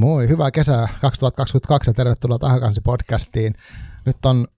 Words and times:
Moi, 0.00 0.28
hyvää 0.28 0.50
kesää 0.50 0.88
2022 1.00 1.90
ja 1.90 1.94
tervetuloa 1.94 2.38
Tahakansi 2.38 2.80
podcastiin. 2.80 3.54
Nyt 4.06 4.24
on 4.24 4.48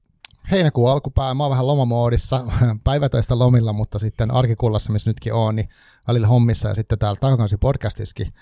heinäkuun 0.50 0.90
alkupää, 0.90 1.34
mä 1.34 1.44
oon 1.44 1.50
vähän 1.50 1.66
lomamoodissa, 1.66 2.44
päivätöistä 2.84 3.38
lomilla, 3.38 3.72
mutta 3.72 3.98
sitten 3.98 4.30
arkikullassa, 4.30 4.92
missä 4.92 5.10
nytkin 5.10 5.34
on, 5.34 5.56
niin 5.56 5.68
välillä 6.08 6.26
hommissa 6.26 6.68
ja 6.68 6.74
sitten 6.74 6.98
täällä 6.98 7.18
Tahakansi 7.20 7.56
podcastiskin. 7.56 8.32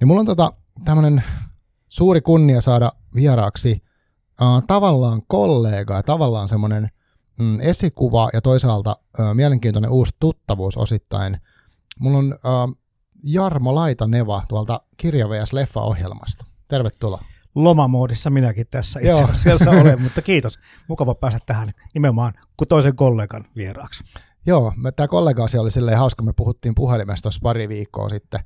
Ja 0.00 0.06
mulla 0.06 0.20
on 0.20 0.26
tota, 0.26 0.52
tämmönen 0.84 1.24
suuri 1.88 2.20
kunnia 2.20 2.60
saada 2.60 2.92
vieraaksi 3.14 3.82
uh, 4.40 4.62
tavallaan 4.66 5.22
kollega 5.26 5.94
ja 5.94 6.02
tavallaan 6.02 6.48
semmoinen 6.48 6.90
mm, 7.38 7.60
esikuva 7.60 8.30
ja 8.32 8.40
toisaalta 8.40 8.96
uh, 9.18 9.34
mielenkiintoinen 9.34 9.90
uusi 9.90 10.16
tuttavuus 10.20 10.76
osittain. 10.76 11.40
Mulla 11.98 12.18
on 12.18 12.34
uh, 12.34 12.81
Jarmo 13.22 13.74
Laitaneva 13.74 14.42
tuolta 14.48 14.80
Kirja 14.96 15.28
vs. 15.28 15.52
Leffa-ohjelmasta. 15.52 16.44
Tervetuloa. 16.68 17.24
Lomamoodissa 17.54 18.30
minäkin 18.30 18.66
tässä 18.70 19.00
itse 19.00 19.24
asiassa 19.24 19.70
olen, 19.80 20.00
mutta 20.02 20.22
kiitos. 20.22 20.58
Mukava 20.88 21.14
päästä 21.14 21.40
tähän 21.46 21.70
nimenomaan 21.94 22.32
kuin 22.56 22.68
toisen 22.68 22.96
kollegan 22.96 23.44
vieraaksi. 23.56 24.04
Joo, 24.46 24.72
tämä 24.96 25.08
kollega 25.08 25.44
asia 25.44 25.60
oli 25.60 25.70
silleen 25.70 25.98
hauska, 25.98 26.22
me 26.22 26.32
puhuttiin 26.32 26.74
puhelimesta 26.74 27.22
tuossa 27.22 27.40
pari 27.42 27.68
viikkoa 27.68 28.08
sitten 28.08 28.40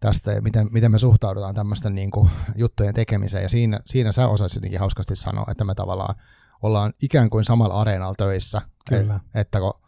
tästä 0.00 0.32
ja 0.32 0.42
miten, 0.42 0.68
miten 0.72 0.90
me 0.90 0.98
suhtaudutaan 0.98 1.54
tämmöisten 1.54 1.94
niin 1.94 2.10
kuin, 2.10 2.30
juttujen 2.56 2.94
tekemiseen 2.94 3.42
ja 3.42 3.48
siinä, 3.48 3.80
siinä 3.86 4.12
sä 4.12 4.28
osasit 4.28 4.56
jotenkin 4.56 4.80
hauskasti 4.80 5.16
sanoa, 5.16 5.46
että 5.50 5.64
me 5.64 5.74
tavallaan 5.74 6.14
ollaan 6.62 6.92
ikään 7.02 7.30
kuin 7.30 7.44
samalla 7.44 7.80
areenalla 7.80 8.14
töissä. 8.18 8.62
Kyllä. 8.88 9.20
Et, 9.34 9.40
että 9.40 9.60
kun 9.60 9.83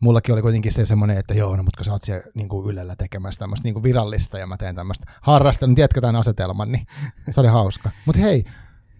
mullakin 0.00 0.32
oli 0.32 0.42
kuitenkin 0.42 0.72
se 0.72 0.86
semmoinen, 0.86 1.18
että 1.18 1.34
joo, 1.34 1.56
no 1.56 1.62
mutta 1.62 1.84
sä 1.84 1.92
oot 1.92 2.02
siellä 2.02 2.24
niin 2.34 2.48
kuin 2.48 2.70
Ylellä 2.70 2.96
tekemässä 2.96 3.38
tämmöistä 3.38 3.64
niin 3.64 3.74
kuin 3.74 3.82
virallista 3.82 4.38
ja 4.38 4.46
mä 4.46 4.56
teen 4.56 4.74
tämmöistä 4.74 5.06
harrasta, 5.20 5.66
niin 5.66 5.74
tiedätkö 5.74 6.00
tämän 6.00 6.16
asetelman, 6.16 6.72
niin 6.72 6.86
se 7.30 7.40
oli 7.40 7.48
hauska. 7.48 7.90
Mutta 8.06 8.22
hei, 8.22 8.44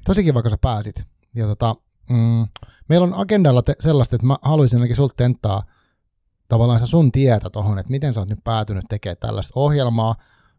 tosi 0.05 0.25
kiva, 0.25 0.42
kun 0.42 0.51
sä 0.51 0.59
pääsit. 0.61 1.05
Ja 1.34 1.47
tota, 1.47 1.77
mm, 2.11 2.47
meillä 2.89 3.05
on 3.05 3.15
agendalla 3.15 3.62
te- 3.62 3.77
sellaista, 3.81 4.17
että 4.17 4.27
mä 4.27 4.37
haluaisin 4.42 4.77
ainakin 4.77 4.97
sulta 4.97 5.15
tentaa 5.17 5.62
tavallaan 6.48 6.87
sun 6.87 7.12
tietä 7.12 7.51
tohon, 7.51 7.79
että 7.79 7.91
miten 7.91 8.14
sä 8.14 8.20
oot 8.20 8.29
nyt 8.29 8.45
päätynyt 8.45 8.85
tekemään 8.89 9.17
tällaista 9.20 9.53
ohjelmaa, 9.61 10.14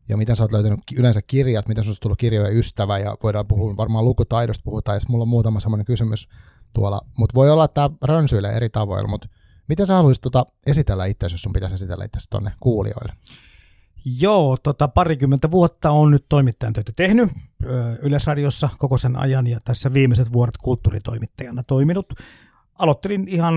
ja 0.09 0.17
miten 0.17 0.35
sä 0.35 0.43
oot 0.43 0.51
löytänyt 0.51 0.79
yleensä 0.95 1.21
kirjat, 1.21 1.67
miten 1.67 1.89
on 1.89 1.95
tullut 2.01 2.19
kirjojen 2.19 2.57
ystävä, 2.57 2.99
ja 2.99 3.17
voidaan 3.23 3.47
puhua 3.47 3.77
varmaan 3.77 4.05
lukutaidosta 4.05 4.63
puhutaan, 4.63 4.95
ja 4.95 5.01
mulla 5.07 5.21
on 5.21 5.27
muutama 5.27 5.59
semmoinen 5.59 5.85
kysymys 5.85 6.29
tuolla, 6.73 7.01
mutta 7.17 7.35
voi 7.35 7.49
olla, 7.49 7.65
että 7.65 7.73
tämä 7.73 7.89
rönsyilee 8.01 8.51
eri 8.51 8.69
tavoilla, 8.69 9.07
mutta 9.07 9.27
Miten 9.71 9.87
sä 9.87 9.93
haluaisit 9.93 10.21
tota 10.21 10.45
esitellä 10.67 11.05
itse, 11.05 11.25
jos 11.25 11.41
sun 11.41 11.53
pitäisi 11.53 11.75
esitellä 11.75 12.05
itse 12.05 12.19
tuonne 12.29 12.51
kuulijoille? 12.59 13.13
Joo, 14.19 14.57
tota, 14.63 14.87
parikymmentä 14.87 15.51
vuotta 15.51 15.91
on 15.91 16.11
nyt 16.11 16.25
toimittajan 16.29 16.73
töitä 16.73 16.91
tehnyt 16.95 17.29
Yleisradiossa 18.01 18.69
koko 18.77 18.97
sen 18.97 19.15
ajan 19.15 19.47
ja 19.47 19.59
tässä 19.65 19.93
viimeiset 19.93 20.33
vuodet 20.33 20.57
kulttuuritoimittajana 20.57 21.63
toiminut. 21.63 22.13
Aloittelin 22.79 23.27
ihan 23.27 23.55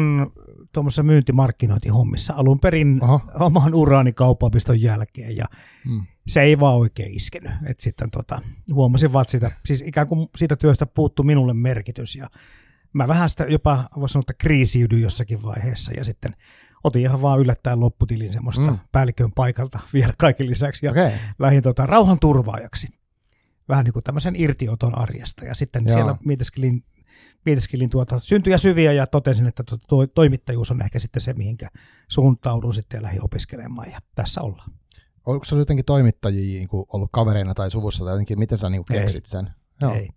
tuommoisessa 0.73 1.03
myyntimarkkinointihommissa 1.03 2.35
alun 2.37 2.61
perin 2.61 2.99
Aha. 3.03 3.21
oman 3.41 3.75
uraani 3.75 4.13
kaupapiston 4.13 4.83
jälkeen 4.83 5.37
ja 5.37 5.45
hmm. 5.85 6.03
se 6.27 6.43
ei 6.43 6.61
vaan 6.61 6.77
oikein 6.77 7.15
iskenyt. 7.15 7.53
Et 7.67 7.81
sitten 7.81 8.11
tota, 8.11 8.41
huomasin 8.73 9.13
vaan, 9.13 9.23
että 9.23 9.31
siitä, 9.31 9.51
siis 9.65 9.83
ikään 9.87 10.09
kuin 10.09 10.29
siitä 10.37 10.57
työstä 10.57 10.87
puuttu 10.87 11.23
minulle 11.23 11.55
merkitys 11.55 12.17
ja 12.17 12.31
mä 12.95 13.09
vähän 13.09 13.29
sitä 13.29 13.45
jopa, 13.45 13.89
voisi 13.97 14.13
sanoa, 14.13 14.21
että 14.21 14.35
kriisiydyin 14.35 15.03
jossakin 15.03 15.43
vaiheessa 15.43 15.93
ja 15.93 16.05
sitten 16.05 16.37
otin 16.85 17.03
ihan 17.03 17.23
vaan 17.23 17.41
yllättäen 17.41 17.81
lopputilin 17.81 18.33
semmoista 18.33 18.71
mm. 18.71 18.79
päällikön 18.93 19.33
paikalta 19.33 19.79
vielä 19.95 20.13
kaiken 20.19 20.47
lisäksi 20.47 20.87
ja 20.87 20.93
okay. 20.93 21.11
lähdin 21.39 21.63
tota, 21.63 21.87
rauhan 21.87 22.19
turvaajaksi. 22.19 22.89
Vähän 23.69 23.85
niin 23.85 23.93
kuin 23.93 24.03
tämmöisen 24.03 24.37
irtioton 24.37 24.99
arjesta 24.99 25.45
ja 25.45 25.55
sitten 25.55 25.85
Joo. 25.87 25.97
siellä 25.97 26.17
mietiskelin, 26.25 26.85
mietiskelin 27.45 27.91
tuota 27.91 28.19
syntyjä 28.19 28.59
syviä 28.59 28.93
ja 28.93 29.07
totesin, 29.07 29.47
että 29.47 29.63
to, 29.63 29.77
to, 29.89 30.07
toimittajuus 30.07 30.71
on 30.71 30.83
ehkä 30.83 30.99
sitten 30.99 31.23
se, 31.23 31.33
mihinkä 31.33 31.69
suuntaudun 32.09 32.75
sitten 32.75 32.99
ja 32.99 33.03
lähdin 33.03 33.25
opiskelemaan 33.25 33.91
ja 33.91 33.99
tässä 34.15 34.41
ollaan. 34.41 34.71
Onko 35.27 35.45
se 35.45 35.57
jotenkin 35.57 35.85
toimittajia 35.85 36.59
niin 36.59 36.69
ollut 36.73 37.09
kavereina 37.13 37.55
tai 37.55 37.71
suvussa 37.71 38.05
tai 38.05 38.13
jotenkin, 38.13 38.39
miten 38.39 38.59
sä 38.59 38.71
niin 38.71 38.85
keksit 38.85 39.27
sen? 39.27 39.51
Joo. 39.81 39.95
Ei. 39.95 40.09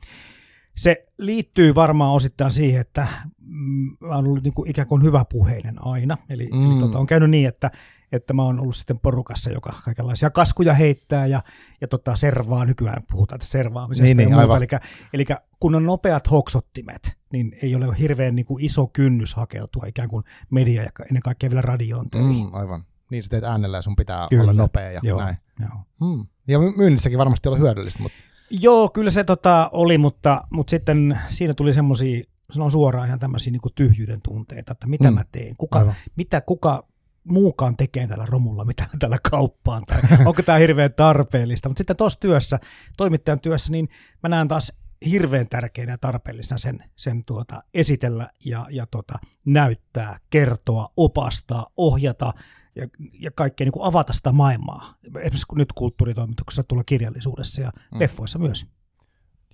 Se 0.78 1.06
liittyy 1.18 1.76
varmaan 1.76 2.14
osittain 2.14 2.52
siihen, 2.52 2.82
että 2.82 3.08
mm, 3.40 3.98
mä 4.00 4.16
oon 4.16 4.26
ollut 4.26 4.44
niin 4.44 4.54
kuin 4.54 4.70
ikään 4.70 4.88
kuin 4.88 5.04
hyvä 5.04 5.26
puheinen 5.30 5.86
aina. 5.86 6.18
Eli, 6.30 6.50
mm. 6.54 6.72
eli 6.72 6.80
tota, 6.80 7.00
on 7.00 7.08
käynyt 7.08 7.30
niin, 7.30 7.48
että, 7.48 7.72
että 8.12 8.34
mä 8.34 8.44
oon 8.44 8.60
ollut 8.60 8.76
sitten 8.76 9.00
porukassa, 9.00 9.52
joka 9.52 9.74
kaikenlaisia 9.86 10.30
kaskuja 10.30 10.74
heittää 10.74 11.26
ja, 11.26 11.44
ja 11.82 11.88
tota, 11.88 12.16
servaa. 12.16 12.66
Nykyään 12.66 13.04
puhutaan 13.12 13.42
servaamisesta 13.42 14.04
niin, 14.04 14.20
ja 14.20 14.28
niin, 14.28 14.40
muuta. 14.40 14.58
Eli, 14.58 14.68
eli 15.14 15.26
kun 15.60 15.76
on 15.76 15.86
nopeat 15.86 16.32
hoksottimet, 16.32 17.18
niin 17.34 17.58
ei 17.62 17.76
ole 17.76 18.00
hirveän 18.00 18.36
niin 18.36 18.46
kuin 18.46 18.66
iso 18.66 18.88
kynnys 18.88 19.36
hakeutua 19.36 19.84
ikään 19.88 20.09
kuin 20.09 20.24
media 20.50 20.84
ja 20.84 20.90
ennen 21.06 21.24
kaikkea 21.24 21.50
vielä 21.50 21.62
radioon 21.62 22.06
Mm, 22.16 22.54
aivan. 22.54 22.84
Niin 23.12 23.24
sä 23.24 23.30
teet 23.30 23.44
äänellä 23.44 23.78
ja 23.78 23.82
sun 23.82 23.96
pitää 23.96 24.28
Kyllä. 24.30 24.44
olla 24.44 24.54
nopea 24.54 24.92
ja 24.92 25.00
Joo. 25.04 25.20
näin. 25.20 25.38
Joo. 25.59 25.70
Hmm. 26.06 26.28
Ja 26.48 26.59
myynnissäkin 26.59 27.18
varmasti 27.18 27.50
olla 27.50 27.58
hyödyllistä, 27.58 28.04
mutta 28.04 28.18
Joo, 28.50 28.90
kyllä 28.90 29.12
se 29.12 29.24
tota, 29.24 29.69
oli, 29.74 29.97
mutta, 29.97 30.44
mutta 30.50 30.72
sitten 30.72 31.19
siinä 31.30 31.53
tuli 31.53 31.74
semmoisia, 31.74 32.24
sanon 32.52 32.72
suoraan 32.72 33.08
ihan 33.08 33.19
tämmöisiä 33.19 33.52
niin 33.52 33.62
tyhjyyden 33.75 34.22
tunteita, 34.22 34.72
että 34.72 34.88
mitä 34.88 35.12
mm. 35.12 35.16
mä 35.16 35.25
teen, 35.31 35.56
kuka, 35.58 35.94
mitä 36.16 36.41
kuka 36.41 36.88
muukaan 37.24 37.78
tekee 37.78 38.08
tällä 38.08 38.25
romulla, 38.25 38.66
mitä 38.66 38.90
tällä 39.00 39.18
kauppaan, 39.31 39.84
tai 39.85 40.02
onko 40.25 40.41
tämä 40.41 40.58
hirveän 40.58 40.94
tarpeellista. 40.94 41.69
Mutta 41.69 41.80
sitten 41.80 41.96
tuossa 41.96 42.19
työssä, 42.19 42.59
toimittajan 42.97 43.40
työssä, 43.40 43.72
niin 43.72 43.90
mä 44.24 44.30
näen 44.30 44.47
taas 44.47 44.74
hirveän 45.06 45.47
tärkeänä 45.50 45.94
ja 45.94 45.97
tarpeellisena 45.97 46.58
sen, 46.58 46.84
sen 46.96 47.24
tuota, 47.24 47.64
esitellä 47.74 48.29
ja, 48.46 48.66
ja 48.69 48.88
tota, 48.91 49.19
näyttää, 49.46 50.19
kertoa, 50.29 50.90
opastaa, 50.97 51.68
ohjata, 51.78 52.34
ja, 52.78 52.88
ja 53.14 53.32
kaikkea 53.32 53.66
niin 53.66 53.72
kuin 53.72 53.86
avata 53.86 54.14
sitä 54.14 54.32
maailmaa. 54.32 54.96
Esimerkiksi 55.06 55.46
nyt 55.56 55.74
kulttuuritoimituksessa 55.74 56.64
tulla 56.64 56.84
kirjallisuudessa 56.84 57.62
ja 57.62 57.72
mm. 57.92 58.00
leffoissa 58.00 58.40
myös. 58.40 58.66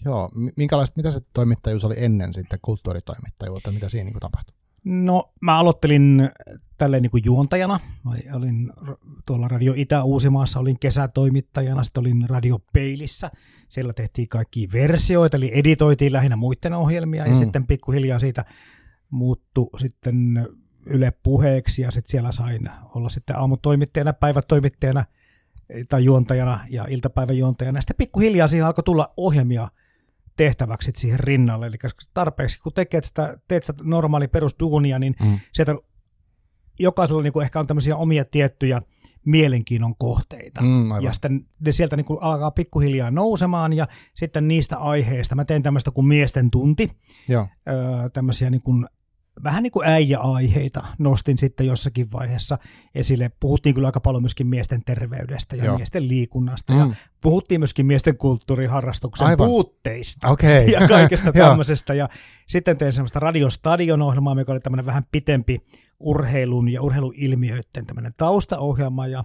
Joo, 0.06 0.30
minkälaista, 0.56 0.94
mitä 0.98 1.12
se 1.12 1.22
toimittajuus 1.34 1.86
oli 1.86 1.96
ennen 1.98 2.34
sitten 2.34 2.60
kulttuuritoimittajuutta, 2.62 3.72
mitä 3.72 3.90
siinä 3.90 4.06
niin 4.06 4.14
kuin 4.14 4.22
tapahtui? 4.22 4.56
No 4.84 5.34
mä 5.42 5.60
aloittelin 5.60 6.30
tälleen 6.78 7.04
niin 7.04 7.12
kuin 7.12 7.26
juontajana. 7.26 7.80
Mä 8.04 8.12
olin 8.34 8.72
tuolla 9.26 9.48
Radio 9.48 9.74
Itä-Uusimaassa, 9.76 10.60
olin 10.60 10.80
kesätoimittajana, 10.80 11.84
sitten 11.84 12.02
olin 12.02 12.30
Radio 12.30 12.60
Peilissä. 12.74 13.32
Siellä 13.70 13.94
tehtiin 13.94 14.28
kaikki 14.28 14.70
versioita, 14.74 15.38
eli 15.38 15.52
editoitiin 15.54 16.14
lähinnä 16.14 16.36
muiden 16.36 16.74
ohjelmia, 16.74 17.26
mm. 17.26 17.32
ja 17.32 17.36
sitten 17.38 17.68
pikkuhiljaa 17.68 18.20
siitä 18.20 18.46
muuttu 19.10 19.70
sitten 19.78 20.48
Yle 20.86 21.14
puheeksi 21.24 21.82
ja 21.82 21.92
sitten 21.92 22.12
siellä 22.12 22.32
sain 22.32 22.70
olla 22.96 23.10
sitten 23.10 23.38
aamutoimittajana, 23.38 24.14
päivätoimittajana 24.14 25.06
tai 25.90 26.04
juontajana 26.04 26.66
ja 26.70 26.86
iltapäivän 26.90 27.38
juontajana. 27.38 27.82
Sitten 27.82 27.98
pikkuhiljaa 27.98 28.48
siihen 28.48 28.68
alkoi 28.68 28.84
tulla 28.84 29.14
ohjelmia 29.18 29.68
tehtäväksi 30.38 30.92
siihen 30.96 31.20
rinnalle. 31.20 31.68
Eli 31.68 31.78
tarpeeksi, 32.14 32.60
kun 32.60 32.72
teet 32.74 33.04
sitä, 33.04 33.38
teet 33.48 33.64
sitä 33.64 33.84
normaali 33.84 34.28
perusduunia, 34.28 35.00
niin 35.00 35.16
mm. 35.24 35.40
sieltä 35.52 35.76
jokaisella 36.80 37.24
niin 37.24 37.34
kuin 37.34 37.44
ehkä 37.44 37.60
on 37.60 37.68
tämmöisiä 37.68 37.96
omia 37.96 38.26
tiettyjä 38.26 38.82
mielenkiinnon 39.26 39.96
kohteita. 39.96 40.62
Mm, 40.62 41.02
ja 41.02 41.14
sitten 41.14 41.46
ne 41.60 41.72
sieltä 41.72 41.96
niin 41.96 42.06
kuin 42.06 42.20
alkaa 42.22 42.52
pikkuhiljaa 42.52 43.12
nousemaan 43.12 43.74
ja 43.74 43.88
sitten 44.16 44.48
niistä 44.48 44.78
aiheista. 44.78 45.36
Mä 45.36 45.46
teen 45.46 45.64
tämmöistä 45.64 45.92
kuin 45.92 46.08
miesten 46.08 46.52
tunti. 46.52 46.92
Joo. 47.28 47.48
Öö, 47.70 48.10
tämmöisiä 48.10 48.50
niin 48.50 48.62
kuin 48.62 48.88
vähän 49.44 49.64
niin 49.64 49.72
kuin 49.72 49.88
äijä-aiheita 49.88 50.84
nostin 50.98 51.38
sitten 51.38 51.68
jossakin 51.68 52.12
vaiheessa 52.12 52.58
esille. 52.96 53.32
Puhuttiin 53.40 53.76
kyllä 53.76 53.88
aika 53.88 54.00
paljon 54.00 54.24
myöskin 54.24 54.48
miesten 54.48 54.84
terveydestä 54.86 55.56
ja 55.56 55.66
Joo. 55.66 55.78
miesten 55.78 56.08
liikunnasta 56.08 56.74
mm. 56.74 56.80
ja 56.80 56.96
puhuttiin 57.22 57.62
myöskin 57.62 57.86
miesten 57.86 58.18
kulttuuriharrastuksen 58.18 59.28
Aivan. 59.28 59.48
puutteista 59.48 60.30
okay. 60.30 60.64
ja 60.80 60.88
kaikesta 60.88 61.32
tämmöisestä. 61.44 61.94
ja 61.94 62.10
sitten 62.48 62.78
tein 62.78 62.94
semmoista 62.94 63.20
radiostadion-ohjelmaa, 63.20 64.36
mikä 64.36 64.52
oli 64.52 64.60
tämmöinen 64.60 64.86
vähän 64.86 65.04
pitempi 65.12 65.62
urheilun 66.00 66.70
ja 66.70 66.82
urheiluilmiöiden 66.82 67.86
tämmöinen 67.86 68.14
taustaohjelma 68.18 69.08
ja 69.08 69.24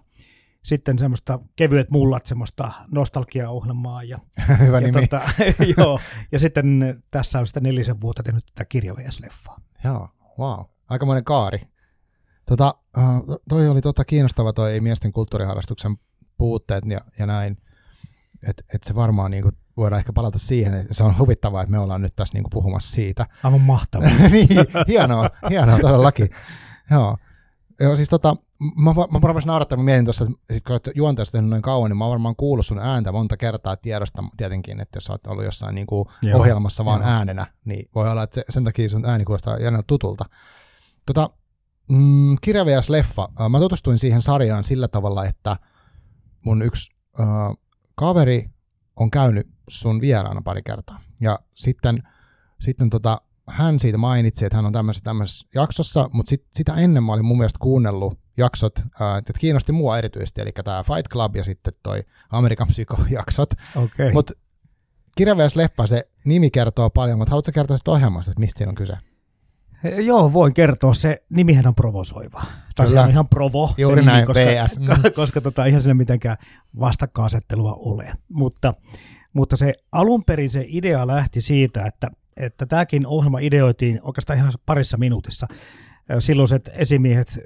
sitten 0.64 0.98
semmoista 0.98 1.38
kevyet 1.56 1.90
mullat, 1.90 2.26
semmoista 2.26 2.72
nostalgiaohjelmaa. 2.92 4.02
Ja, 4.02 4.18
Hyvä 4.66 4.76
ja, 4.76 4.80
nimi. 4.80 5.06
Tota, 5.06 5.20
joo, 5.76 6.00
ja 6.32 6.38
sitten 6.38 6.98
tässä 7.10 7.38
on 7.38 7.46
sitten 7.46 7.62
nelisen 7.62 8.00
vuotta 8.00 8.22
tehnyt 8.22 8.46
tätä 8.46 8.64
kirjavs-leffaa. 8.68 9.60
Joo, 9.84 10.08
wow. 10.38 10.60
Aikamoinen 10.88 11.24
kaari. 11.24 11.60
Tota, 12.46 12.74
uh, 12.98 13.36
toi 13.48 13.68
oli 13.68 13.80
tota 13.80 14.04
kiinnostava 14.04 14.52
toi 14.52 14.72
ei 14.72 14.80
miesten 14.80 15.12
kulttuuriharrastuksen 15.12 15.96
puutteet 16.38 16.84
ja, 16.86 17.00
ja 17.18 17.26
näin. 17.26 17.58
Että 18.48 18.62
et 18.74 18.84
se 18.84 18.94
varmaan 18.94 19.30
niinku, 19.30 19.50
voidaan 19.76 19.98
ehkä 19.98 20.12
palata 20.12 20.38
siihen, 20.38 20.74
että 20.74 20.94
se 20.94 21.04
on 21.04 21.18
huvittavaa, 21.18 21.62
että 21.62 21.70
me 21.70 21.78
ollaan 21.78 22.02
nyt 22.02 22.16
tässä 22.16 22.34
niinku 22.34 22.50
puhumassa 22.50 22.90
siitä. 22.90 23.26
Aivan 23.42 23.60
mahtavaa. 23.60 24.08
niin, 24.32 24.48
hienoa, 24.88 25.30
hienoa 25.50 25.78
todellakin. 25.78 26.30
Joo. 26.90 27.16
Joo, 27.80 27.96
siis 27.96 28.08
tota, 28.08 28.36
mä, 28.60 28.94
mä, 29.12 29.20
varmaan 29.22 29.42
naurattaa, 29.46 29.78
mä 29.78 29.84
mietin 29.84 30.04
tuossa, 30.04 30.24
että 30.24 30.54
sit 30.54 30.64
kun 30.64 30.72
olet 30.72 30.90
juonteessa 30.94 31.32
tehnyt 31.32 31.50
noin 31.50 31.62
kauan, 31.62 31.90
niin 31.90 31.96
mä 31.96 32.04
oon 32.04 32.10
varmaan 32.10 32.36
kuullut 32.36 32.66
sun 32.66 32.78
ääntä 32.78 33.12
monta 33.12 33.36
kertaa 33.36 33.76
tiedosta 33.76 34.24
tietenkin, 34.36 34.80
että 34.80 34.96
jos 34.96 35.04
sä 35.04 35.12
oot 35.12 35.26
ollut 35.26 35.44
jossain 35.44 35.74
niin 35.74 35.86
kuin 35.86 36.08
Joo, 36.22 36.40
ohjelmassa 36.40 36.84
vaan 36.84 37.00
joo. 37.00 37.10
äänenä, 37.10 37.46
niin 37.64 37.90
voi 37.94 38.10
olla, 38.10 38.22
että 38.22 38.34
se, 38.34 38.44
sen 38.50 38.64
takia 38.64 38.88
sun 38.88 39.04
ääni 39.04 39.24
kuulostaa 39.24 39.58
jännältä 39.58 39.86
tutulta. 39.86 40.24
Tota, 41.06 41.30
mm, 41.88 42.36
Kirja 42.40 42.66
vs. 42.66 42.90
Leffa. 42.90 43.28
Mä 43.48 43.58
tutustuin 43.58 43.98
siihen 43.98 44.22
sarjaan 44.22 44.64
sillä 44.64 44.88
tavalla, 44.88 45.24
että 45.24 45.56
mun 46.44 46.62
yksi 46.62 46.90
äh, 47.20 47.26
kaveri 47.94 48.50
on 48.96 49.10
käynyt 49.10 49.48
sun 49.68 50.00
vieraana 50.00 50.42
pari 50.42 50.62
kertaa. 50.62 51.00
Ja 51.20 51.38
sitten, 51.54 52.02
sitten 52.60 52.90
tota, 52.90 53.20
hän 53.48 53.80
siitä 53.80 53.98
mainitsi, 53.98 54.44
että 54.44 54.56
hän 54.56 54.66
on 54.66 54.72
tämmöisessä, 54.72 55.04
tämmöisessä 55.04 55.48
jaksossa, 55.54 56.10
mutta 56.12 56.30
sit, 56.30 56.46
sitä 56.54 56.74
ennen 56.74 57.04
mä 57.04 57.12
olin 57.12 57.24
mun 57.24 57.38
mielestä 57.38 57.58
kuunnellut 57.60 58.18
jaksot, 58.38 58.78
äh, 58.78 59.18
että 59.18 59.32
kiinnosti 59.38 59.72
mua 59.72 59.98
erityisesti, 59.98 60.40
eli 60.40 60.52
tämä 60.64 60.82
Fight 60.82 61.08
Club 61.12 61.36
ja 61.36 61.44
sitten 61.44 61.72
toi 61.82 62.04
American 62.30 62.68
Psycho-jaksot. 62.68 63.50
Okei. 63.52 63.84
Okay. 63.84 64.12
Mutta 64.12 64.34
Kirja 65.18 65.36
vs. 65.36 65.56
Leffa, 65.56 65.86
se 65.86 66.08
nimi 66.24 66.50
kertoo 66.50 66.90
paljon, 66.90 67.18
mutta 67.18 67.30
haluatko 67.30 67.52
kertoa 67.54 67.76
sitä 67.76 67.90
ohjelmasta, 67.90 68.30
että 68.30 68.40
mistä 68.40 68.58
siinä 68.58 68.70
on 68.70 68.74
kyse? 68.74 68.96
Joo, 70.04 70.32
voin 70.32 70.54
kertoa. 70.54 70.94
Se 70.94 71.22
nimihän 71.30 71.66
on 71.66 71.74
provosoiva. 71.74 72.42
Tai 72.76 72.86
se 72.86 73.00
on 73.00 73.10
ihan 73.10 73.28
provo. 73.28 73.74
Juuri 73.78 74.00
nimi, 74.00 74.12
näin, 74.12 74.26
koska, 74.26 74.44
VS. 74.44 74.78
Mm. 74.78 74.86
koska 75.16 75.40
tota, 75.40 75.64
ihan 75.64 75.80
siinä 75.80 75.94
mitenkään 75.94 76.36
vastakkainasettelua 76.80 77.74
ole. 77.74 78.12
Mutta, 78.28 78.74
mutta 79.32 79.56
se 79.56 79.72
alun 79.92 80.24
perin 80.24 80.50
se 80.50 80.64
idea 80.68 81.06
lähti 81.06 81.40
siitä, 81.40 81.86
että, 81.86 82.10
että 82.36 82.66
tämäkin 82.66 83.06
ohjelma 83.06 83.38
ideoitiin 83.38 84.00
oikeastaan 84.02 84.38
ihan 84.38 84.52
parissa 84.66 84.96
minuutissa. 84.96 85.46
Silloiset 86.18 86.70
esimiehet 86.72 87.38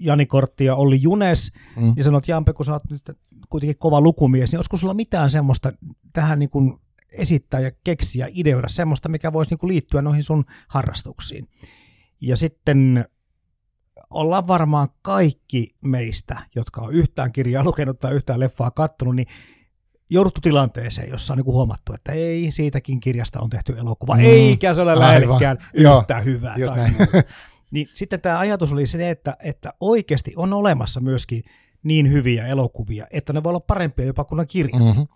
Jani 0.00 0.26
Kortti 0.26 0.64
ja 0.64 0.74
Olli 0.76 1.02
Junes 1.02 1.52
Mm. 1.76 1.92
ja 1.96 2.04
sanoit, 2.04 2.28
Jampe, 2.28 2.52
kun 2.52 2.64
sä 2.64 2.72
oot 2.72 2.82
nyt 2.90 3.10
kuitenkin 3.48 3.78
kova 3.78 4.00
lukumies, 4.00 4.52
niin 4.52 4.58
olisiko 4.58 4.76
sulla 4.76 4.94
mitään 4.94 5.30
semmoista 5.30 5.72
tähän 6.12 6.38
niin 6.38 6.50
kuin 6.50 6.74
esittää 7.12 7.60
ja 7.60 7.70
keksiä, 7.84 8.28
ideoida 8.30 8.68
semmoista, 8.68 9.08
mikä 9.08 9.32
voisi 9.32 9.50
niin 9.50 9.58
kuin 9.58 9.68
liittyä 9.68 10.02
noihin 10.02 10.22
sun 10.22 10.44
harrastuksiin. 10.68 11.48
Ja 12.20 12.36
sitten 12.36 13.04
ollaan 14.10 14.46
varmaan 14.46 14.88
kaikki 15.02 15.74
meistä, 15.80 16.38
jotka 16.54 16.80
on 16.80 16.92
yhtään 16.92 17.32
kirjaa 17.32 17.64
lukenut 17.64 17.98
tai 18.00 18.14
yhtään 18.14 18.40
leffaa 18.40 18.70
kattonut, 18.70 19.16
niin 19.16 19.26
jouduttu 20.10 20.40
tilanteeseen, 20.40 21.10
jossa 21.10 21.32
on 21.32 21.36
niin 21.36 21.44
kuin 21.44 21.54
huomattu, 21.54 21.92
että 21.92 22.12
ei, 22.12 22.52
siitäkin 22.52 23.00
kirjasta 23.00 23.40
on 23.40 23.50
tehty 23.50 23.78
elokuva, 23.78 24.14
Mm. 24.16 24.20
eikä 24.22 24.74
se 24.74 24.82
ole 24.82 24.98
lähellekään 24.98 25.58
Joo. 25.74 25.98
yhtä 26.00 26.20
hyvää. 26.20 26.56
Just 26.58 26.74
tai. 26.74 26.90
Niin 27.74 27.88
sitten 27.94 28.20
tämä 28.20 28.38
ajatus 28.38 28.72
oli 28.72 28.86
se, 28.86 29.10
että, 29.10 29.36
että 29.42 29.74
oikeasti 29.80 30.32
on 30.36 30.52
olemassa 30.52 31.00
myöskin 31.00 31.42
niin 31.82 32.12
hyviä 32.12 32.46
elokuvia, 32.46 33.06
että 33.10 33.32
ne 33.32 33.42
voi 33.42 33.50
olla 33.50 33.60
parempia 33.60 34.06
jopa 34.06 34.24
kuin 34.24 34.36
ne 34.36 34.46
kirjat. 34.46 34.82
Mm. 34.82 34.86
Mm-hmm. 34.86 35.06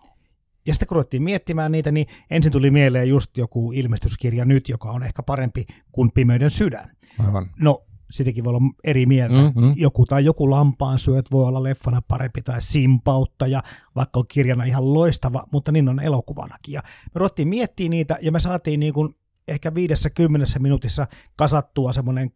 Ja 0.65 0.73
sitten 0.73 0.87
kun 0.87 0.95
ruvettiin 0.95 1.23
miettimään 1.23 1.71
niitä, 1.71 1.91
niin 1.91 2.07
ensin 2.29 2.51
tuli 2.51 2.71
mieleen 2.71 3.09
just 3.09 3.37
joku 3.37 3.71
ilmestyskirja 3.71 4.45
nyt, 4.45 4.69
joka 4.69 4.91
on 4.91 5.03
ehkä 5.03 5.23
parempi 5.23 5.65
kuin 5.91 6.11
Pimeyden 6.11 6.49
sydän. 6.49 6.91
Aivan. 7.19 7.49
No, 7.59 7.83
sitäkin 8.11 8.43
voi 8.43 8.53
olla 8.53 8.73
eri 8.83 9.05
mieltä. 9.05 9.35
Mm-hmm. 9.35 9.73
Joku 9.75 10.05
tai 10.05 10.25
joku 10.25 10.49
lampaan 10.49 10.99
syöt 10.99 11.31
voi 11.31 11.45
olla 11.45 11.63
leffana 11.63 12.01
parempi 12.07 12.41
tai 12.41 12.61
simpauttaja, 12.61 13.63
vaikka 13.95 14.19
on 14.19 14.25
kirjana 14.27 14.63
ihan 14.63 14.93
loistava, 14.93 15.47
mutta 15.51 15.71
niin 15.71 15.89
on 15.89 15.99
elokuvanakin. 15.99 16.73
Ja 16.73 16.81
me 16.85 17.19
ruvettiin 17.19 17.47
miettimään 17.47 17.89
niitä 17.89 18.17
ja 18.21 18.31
me 18.31 18.39
saatiin 18.39 18.79
niin 18.79 18.93
kuin 18.93 19.15
ehkä 19.47 19.75
viidessä 19.75 20.09
kymmenessä 20.09 20.59
minuutissa 20.59 21.07
kasattua 21.35 21.93
semmoinen 21.93 22.31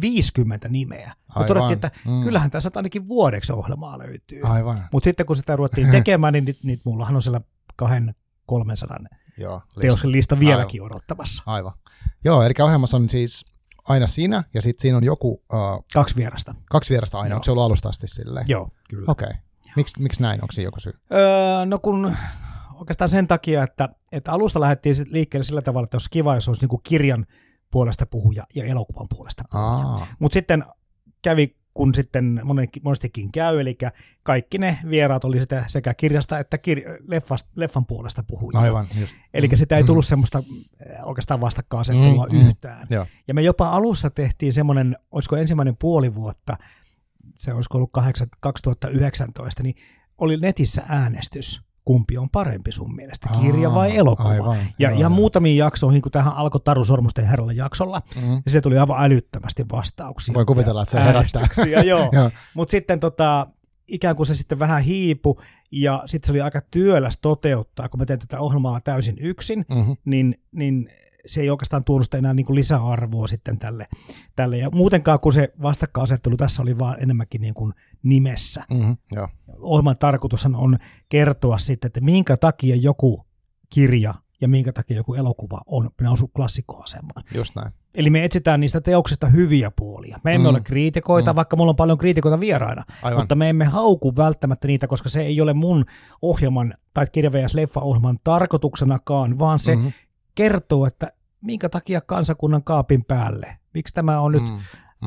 50 0.00 0.68
nimeä. 0.68 1.06
Me 1.06 1.14
Aivan. 1.28 1.46
todettiin, 1.48 1.72
että 1.72 1.90
Mm. 2.06 2.22
kyllähän 2.24 2.50
tässä 2.50 2.70
ainakin 2.74 3.08
vuodeksi 3.08 3.52
ohjelmaa 3.52 3.98
löytyy. 3.98 4.40
Aivan. 4.42 4.88
Mutta 4.92 5.04
sitten 5.04 5.26
kun 5.26 5.36
sitä 5.36 5.56
ruvettiin 5.56 5.90
tekemään, 5.96 6.32
niin 6.32 6.44
nyt, 6.44 6.58
nyt 6.64 6.80
mullahan 6.84 7.16
on 7.16 7.22
siellä 7.22 7.40
kahden 7.76 8.14
300 8.46 8.98
Joo, 9.38 9.62
teoksen 9.80 10.12
lista 10.12 10.38
vieläkin 10.38 10.82
odottamassa. 10.82 11.42
Aivan. 11.46 11.72
Joo, 12.24 12.42
eli 12.42 12.54
ohjelmassa 12.62 12.96
on 12.96 13.10
siis 13.10 13.44
aina 13.84 14.06
sinä, 14.06 14.44
ja 14.54 14.62
sitten 14.62 14.82
siinä 14.82 14.96
on 14.96 15.04
joku, 15.04 15.32
uh, 15.32 15.84
Kaksi 15.94 16.16
vierasta. 16.16 16.54
kaksi 16.70 16.90
vierasta 16.90 17.18
aina. 17.18 17.28
Joo. 17.28 17.36
Onko 17.36 17.44
se 17.44 17.50
ollut 17.50 17.64
alusta 17.64 17.88
asti 17.88 18.06
silleen? 18.06 18.46
Joo, 18.48 18.68
kyllä. 18.90 19.04
Okei. 19.08 19.26
Okay. 19.26 19.40
Miksi 19.76 20.02
miks 20.02 20.20
näin? 20.20 20.42
Onko 20.42 20.52
siinä 20.52 20.66
joku 20.66 20.80
syy? 20.80 20.92
Öö, 21.12 21.66
no 21.66 21.78
kun 21.78 22.16
oikeastaan 22.74 23.08
sen 23.08 23.28
takia, 23.28 23.62
että, 23.62 23.88
että 24.12 24.32
alusta 24.32 24.60
lähdettiin 24.60 24.94
sit 24.94 25.08
liikkeelle 25.08 25.44
sillä 25.44 25.62
tavalla, 25.62 25.84
että 25.84 25.94
olisi 25.94 26.10
kiva, 26.10 26.34
jos 26.34 26.48
olisi 26.48 26.62
niinku 26.62 26.78
kirjan 26.78 27.26
puolesta 27.72 28.06
puhuja 28.06 28.44
ja 28.54 28.64
elokuvan 28.64 29.06
puolesta 29.16 29.44
puhuja. 29.52 30.06
Mutta 30.18 30.34
sitten 30.34 30.64
kävi, 31.22 31.56
kun 31.74 31.94
sitten 31.94 32.40
monestikin 32.82 33.32
käy, 33.32 33.60
eli 33.60 33.78
kaikki 34.22 34.58
ne 34.58 34.78
vieraat 34.90 35.24
oli 35.24 35.40
sitä 35.40 35.64
sekä 35.66 35.94
kirjasta 35.94 36.38
että 36.38 36.56
kir- 36.56 37.04
leffast, 37.08 37.46
leffan 37.56 37.86
puolesta 37.86 38.22
puhuja. 38.22 38.58
aivan. 38.60 38.86
Just. 39.00 39.16
Eli 39.34 39.48
Mm, 39.48 39.56
sitä 39.56 39.76
ei 39.76 39.82
mm. 39.82 39.86
tullut 39.86 40.06
semmoista 40.06 40.38
äh, 40.38 41.08
oikeastaan 41.08 41.40
vastakkainasettelua 41.40 42.26
Mm, 42.26 42.36
mm. 42.38 42.48
yhtään. 42.48 42.86
Joo. 42.90 43.06
Ja 43.28 43.34
me 43.34 43.42
jopa 43.42 43.68
alussa 43.68 44.10
tehtiin 44.10 44.52
semmoinen, 44.52 44.96
olisiko 45.10 45.36
ensimmäinen 45.36 45.76
puoli 45.76 46.14
vuotta, 46.14 46.56
se 47.38 47.52
olisiko 47.54 47.78
ollut 47.78 47.90
8, 47.92 48.28
2019, 48.40 49.62
niin 49.62 49.74
oli 50.18 50.36
netissä 50.36 50.82
äänestys, 50.88 51.62
kumpi 51.84 52.18
on 52.18 52.30
parempi 52.30 52.72
sun 52.72 52.94
mielestä, 52.94 53.28
kirja 53.40 53.68
Aa, 53.68 53.74
vai 53.74 53.96
elokuva. 53.96 54.28
Aivan. 54.28 54.56
Ja 54.78 54.90
joo, 54.90 54.98
ihan 54.98 55.12
muutamiin 55.12 55.56
jaksoihin, 55.56 56.02
kun 56.02 56.12
tähän 56.12 56.32
alkoi 56.32 56.60
Taru 56.64 56.84
Sormusten 56.84 57.26
herralla 57.26 57.52
jaksolla, 57.52 58.02
Mm. 58.16 58.32
ja 58.44 58.50
se 58.50 58.60
tuli 58.60 58.78
aivan 58.78 59.04
älyttömästi 59.04 59.64
vastauksia. 59.72 60.34
Voi 60.34 60.44
kuvitella, 60.44 60.82
että 60.82 60.92
se 60.92 61.04
herättää. 61.04 61.48
joo. 61.86 62.08
Joo. 62.12 62.30
Mutta 62.54 62.70
sitten 62.70 63.00
tota, 63.00 63.46
ikään 63.88 64.16
kuin 64.16 64.26
se 64.26 64.34
sitten 64.34 64.58
vähän 64.58 64.82
hiipu, 64.82 65.40
ja 65.72 66.02
sitten 66.06 66.26
se 66.26 66.32
oli 66.32 66.40
aika 66.40 66.60
työläs 66.70 67.18
toteuttaa, 67.22 67.88
kun 67.88 68.00
mä 68.00 68.06
teen 68.06 68.18
tätä 68.18 68.40
ohjelmaa 68.40 68.80
täysin 68.80 69.16
yksin, 69.20 69.64
Mm-hmm. 69.68 69.96
niin, 70.04 70.40
niin 70.52 70.90
se 71.26 71.40
ei 71.40 71.50
oikeastaan 71.50 71.84
tuonut 71.84 72.04
sitä 72.06 72.18
enää 72.18 72.34
niin 72.34 72.46
kuin 72.46 72.54
lisäarvoa 72.54 73.26
sitten 73.26 73.58
tälle, 73.58 73.86
tälle. 74.36 74.58
Ja 74.58 74.70
muutenkaan, 74.70 75.20
kun 75.20 75.32
se 75.32 75.52
vastakkainasettelu 75.62 76.36
tässä 76.36 76.62
oli 76.62 76.78
vaan 76.78 77.02
enemmänkin 77.02 77.40
niin 77.40 77.54
kuin 77.54 77.72
nimessä. 78.02 78.64
Mm-hmm. 78.70 78.96
Joo. 79.12 79.28
Ohjelman 79.60 79.98
tarkoitus 79.98 80.46
on 80.46 80.78
kertoa 81.08 81.58
sitten, 81.58 81.86
että 81.88 82.00
minkä 82.00 82.36
takia 82.36 82.76
joku 82.76 83.26
kirja 83.70 84.14
ja 84.40 84.48
minkä 84.48 84.72
takia 84.72 84.96
joku 84.96 85.14
elokuva 85.14 85.60
on 85.66 85.90
noussut 86.00 86.30
klassikkoasemaan. 86.36 87.24
Just 87.34 87.54
näin. 87.56 87.72
Eli 87.94 88.10
me 88.10 88.24
etsitään 88.24 88.60
niistä 88.60 88.80
teoksista 88.80 89.26
hyviä 89.26 89.70
puolia. 89.78 90.20
Me 90.24 90.34
emme 90.34 90.48
Mm. 90.48 90.50
ole 90.54 90.60
kriitikoita, 90.60 91.32
Mm. 91.32 91.36
vaikka 91.36 91.56
mulla 91.56 91.70
on 91.70 91.76
paljon 91.76 91.98
kriitikoita 91.98 92.40
vieraina, 92.40 92.84
Aivan. 93.02 93.20
mutta 93.22 93.34
me 93.34 93.48
emme 93.48 93.64
hauku 93.64 94.16
välttämättä 94.16 94.66
niitä, 94.66 94.86
koska 94.86 95.08
se 95.08 95.22
ei 95.22 95.40
ole 95.40 95.52
mun 95.54 95.84
ohjelman 96.22 96.74
tai 96.94 97.06
kirja 97.12 97.32
vs. 97.32 97.54
leffa-ohjelman 97.54 98.18
tarkoituksenakaan, 98.24 99.38
vaan 99.38 99.58
se 99.58 99.76
Mhm. 99.76 99.86
Kertoo, 100.34 100.86
että 100.86 101.12
minkä 101.40 101.68
takia 101.68 102.00
kansakunnan 102.00 102.64
kaapin 102.64 103.04
päälle, 103.04 103.56
miksi 103.74 103.94
tämä 103.94 104.20
on 104.20 104.32
nyt 104.32 104.42
Mm. 104.42 104.58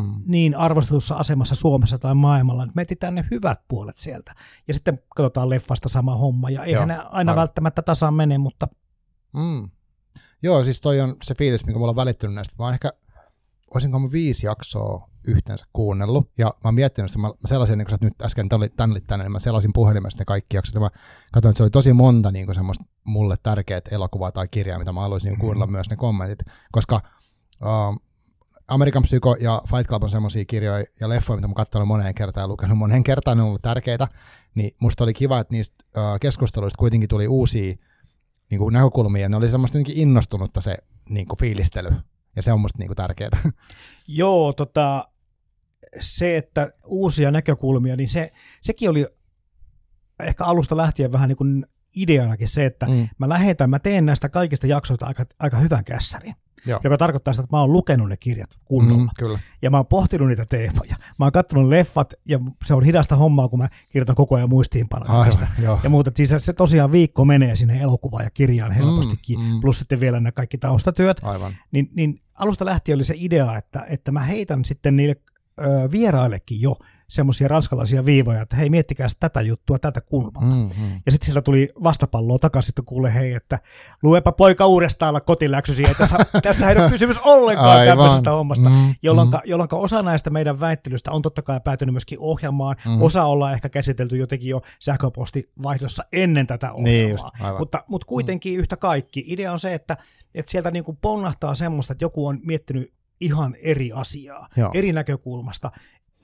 Mm. 0.02 0.22
niin 0.26 0.56
arvostetussa 0.56 1.16
asemassa 1.16 1.56
Suomessa 1.56 2.00
tai 2.00 2.16
maailmalla, 2.16 2.64
että 2.64 2.72
me 2.76 2.82
etsitään 2.82 3.16
ne 3.16 3.26
hyvät 3.32 3.60
puolet 3.68 3.98
sieltä. 3.98 4.34
Ja 4.68 4.74
sitten 4.74 5.00
katsotaan 5.16 5.50
leffasta 5.50 5.90
sama 5.90 6.16
homma, 6.16 6.50
ja 6.50 6.64
eihän 6.64 6.80
Joo, 6.80 6.86
ne 6.86 6.98
aina 6.98 7.32
aivan. 7.32 7.36
välttämättä 7.36 7.82
tasaan 7.82 8.14
mene, 8.14 8.38
mutta 8.38 8.68
Mm. 9.34 9.70
Joo, 10.44 10.64
siis 10.64 10.82
toi 10.82 11.02
on 11.02 11.16
se 11.24 11.36
fiilis, 11.36 11.66
mikä 11.66 11.80
mulla 11.80 11.90
on 11.90 11.96
välittynyt 11.96 12.36
näistä. 12.36 12.56
Mä 12.60 12.64
oon 12.66 12.74
ehkä, 12.74 12.94
olisinko 13.74 14.00
mä 14.00 14.12
viisi 14.12 14.46
jaksoa 14.46 15.10
yhteensä 15.28 15.66
kuunnellut, 15.74 16.32
ja 16.38 16.46
mä 16.46 16.54
oon 16.64 16.76
miettinyt 16.76 17.12
sitä, 17.12 17.20
mä, 17.20 17.28
mä 17.28 17.48
selasin, 17.48 17.78
niin 17.78 17.86
kun 17.86 17.98
sä 18.00 18.06
nyt 18.06 18.22
äsken 18.22 18.50
tän 18.50 18.58
olit, 18.58 18.76
tän 18.76 18.92
olit 18.92 19.08
tänne, 19.08 19.26
niin 19.26 19.32
mä 19.32 19.40
selasin 19.40 19.74
puhelimesta 19.74 20.22
ne 20.22 20.26
kaikki 20.26 20.58
jaksot, 20.58 20.76
ja 20.76 20.82
mä 20.82 20.90
katsoin, 21.34 21.52
että 21.52 21.58
se 21.58 21.64
oli 21.64 21.70
tosi 21.70 21.94
monta 21.94 22.32
niin 22.32 22.56
semmoista 22.56 22.86
mulle 23.04 23.36
tärkeät 23.44 23.92
elokuvaa 23.92 24.32
tai 24.32 24.48
kirjaa, 24.48 24.80
mitä 24.80 24.92
mä 24.92 25.02
haluaisin 25.02 25.34
mm. 25.34 25.40
kuunnella 25.40 25.68
myös 25.68 25.90
ne 25.90 25.96
kommentit, 25.96 26.40
koska 26.72 27.02
uh, 27.62 28.02
American 28.68 29.04
Psycho 29.04 29.36
ja 29.40 29.62
Fight 29.70 29.88
Club 29.88 30.04
on 30.04 30.10
semmoisia 30.10 30.46
kirjoja 30.46 30.86
ja 31.00 31.10
leffoja, 31.10 31.38
mitä 31.38 31.48
mä 31.48 31.54
katsonut 31.54 31.88
moneen 31.88 32.16
kertaan 32.16 32.44
ja 32.44 32.48
lukenut 32.48 32.78
moneen 32.78 33.04
kertaan, 33.04 33.38
ne 33.38 33.44
on 33.44 33.50
ollut 33.50 33.62
tärkeitä, 33.62 34.08
niin 34.56 34.76
musta 34.80 35.04
oli 35.04 35.14
kiva, 35.14 35.40
että 35.40 35.54
niistä 35.54 35.76
uh, 35.98 36.20
keskusteluista 36.22 36.78
kuitenkin 36.78 37.10
tuli 37.10 37.28
uusia 37.28 37.76
niin 38.50 38.60
kuin 38.60 38.74
näkökulmia, 38.74 39.22
ja 39.22 39.30
ne 39.30 39.38
oli 39.38 39.50
semmoista 39.50 39.78
innostunutta 39.88 40.62
se 40.62 40.78
niin 41.10 41.28
kuin 41.28 41.40
fiilistely, 41.40 41.90
ja 42.36 42.42
se 42.42 42.54
on 42.54 42.60
musta 42.60 42.80
niin 42.80 42.88
kuin 42.88 42.98
tärkeää. 42.98 43.30
joo, 44.08 44.54
tota, 44.54 45.08
se, 46.00 46.38
että 46.38 46.72
uusia 46.86 47.32
näkökulmia, 47.32 47.96
niin 47.96 48.10
se, 48.10 48.32
sekin 48.62 48.90
oli 48.90 49.06
ehkä 50.20 50.44
alusta 50.46 50.78
lähtien 50.78 51.12
vähän 51.12 51.30
niin 51.30 51.38
kuin 51.38 51.66
ideanakin 51.96 52.48
se, 52.48 52.66
että 52.66 52.86
Mm. 52.86 53.08
mä 53.18 53.30
lähetän, 53.30 53.70
mä 53.70 53.80
teen 53.80 54.06
näistä 54.06 54.30
kaikista 54.30 54.68
jaksoista 54.68 55.06
aika, 55.06 55.26
aika 55.40 55.58
hyvän 55.58 55.84
kässärin. 55.84 56.36
Joo. 56.66 56.80
Joka 56.84 56.98
tarkoittaa 56.98 57.34
sitä, 57.34 57.44
että 57.44 57.56
mä 57.56 57.60
oon 57.62 57.74
lukenut 57.74 58.10
ne 58.10 58.18
kirjat 58.18 58.50
kunnolla. 58.66 59.04
Mm, 59.04 59.10
kyllä. 59.20 59.40
Ja 59.62 59.70
mä 59.70 59.78
oon 59.78 59.86
pohtinut 59.86 60.28
niitä 60.28 60.46
teemoja. 60.46 60.96
Mä 61.20 61.26
oon 61.26 61.32
katsonut 61.32 61.70
leffat, 61.70 62.14
ja 62.26 62.40
se 62.66 62.74
on 62.74 62.84
hidasta 62.84 63.16
hommaa, 63.16 63.48
kun 63.48 63.60
mä 63.60 63.70
kirjoitan 63.90 64.16
koko 64.16 64.36
ajan 64.36 64.50
muistiinpanoja. 64.50 65.12
Aivan. 65.22 65.48
Ja 65.84 65.90
muuta, 65.90 66.12
siis 66.16 66.34
se 66.38 66.54
tosiaan 66.54 66.92
viikko 66.92 67.26
menee 67.26 67.56
sinne 67.56 67.82
elokuvaan 67.82 68.24
ja 68.24 68.30
kirjaan 68.32 68.72
helpostikin, 68.72 69.40
Mm, 69.40 69.46
mm. 69.46 69.62
plus 69.62 69.78
sitten 69.80 70.00
vielä 70.00 70.20
nämä 70.20 70.32
kaikki 70.32 70.58
taustatyöt. 70.58 71.18
Aivan. 71.24 71.54
Niin, 71.72 71.90
niin 71.96 72.22
alusta 72.34 72.66
lähtien 72.66 72.96
oli 72.96 73.04
se 73.04 73.14
idea, 73.18 73.58
että, 73.58 73.86
että 73.90 74.12
mä 74.12 74.20
heitän 74.20 74.66
sitten 74.66 74.96
niille 74.96 75.16
ö, 75.62 75.92
vieraillekin 75.92 76.62
jo 76.62 76.76
semmoisia 77.08 77.48
ranskalaisia 77.48 78.06
viivoja, 78.06 78.42
että 78.42 78.56
hei, 78.56 78.70
miettikää 78.70 79.08
tätä 79.20 79.42
juttua, 79.42 79.80
tätä 79.80 80.02
kulmaa. 80.02 80.42
Mm, 80.42 80.70
mm. 80.80 81.02
Ja 81.06 81.12
sitten 81.12 81.26
sillä 81.28 81.42
tuli 81.42 81.70
vastapalloa 81.84 82.40
takaisin, 82.40 82.72
että 82.72 82.82
kuule 82.86 83.14
hei, 83.14 83.34
että 83.34 83.60
luepa 84.04 84.32
poika 84.32 84.66
uudestaan 84.68 85.22
kotiläksysi, 85.26 85.84
että 85.84 85.98
tässä, 85.98 86.18
tässä 86.44 86.70
ei 86.70 86.78
ole 86.78 86.90
kysymys 86.90 87.18
ollenkaan 87.20 87.70
Aivan. 87.80 87.88
tämmöisestä 87.98 88.32
hommasta, 88.32 88.70
Mm, 88.70 88.96
jolloin, 89.04 89.30
mm. 89.30 89.40
jolloin 89.46 89.70
osa 89.72 90.02
näistä 90.02 90.30
meidän 90.30 90.60
väittelystä 90.60 91.12
on 91.12 91.22
totta 91.22 91.42
kai 91.42 91.60
päätynyt 91.64 91.94
myöskin 91.94 92.20
ohjelmaan, 92.20 92.76
Mm. 92.86 93.02
osa 93.02 93.24
ollaan 93.24 93.54
ehkä 93.54 93.70
käsitelty 93.70 94.18
jotenkin 94.18 94.50
jo 94.50 94.62
sähköpostivaihdossa 94.80 96.04
ennen 96.14 96.48
tätä 96.48 96.72
ohjelmaa, 96.72 96.92
Niin 96.92 97.10
just, 97.10 97.26
aivan. 97.40 97.60
mutta, 97.60 97.84
mutta 97.88 98.08
kuitenkin 98.08 98.58
yhtä 98.60 98.78
kaikki. 98.78 99.24
Idea 99.28 99.52
on 99.52 99.60
se, 99.60 99.74
että, 99.74 99.98
että 100.36 100.52
sieltä 100.52 100.72
niin 100.72 100.84
kuin 100.84 100.98
ponnahtaa 101.02 101.56
semmoista, 101.56 101.94
että 101.94 102.06
joku 102.06 102.28
on 102.28 102.40
miettinyt 102.44 102.94
ihan 103.20 103.56
eri 103.62 103.92
asiaa, 103.92 104.48
Joo. 104.58 104.72
eri 104.74 104.92
näkökulmasta, 104.94 105.72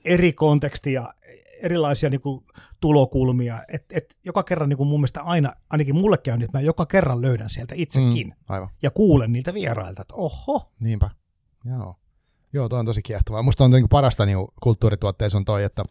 eri 0.04 0.32
kontekstia, 0.32 1.14
erilaisia 1.62 2.10
niin 2.10 2.20
kuin, 2.20 2.44
tulokulmia. 2.80 3.62
Et, 3.72 3.84
et 3.90 4.14
joka 4.24 4.42
kerran 4.42 4.68
niin 4.68 4.76
kuin 4.76 4.88
mun 4.88 5.00
mielestä 5.00 5.22
aina, 5.22 5.52
ainakin 5.70 5.94
mulle 5.94 6.18
käy 6.18 6.34
että 6.42 6.58
mä 6.58 6.62
joka 6.62 6.86
kerran 6.86 7.22
löydän 7.22 7.50
sieltä 7.50 7.74
itsekin 7.78 8.26
Mm, 8.26 8.32
aivan. 8.48 8.68
ja 8.82 8.90
kuulen 8.90 9.32
niiltä 9.32 9.54
vierailta, 9.54 10.02
että 10.02 10.14
oho, 10.14 10.72
Niinpä. 10.82 11.10
Joo. 11.64 11.96
Joo, 12.52 12.68
toi 12.68 12.78
on 12.78 12.86
tosi 12.86 13.02
kiehtovaa. 13.02 13.42
Musta 13.42 13.64
on 13.64 13.70
niin 13.70 13.88
parasta 13.88 14.26
niin 14.26 14.38
kulttuurituotteissa 14.62 15.38
on 15.38 15.44
toi, 15.44 15.64
että 15.64 15.84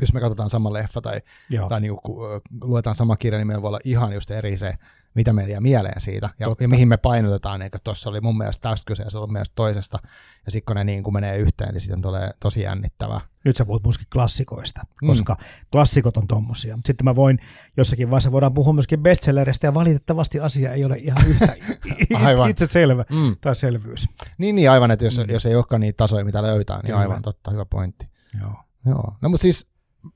jos 0.00 0.12
me 0.12 0.20
katsotaan 0.20 0.50
sama 0.50 0.72
leffa 0.72 1.00
tai, 1.00 1.20
joo, 1.50 1.68
tai 1.68 1.80
niin 1.80 1.96
kuin, 2.02 2.40
luetaan 2.60 2.96
sama 2.96 3.16
kirja, 3.16 3.38
niin 3.38 3.46
meillä 3.46 3.62
voi 3.62 3.68
olla 3.68 3.80
ihan 3.84 4.12
just 4.12 4.30
eri 4.30 4.58
se, 4.58 4.74
mitä 5.14 5.32
meillä 5.32 5.52
jää 5.52 5.60
mieleen 5.60 6.00
siitä 6.00 6.30
ja, 6.38 6.46
Totta. 6.46 6.64
ja 6.64 6.68
mihin 6.68 6.88
me 6.88 6.96
painotetaan. 6.96 7.62
Eikä 7.62 7.78
tuossa 7.78 8.10
oli 8.10 8.20
mun 8.20 8.38
mielestä 8.38 8.68
tästä 8.70 8.86
kyse 8.86 9.02
ja 9.02 9.10
se 9.10 9.18
on 9.18 9.32
mielestä 9.32 9.52
toisesta. 9.54 9.98
Ja 10.46 10.52
sitten 10.52 10.66
kun 10.66 10.76
ne 10.76 10.84
niin 10.84 11.02
kuin 11.02 11.14
menee 11.14 11.36
yhteen, 11.38 11.72
niin 11.74 11.80
sitten 11.80 12.02
tulee 12.02 12.30
tosi 12.40 12.60
jännittävää. 12.62 13.20
nyt 13.44 13.56
sä 13.56 13.64
puhut 13.64 13.84
myöskin 13.84 14.06
klassikoista, 14.12 14.80
Mm. 15.02 15.06
koska 15.08 15.36
klassikot 15.72 16.16
on 16.16 16.26
tommosia. 16.26 16.78
Sitten 16.86 17.04
mä 17.04 17.16
voin, 17.16 17.38
jossakin 17.76 18.10
vaiheessa 18.10 18.32
voidaan 18.32 18.54
puhua 18.54 18.72
myöskin 18.72 19.02
bestselleristä, 19.02 19.66
ja 19.66 19.74
valitettavasti 19.74 20.40
asia 20.40 20.72
ei 20.72 20.84
ole 20.84 20.96
ihan 20.98 21.26
yhtä 21.26 21.54
Aivan. 22.26 22.50
itse 22.50 22.66
selvä 22.66 23.04
Mm. 23.10 23.36
tai 23.40 23.56
selvyys. 23.56 24.08
Niin, 24.38 24.56
niin 24.56 24.70
aivan, 24.70 24.90
että 24.90 25.04
jos, 25.04 25.18
Mm. 25.18 25.24
mm. 25.24 25.30
jos 25.30 25.46
ei 25.46 25.54
olekaan 25.54 25.80
niitä 25.80 25.96
tasoja, 25.96 26.24
mitä 26.24 26.42
löytää, 26.42 26.76
niin 26.76 26.86
Kyllä. 26.86 26.98
aivan 26.98 27.22
totta, 27.22 27.50
hyvä 27.50 27.64
pointti. 27.64 28.06
Joo. 28.40 28.54
Joo. 28.86 29.12
No 29.22 29.28
mutta 29.28 29.42
siis 29.42 29.66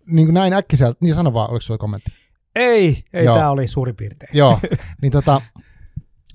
niin 0.06 0.26
kuin 0.26 0.34
näin 0.34 0.52
äkkiseltä, 0.52 0.98
niin 1.00 1.14
sano 1.14 1.32
vaan, 1.32 1.50
oliko 1.50 1.60
sulla 1.62 1.78
kommentti? 1.78 2.10
Ei, 2.54 3.04
ei 3.12 3.25
Joo. 3.25 3.37
tämä 3.37 3.50
oli 3.50 3.68
suurin 3.68 3.96
piirtein. 3.96 4.30
Joo, 4.32 4.61
niin 5.02 5.12
tota, 5.12 5.40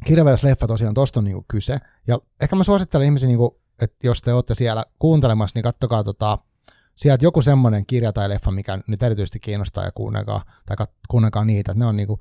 Kirveläs-leffa 0.05 0.67
tosiaan 0.67 0.93
tosta 0.93 1.19
on 1.19 1.23
niinku 1.23 1.45
kyse. 1.47 1.79
Ja 2.07 2.19
ehkä 2.41 2.55
mä 2.55 2.63
suosittelen 2.63 3.05
ihmisiä, 3.05 3.27
niinku, 3.27 3.61
että 3.81 4.07
jos 4.07 4.21
te 4.21 4.33
olette 4.33 4.55
siellä 4.55 4.85
kuuntelemassa, 4.99 5.57
niin 5.57 5.63
kattokaa 5.63 6.03
tota, 6.03 6.37
sieltä 6.95 7.25
joku 7.25 7.41
semmoinen 7.41 7.85
kirja 7.85 8.13
tai 8.13 8.29
leffa, 8.29 8.51
mikä 8.51 8.79
nyt 8.87 9.03
erityisesti 9.03 9.39
kiinnostaa 9.39 9.83
ja 9.83 9.91
kuunnelkaa, 9.91 10.43
tai 10.65 10.77
kat, 10.77 10.91
kuunnelkaa 11.09 11.45
niitä, 11.45 11.71
että 11.71 11.79
ne 11.79 11.85
on 11.85 11.95
niinku, 11.95 12.19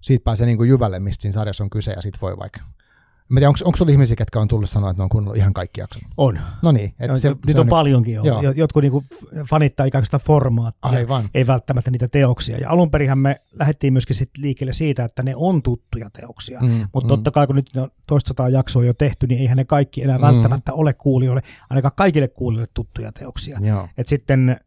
siitä 0.00 0.24
pääsee 0.24 0.46
niinku 0.46 0.64
jyvälle, 0.64 0.98
mistä 0.98 1.22
siinä 1.22 1.34
sarjassa 1.34 1.64
on 1.64 1.70
kyse, 1.70 1.92
ja 1.92 2.02
sit 2.02 2.22
voi 2.22 2.38
vaikka 2.38 2.60
Mä 3.28 3.40
tiedän, 3.40 3.48
onko, 3.48 3.58
onko 3.64 3.76
sulla 3.76 3.92
ihmisiä, 3.92 4.16
ketkä 4.16 4.40
on 4.40 4.48
tullut 4.48 4.70
sanoa, 4.70 4.90
että 4.90 5.00
ne 5.00 5.02
on 5.02 5.08
kuunnellut 5.08 5.36
ihan 5.36 5.52
kaikki 5.54 5.80
jaksot? 5.80 6.02
On. 6.16 6.38
No 6.62 6.72
niin. 6.72 6.94
Et 7.00 7.10
Et 7.10 7.16
se, 7.16 7.20
se, 7.20 7.28
niitä 7.28 7.52
se 7.52 7.60
on 7.60 7.68
paljonkin 7.68 8.20
ollut. 8.20 8.32
Joo. 8.32 8.42
Jo- 8.42 8.50
Jotkut 8.56 8.82
niinku 8.82 9.04
fanittaa 9.48 9.86
ikään 9.86 10.00
kuin 10.02 10.06
sitä 10.06 10.18
formaattia, 10.18 10.90
Aivan. 10.90 11.28
ei 11.34 11.46
välttämättä 11.46 11.90
niitä 11.90 12.08
teoksia. 12.08 12.56
Ja 12.58 12.70
alun 12.70 12.90
perinhän 12.90 13.18
me 13.18 13.40
lähdettiin 13.52 13.92
myöskin 13.92 14.16
sit 14.16 14.30
liikkeelle 14.38 14.72
siitä, 14.72 15.04
että 15.04 15.22
ne 15.22 15.32
on 15.36 15.62
tuttuja 15.62 16.10
teoksia. 16.10 16.60
Mm, 16.60 16.88
Mutta 16.92 17.06
mm. 17.06 17.08
totta 17.08 17.30
kai, 17.30 17.46
kun 17.46 17.56
nyt 17.56 17.70
ne 17.74 17.80
on 17.80 17.90
toista 18.06 18.28
sataa 18.28 18.48
jaksoa 18.48 18.84
jo 18.84 18.94
tehty, 18.94 19.26
niin 19.26 19.40
eihän 19.40 19.56
ne 19.56 19.64
kaikki 19.64 20.02
enää 20.02 20.18
Mm. 20.18 20.22
välttämättä 20.22 20.72
ole 20.72 20.94
kuulijoille, 20.94 21.42
ainakaan 21.70 21.92
kaikille 21.96 22.28
kuulijoille 22.28 22.68
tuttuja 22.74 23.12
teoksia. 23.12 23.58
Joo. 23.62 23.88
Et 23.98 24.08
sitten, 24.08 24.60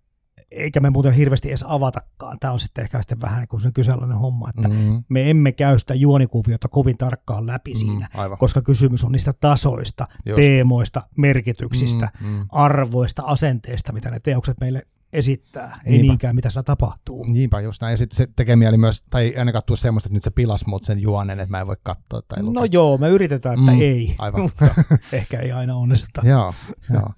eikä 0.52 0.80
me 0.80 0.90
muuten 0.90 1.14
hirveästi 1.14 1.50
edes 1.50 1.66
avatakaan. 1.68 2.40
Tämä 2.40 2.54
on 2.54 2.60
sitten 2.60 2.84
ehkä 2.84 3.02
sitten 3.02 3.22
vähän 3.22 3.40
niin 3.40 3.48
kuin 3.48 3.62
se 3.62 3.72
kyseenalainen 3.72 4.18
homma, 4.18 4.50
että 4.50 4.68
Mm, 4.68 5.04
me 5.10 5.30
emme 5.30 5.52
käy 5.52 5.80
sitä 5.80 5.94
juonikuviota 5.94 6.68
kovin 6.68 6.98
tarkkaan 6.98 7.48
läpi 7.48 7.76
siinä, 7.76 8.08
Mm, 8.14 8.20
aivan. 8.20 8.38
koska 8.38 8.62
kysymys 8.62 9.04
on 9.04 9.12
niistä 9.12 9.34
tasoista, 9.34 10.08
Just. 10.26 10.36
teemoista, 10.36 11.02
merkityksistä, 11.18 12.10
Mm, 12.22 12.28
mm. 12.28 12.46
arvoista, 12.52 13.22
asenteista, 13.26 13.94
mitä 13.94 14.10
ne 14.12 14.20
teokset 14.20 14.58
meille 14.60 14.82
esittää, 15.14 15.80
ei 15.86 15.92
Niinpä. 15.92 16.08
niinkään 16.08 16.36
mitä 16.36 16.50
siellä 16.50 16.64
tapahtuu. 16.64 17.24
Niinpä 17.26 17.60
just 17.62 17.82
näin. 17.82 17.92
Ja 17.94 17.98
sitten 17.98 18.18
se 18.18 18.28
tekee 18.36 18.56
mieli 18.56 18.78
myös, 18.78 19.04
tai 19.10 19.24
ei 19.26 19.38
ainakaan 19.38 19.62
tuu 19.66 19.76
semmoista, 19.76 20.08
että 20.08 20.14
nyt 20.14 20.24
se 20.24 20.30
pilas 20.32 20.66
mut 20.66 20.84
sen 20.84 21.00
juonen, 21.00 21.40
että 21.40 21.52
mä 21.52 21.60
en 21.62 21.68
voi 21.68 21.76
katsoa 21.84 22.22
tai 22.28 22.44
lukea. 22.44 22.62
No 22.62 22.68
joo, 22.72 22.98
me 22.98 23.10
yritetään, 23.10 23.60
että 23.60 23.72
Mm, 23.72 23.82
ei, 23.82 24.16
aivan. 24.18 24.42
mutta 24.46 24.68
ehkä 25.14 25.40
ei 25.40 25.52
aina 25.52 25.76
onnistuta. 25.76 26.22
joo, 26.28 26.54
joo. 26.94 27.10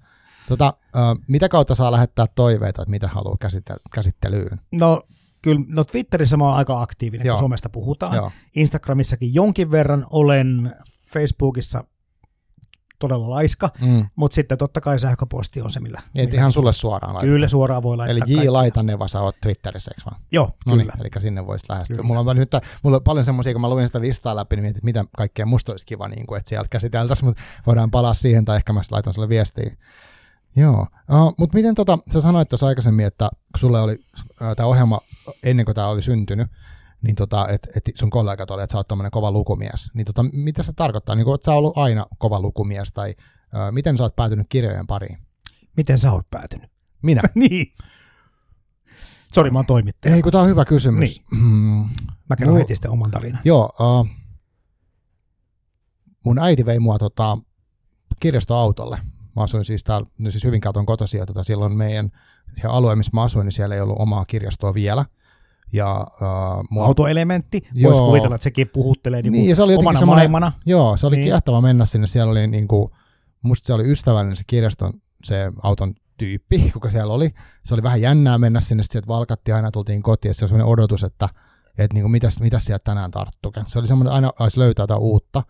Tota, 0.48 0.74
mitä 1.28 1.48
kautta 1.48 1.74
saa 1.74 1.92
lähettää 1.92 2.26
toiveita, 2.34 2.82
että 2.82 2.90
mitä 2.90 3.08
haluaa 3.08 3.36
käsite- 3.44 3.80
käsittelyyn? 3.94 4.60
No 4.72 5.02
kyllä, 5.42 5.60
no 5.68 5.84
Twitterissä 5.84 6.36
mä 6.36 6.44
oon 6.44 6.56
aika 6.56 6.82
aktiivinen, 6.82 7.26
Joo. 7.26 7.36
kun 7.36 7.40
somesta 7.44 7.68
puhutaan. 7.68 8.16
Joo, 8.16 8.32
Instagramissakin 8.56 9.34
jonkin 9.34 9.70
verran 9.70 10.06
olen, 10.10 10.76
Facebookissa 11.12 11.84
todella 12.98 13.30
laiska, 13.30 13.70
mm. 13.80 14.06
mutta 14.16 14.34
sitten 14.34 14.58
totta 14.58 14.80
kai 14.80 14.98
sähköposti 14.98 15.60
on 15.60 15.70
se, 15.70 15.80
millä... 15.80 16.02
Et 16.14 16.26
millä 16.26 16.38
ihan 16.38 16.52
sulle 16.52 16.72
suoraan 16.72 17.14
laittaa. 17.14 17.32
Kyllä 17.32 17.48
suoraan 17.48 17.82
voi 17.82 17.96
laittaa 17.96 18.26
Eli 18.36 18.44
J. 18.44 18.48
Laitaneva 18.48 19.08
sä 19.08 19.20
oot 19.20 19.36
Twitterissä, 19.40 19.90
eikö 19.90 20.10
vaan? 20.10 20.22
Joo, 20.32 20.50
No 20.66 20.76
niin, 20.76 20.86
kyllä. 20.86 20.96
eli 21.00 21.22
sinne 21.22 21.46
voisi 21.46 21.66
lähestyä. 21.68 21.96
Kyllä. 21.96 22.06
Mulla 22.06 22.20
on, 22.20 22.36
nyt, 22.36 22.50
mulla 22.82 22.96
on 22.96 23.02
paljon 23.02 23.24
semmoisia, 23.24 23.52
kun 23.52 23.60
mä 23.60 23.70
luin 23.70 23.86
sitä 23.86 24.00
listaa 24.00 24.36
läpi, 24.36 24.56
niin 24.56 24.62
mietin, 24.62 24.78
että 24.78 24.84
mitä 24.84 25.04
kaikkea 25.16 25.46
musta 25.46 25.72
olisi 25.72 25.86
kiva, 25.86 26.08
niin 26.08 26.26
kuin, 26.26 26.38
että 26.38 26.48
sieltä 26.48 26.68
käsiteltäisiin, 26.68 27.26
mutta 27.26 27.42
voidaan 27.66 27.90
palaa 27.90 28.14
siihen, 28.14 28.44
tai 28.44 28.56
ehkä 28.56 28.72
mä 28.72 28.80
laitan 28.90 29.14
sulle 29.14 29.28
viestiä. 29.28 29.76
Joo, 30.56 30.86
uh, 31.12 31.34
mutta 31.38 31.54
miten 31.56 31.74
tota, 31.74 31.98
sä 32.12 32.20
sanoit 32.20 32.48
tuossa 32.48 32.66
aikaisemmin, 32.66 33.06
että 33.06 33.30
kun 33.32 33.60
sulle 33.60 33.80
oli 33.80 33.92
uh, 33.92 34.56
tämä 34.56 34.66
ohjelma 34.66 35.00
ennen 35.42 35.64
kuin 35.66 35.74
tämä 35.74 35.86
oli 35.88 36.02
syntynyt, 36.02 36.48
niin 37.02 37.16
tota, 37.16 37.48
että 37.48 37.68
et 37.76 37.90
sun 37.94 38.10
kollegat 38.10 38.50
oli, 38.50 38.62
että 38.62 38.72
sä 38.72 38.78
oot 38.78 38.88
tommonen 38.88 39.10
kova 39.10 39.30
lukumies. 39.30 39.90
Niin 39.94 40.04
tota, 40.04 40.22
mitä 40.32 40.62
se 40.62 40.72
tarkoittaa? 40.72 41.14
Niin 41.14 41.34
että 41.34 41.44
sä 41.44 41.54
ollut 41.54 41.78
aina 41.78 42.06
kova 42.18 42.40
lukumies, 42.40 42.92
tai 42.92 43.14
uh, 43.18 43.72
miten 43.72 43.98
sä 43.98 44.02
oot 44.02 44.16
päätynyt 44.16 44.46
kirjojen 44.48 44.86
pariin? 44.86 45.18
Miten 45.76 45.98
sä 45.98 46.12
oot 46.12 46.30
päätynyt? 46.30 46.70
Minä? 47.02 47.22
niin. 47.34 47.66
Sori, 49.34 49.50
mä 49.50 49.58
oon 49.58 49.66
toimittaja. 49.66 50.14
Ei, 50.14 50.22
kun 50.22 50.32
tää 50.32 50.40
on 50.40 50.48
hyvä 50.48 50.64
kysymys. 50.64 51.22
Niin. 51.30 51.42
Mm, 51.44 51.88
Mä 52.28 52.36
kerron 52.36 52.54
Mulla- 52.54 52.58
heti 52.64 52.74
sitten 52.74 52.90
oman 52.90 53.10
tarinan. 53.10 53.40
Joo, 53.44 53.72
uh, 53.80 54.08
mun 56.24 56.38
äiti 56.38 56.66
vei 56.66 56.78
mua 56.78 56.98
tota, 56.98 57.38
kirjastoautolle. 58.20 58.98
Mä 59.36 59.42
asuin 59.42 59.64
siis 59.64 59.84
täällä, 59.84 60.06
no 60.18 60.30
siis 60.30 60.44
Hyvinkäältä 60.44 60.80
on 60.80 60.86
kotoisin, 60.86 61.18
ja 61.18 61.26
tota, 61.26 61.44
silloin 61.44 61.76
meidän 61.76 62.10
se 62.60 62.68
alue, 62.68 62.96
missä 62.96 63.10
mä 63.14 63.22
asuin, 63.22 63.44
niin 63.44 63.52
siellä 63.52 63.74
ei 63.74 63.80
ollut 63.80 63.96
omaa 63.98 64.24
kirjastoa 64.24 64.74
vielä. 64.74 65.04
Ja 65.72 66.06
uh, 66.12 66.64
mua, 66.70 66.86
Autoelementti, 66.86 67.68
voisi 67.82 68.02
kuvitella, 68.02 68.34
että 68.34 68.42
sekin 68.44 68.68
puhuttelee 68.68 69.22
niin 69.22 69.32
Niin, 69.32 69.48
ja 69.48 69.56
se 69.56 69.62
oli 69.62 69.74
omana 69.74 70.06
maailmana. 70.06 70.52
Joo, 70.66 70.96
se 70.96 71.06
oli 71.06 71.16
Niin. 71.16 71.20
niin. 71.20 71.28
kiehtova 71.28 71.60
mennä 71.60 71.84
sinne. 71.84 72.06
Siellä 72.06 72.30
oli 72.30 72.46
niinku, 72.46 72.92
musta 73.42 73.66
se 73.66 73.72
oli 73.72 73.90
ystävällinen 73.90 74.36
se 74.36 74.42
kirjaston, 74.46 74.92
se 75.24 75.52
auton 75.62 75.94
tyyppi, 76.18 76.70
kuka 76.74 76.90
siellä 76.90 77.12
oli. 77.12 77.30
Se 77.64 77.74
oli 77.74 77.82
vähän 77.82 78.00
jännää 78.00 78.38
mennä 78.38 78.60
sinne, 78.60 78.82
sitten 78.82 78.92
sieltä 78.92 79.08
valkattiin 79.08 79.54
aina, 79.54 79.70
tultiin 79.70 80.02
kotiin, 80.02 80.30
ja 80.30 80.34
se 80.34 80.44
oli 80.44 80.48
semmoinen 80.48 80.72
odotus, 80.72 81.04
että, 81.04 81.28
että 81.78 81.94
niinku, 81.94 82.08
mitäs, 82.08 82.40
mitäs 82.40 82.64
sieltä 82.64 82.84
tänään 82.84 83.10
tarttuken. 83.10 83.64
Se 83.66 83.78
oli 83.78 83.86
semmoinen, 83.86 84.12
aina 84.12 84.32
olisi 84.40 84.58
löytää 84.58 84.82
jotain 84.82 85.00
uutta. 85.00 85.42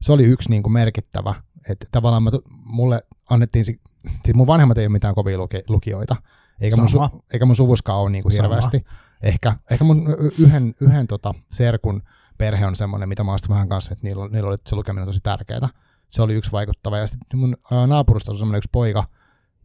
Se 0.00 0.12
oli 0.12 0.24
yksi 0.24 0.50
niinku 0.50 0.68
merkittävä, 0.68 1.34
että 1.68 1.86
tavallaan 1.92 2.22
mä, 2.22 2.30
mulle 2.64 3.02
annettiin, 3.30 3.64
si- 3.64 3.80
siis 4.24 4.34
mun 4.34 4.46
vanhemmat 4.46 4.78
ei 4.78 4.86
ole 4.86 4.92
mitään 4.92 5.14
kovia 5.14 5.38
luki, 5.38 5.62
lukijoita, 5.68 6.16
eikä 6.60 6.76
mun, 6.76 6.88
su, 6.88 6.98
eikä 7.32 7.46
mun 7.46 7.56
suvuskaan 7.56 7.98
ole 7.98 8.10
niinku 8.10 8.30
Sama. 8.30 8.42
hirveästi. 8.42 8.84
Ehkä, 9.22 9.52
ehkä 9.70 9.84
mun 9.84 10.16
yhden, 10.38 10.74
yhden 10.80 11.06
tota 11.06 11.34
serkun 11.50 12.02
perhe 12.38 12.66
on 12.66 12.76
semmoinen, 12.76 13.08
mitä 13.08 13.24
mä 13.24 13.30
oon 13.30 13.38
vähän 13.48 13.68
kanssa, 13.68 13.92
että 13.92 14.06
niillä, 14.06 14.28
niillä 14.28 14.48
oli 14.48 14.56
se 14.66 14.76
lukeminen 14.76 15.06
tosi 15.06 15.20
tärkeää. 15.22 15.68
Se 16.10 16.22
oli 16.22 16.34
yksi 16.34 16.52
vaikuttava. 16.52 16.98
Ja 16.98 17.06
sitten 17.06 17.40
mun 17.40 17.56
ää, 17.72 17.86
naapurista 17.86 18.32
on 18.32 18.38
semmoinen 18.38 18.58
yksi 18.58 18.68
poika, 18.72 19.04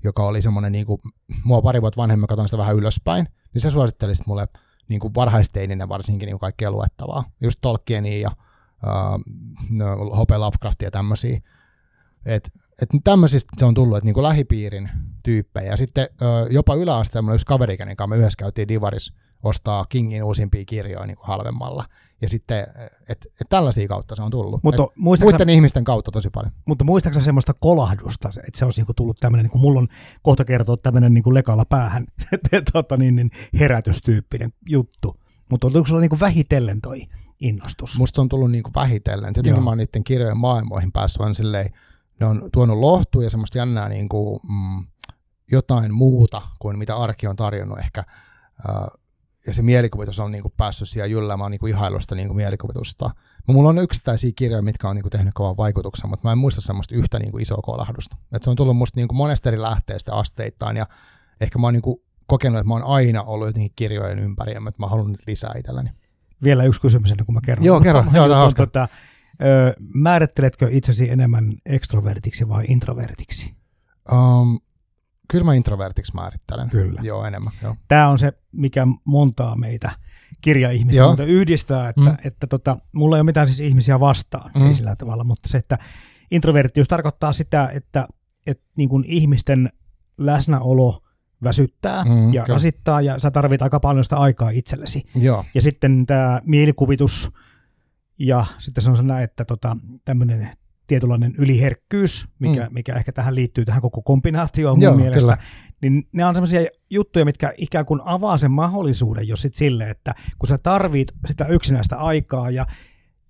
joka 0.03 0.23
oli 0.23 0.41
semmoinen, 0.41 0.71
niin 0.71 0.85
kuin, 0.85 1.01
mua 1.43 1.61
pari 1.61 1.81
vuotta 1.81 2.01
vanhemmin, 2.01 2.27
katsoin 2.27 2.47
sitä 2.47 2.57
vähän 2.57 2.75
ylöspäin, 2.75 3.27
niin 3.53 3.61
se 3.61 3.71
suositteli 3.71 4.15
sitten 4.15 4.31
mulle 4.31 4.47
niin 4.87 4.99
kuin 4.99 5.15
varhaisteininä 5.15 5.89
varsinkin 5.89 6.25
niin 6.25 6.33
kuin 6.33 6.39
kaikkea 6.39 6.71
luettavaa. 6.71 7.23
Just 7.41 7.59
Tolkienia 7.61 8.19
ja 8.19 8.31
ää, 8.85 9.19
no, 9.69 9.95
H.P. 9.95 10.31
Lovecraftia 10.37 10.87
ja 10.87 10.91
tämmöisiä. 10.91 11.39
Et, 12.25 12.51
et 12.81 12.89
tämmöisistä 13.03 13.51
se 13.57 13.65
on 13.65 13.73
tullut, 13.73 13.97
että 13.97 14.05
niin 14.05 14.13
kuin 14.13 14.23
lähipiirin 14.23 14.89
tyyppejä. 15.23 15.71
Ja 15.71 15.77
sitten 15.77 16.07
jopa 16.49 16.75
yläasteella 16.75 17.33
yksi 17.33 17.45
kaveri, 17.45 17.77
kenen 17.77 17.95
kanssa 17.95 18.15
me 18.15 18.17
yhdessä 18.17 18.37
käytiin 18.37 18.67
Divaris 18.67 19.13
ostaa 19.43 19.85
Kingin 19.89 20.23
uusimpia 20.23 20.65
kirjoja 20.65 21.05
niin 21.05 21.17
kuin 21.17 21.27
halvemmalla. 21.27 21.85
Ja 22.21 22.29
sitten, 22.29 22.67
että 23.09 23.29
et 23.41 23.49
tällaisia 23.49 23.87
kautta 23.87 24.15
se 24.15 24.21
on 24.21 24.31
tullut. 24.31 24.63
Mutta 24.63 24.87
muiden 24.95 25.49
ihmisten 25.49 25.83
kautta 25.83 26.11
tosi 26.11 26.29
paljon. 26.29 26.53
mutta 26.65 26.83
muistaaksä 26.83 27.21
semmoista 27.21 27.53
kolahdusta, 27.53 28.29
että 28.29 28.59
se 28.59 28.65
olisi 28.65 28.81
niinku 28.81 28.93
tullut 28.93 29.17
tämmöinen, 29.19 29.45
niin 29.45 29.61
mulla 29.61 29.79
on 29.79 29.87
kohta 30.21 30.45
kertoa 30.45 30.77
tämmöinen 30.77 31.13
niin 31.13 31.33
lekalla 31.33 31.65
päähän 31.65 32.05
tota, 32.73 32.97
niin, 32.97 33.15
niin, 33.15 33.31
herätystyyppinen 33.59 34.53
juttu. 34.69 35.15
Mutta 35.49 35.67
oliko 35.67 35.85
sulla 35.85 36.01
niin 36.01 36.09
kuin 36.09 36.19
vähitellen 36.19 36.81
toi 36.81 37.05
innostus? 37.39 37.97
Musta 37.97 38.15
se 38.15 38.21
on 38.21 38.29
tullut 38.29 38.51
niin 38.51 38.63
kuin 38.63 38.73
vähitellen. 38.75 39.29
Jotenkin 39.29 39.51
Joo. 39.51 39.61
mä 39.61 39.69
oon 39.69 39.77
niiden 39.77 40.03
kirjojen 40.03 40.37
maailmoihin 40.37 40.91
päässyt, 40.91 41.21
on 41.21 41.35
silleen, 41.35 41.73
ne 42.23 42.29
on 42.29 42.49
tuonut 42.53 42.77
lohtua 42.77 43.23
ja 43.23 43.29
semmoista 43.29 43.57
jännää 43.57 43.89
niin 43.89 44.09
kuin, 44.09 44.39
mm, 44.49 44.85
jotain 45.51 45.93
muuta 45.93 46.41
kuin 46.59 46.77
mitä 46.77 46.97
arki 46.97 47.27
on 47.27 47.35
tarjonnut 47.35 47.79
ehkä. 47.79 48.03
Ja 49.47 49.53
se 49.53 49.61
mielikuvitus 49.61 50.19
on 50.19 50.31
niin 50.31 50.41
kuin 50.41 50.53
päässyt 50.57 50.89
siellä 50.89 51.07
jylläämään 51.07 51.51
niin 51.51 51.59
kuin 51.59 51.69
ihailusta 51.69 52.15
niin 52.15 52.27
kuin 52.27 52.37
mielikuvitusta. 52.37 53.11
Mulla 53.47 53.69
on 53.69 53.77
yksittäisiä 53.77 54.31
kirjoja, 54.35 54.61
mitkä 54.61 54.89
on 54.89 54.95
niin 54.95 55.03
kuin 55.03 55.11
tehnyt 55.11 55.33
kovan 55.33 55.57
vaikutuksen, 55.57 56.09
mutta 56.09 56.27
mä 56.27 56.31
en 56.31 56.37
muista 56.37 56.61
semmoista 56.61 56.95
yhtä 56.95 57.19
niin 57.19 57.31
kuin 57.31 57.41
isoa 57.41 57.61
kolahdusta. 57.63 58.15
Et 58.31 58.43
se 58.43 58.49
on 58.49 58.55
tullut 58.55 58.77
musta 58.77 58.99
niin 58.99 59.07
kuin 59.07 59.17
monesta 59.17 59.49
eri 59.49 59.61
lähteestä 59.61 60.15
asteittain 60.15 60.77
ja 60.77 60.87
ehkä 61.41 61.59
mä 61.59 61.67
oon 61.67 61.73
niin 61.73 61.81
kuin 61.81 62.01
kokenut, 62.25 62.59
että 62.59 62.67
mä 62.67 62.73
oon 62.73 62.83
aina 62.83 63.23
ollut 63.23 63.47
jotenkin 63.47 63.71
kirjojen 63.75 64.19
ympäri 64.19 64.53
ja 64.53 64.61
mä 64.61 64.87
haluan 64.87 65.11
nyt 65.11 65.23
lisää 65.27 65.53
itselleni. 65.57 65.89
Vielä 66.43 66.63
yksi 66.63 66.81
kysymys 66.81 67.11
ennen 67.11 67.25
kuin 67.25 67.33
mä 67.33 67.41
kerron. 67.45 67.65
Joo, 67.65 67.81
kerro. 67.81 68.03
Joo, 68.13 68.29
tämä 68.29 68.43
on 68.43 68.53
tota, 68.53 68.87
ö, 69.41 69.73
määritteletkö 69.93 70.67
itsesi 70.71 71.09
enemmän 71.09 71.53
ekstrovertiksi 71.65 72.49
vai 72.49 72.65
introvertiksi? 72.67 73.53
Um, 74.11 74.59
kyllä 75.29 75.45
mä 75.45 75.53
introvertiksi 75.53 76.15
määrittelen. 76.15 76.69
Kyllä. 76.69 77.01
Joo, 77.03 77.25
enemmän. 77.25 77.53
Joo. 77.61 77.75
Tämä 77.87 78.09
on 78.09 78.19
se, 78.19 78.33
mikä 78.51 78.87
montaa 79.03 79.55
meitä 79.55 79.91
kirjaihmistä 80.41 80.97
Joo. 80.99 81.09
mutta 81.09 81.23
yhdistää, 81.23 81.89
että, 81.89 82.01
Mm. 82.01 82.17
että 82.23 82.47
tota, 82.47 82.77
mulla 82.91 83.15
ei 83.15 83.19
ole 83.21 83.25
mitään 83.25 83.47
siis 83.47 83.59
ihmisiä 83.59 83.99
vastaan, 83.99 84.51
Mm. 84.55 84.67
ei 84.67 84.73
sillä 84.73 84.95
tavalla, 84.95 85.23
mutta 85.23 85.49
se, 85.49 85.57
että 85.57 85.77
introverttius 86.31 86.87
tarkoittaa 86.87 87.33
sitä, 87.33 87.69
että, 87.73 88.07
että 88.47 88.63
niin 88.77 88.89
kuin 88.89 89.03
ihmisten 89.07 89.69
läsnäolo 90.17 90.99
väsyttää 91.43 92.03
Mm, 92.03 92.33
ja 92.33 92.43
kyllä. 92.43 92.55
rasittaa 92.55 93.01
ja 93.01 93.19
sä 93.19 93.31
tarvit 93.31 93.61
aika 93.61 93.79
paljon 93.79 94.03
sitä 94.03 94.17
aikaa 94.17 94.49
itsellesi. 94.49 95.03
Joo. 95.15 95.45
Ja 95.53 95.61
sitten 95.61 96.05
tämä 96.05 96.41
mielikuvitus 96.45 97.31
ja 98.19 98.45
sitten 98.57 98.83
se 98.83 98.89
on 98.89 98.97
se 98.97 99.03
näin, 99.03 99.23
että 99.23 99.45
tota, 99.45 99.77
tämmöinen 100.05 100.49
tietynlainen 100.87 101.33
yliherkkyys, 101.37 102.27
mikä, 102.39 102.63
Mm. 102.65 102.73
mikä 102.73 102.93
ehkä 102.93 103.11
tähän 103.11 103.35
liittyy 103.35 103.65
tähän 103.65 103.81
koko 103.81 104.01
kombinaatioon 104.01 104.77
mun 104.77 104.83
Joo, 104.83 104.95
mielestä, 104.95 105.19
kyllä. 105.19 105.37
niin 105.81 106.07
ne 106.11 106.25
on 106.25 106.35
semmoisia 106.35 106.67
juttuja, 106.89 107.25
mitkä 107.25 107.53
ikään 107.57 107.85
kuin 107.85 108.01
avaa 108.05 108.37
sen 108.37 108.51
mahdollisuuden 108.51 109.27
jo 109.27 109.35
sit 109.35 109.55
sille, 109.55 109.89
että 109.89 110.15
kun 110.39 110.47
sä 110.47 110.57
tarvit 110.57 111.11
sitä 111.27 111.45
yksinäistä 111.45 111.97
aikaa 111.97 112.49
ja, 112.49 112.65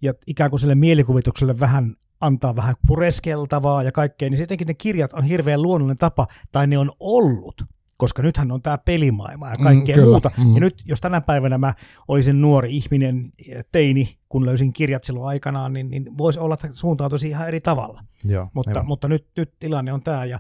ja 0.02 0.14
ikään 0.28 0.50
kuin 0.50 0.60
sille 0.60 0.76
mielikuvitukselle 0.76 1.60
vähän 1.60 1.96
antaa 2.22 2.56
vähän 2.56 2.76
pureskeltavaa 2.88 3.84
ja 3.84 3.92
kaikkea, 3.92 4.30
niin 4.30 4.38
sittenkin 4.38 4.68
ne 4.68 4.74
kirjat 4.74 5.14
on 5.14 5.24
hirveän 5.24 5.62
luonnollinen 5.62 5.98
tapa, 5.98 6.28
tai 6.52 6.68
ne 6.68 6.78
on 6.78 6.92
ollut, 7.00 7.64
koska 8.04 8.22
nythän 8.22 8.52
on 8.52 8.62
tämä 8.62 8.78
pelimaailma 8.78 9.50
ja 9.50 9.56
kaikkea 9.64 9.98
Mm, 9.98 10.04
muuta. 10.04 10.32
Mm. 10.38 10.54
Ja 10.54 10.60
nyt, 10.60 10.82
jos 10.86 11.02
tänä 11.02 11.22
päivänä 11.22 11.58
mä 11.58 11.74
olisin 12.08 12.42
nuori 12.42 12.76
ihminen, 12.76 13.34
teini, 13.72 14.18
kun 14.30 14.46
löysin 14.46 14.74
kirjat 14.74 15.04
silloin 15.04 15.28
aikanaan, 15.28 15.74
niin, 15.74 15.90
niin 15.90 16.18
voisi 16.18 16.40
olla, 16.40 16.54
että 16.54 16.70
suuntautuisi 16.74 17.30
ihan 17.30 17.48
eri 17.48 17.62
tavalla. 17.62 18.04
Joo. 18.26 18.50
Mutta, 18.54 18.84
mutta 18.84 19.08
nyt, 19.08 19.28
nyt 19.38 19.54
tilanne 19.60 19.94
on 19.94 20.02
tämä. 20.02 20.26
Ja, 20.26 20.40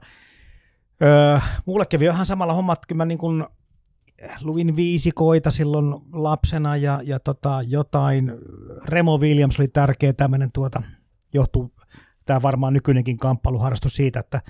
öö, 1.03 1.39
mulle 1.65 1.85
kävi 1.85 2.05
ihan 2.05 2.25
samalla 2.25 2.53
hommat, 2.53 2.85
kun 2.85 2.97
mä 2.97 3.05
niin 3.05 3.17
kun 3.17 3.47
luin 4.41 4.75
viisikoita 4.75 5.51
silloin 5.51 5.95
lapsena 6.13 6.77
ja, 6.77 6.99
ja 7.03 7.19
tota, 7.19 7.61
jotain. 7.67 8.31
Remo 8.85 9.17
Williams 9.17 9.59
oli 9.59 9.67
tärkeä 9.67 10.13
tämmöinen 10.13 10.51
tuota, 10.51 10.81
johtuu 11.33 11.73
tämä 12.25 12.41
varmaan 12.41 12.73
nykyinenkin 12.73 13.17
kamppailuharrastus 13.17 13.95
siitä, 13.95 14.19
että 14.19 14.41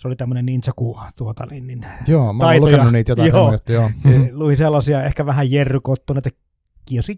se 0.00 0.08
oli 0.08 0.16
tämmöinen 0.16 0.46
ninjaku 0.46 1.00
tuota, 1.16 1.46
niin, 1.46 1.66
niin, 1.66 1.84
Joo, 2.06 2.32
mä 2.32 2.44
oon 2.44 2.60
lukenut 2.60 2.92
niitä 2.92 3.12
jotain 3.12 3.28
Joo. 3.28 3.52
juttuja, 3.52 3.80
joo. 3.80 3.90
mm. 4.04 4.28
luin 4.32 4.56
sellaisia 4.56 5.04
ehkä 5.04 5.26
vähän 5.26 5.50
Jerry 5.50 5.80
Kottonen, 5.80 6.18
että 6.18 6.40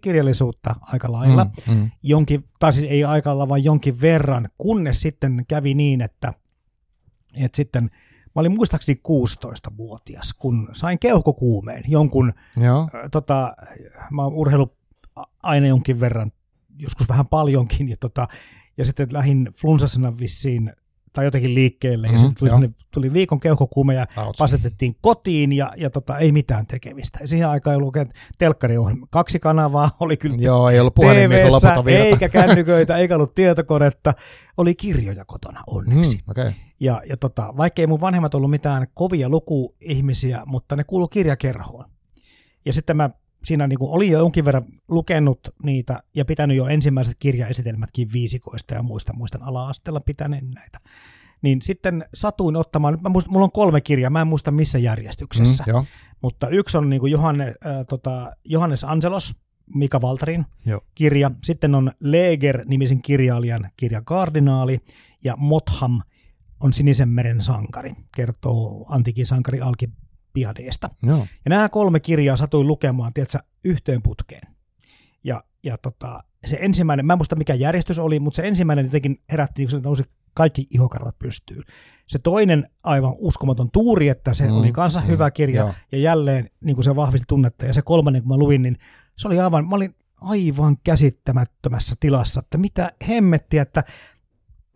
kirjallisuutta 0.00 0.74
aika 0.82 1.12
lailla. 1.12 1.44
Mm, 1.44 1.74
mm. 1.74 1.90
Jonkin, 2.02 2.44
tai 2.58 2.72
siis 2.72 2.86
ei 2.90 3.04
aika 3.04 3.30
lailla, 3.30 3.48
vaan 3.48 3.64
jonkin 3.64 4.00
verran, 4.00 4.48
kunnes 4.58 5.00
sitten 5.00 5.44
kävi 5.48 5.74
niin, 5.74 6.00
että, 6.00 6.34
että 7.36 7.56
sitten 7.56 7.84
mä 7.84 8.40
olin 8.40 8.54
muistaakseni 8.54 9.00
16-vuotias, 9.08 10.34
kun 10.38 10.68
sain 10.72 10.98
keuhkokuumeen 10.98 11.84
jonkun, 11.88 12.32
Joo. 12.56 12.80
äh, 12.80 13.10
tota, 13.10 13.56
mä 14.10 14.22
oon 14.22 14.32
urheilu 14.32 14.76
aina 15.42 15.66
jonkin 15.66 16.00
verran, 16.00 16.32
joskus 16.78 17.08
vähän 17.08 17.26
paljonkin, 17.26 17.88
ja, 17.88 17.96
tota, 17.96 18.28
ja 18.76 18.84
sitten 18.84 19.08
lähdin 19.12 19.50
flunssasena 19.56 20.18
vissiin 20.18 20.72
tai 21.12 21.24
jotenkin 21.24 21.54
liikkeelle, 21.54 22.06
ja 22.06 22.12
Mhm, 22.12 22.18
sitten 22.20 22.36
tuli, 22.38 22.50
semmoinen- 22.50 22.74
tuli 22.90 23.12
viikon 23.12 23.40
keuhkokuume, 23.40 23.94
ja 23.94 24.06
pasetettiin 24.38 24.96
kotiin, 25.00 25.52
ja, 25.52 25.72
ja 25.76 25.90
tota, 25.90 26.18
ei 26.18 26.32
mitään 26.32 26.66
tekemistä. 26.66 27.18
Ja 27.20 27.28
siihen 27.28 27.48
aikaan 27.48 27.72
ei 27.72 27.76
ollut 27.76 27.96
oikein 27.96 28.12
telkkariohjelma. 28.38 29.06
Kaksi 29.10 29.38
kanavaa 29.38 29.90
oli 30.00 30.16
kyllä 30.16 30.36
Joo, 30.38 30.68
ei 30.70 30.80
ollut 30.80 30.94
TV:ssä, 30.94 31.74
eikä 31.88 32.28
kännyköitä, 32.28 32.96
eikä 32.96 33.14
ollut 33.16 33.34
tietokonetta. 33.34 34.14
Oli 34.56 34.74
kirjoja 34.74 35.24
kotona 35.24 35.60
onneksi. 35.66 36.16
Mm. 36.16 36.30
Okay. 36.30 36.52
Ja, 36.80 37.02
ja 37.08 37.16
tota, 37.16 37.54
vaikka 37.56 37.82
ei 37.82 37.86
mun 37.86 38.00
vanhemmat 38.00 38.34
ollut 38.34 38.50
mitään 38.50 38.86
kovia 38.94 39.28
lukuihmisiä, 39.28 40.42
mutta 40.46 40.76
ne 40.76 40.84
kuulu 40.84 41.08
kirjakerhoon. 41.08 41.84
Ja 42.64 42.72
sitten 42.72 42.96
mä 42.96 43.10
siinä 43.44 43.66
niin 43.66 43.78
olin 43.80 44.10
jo 44.10 44.18
jonkin 44.18 44.44
verran 44.44 44.64
lukenut 44.88 45.40
niitä 45.62 46.02
ja 46.14 46.24
pitänyt 46.24 46.56
jo 46.56 46.66
ensimmäiset 46.66 47.16
kirjaesitelmätkin 47.18 48.12
viisikoista 48.12 48.74
ja 48.74 48.82
muista, 48.82 49.12
muistan 49.12 49.42
ala-asteella 49.42 50.00
pitäneen 50.00 50.50
näitä. 50.50 50.78
Niin 51.42 51.62
sitten 51.62 52.04
satuin 52.14 52.56
ottamaan, 52.56 52.98
mä 53.02 53.08
muistan, 53.08 53.32
mulla 53.32 53.44
on 53.44 53.52
kolme 53.52 53.80
kirjaa, 53.80 54.10
mä 54.10 54.20
en 54.20 54.26
muista 54.26 54.50
missä 54.50 54.78
järjestyksessä, 54.78 55.64
Mm, 55.66 55.70
joo. 55.70 55.84
mutta 56.22 56.48
yksi 56.48 56.78
on 56.78 56.90
niin 56.90 57.00
kuin 57.00 57.12
Johanne, 57.12 57.46
äh, 57.46 57.86
tota, 57.88 58.36
Johannes 58.44 58.84
Angelos, 58.84 59.34
Mika 59.74 60.00
Valtarin 60.00 60.46
Joo. 60.66 60.80
kirja. 60.94 61.30
Sitten 61.44 61.74
on 61.74 61.92
Leger-nimisen 62.00 63.02
kirjailijan 63.02 63.70
kirja 63.76 64.02
Kardinaali 64.02 64.80
ja 65.24 65.36
Motham 65.36 66.00
on 66.60 66.72
Sinisen 66.72 67.08
meren 67.08 67.42
sankari, 67.42 67.92
kertoo 68.16 68.86
antiikin 68.88 69.26
sankari 69.26 69.60
Alkibiadeesta. 70.32 70.90
Joo. 71.02 71.26
Ja 71.44 71.48
nämä 71.48 71.68
kolme 71.68 72.00
kirjaa 72.00 72.36
satuin 72.36 72.66
lukemaan, 72.66 73.12
tiedätkö, 73.12 73.38
yhteen 73.64 74.02
putkeen. 74.02 74.54
Ja, 75.24 75.44
ja 75.64 75.78
tota, 75.78 76.24
se 76.44 76.58
ensimmäinen, 76.60 77.06
mä 77.06 77.12
en 77.12 77.18
muista 77.18 77.36
mikä 77.36 77.54
järjestys 77.54 77.98
oli, 77.98 78.20
mutta 78.20 78.36
se 78.36 78.48
ensimmäinen 78.48 78.84
jotenkin 78.84 79.20
herätti, 79.30 79.62
kun 79.62 79.70
se 79.70 79.80
nousi 79.80 80.02
kaikki 80.34 80.66
ihokarvat 80.70 81.18
pystyyn. 81.18 81.62
Se 82.06 82.18
toinen 82.18 82.68
aivan 82.82 83.14
uskomaton 83.18 83.70
tuuri, 83.70 84.08
että 84.08 84.34
se 84.34 84.46
Mm, 84.46 84.56
oli 84.56 84.72
kanssa 84.72 85.00
mm, 85.00 85.06
hyvä 85.06 85.30
kirja, 85.30 85.60
joo. 85.60 85.74
ja 85.92 85.98
jälleen 85.98 86.50
niin 86.60 86.76
kuin 86.76 86.84
se 86.84 86.96
vahvisti 86.96 87.24
tunnetta. 87.28 87.66
Ja 87.66 87.72
se 87.72 87.82
kolmannen, 87.82 88.22
kun 88.22 88.28
mä 88.28 88.36
luin, 88.36 88.62
niin 88.62 88.78
se 89.16 89.28
oli 89.28 89.40
aivan, 89.40 89.68
mä 89.68 89.76
olin 89.76 89.94
aivan 90.20 90.76
käsittämättömässä 90.84 91.94
tilassa, 92.00 92.40
että 92.40 92.58
mitä 92.58 92.92
hemmettiä, 93.08 93.62
että 93.62 93.84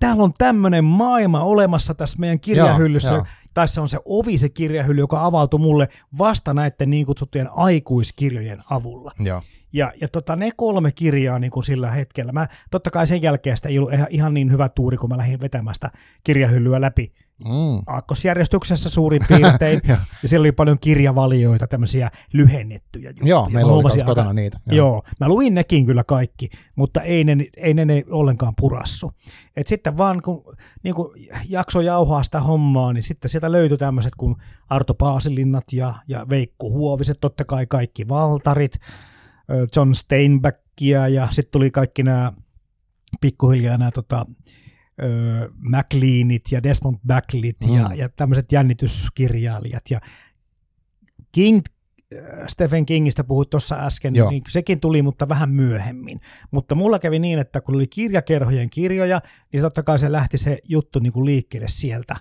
täällä 0.01 0.23
on 0.23 0.33
tämmöinen 0.39 0.85
maailma 0.85 1.43
olemassa 1.43 1.95
tässä 1.95 2.19
meidän 2.19 2.41
kirjahyllyssä, 2.41 3.13
Joo, 3.13 3.17
joo. 3.17 3.27
tai 3.55 3.69
se 3.69 3.81
on 3.81 3.89
se 3.89 3.99
ovi, 4.05 4.39
se 4.39 4.49
kirjahylly, 4.49 5.01
joka 5.01 5.25
avautui 5.25 5.61
mulle 5.61 5.89
vasta 6.19 6.55
näiden 6.55 6.91
niin 6.91 7.07
kutsuttujen 7.07 7.49
aikuiskirjojen 7.53 8.63
avulla. 8.71 9.13
Joo. 9.19 9.43
Ja, 9.73 9.93
ja 10.01 10.09
tota, 10.09 10.37
ne 10.37 10.51
kolme 10.57 10.93
kirjaa 10.93 11.39
niin 11.39 11.51
kuin 11.51 11.65
sillä 11.65 11.91
hetkellä, 11.91 12.33
mä 12.33 12.49
totta 12.71 12.91
kai 12.91 13.07
sen 13.07 13.23
jälkeen 13.23 13.57
sitä 13.57 13.69
ei 13.69 13.79
ollut 13.79 13.93
ihan, 13.93 14.07
ihan 14.11 14.35
niin 14.35 14.53
hyvä 14.53 14.69
tuuri, 14.69 14.97
kun 14.97 15.09
mä 15.09 15.17
lähdin 15.17 15.41
vetämään 15.41 15.75
sitä 15.75 15.91
kirjahyllyä 16.25 16.81
läpi 16.81 17.13
Mm. 17.45 17.83
aakkosjärjestyksessä 17.87 18.91
suurin 18.91 19.23
piirtein, 19.29 19.81
Joo. 19.89 19.99
ja 20.23 20.29
siellä 20.29 20.43
oli 20.43 20.53
paljon 20.53 20.79
kirjavalioita, 20.79 21.67
tämmöisiä 21.67 22.11
lyhennettyjä 22.33 23.11
juttuja. 23.11 23.29
Joo, 23.29 23.49
meillä 23.51 23.73
oli 23.73 23.83
kans 23.83 23.97
kotona 24.07 24.33
niitä. 24.33 24.61
Joo. 24.67 24.77
Joo, 24.77 25.03
mä 25.21 25.29
luin 25.29 25.55
nekin 25.55 25.87
kyllä 25.87 26.05
kaikki, 26.05 26.49
mutta 26.77 27.03
ei 27.03 27.25
ne, 27.25 27.37
ei 27.57 27.75
ne, 27.75 27.85
ne 27.85 28.05
ollenkaan 28.11 28.53
purassu. 28.61 29.13
Et 29.57 29.67
sitten 29.67 29.97
vaan 29.97 30.23
kun 30.23 30.55
niin 30.83 30.95
kun 30.95 31.15
jakso 31.49 31.81
jauhaa 31.81 32.23
sitä 32.23 32.41
hommaa, 32.41 32.93
niin 32.93 33.03
sitten 33.03 33.29
sieltä 33.29 33.53
löytyi 33.53 33.79
tämmöiset 33.79 34.13
kuin 34.17 34.37
Arto 34.69 34.95
Paasilinnat 34.95 35.73
ja, 35.73 35.95
ja 36.09 36.27
Veikko 36.29 36.71
Huoviset, 36.71 37.21
totta 37.21 37.45
kai 37.45 37.67
kaikki 37.67 38.09
Valtarit, 38.09 38.79
John 39.77 39.95
Steinbackia 39.95 41.09
ja 41.09 41.29
sitten 41.31 41.53
tuli 41.53 41.71
kaikki 41.71 42.03
nämä 42.03 42.33
pikkuhiljaa 43.21 43.79
nämä 43.79 43.91
tota, 43.91 44.27
McLeanit 45.59 46.43
ja 46.53 46.63
Desmond 46.63 46.97
Backlit 47.07 47.57
mm. 47.67 47.75
ja, 47.77 47.89
Mm. 47.89 47.95
ja 47.95 48.09
tämmöiset 48.09 48.53
jännityskirjailijat 48.53 49.91
ja 49.91 50.01
King, 51.33 51.61
Stephen 52.49 52.87
Kingistä 52.87 53.25
puhuit 53.25 53.51
tuossa 53.51 53.77
äsken, 53.87 54.15
Joo. 54.15 54.31
niin 54.31 54.43
sekin 54.49 54.81
tuli, 54.81 55.03
mutta 55.03 55.29
vähän 55.29 55.51
myöhemmin. 55.51 56.21
Mutta 56.51 56.75
mulla 56.75 56.99
kävi 56.99 57.19
niin, 57.19 57.39
että 57.39 57.61
kun 57.61 57.75
oli 57.75 57.87
kirjakerhojen 57.87 58.71
kirjoja, 58.71 59.21
niin 59.53 59.63
totta 59.63 59.83
kai 59.83 59.99
se 59.99 60.13
lähti 60.13 60.39
se 60.39 60.59
juttu 60.65 60.99
niin 60.99 61.13
kuin 61.13 61.27
liikkeelle 61.27 61.69
sieltä. 61.69 62.17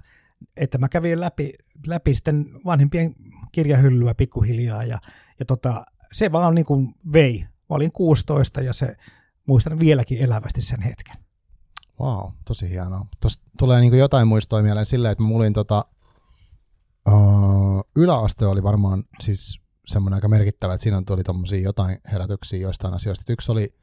Että 0.58 0.78
mä 0.78 0.90
kävin 0.90 1.20
läpi, 1.20 1.54
läpi 1.88 2.14
sitten 2.14 2.46
vanhempien 2.66 3.16
kirjahyllyä 3.52 4.14
pikkuhiljaa 4.16 4.84
ja, 4.84 5.00
ja 5.40 5.46
tota, 5.46 5.86
se 6.12 6.32
vaan 6.32 6.56
niin 6.56 6.66
kuin 6.66 6.94
vei. 7.14 7.40
Mä 7.42 7.76
olin 7.76 7.92
16 7.92 8.62
ja 8.62 8.74
se 8.74 8.96
muistan 9.48 9.80
vieläkin 9.80 10.18
elävästi 10.22 10.62
sen 10.62 10.82
hetken. 10.82 11.16
Wow, 12.00 12.32
tosi 12.46 12.70
hienoa. 12.70 13.06
Tuossa 13.22 13.42
tulee 13.58 13.80
niin 13.80 13.98
jotain 13.98 14.28
muistoja 14.28 14.64
mieleen 14.64 14.86
silleen, 14.86 15.12
että 15.12 15.24
mä 15.24 15.28
mullin 15.28 15.54
tota, 15.54 15.86
uh, 17.08 17.84
yläaste 17.96 18.46
oli 18.46 18.64
varmaan 18.64 19.04
siis 19.22 19.60
semmoinen 19.88 20.16
aika 20.16 20.28
merkittävä, 20.28 20.74
että 20.74 20.84
siinä 20.84 21.02
tuli 21.08 21.24
tommosia 21.24 21.60
jotain 21.60 22.00
herätyksiä 22.12 22.60
joistain 22.60 22.94
asioista. 22.94 23.22
Et 23.22 23.30
Yksi 23.30 23.52
oli, 23.52 23.74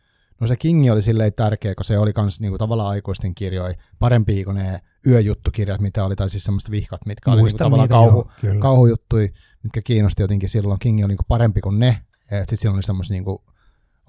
No 0.43 0.47
se 0.47 0.57
Kingi 0.57 0.91
oli 0.91 1.03
silleen 1.03 1.33
tärkeä, 1.33 1.75
kun 1.75 1.85
se 1.85 1.99
oli 1.99 2.13
kans 2.13 2.41
niinku 2.41 2.59
tavallaan 2.59 2.89
aikuisten 2.89 3.35
kirjoja, 3.35 3.75
parempi 3.99 4.45
kuin 4.45 4.55
ne 4.55 4.81
yöjuttukirjat, 5.07 5.81
mitä 5.81 6.05
oli, 6.05 6.17
tai 6.17 6.31
siis 6.31 6.45
semmoista 6.45 6.71
vihkat, 6.71 7.07
mitkä 7.07 7.31
oli 7.31 7.43
niinku 7.43 7.59
tavallaan 7.59 7.89
niitä, 7.89 7.93
kauhu, 7.93 8.31
joo, 8.43 8.55
kauhujuttui, 8.59 9.33
mitkä 9.63 9.83
kiinnosti 9.83 10.23
jotenkin 10.23 10.49
silloin. 10.49 10.79
Kingi 10.79 11.05
oli 11.05 11.09
niinku 11.09 11.25
parempi 11.29 11.61
kuin 11.61 11.79
ne, 11.79 11.89
että 12.23 12.39
sitten 12.41 12.57
silloin 12.57 12.77
oli 12.77 12.83
semmoista 12.83 13.15
niinku 13.15 13.43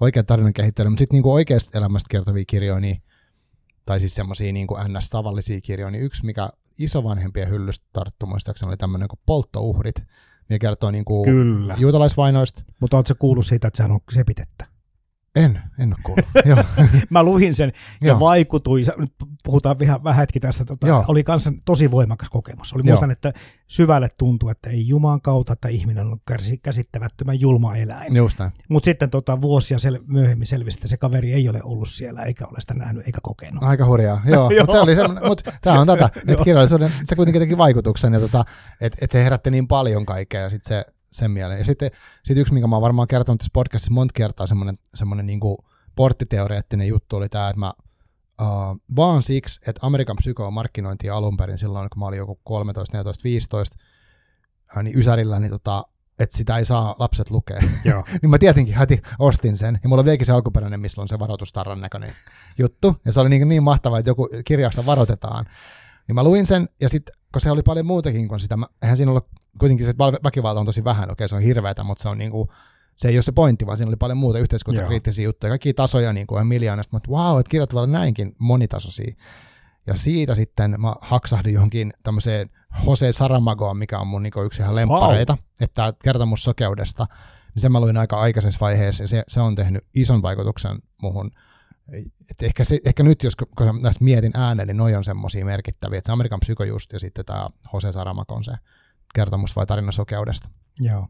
oikea 0.00 0.24
tarinan 0.24 0.52
kehittely, 0.52 0.88
mutta 0.88 1.00
sitten 1.00 1.16
niinku 1.16 1.32
oikeasta 1.32 1.78
elämästä 1.78 2.06
kertovia 2.10 2.44
kirjoja, 2.46 2.80
niin, 2.80 3.02
tai 3.84 4.00
siis 4.00 4.14
semmoisia 4.14 4.52
niinku 4.52 4.76
ns-tavallisia 4.88 5.60
kirjoja, 5.60 5.90
niin 5.90 6.04
yksi, 6.04 6.24
mikä 6.24 6.50
isovanhempien 6.78 7.50
hyllystä 7.50 7.86
tarttu 7.92 8.26
muistaakseni 8.26 8.68
oli 8.68 8.76
tämmöinen 8.76 9.08
kuin 9.08 9.20
polttouhrit, 9.26 10.02
mikä 10.48 10.66
kertoo 10.66 10.90
niinku 10.90 11.24
Kyllä. 11.24 11.74
juutalaisvainoista. 11.78 12.64
Mutta 12.80 12.96
oletko 12.96 13.14
kuullut 13.18 13.46
siitä, 13.46 13.68
että 13.68 13.76
sehän 13.76 13.92
on 13.92 14.00
sepitettä? 14.12 14.73
En, 15.36 15.62
en 15.78 15.88
ole 15.88 15.96
kuullut. 16.02 16.24
Mä 17.10 17.22
luin 17.22 17.54
sen 17.54 17.72
ja 18.00 18.08
Joo. 18.08 18.20
vaikutuin, 18.20 18.86
nyt 18.96 19.12
puhutaan 19.44 19.78
vähän, 19.78 20.04
vähän 20.04 20.20
hetki 20.20 20.40
tästä, 20.40 20.64
tota, 20.64 20.86
Joo. 20.86 21.04
oli 21.08 21.24
kanssa 21.24 21.52
tosi 21.64 21.90
voimakas 21.90 22.28
kokemus. 22.28 22.72
Oli 22.72 22.82
Joo. 22.84 22.92
muistan, 22.92 23.10
että 23.10 23.32
syvälle 23.66 24.08
tuntui, 24.18 24.50
että 24.50 24.70
ei 24.70 24.88
Jumalan 24.88 25.20
kautta, 25.20 25.52
että 25.52 25.68
ihminen 25.68 26.06
on 26.06 26.18
kärsi- 26.32 26.60
käsittämättömän 26.62 27.40
julma 27.40 27.76
eläin. 27.76 28.12
Mutta 28.68 28.84
sitten 28.84 29.10
tota, 29.10 29.40
vuosia 29.40 29.76
sel- 29.76 30.04
myöhemmin 30.06 30.46
selvisi, 30.46 30.78
että 30.78 30.88
se 30.88 30.96
kaveri 30.96 31.32
ei 31.32 31.48
ole 31.48 31.60
ollut 31.62 31.88
siellä, 31.88 32.22
eikä 32.22 32.46
ole 32.46 32.60
sitä 32.60 32.74
nähnyt, 32.74 33.06
eikä 33.06 33.18
kokenut. 33.22 33.62
Aika 33.62 33.86
hurjaa, 33.86 34.20
joo. 34.32 34.50
Mutta 34.60 34.72
se 34.72 34.80
oli 34.80 34.96
semmoinen, 34.96 35.28
mutta 35.28 35.52
tämä 35.62 35.80
on 35.80 35.86
tätä, 35.96 36.10
että 36.16 36.32
Joo. 36.32 36.44
kirjallisuuden, 36.44 36.90
se 37.04 37.16
kuitenkin 37.16 37.42
teki 37.42 37.58
vaikutuksen, 37.58 38.12
ja 38.12 38.20
tota, 38.20 38.44
että 38.80 38.98
et 39.00 39.10
se 39.10 39.24
herätti 39.24 39.50
niin 39.50 39.68
paljon 39.68 40.06
kaikkea, 40.06 40.40
ja 40.40 40.50
sitten 40.50 40.68
se 40.68 40.92
sen 41.14 41.30
mieleen. 41.30 41.58
Ja 41.58 41.64
sitten 41.64 41.90
sit 42.22 42.38
yksi, 42.38 42.52
minkä 42.52 42.66
mä 42.66 42.76
oon 42.76 42.82
varmaan 42.82 43.08
kertonut 43.08 43.38
tässä 43.38 43.50
podcastissa 43.52 43.92
monta 43.92 44.12
kertaa, 44.12 44.46
semmoinen, 44.46 44.78
semmoinen 44.94 45.26
niin 45.26 45.40
porttiteoreettinen 45.96 46.88
juttu 46.88 47.16
oli 47.16 47.28
tämä, 47.28 47.48
että 47.48 47.60
mä 47.60 47.72
uh, 48.42 48.80
vaan 48.96 49.22
siksi, 49.22 49.60
että 49.66 49.86
Amerikan 49.86 50.16
psyko 50.16 50.50
markkinointi 50.50 51.10
alun 51.10 51.36
perin 51.36 51.58
silloin, 51.58 51.90
kun 51.90 52.00
mä 52.00 52.06
olin 52.06 52.18
joku 52.18 52.40
13, 52.44 52.96
14, 52.96 53.24
15, 53.24 53.76
uh, 54.76 54.82
niin 54.82 54.98
Ysärillä, 54.98 55.40
niin 55.40 55.50
tota, 55.50 55.84
että 56.18 56.36
sitä 56.36 56.56
ei 56.56 56.64
saa 56.64 56.96
lapset 56.98 57.30
lukea. 57.30 57.60
Joo. 57.84 58.04
niin 58.22 58.30
mä 58.30 58.38
tietenkin 58.38 58.78
heti 58.78 59.02
ostin 59.18 59.56
sen. 59.56 59.78
Ja 59.82 59.88
mulla 59.88 60.00
on 60.00 60.04
vieläkin 60.04 60.26
se 60.26 60.32
alkuperäinen, 60.32 60.80
missä 60.80 61.00
on 61.00 61.08
se 61.08 61.18
varoitustarran 61.18 61.80
näköinen 61.80 62.12
juttu. 62.58 62.96
Ja 63.04 63.12
se 63.12 63.20
oli 63.20 63.28
niin, 63.28 63.48
niin 63.48 63.62
mahtavaa, 63.62 63.98
että 63.98 64.10
joku 64.10 64.28
kirjasta 64.44 64.86
varoitetaan. 64.86 65.44
Niin 66.08 66.14
mä 66.14 66.22
luin 66.22 66.46
sen, 66.46 66.68
ja 66.80 66.88
sitten, 66.88 67.14
kun 67.32 67.40
se 67.40 67.50
oli 67.50 67.62
paljon 67.62 67.86
muutakin 67.86 68.28
kuin 68.28 68.40
sitä, 68.40 68.56
mä- 68.56 68.68
eihän 68.82 68.96
siinä 68.96 69.10
ollut, 69.10 69.28
kuitenkin 69.58 69.86
se 69.86 69.94
val- 69.98 70.18
väkivalta 70.24 70.60
on 70.60 70.66
tosi 70.66 70.84
vähän, 70.84 71.10
okei 71.10 71.28
se 71.28 71.36
on 71.36 71.42
hirveätä, 71.42 71.84
mutta 71.84 72.02
se 72.02 72.08
on 72.08 72.18
niinku, 72.18 72.48
se 72.96 73.08
ei 73.08 73.16
ole 73.16 73.22
se 73.22 73.32
pointti, 73.32 73.66
vaan 73.66 73.76
siinä 73.76 73.88
oli 73.88 73.96
paljon 73.96 74.18
muuta 74.18 74.38
yhteiskuntakriittisiä 74.38 75.24
juttuja, 75.24 75.50
kaikkia 75.50 75.74
tasoja 75.74 76.12
niin 76.12 76.26
kuin 76.26 76.46
miljoonasta, 76.46 76.96
mutta 76.96 77.10
wow, 77.10 77.40
että 77.40 77.50
kirjat 77.50 77.70
näinkin 77.86 78.36
monitasoisia. 78.38 79.14
Ja 79.86 79.96
siitä 79.96 80.34
sitten 80.34 80.80
mä 80.80 80.94
haksahdin 81.00 81.54
johonkin 81.54 81.92
tämmöiseen 82.02 82.50
Jose 82.86 83.12
Saramagoon, 83.12 83.76
mikä 83.76 83.98
on 83.98 84.06
mun 84.06 84.22
niin 84.22 84.32
yksi 84.46 84.62
ihan 84.62 84.74
lempareita, 84.74 85.32
wow. 85.32 85.44
että 85.60 85.92
kertomus 86.04 86.44
sokeudesta, 86.44 87.06
niin 87.54 87.60
sen 87.60 87.72
mä 87.72 87.80
luin 87.80 87.96
aika 87.96 88.20
aikaisessa 88.20 88.60
vaiheessa, 88.60 89.04
ja 89.04 89.08
se, 89.08 89.24
se 89.28 89.40
on 89.40 89.54
tehnyt 89.54 89.84
ison 89.94 90.22
vaikutuksen 90.22 90.78
muhun. 91.02 91.30
Et 92.30 92.42
ehkä, 92.42 92.64
se, 92.64 92.80
ehkä 92.84 93.02
nyt, 93.02 93.22
jos 93.22 93.36
kun 93.36 93.46
näistä 93.82 94.04
mietin 94.04 94.32
ääneen, 94.34 94.68
niin 94.68 94.76
noi 94.76 94.94
on 94.94 95.04
semmoisia 95.04 95.44
merkittäviä, 95.44 95.98
että 95.98 96.06
se 96.08 96.12
Amerikan 96.12 96.40
psyko 96.40 96.64
just, 96.64 96.92
ja 96.92 96.98
sitten 96.98 97.24
tämä 97.24 97.48
Jose 97.72 97.92
Saramagon 97.92 98.44
se 98.44 98.52
kertomus 99.14 99.56
vai 99.56 99.66
tarina 99.66 99.92
sokeudesta. 99.92 100.48
Joo. 100.80 101.08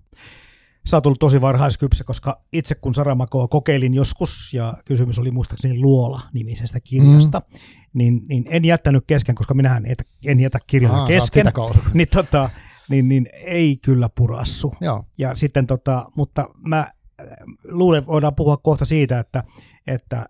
Sä 0.86 0.96
oot 0.96 1.06
ollut 1.06 1.18
tosi 1.18 1.40
varhaiskypsä, 1.40 2.04
koska 2.04 2.40
itse 2.52 2.74
kun 2.74 2.94
Saramakoa 2.94 3.48
kokeilin 3.48 3.94
joskus, 3.94 4.54
ja 4.54 4.74
kysymys 4.84 5.18
oli 5.18 5.30
muistaakseni 5.30 5.78
Luola-nimisestä 5.78 6.80
kirjasta, 6.80 7.40
mm. 7.40 7.58
niin, 7.94 8.22
niin 8.28 8.44
en 8.50 8.64
jättänyt 8.64 9.04
kesken, 9.06 9.34
koska 9.34 9.54
minähän 9.54 9.86
et, 9.86 10.08
en 10.26 10.40
jätä 10.40 10.58
kirjaa 10.66 11.00
Aa, 11.00 11.06
kesken, 11.06 11.46
niin, 11.94 12.08
tota, 12.08 12.50
niin, 12.88 13.08
niin 13.08 13.28
ei 13.32 13.76
kyllä 13.76 14.08
purassu. 14.08 14.74
Joo, 14.80 15.04
Ja 15.18 15.34
sitten 15.34 15.66
tota, 15.66 16.06
mutta 16.16 16.48
mä 16.58 16.78
äh, 16.78 17.26
luulen, 17.64 18.06
voidaan 18.06 18.34
puhua 18.34 18.56
kohta 18.56 18.84
siitä, 18.84 19.18
että, 19.18 19.44
että 19.86 20.26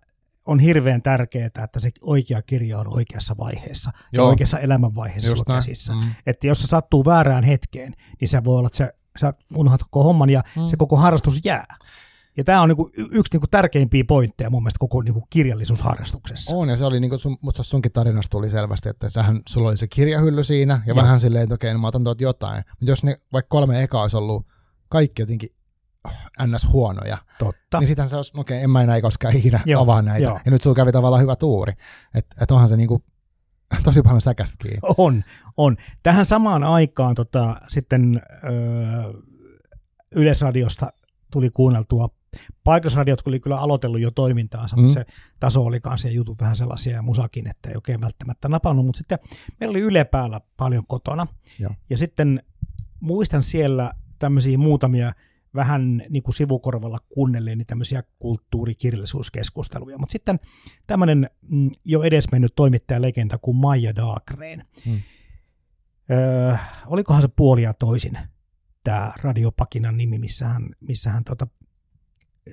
on 0.46 0.58
hirveän 0.60 1.02
tärkeää, 1.02 1.46
että 1.46 1.80
se 1.80 1.90
oikea 2.00 2.42
kirja 2.42 2.78
on 2.78 2.94
oikeassa 2.96 3.36
vaiheessa 3.38 3.90
ja 3.94 4.02
Joo. 4.12 4.28
oikeassa 4.28 4.58
elämänvaiheessa 4.58 5.28
just 5.28 5.42
sulla 5.46 5.56
käsissä. 5.56 5.92
Mm. 5.94 6.00
Että 6.26 6.46
jos 6.46 6.60
se 6.62 6.66
sattuu 6.66 7.04
väärään 7.04 7.44
hetkeen, 7.44 7.94
niin 8.20 8.28
se 8.28 8.44
voi 8.44 8.58
olla, 8.58 8.66
että 8.66 8.76
se, 8.76 8.92
sä 9.20 9.34
unohdat 9.54 9.82
koko 9.82 10.02
homman 10.02 10.30
ja 10.30 10.42
Mm. 10.56 10.66
se 10.66 10.76
koko 10.76 10.96
harrastus 10.96 11.40
jää. 11.44 11.76
Ja 12.36 12.44
tämä 12.44 12.62
on 12.62 12.68
niinku 12.68 12.90
yksi 12.96 13.32
niinku 13.32 13.46
tärkeimpiä 13.46 14.04
pointteja 14.08 14.50
mun 14.50 14.62
mielestä 14.62 14.78
koko 14.78 15.02
niinku 15.02 15.26
kirjallisuusharrastuksessa. 15.30 16.54
On, 16.56 16.68
ja 16.68 16.76
se 16.76 16.84
oli 16.84 17.00
niin 17.00 17.08
kuin 17.08 17.20
sun, 17.20 17.36
musta 17.40 17.62
sunkin 17.62 17.92
tarinasta 17.92 18.30
tuli 18.30 18.50
selvästi, 18.50 18.88
että 18.88 19.08
sähän, 19.08 19.40
sulla 19.48 19.68
oli 19.68 19.76
se 19.76 19.88
kirjahylly 19.88 20.44
siinä, 20.44 20.74
ja 20.74 20.82
Joo. 20.86 20.96
vähän 20.96 21.20
silleen, 21.20 21.42
että 21.42 21.54
okei, 21.54 21.72
no 21.72 21.78
mä 21.78 21.86
otan 21.86 22.04
tuot 22.04 22.20
jotain. 22.20 22.64
Mutta 22.70 22.90
jos 22.90 23.04
ne 23.04 23.20
vaikka 23.32 23.48
kolme 23.48 23.82
ekaa 23.82 24.02
olisi 24.02 24.16
ollut 24.16 24.46
kaikki 24.88 25.22
jotenkin 25.22 25.50
ns. 26.46 26.68
huonoja, 26.72 27.18
Totta. 27.38 27.78
niin 27.78 27.88
sitähän 27.88 28.08
se 28.08 28.16
olisi, 28.16 28.32
okei, 28.34 28.62
en 28.62 28.70
mä 28.70 28.82
enää 28.82 29.00
koskaan 29.00 29.36
ikinä 29.36 29.60
Joo, 29.66 29.82
avaa 29.82 30.02
näitä. 30.02 30.24
joo. 30.24 30.40
Ja 30.44 30.50
nyt 30.50 30.62
sulla 30.62 30.76
kävi 30.76 30.92
tavallaan 30.92 31.22
hyvä 31.22 31.36
tuuri. 31.36 31.72
Että 32.14 32.36
et 32.40 32.50
onhan 32.50 32.68
se 32.68 32.76
niinku 32.76 33.02
tosi 33.84 34.02
paljon 34.02 34.20
säkästä 34.20 34.56
kiinni. 34.62 34.80
On, 34.98 35.24
on. 35.56 35.76
Tähän 36.02 36.26
samaan 36.26 36.64
aikaan 36.64 37.14
tota, 37.14 37.56
sitten 37.68 38.22
öö, 38.44 39.12
Yleisradiosta 40.16 40.92
tuli 41.30 41.50
kuunneltua. 41.50 42.08
Paikallisradiot 42.64 43.22
oli 43.26 43.40
kyllä 43.40 43.58
aloitellut 43.58 44.00
jo 44.00 44.10
toimintaansa, 44.10 44.76
mm. 44.76 44.82
Mm. 44.82 44.86
mutta 44.86 45.00
se 45.00 45.06
taso 45.40 45.62
oli 45.64 45.80
kanssa 45.80 46.08
ja 46.08 46.14
jutut 46.14 46.40
vähän 46.40 46.56
sellaisia 46.56 46.92
ja 46.92 47.02
musakin, 47.02 47.46
että 47.46 47.68
ei 47.68 47.76
oikein 47.76 48.00
välttämättä 48.00 48.48
napannut. 48.48 48.86
Mutta 48.86 48.98
sitten 48.98 49.18
meillä 49.60 49.72
oli 49.72 49.80
Yle 49.80 50.04
päällä 50.04 50.40
paljon 50.56 50.86
kotona. 50.86 51.26
Joo. 51.58 51.72
Ja 51.90 51.98
sitten 51.98 52.42
muistan 53.00 53.42
siellä 53.42 53.92
tämmöisiä 54.18 54.58
muutamia 54.58 55.12
vähän 55.54 56.02
niin 56.10 56.22
kuin 56.22 56.34
sivukorvalla 56.34 56.98
kuunnelleeni 57.08 57.64
tämmöisiä 57.64 58.02
kulttuurikirjallisuuskeskusteluja. 58.18 59.98
Mutta 59.98 60.12
sitten 60.12 60.40
tämmöinen 60.86 61.30
mm, 61.48 61.70
jo 61.84 62.02
edesmennyt 62.02 62.52
toimittajalegenda 62.56 63.38
kuin 63.38 63.56
Maija 63.56 63.96
Daagren. 63.96 64.64
Hmm. 64.86 65.00
Öö, 66.10 66.56
olikohan 66.86 67.22
se 67.22 67.28
puoli 67.36 67.62
ja 67.62 67.74
toisin 67.74 68.18
tämä 68.84 69.12
Radiopakinan 69.22 69.96
nimi, 69.96 70.18
missä 70.18 70.48
hän, 70.48 70.68
missä 70.80 71.10
hän 71.10 71.24
tota, 71.24 71.46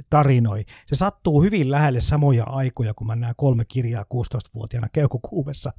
tarinoi. 0.09 0.65
Se 0.87 0.95
sattuu 0.95 1.41
hyvin 1.41 1.71
lähelle 1.71 2.01
samoja 2.01 2.43
aikoja, 2.43 2.93
kun 2.93 3.07
mä 3.07 3.15
nämä 3.15 3.33
kolme 3.37 3.65
kirjaa 3.65 4.05
16-vuotiaana 4.13 4.89
keuhkokuumessa 4.89 5.73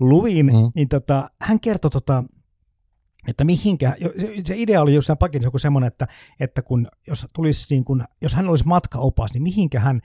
luin, 0.00 0.46
Mm. 0.46 0.52
niin 0.74 0.88
tota, 0.88 1.30
hän 1.40 1.60
kertoi 1.60 1.90
tota, 1.90 2.24
että 3.28 3.44
mihinkä, 3.44 3.96
se- 4.44 4.56
idea 4.56 4.82
oli 4.82 4.94
jossain 4.94 5.18
pakinissa 5.18 5.46
joku 5.46 5.58
semmoinen, 5.58 5.88
että, 5.88 6.08
että 6.40 6.62
kun, 6.62 6.88
jos, 7.06 7.26
tulisi 7.32 7.74
niin 7.74 7.84
kun, 7.84 8.04
jos 8.22 8.34
hän 8.34 8.48
olisi 8.48 8.66
matkaopas, 8.66 9.34
niin 9.34 9.42
mihinkä 9.42 9.80
hän 9.80 10.00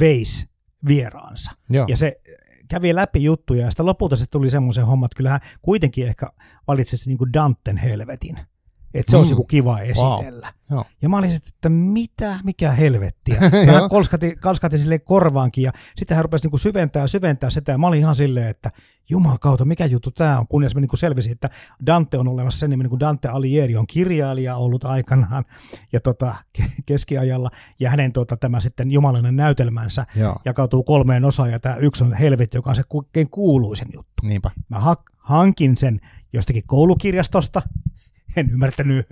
veisi 0.00 0.48
vieraansa. 0.86 1.52
Joo. 1.70 1.86
Ja 1.88 1.96
se 1.96 2.20
kävi 2.68 2.94
läpi 2.94 3.24
juttuja 3.24 3.64
ja 3.64 3.70
sitten 3.70 3.86
lopulta 3.86 4.16
se 4.16 4.26
tuli 4.26 4.50
semmoisen 4.50 4.86
homman, 4.86 5.06
että 5.06 5.16
kyllähän 5.16 5.40
kuitenkin 5.62 6.06
ehkä 6.06 6.26
valitsisi 6.66 7.10
niin 7.10 7.18
kuin 7.18 7.32
Danten 7.32 7.76
helvetin. 7.76 8.38
Että 8.94 9.10
se 9.10 9.16
Mm. 9.16 9.18
olisi 9.18 9.32
joku 9.32 9.44
kiva 9.44 9.80
esitellä. 9.80 10.52
Joo. 10.70 10.84
Ja 11.02 11.08
mä 11.08 11.18
olin 11.18 11.32
sitten, 11.32 11.50
että 11.54 11.68
mitä, 11.68 12.38
mikä 12.44 12.72
helvettiä. 12.72 13.40
Joo. 13.52 13.66
Vähän 13.66 13.90
kolskati, 13.90 14.36
kalskati 14.36 14.78
sille 14.78 14.98
korvaankin 14.98 15.64
ja 15.64 15.72
sitten 15.96 16.14
hän 16.14 16.24
rupesi 16.24 16.44
niinku 16.44 16.58
syventää 16.58 17.06
syventää 17.06 17.50
sitä 17.50 17.72
ja 17.72 17.78
mä 17.78 17.86
olin 17.86 18.00
ihan 18.00 18.16
silleen, 18.16 18.48
että 18.48 18.70
kautta, 19.40 19.64
mikä 19.64 19.86
juttu 19.86 20.10
tämä 20.10 20.38
on, 20.38 20.46
kunnes 20.48 20.74
mä 20.74 20.80
niinku 20.80 20.96
selvisin, 20.96 21.32
että 21.32 21.50
Dante 21.86 22.18
on 22.18 22.28
olemassa 22.28 22.58
sen 22.60 22.70
nimen, 22.70 22.84
niin 22.84 22.90
kuin 22.90 23.00
Dante 23.00 23.28
Alighieri 23.28 23.76
on 23.76 23.86
kirjailija 23.86 24.56
ollut 24.56 24.84
aikanaan 24.84 25.44
ja 25.92 26.00
tota, 26.00 26.34
ke- 26.58 26.70
keskiajalla 26.86 27.50
ja 27.80 27.90
hänen 27.90 28.12
tota, 28.12 28.36
tämä 28.36 28.60
sitten 28.60 28.90
jumalainen 28.90 29.36
näytelmänsä 29.36 30.06
Joo, 30.16 30.36
jakautuu 30.44 30.82
kolmeen 30.82 31.24
osaan 31.24 31.50
ja 31.50 31.58
tämä 31.60 31.76
yksi 31.76 32.04
on 32.04 32.12
helvetti, 32.14 32.56
joka 32.56 32.70
on 32.70 32.76
se 32.76 32.82
kaikkein 32.92 33.30
kuuluisin 33.30 33.88
juttu. 33.94 34.26
niinpä. 34.26 34.50
Mä 34.68 34.80
ha- 34.80 35.02
hankin 35.18 35.76
sen 35.76 36.00
jostakin 36.32 36.62
koulukirjastosta, 36.66 37.62
en 38.36 38.50
ymmärtänyt, 38.50 39.06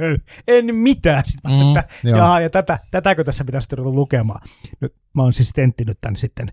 en 0.49 0.75
mitään. 0.75 1.23
Sitten 1.27 1.53
mm, 1.53 1.77
että, 1.77 1.85
jaha, 2.05 2.41
ja 2.41 2.51
tätä, 2.51 2.79
tätäkö 2.91 3.25
tässä 3.25 3.45
pitäisi 3.45 3.77
ruveta 3.77 3.95
lukemaan. 3.95 4.41
Nyt 4.81 4.95
mä 5.13 5.23
oon 5.23 5.33
siis 5.33 5.53
tenttinyt 5.53 5.99
tämän 6.01 6.17
sitten 6.17 6.53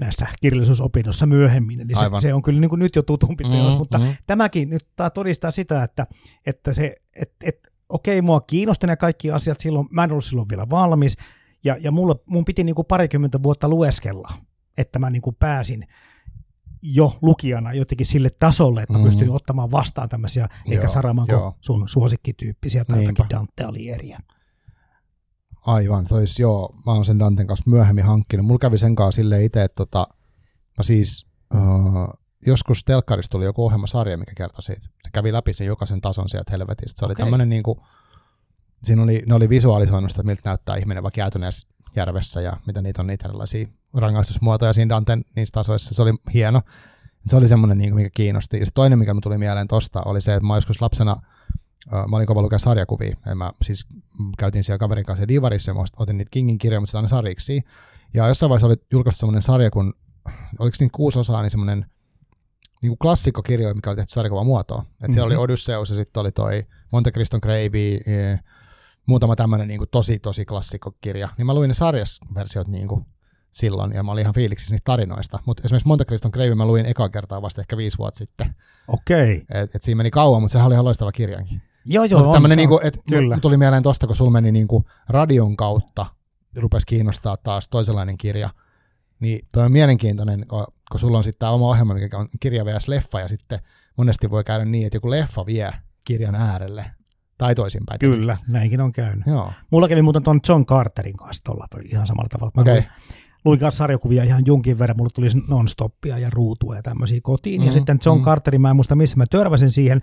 näissä 0.00 0.26
kirjallisuusopinnoissa 0.40 1.26
myöhemmin, 1.26 1.80
eli 1.80 1.94
se, 1.94 2.04
Aivan. 2.04 2.20
se 2.20 2.34
on 2.34 2.42
kyllä 2.42 2.60
niin 2.60 2.68
kuin 2.68 2.78
nyt 2.78 2.96
jo 2.96 3.02
tutumpi 3.02 3.44
Mm, 3.44 3.50
teos, 3.50 3.78
mutta 3.78 3.98
mm. 3.98 4.14
tämäkin 4.26 4.70
nyt 4.70 4.86
tää 4.96 5.10
todistaa 5.10 5.50
sitä, 5.50 5.82
että, 5.82 6.06
että 6.46 6.72
se, 6.72 6.96
et, 7.16 7.32
et, 7.44 7.68
okei, 7.88 8.22
mua 8.22 8.40
kiinnosti 8.40 8.86
ne 8.86 8.96
kaikki 8.96 9.30
asiat 9.30 9.60
silloin, 9.60 9.88
mä 9.90 10.04
en 10.04 10.10
ollut 10.10 10.24
silloin 10.24 10.48
vielä 10.48 10.70
valmis, 10.70 11.16
ja, 11.64 11.76
ja 11.80 11.90
mulla, 11.90 12.16
mun 12.26 12.44
piti 12.44 12.64
niin 12.64 12.74
kuin 12.74 12.86
parikymmentä 12.86 13.42
vuotta 13.42 13.68
lueskella, 13.68 14.32
että 14.78 14.98
mä 14.98 15.10
niin 15.10 15.22
kuin 15.22 15.36
pääsin 15.38 15.86
jo 16.82 17.18
lukijana 17.22 17.72
jotenkin 17.72 18.06
sille 18.06 18.30
tasolle, 18.38 18.82
että 18.82 18.92
mä 18.92 18.98
Mhm. 18.98 19.06
pystyin 19.06 19.30
ottamaan 19.30 19.70
vastaan 19.70 20.08
tämmöisiä, 20.08 20.48
eikä 20.66 20.82
Joo, 20.82 20.88
Saramago 20.88 21.32
joo. 21.32 21.54
sun 21.60 21.88
suosikkityyppisiä 21.88 22.84
tai 22.84 22.98
Niinpä. 22.98 23.10
jotakin 23.10 23.36
Dante 23.36 23.64
Alighieriä. 23.64 24.20
Aivan, 25.66 26.06
olisi 26.10 26.42
joo, 26.42 26.74
mä 26.86 26.92
oon 26.92 27.04
sen 27.04 27.18
Danten 27.18 27.46
kanssa 27.46 27.70
myöhemmin 27.70 28.04
hankkinut. 28.04 28.46
Mulla 28.46 28.58
kävi 28.58 28.78
sen 28.78 28.94
kanssa 28.94 29.16
silleen 29.16 29.44
itse, 29.44 29.64
että 29.64 29.76
tota, 29.76 30.06
mä 30.78 30.82
siis 30.84 31.26
uh, 31.54 32.20
joskus 32.46 32.84
telkkarista 32.84 33.32
tuli 33.32 33.44
joku 33.44 33.64
ohjelmasarja, 33.64 34.18
mikä 34.18 34.32
kertoi 34.36 34.62
siitä. 34.62 34.80
Se 34.80 35.10
kävi 35.12 35.32
läpi 35.32 35.52
sen 35.52 35.66
jokaisen 35.66 36.00
tason 36.00 36.28
sieltä 36.28 36.50
helvetistä. 36.52 36.98
Se 36.98 37.04
oli 37.04 37.12
Okei. 37.12 37.22
tämmöinen 37.24 37.48
niin 37.48 37.62
kuin, 37.62 37.78
siinä 38.84 39.02
oli, 39.02 39.22
ne 39.26 39.34
oli 39.34 39.48
visualisoinut 39.48 40.10
sitä, 40.10 40.22
miltä 40.22 40.42
näyttää 40.44 40.76
ihminen 40.76 41.02
vaikka 41.02 41.20
jäätyneessä 41.20 41.68
järvessä 41.96 42.40
ja 42.40 42.56
mitä 42.66 42.82
niitä 42.82 43.02
on, 43.02 43.06
niitä 43.06 43.28
erilaisia 43.28 43.68
rangaistusmuotoja 43.94 44.72
siinä 44.72 44.88
Danten 44.88 45.24
niissä 45.36 45.52
tasoissa. 45.52 45.94
Se 45.94 46.02
oli 46.02 46.12
hieno. 46.34 46.62
Se 47.26 47.36
oli 47.36 47.48
semmoinen, 47.48 47.78
niin 47.78 47.94
mikä 47.94 48.10
kiinnosti. 48.14 48.58
Ja 48.58 48.66
se 48.66 48.72
toinen, 48.74 48.98
mikä 48.98 49.14
tuli 49.22 49.38
mieleen 49.38 49.68
tosta, 49.68 50.02
oli 50.02 50.20
se, 50.20 50.34
että 50.34 50.46
mä 50.46 50.56
joskus 50.56 50.82
lapsena 50.82 51.16
Mä 52.08 52.16
olin 52.16 52.26
kova 52.26 52.42
lukea 52.42 52.58
sarjakuvia. 52.58 53.16
Ja 53.26 53.34
mä 53.34 53.52
siis 53.62 53.86
käytiin 54.38 54.64
siellä 54.64 54.78
kaverin 54.78 55.04
kanssa 55.04 55.28
Divarissa 55.28 55.70
ja 55.70 55.74
mä 55.74 55.84
otin 55.96 56.16
niitä 56.16 56.30
Kingin 56.30 56.58
kirjoja, 56.58 56.80
mutta 56.80 56.98
aina 56.98 57.08
sarjiksi. 57.08 57.62
Ja 58.14 58.28
jossain 58.28 58.50
vaiheessa 58.50 58.66
oli 58.66 58.76
julkaistu 58.92 59.18
semmoinen 59.18 59.42
sarja, 59.42 59.70
kun 59.70 59.94
oliko 60.58 60.76
niitä 60.80 60.96
kuusi 60.96 61.18
osaa, 61.18 61.42
niin 61.42 61.50
semmoinen 61.50 61.86
niin 62.82 62.90
kuin 62.90 62.98
klassikkokirjoja, 62.98 63.74
mikä 63.74 63.90
oli 63.90 63.96
tehty 63.96 64.14
sarjakuvan 64.14 64.46
muotoon. 64.46 64.82
Et 64.82 64.88
mm-hmm. 64.88 65.12
Siellä 65.12 65.26
oli 65.26 65.36
Odysseus 65.36 65.90
ja 65.90 65.96
sitten 65.96 66.20
oli 66.20 66.32
toi 66.32 66.66
Monte 66.92 67.10
Criston 67.10 67.40
Gravy, 67.42 67.94
e, 67.94 68.38
muutama 69.06 69.36
tämmöinen 69.36 69.68
niin 69.68 69.78
kuin 69.78 69.90
tosi, 69.90 70.18
tosi 70.18 70.44
klassikkokirja. 70.44 71.28
Niin 71.38 71.46
mä 71.46 71.54
luin 71.54 71.68
ne 71.68 71.74
sarjasversiot 71.74 72.68
niin 72.68 72.88
kuin 72.88 73.06
silloin, 73.52 73.92
ja 73.92 74.02
mä 74.02 74.12
olin 74.12 74.22
ihan 74.22 74.34
fiiliksissä 74.34 74.74
niistä 74.74 74.84
tarinoista. 74.84 75.38
Mutta 75.46 75.62
esimerkiksi 75.64 75.88
Monte 75.88 76.04
Criston 76.04 76.30
Gravy 76.34 76.54
mä 76.54 76.66
luin 76.66 76.86
eka 76.86 77.08
kertaa 77.08 77.42
vasta 77.42 77.60
ehkä 77.60 77.76
viisi 77.76 77.98
vuotta 77.98 78.18
sitten. 78.18 78.54
Okei. 78.88 79.44
Et, 79.50 79.74
et 79.74 79.82
siinä 79.82 79.96
meni 79.96 80.10
kauan, 80.10 80.42
mutta 80.42 80.52
sehän 80.52 80.66
oli 80.66 80.74
ihan 80.74 80.84
loistava 80.84 81.12
kirjankin. 81.12 81.62
Joo, 81.84 82.04
joo. 82.04 82.20
Mutta 82.20 82.32
tämmöinen, 82.32 82.56
niinku, 82.56 82.80
että 82.82 83.00
kyllä. 83.08 83.38
tuli 83.38 83.56
mieleen 83.56 83.82
tosta, 83.82 84.06
kun 84.06 84.16
sulla 84.16 84.30
meni 84.30 84.52
niinku 84.52 84.84
radion 85.08 85.56
kautta, 85.56 86.06
rupesi 86.56 86.86
kiinnostaa 86.86 87.36
taas 87.36 87.68
toisenlainen 87.68 88.18
kirja, 88.18 88.50
niin 89.20 89.48
toi 89.52 89.64
on 89.64 89.72
mielenkiintoinen, 89.72 90.46
kun, 90.46 90.66
kun 90.90 91.00
sulla 91.00 91.18
on 91.18 91.24
sitten 91.24 91.38
tämä 91.38 91.52
oma 91.52 91.68
ohjelma, 91.68 91.94
mikä 91.94 92.18
on 92.18 92.28
kirja 92.40 92.64
vs. 92.64 92.88
leffa, 92.88 93.20
ja 93.20 93.28
sitten 93.28 93.60
monesti 93.96 94.30
voi 94.30 94.44
käydä 94.44 94.64
niin, 94.64 94.86
että 94.86 94.96
joku 94.96 95.10
leffa 95.10 95.46
vie 95.46 95.70
kirjan 96.04 96.34
äärelle, 96.34 96.84
tai 97.38 97.54
toisinpäin. 97.54 97.98
Kyllä, 97.98 98.36
näinkin 98.48 98.80
on 98.80 98.92
käynyt. 98.92 99.26
Joo, 99.26 99.52
Mulla 99.70 99.88
kävi 99.88 100.02
muuten 100.02 100.22
tuon 100.22 100.40
John 100.48 100.66
Carterin 100.66 101.16
kanssa 101.16 101.44
tuolla 101.44 101.66
ihan 101.90 102.06
samalla 102.06 102.28
tavalla. 102.28 102.52
Mä 102.56 102.82
okei. 103.40 103.46
luin- 103.46 103.52
luin 103.52 103.58
kanssa 103.60 103.78
sarjakuvia 103.78 104.24
ihan 104.24 104.42
jonkin 104.46 104.78
verran, 104.78 104.96
mulla 104.96 105.10
tuli 105.14 105.26
non-stoppia 105.48 106.18
ja 106.18 106.30
ruutua 106.30 106.76
ja 106.76 106.82
tämmöisiä 106.82 107.20
kotiin. 107.22 107.60
Mm, 107.60 107.64
ja 107.66 107.70
Mhm, 107.70 107.78
sitten 107.78 107.98
John 108.06 108.18
mhm. 108.18 108.24
Carterin, 108.24 108.60
mä 108.60 108.70
en 108.70 108.76
muista 108.76 108.94
missä 108.94 109.16
mä 109.16 109.26
törmäsin 109.30 109.70
siihen, 109.70 110.00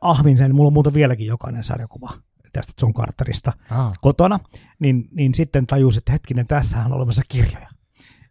ahmin 0.00 0.38
sen, 0.38 0.54
mulla 0.54 0.66
on 0.66 0.72
muuten 0.72 0.94
vieläkin 0.94 1.26
jokainen 1.26 1.64
sarjakuva 1.64 2.10
tästä 2.52 2.72
John 2.82 2.94
Carterista 2.94 3.52
Ah, 3.70 3.92
kotona, 4.00 4.38
niin, 4.78 5.08
niin 5.10 5.34
sitten 5.34 5.66
tajusin, 5.66 6.00
että 6.00 6.12
hetkinen, 6.12 6.46
tässähän 6.46 6.86
on 6.86 6.92
olemassa 6.96 7.22
kirjoja. 7.28 7.68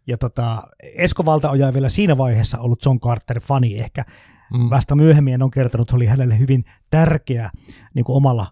Ja 0.06 0.18
tota, 0.18 0.62
Esko 0.82 1.24
Valtaoja 1.24 1.66
on 1.68 1.74
vielä 1.74 1.88
siinä 1.88 2.16
vaiheessa 2.18 2.58
ollut 2.58 2.84
John 2.84 3.00
Carter-fani 3.00 3.78
ehkä. 3.78 4.04
mm, 4.54 4.70
Vasta 4.70 4.94
myöhemmin 4.94 5.42
on 5.42 5.50
kertonut, 5.50 5.88
että 5.88 5.96
oli 5.96 6.06
hänelle 6.06 6.38
hyvin 6.38 6.64
tärkeä 6.90 7.50
niin 7.94 8.04
kuin 8.04 8.16
omalla 8.16 8.46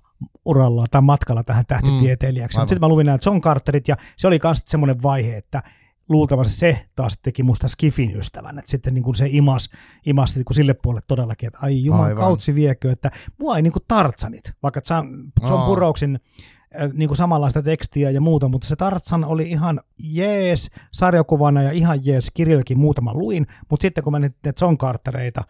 uralla 0.47 0.87
tai 0.91 1.03
matkalla 1.03 1.45
tähän 1.45 1.67
tähtitieteilijäksi. 1.67 2.59
Mm, 2.59 2.61
Mutta 2.61 2.71
sitten 2.71 2.89
mä 2.89 2.89
luin 2.89 3.07
nämä 3.07 3.19
John 3.27 3.41
Carterit 3.41 3.89
ja 3.89 3.97
se 4.17 4.27
oli 4.27 4.39
myös 4.45 4.63
semmoinen 4.67 5.03
vaihe, 5.03 5.37
että 5.37 5.63
luultavasti 6.09 6.55
se 6.55 6.87
taas 6.97 7.19
teki 7.23 7.43
musta 7.43 7.69
Skifin 7.69 8.17
ystävän, 8.17 8.59
että 8.59 8.71
sitten 8.71 8.95
niin 8.95 9.05
kuin 9.05 9.15
se 9.15 9.29
imas, 9.31 9.71
imas 10.07 10.35
niin 10.35 10.45
kuin 10.45 10.55
sille 10.55 10.75
puolelle 10.75 11.05
todellakin, 11.09 11.47
että 11.47 11.59
ai 11.63 11.85
juman 11.85 12.17
kautsi 12.17 12.55
viekö, 12.55 12.93
että 12.93 13.11
mua 13.39 13.57
ei 13.57 13.63
niin 13.63 13.73
kuin 13.73 13.83
tartsanit, 13.89 14.53
vaikka 14.63 14.81
John. 14.91 15.09
Burroughsin 15.67 16.21
äh, 16.81 16.91
niin 16.93 17.09
kuin 17.09 17.17
samanlaista 17.17 17.63
tekstiä 17.63 18.11
ja 18.11 18.21
muuta, 18.21 18.49
mutta 18.49 18.67
se 18.67 18.77
Tartsan 18.77 19.25
oli 19.25 19.51
ihan 19.51 19.81
jees 19.99 20.71
sarjakuvana 20.93 21.63
ja 21.63 21.71
ihan 21.71 22.01
jees, 22.03 22.31
kirjoikin 22.35 22.79
muutama 22.79 23.15
luin, 23.15 23.47
mutta 23.71 23.83
sitten 23.83 24.05
kun 24.05 24.13
ne 24.21 24.31
John 24.61 24.79
Cartereita, 24.79 25.45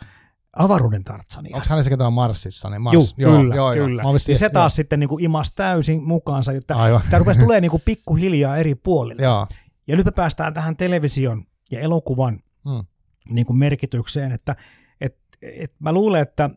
avaruuden 0.56 1.04
Tartsania, 1.04 1.56
onko 1.56 1.66
hänellä 1.68 1.82
se, 1.82 1.90
ketä 1.90 2.06
on 2.06 2.12
Marsissa? 2.12 2.70
Niin 2.70 2.82
Mars, 2.82 2.94
Juu, 2.94 3.04
kyllä, 3.16 3.54
kyllä. 3.74 4.02
Mä 4.02 4.08
oon 4.08 4.14
vissiin- 4.14 4.32
niin 4.32 4.38
se 4.38 4.50
taas 4.50 4.74
sitten 4.74 5.00
niin 5.00 5.08
kuin 5.08 5.24
imas 5.24 5.52
täysin 5.52 6.02
mukaansa, 6.04 6.52
että 6.52 6.76
Aivan. 6.76 7.00
tämä 7.10 7.18
rupesi 7.18 7.40
tulee 7.44 7.60
niin 7.60 7.70
kuin 7.70 7.82
pikkuhiljaa 7.84 8.56
eri 8.56 8.74
puolille. 8.74 9.22
Joo, 9.22 9.46
Ja 9.86 9.96
nyt 9.96 10.04
me 10.06 10.12
päästään 10.12 10.54
tähän 10.54 10.76
television 10.76 11.44
ja 11.70 11.80
elokuvan 11.80 12.40
Mm. 12.64 12.84
niin 13.28 13.46
kuin 13.46 13.56
merkitykseen, 13.58 14.32
että 14.32 14.56
et, 15.00 15.16
et 15.42 15.72
mä 15.78 15.92
luulen, 15.92 16.22
että 16.22 16.50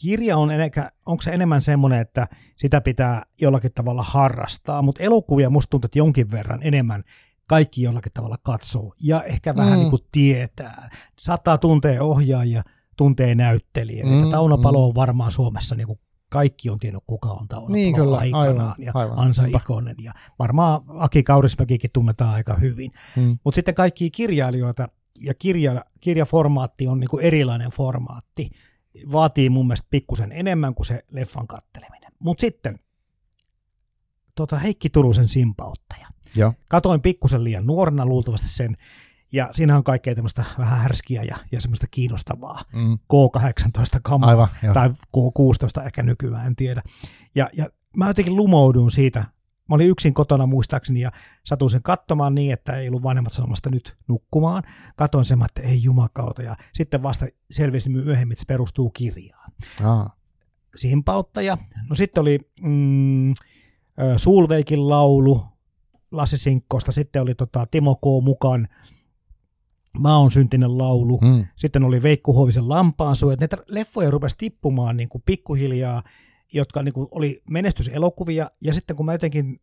kirja 0.00 0.36
on, 0.36 0.50
enkä, 0.50 0.90
onko 1.06 1.22
se 1.22 1.30
enemmän 1.30 1.62
semmoinen, 1.62 2.00
että 2.00 2.28
sitä 2.56 2.80
pitää 2.80 3.22
jollakin 3.40 3.72
tavalla 3.74 4.02
harrastaa, 4.02 4.82
mutta 4.82 5.02
elokuvia 5.02 5.50
musta 5.50 5.70
tuntuu, 5.70 5.86
että 5.86 5.98
jonkin 5.98 6.30
verran 6.30 6.58
enemmän 6.62 7.04
kaikki 7.46 7.82
jollakin 7.82 8.12
tavalla 8.14 8.38
katsoo 8.42 8.94
ja 9.02 9.22
ehkä 9.22 9.56
vähän 9.56 9.72
Mm. 9.72 9.78
niin 9.78 9.90
kuin 9.90 10.02
tietää. 10.12 10.90
Saattaa 11.18 11.58
tuntea 11.58 12.02
ohjaajia, 12.02 12.62
tuntee 12.96 13.34
näyttelijöitä. 13.34 14.24
Mm, 14.24 14.30
Tauno 14.30 14.58
Palo 14.58 14.78
mm. 14.78 14.84
on 14.88 14.94
varmaan 14.94 15.32
Suomessa 15.32 15.74
niin 15.74 15.86
kuin 15.86 15.98
kaikki 16.28 16.70
on 16.70 16.78
tiennyt, 16.78 17.02
kuka 17.06 17.28
on 17.28 17.48
Tauno 17.48 17.68
Niin 17.74 17.94
kyllä, 17.94 18.16
aikanaan 18.16 18.58
aivan, 18.60 18.74
ja 18.78 18.92
aivan. 18.94 19.18
Ansa 19.18 19.42
Niinpä. 19.42 19.58
Ikonen 19.58 19.96
ja 20.02 20.12
varmaan 20.38 20.80
Aki 20.88 21.22
Kaurismäkikin 21.22 21.90
tunnetaan 21.92 22.34
aika 22.34 22.54
hyvin. 22.54 22.92
mm, 23.16 23.38
Mutta 23.44 23.54
sitten 23.56 23.74
kaikki 23.74 24.10
kirjailijoita 24.10 24.88
ja 25.20 25.34
kirja, 25.34 25.84
kirjaformaatti 26.00 26.88
on 26.88 27.00
niinku 27.00 27.18
erilainen 27.18 27.70
formaatti. 27.70 28.50
Vaatii 29.12 29.50
mun 29.50 29.66
mielestä 29.66 29.86
pikkusen 29.90 30.32
enemmän 30.32 30.74
kuin 30.74 30.86
se 30.86 31.04
leffan 31.10 31.46
katteleminen. 31.46 32.12
Mutta 32.18 32.40
sitten 32.40 32.78
tota 34.34 34.58
Heikki 34.58 34.90
Turusen 34.90 35.28
simpauttaja. 35.28 36.08
joo. 36.36 36.52
Katoin 36.70 37.00
pikkusen 37.00 37.44
liian 37.44 37.66
nuorena 37.66 38.06
luultavasti 38.06 38.48
sen. 38.48 38.76
Ja 39.32 39.48
siinä 39.52 39.76
on 39.76 39.84
kaikkea 39.84 40.14
tämmöistä 40.14 40.44
vähän 40.58 40.78
härskiä 40.78 41.22
ja, 41.22 41.36
ja 41.52 41.60
semmoista 41.60 41.86
kiinnostavaa. 41.90 42.64
Mm, 42.72 42.98
K18 43.12 44.00
kamaa 44.02 44.30
aivan, 44.30 44.48
joo. 44.62 44.74
tai 44.74 44.88
K16 44.88 45.86
ehkä 45.86 46.02
nykyään, 46.02 46.46
en 46.46 46.56
tiedä. 46.56 46.82
Ja, 47.34 47.50
ja 47.52 47.68
mä 47.96 48.08
jotenkin 48.08 48.36
lumouduin 48.36 48.90
siitä. 48.90 49.24
Mä 49.68 49.74
olin 49.74 49.88
yksin 49.88 50.14
kotona 50.14 50.46
muistaakseni 50.46 51.00
ja 51.00 51.12
satuin 51.44 51.70
sen 51.70 51.82
katsomaan 51.82 52.34
niin, 52.34 52.52
että 52.52 52.76
ei 52.76 52.88
ollut 52.88 53.02
vanhemmat 53.02 53.32
sanomasta 53.32 53.70
nyt 53.70 53.96
nukkumaan. 54.08 54.62
Katoin 54.96 55.24
sen, 55.24 55.42
että 55.44 55.60
ei 55.60 55.82
jumakauta 55.82 56.42
ja 56.42 56.56
sitten 56.72 57.02
vasta 57.02 57.26
selvisi 57.50 57.90
myöhemmin, 57.90 58.32
että 58.32 58.40
se 58.40 58.46
perustuu 58.46 58.90
kirjaan. 58.90 59.52
Ah, 59.84 60.10
Simpauttaja. 60.76 61.58
No 61.90 61.94
sitten 61.94 62.20
oli 62.20 62.38
mm, 62.62 63.34
Sulveikin 64.16 64.88
laulu 64.88 65.44
Lassi 66.10 66.36
Sinkkosta. 66.36 66.92
Sitten 66.92 67.22
oli 67.22 67.34
tota, 67.34 67.66
Timo 67.70 67.94
K. 67.94 68.04
mukaan 68.22 68.68
Mä 69.98 70.16
oon 70.18 70.30
syntinen 70.30 70.78
laulu. 70.78 71.18
mm, 71.22 71.44
Sitten 71.56 71.84
oli 71.84 72.02
Veikku 72.02 72.34
Huovisen 72.34 72.68
Lampaansuojat. 72.68 73.40
Näitä 73.40 73.56
leffoja 73.66 74.10
rupesi 74.10 74.34
tippumaan 74.38 74.96
niin 74.96 75.08
kuin 75.08 75.22
pikkuhiljaa, 75.26 76.02
jotka 76.52 76.82
niin 76.82 76.92
kuin 76.94 77.08
oli 77.10 77.42
menestyselokuvia. 77.50 78.50
Ja 78.60 78.74
sitten 78.74 78.96
kun 78.96 79.06
mä 79.06 79.12
jotenkin 79.12 79.60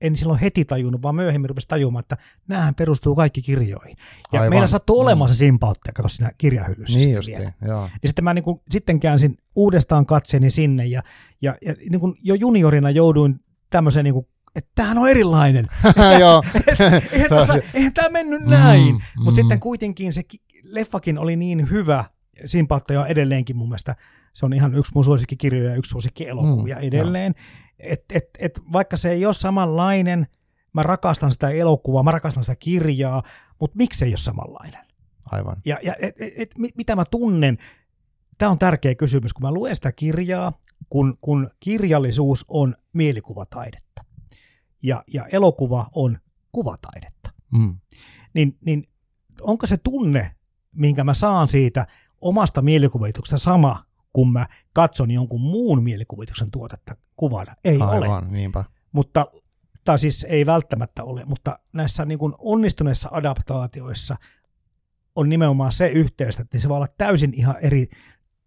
en 0.00 0.16
silloin 0.16 0.40
heti 0.40 0.64
tajunnut, 0.64 1.02
vaan 1.02 1.14
myöhemmin 1.14 1.48
rupesi 1.50 1.68
tajumaan, 1.68 2.00
että 2.00 2.16
näähän 2.48 2.74
perustuu 2.74 3.14
kaikki 3.14 3.42
kirjoihin. 3.42 3.96
Ja 4.32 4.40
Aivan. 4.40 4.52
meillä 4.52 4.66
sattui 4.66 4.96
olemaan 5.00 5.30
Mm. 5.30 5.34
se 5.34 5.38
simpauttaja, 5.38 5.92
kato 5.92 6.08
siinä 6.08 6.32
kirjahyllyssä. 6.38 6.98
niin 6.98 7.04
sitten 7.04 7.16
justiin, 7.16 7.38
vielä. 7.38 7.52
joo. 7.74 7.82
Niin 7.86 8.08
sitten 8.08 8.24
mä 8.24 8.34
niin 8.34 8.42
kuin, 8.44 8.60
sitten 8.70 9.00
käänsin 9.00 9.38
uudestaan 9.56 10.06
katseeni 10.06 10.50
sinne 10.50 10.86
ja, 10.86 11.02
ja, 11.42 11.56
ja 11.64 11.74
niin 11.90 12.00
kuin 12.00 12.14
jo 12.22 12.34
juniorina 12.34 12.90
jouduin 12.90 13.40
tämmöiseen, 13.70 14.04
niin 14.04 14.14
kuin, 14.14 14.26
että 14.58 14.70
tämähän 14.74 14.98
on 14.98 15.08
erilainen. 15.10 15.66
joo. 16.20 16.42
eihän, 17.12 17.30
tässä, 17.38 17.60
eihän 17.74 17.94
tämä 17.94 18.08
mennyt 18.08 18.42
näin. 18.42 18.94
Mm, 18.94 19.00
Mutta 19.16 19.30
mm. 19.30 19.34
sitten 19.34 19.60
kuitenkin 19.60 20.12
se 20.12 20.22
ki- 20.22 20.42
leffakin 20.62 21.18
oli 21.18 21.36
niin 21.36 21.70
hyvä, 21.70 22.04
Simpauttaja 22.46 23.00
on 23.00 23.06
edelleenkin 23.06 23.56
mun 23.56 23.68
mielestä, 23.68 23.96
se 24.34 24.46
on 24.46 24.52
ihan 24.52 24.74
yksi 24.74 24.92
mun 24.94 25.04
suosikkikirjoja 25.04 25.70
ja 25.70 25.76
yksi 25.76 25.90
suosikkielokuvia 25.90 26.76
Mm, 26.76 26.82
mm, 26.82 26.88
edelleen. 26.88 27.34
Et, 27.78 28.04
et, 28.14 28.24
et, 28.38 28.60
vaikka 28.72 28.96
se 28.96 29.10
ei 29.10 29.26
ole 29.26 29.34
samanlainen, 29.34 30.26
mä 30.72 30.82
rakastan 30.82 31.32
sitä 31.32 31.50
elokuvaa, 31.50 32.02
mä 32.02 32.10
rakastan 32.10 32.44
sitä 32.44 32.56
kirjaa, 32.56 33.22
mutta 33.60 33.76
miksi 33.76 33.98
se 33.98 34.04
ei 34.04 34.10
ole 34.10 34.16
samanlainen? 34.16 34.80
Aivan. 35.32 35.56
Ja, 35.64 35.78
ja 35.82 35.94
et, 36.00 36.14
et, 36.20 36.32
et, 36.36 36.50
mi- 36.58 36.72
mitä 36.76 36.96
mä 36.96 37.04
tunnen, 37.10 37.58
tämä 38.38 38.50
on 38.50 38.58
tärkeä 38.58 38.94
kysymys, 38.94 39.32
kun 39.32 39.42
mä 39.42 39.52
luen 39.52 39.74
sitä 39.74 39.92
kirjaa, 39.92 40.52
kun, 40.90 41.18
kun 41.20 41.50
kirjallisuus 41.60 42.44
on 42.48 42.76
mielikuvataidetta 42.92 43.87
ja, 44.82 45.04
ja 45.14 45.26
elokuva 45.26 45.86
on 45.94 46.18
kuvataidetta 46.52 47.18
Mm. 47.52 47.76
niin, 48.34 48.56
niin 48.64 48.88
onko 49.40 49.66
se 49.66 49.76
tunne, 49.76 50.34
minkä 50.72 51.04
mä 51.04 51.14
saan 51.14 51.48
siitä 51.48 51.86
omasta 52.20 52.62
mielikuvituksesta 52.62 53.44
sama, 53.44 53.84
kun 54.12 54.32
mä 54.32 54.46
katson 54.72 55.10
jonkun 55.10 55.40
muun 55.40 55.82
mielikuvituksen 55.82 56.50
tuotetta 56.50 56.96
kuvana? 57.16 57.54
Ei 57.64 57.76
ole. 57.76 57.90
Aivan, 57.90 58.32
niinpä. 58.32 58.64
Mutta, 58.92 59.26
tai 59.84 59.98
siis 59.98 60.26
ei 60.28 60.46
välttämättä 60.46 61.04
ole, 61.04 61.24
mutta 61.24 61.58
näissä 61.72 62.04
niin 62.04 62.18
kuin 62.18 62.34
onnistuneissa 62.38 63.08
adaptaatioissa 63.12 64.16
on 65.16 65.28
nimenomaan 65.28 65.72
se 65.72 65.88
yhteys, 65.88 66.40
että 66.40 66.58
se 66.58 66.68
voi 66.68 66.76
olla 66.76 66.88
täysin 66.98 67.34
ihan 67.34 67.56
eri 67.60 67.88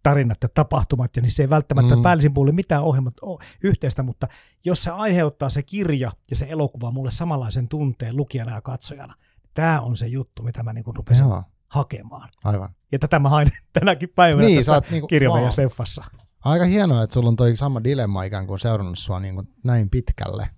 tarinat 0.02 0.38
ja 0.42 0.48
tapahtumat, 0.54 1.16
ja 1.16 1.22
niissä 1.22 1.42
ei 1.42 1.50
välttämättä 1.50 1.96
Mm. 1.96 2.02
päällisin 2.02 2.34
puolin 2.34 2.54
mitään 2.54 2.82
ohjelmat 2.82 3.14
ole 3.22 3.38
yhteistä, 3.62 4.02
mutta 4.02 4.28
jos 4.64 4.82
se 4.82 4.90
aiheuttaa 4.90 5.48
se 5.48 5.62
kirja 5.62 6.12
ja 6.30 6.36
se 6.36 6.46
elokuva 6.48 6.90
mulle 6.90 7.10
samanlaisen 7.10 7.68
tunteen 7.68 8.16
lukijana 8.16 8.54
ja 8.54 8.60
katsojana, 8.60 9.14
tämä 9.54 9.80
on 9.80 9.96
se 9.96 10.06
juttu, 10.06 10.42
mitä 10.42 10.62
mä 10.62 10.72
niin 10.72 10.84
kuin 10.84 10.96
rupesin 10.96 11.24
Joo, 11.28 11.42
hakemaan. 11.68 12.28
aivan. 12.44 12.74
Ja 12.92 12.98
tätä 12.98 13.18
mä 13.18 13.28
hain 13.28 13.48
tänäkin 13.78 14.08
päivänä 14.14 14.46
Niin, 14.48 14.58
tässä 14.58 14.82
niinku- 14.90 15.08
wow. 15.28 15.48
leffassa. 15.58 16.04
Aika 16.44 16.64
hienoa, 16.64 17.02
että 17.02 17.14
sulla 17.14 17.28
on 17.28 17.36
toi 17.36 17.56
sama 17.56 17.84
dilemma 17.84 18.22
ikään 18.22 18.46
kuin 18.46 18.58
seurannut 18.58 18.98
sua 18.98 19.20
niin 19.20 19.34
kuin 19.34 19.48
näin 19.64 19.90
pitkälle, 19.90 20.48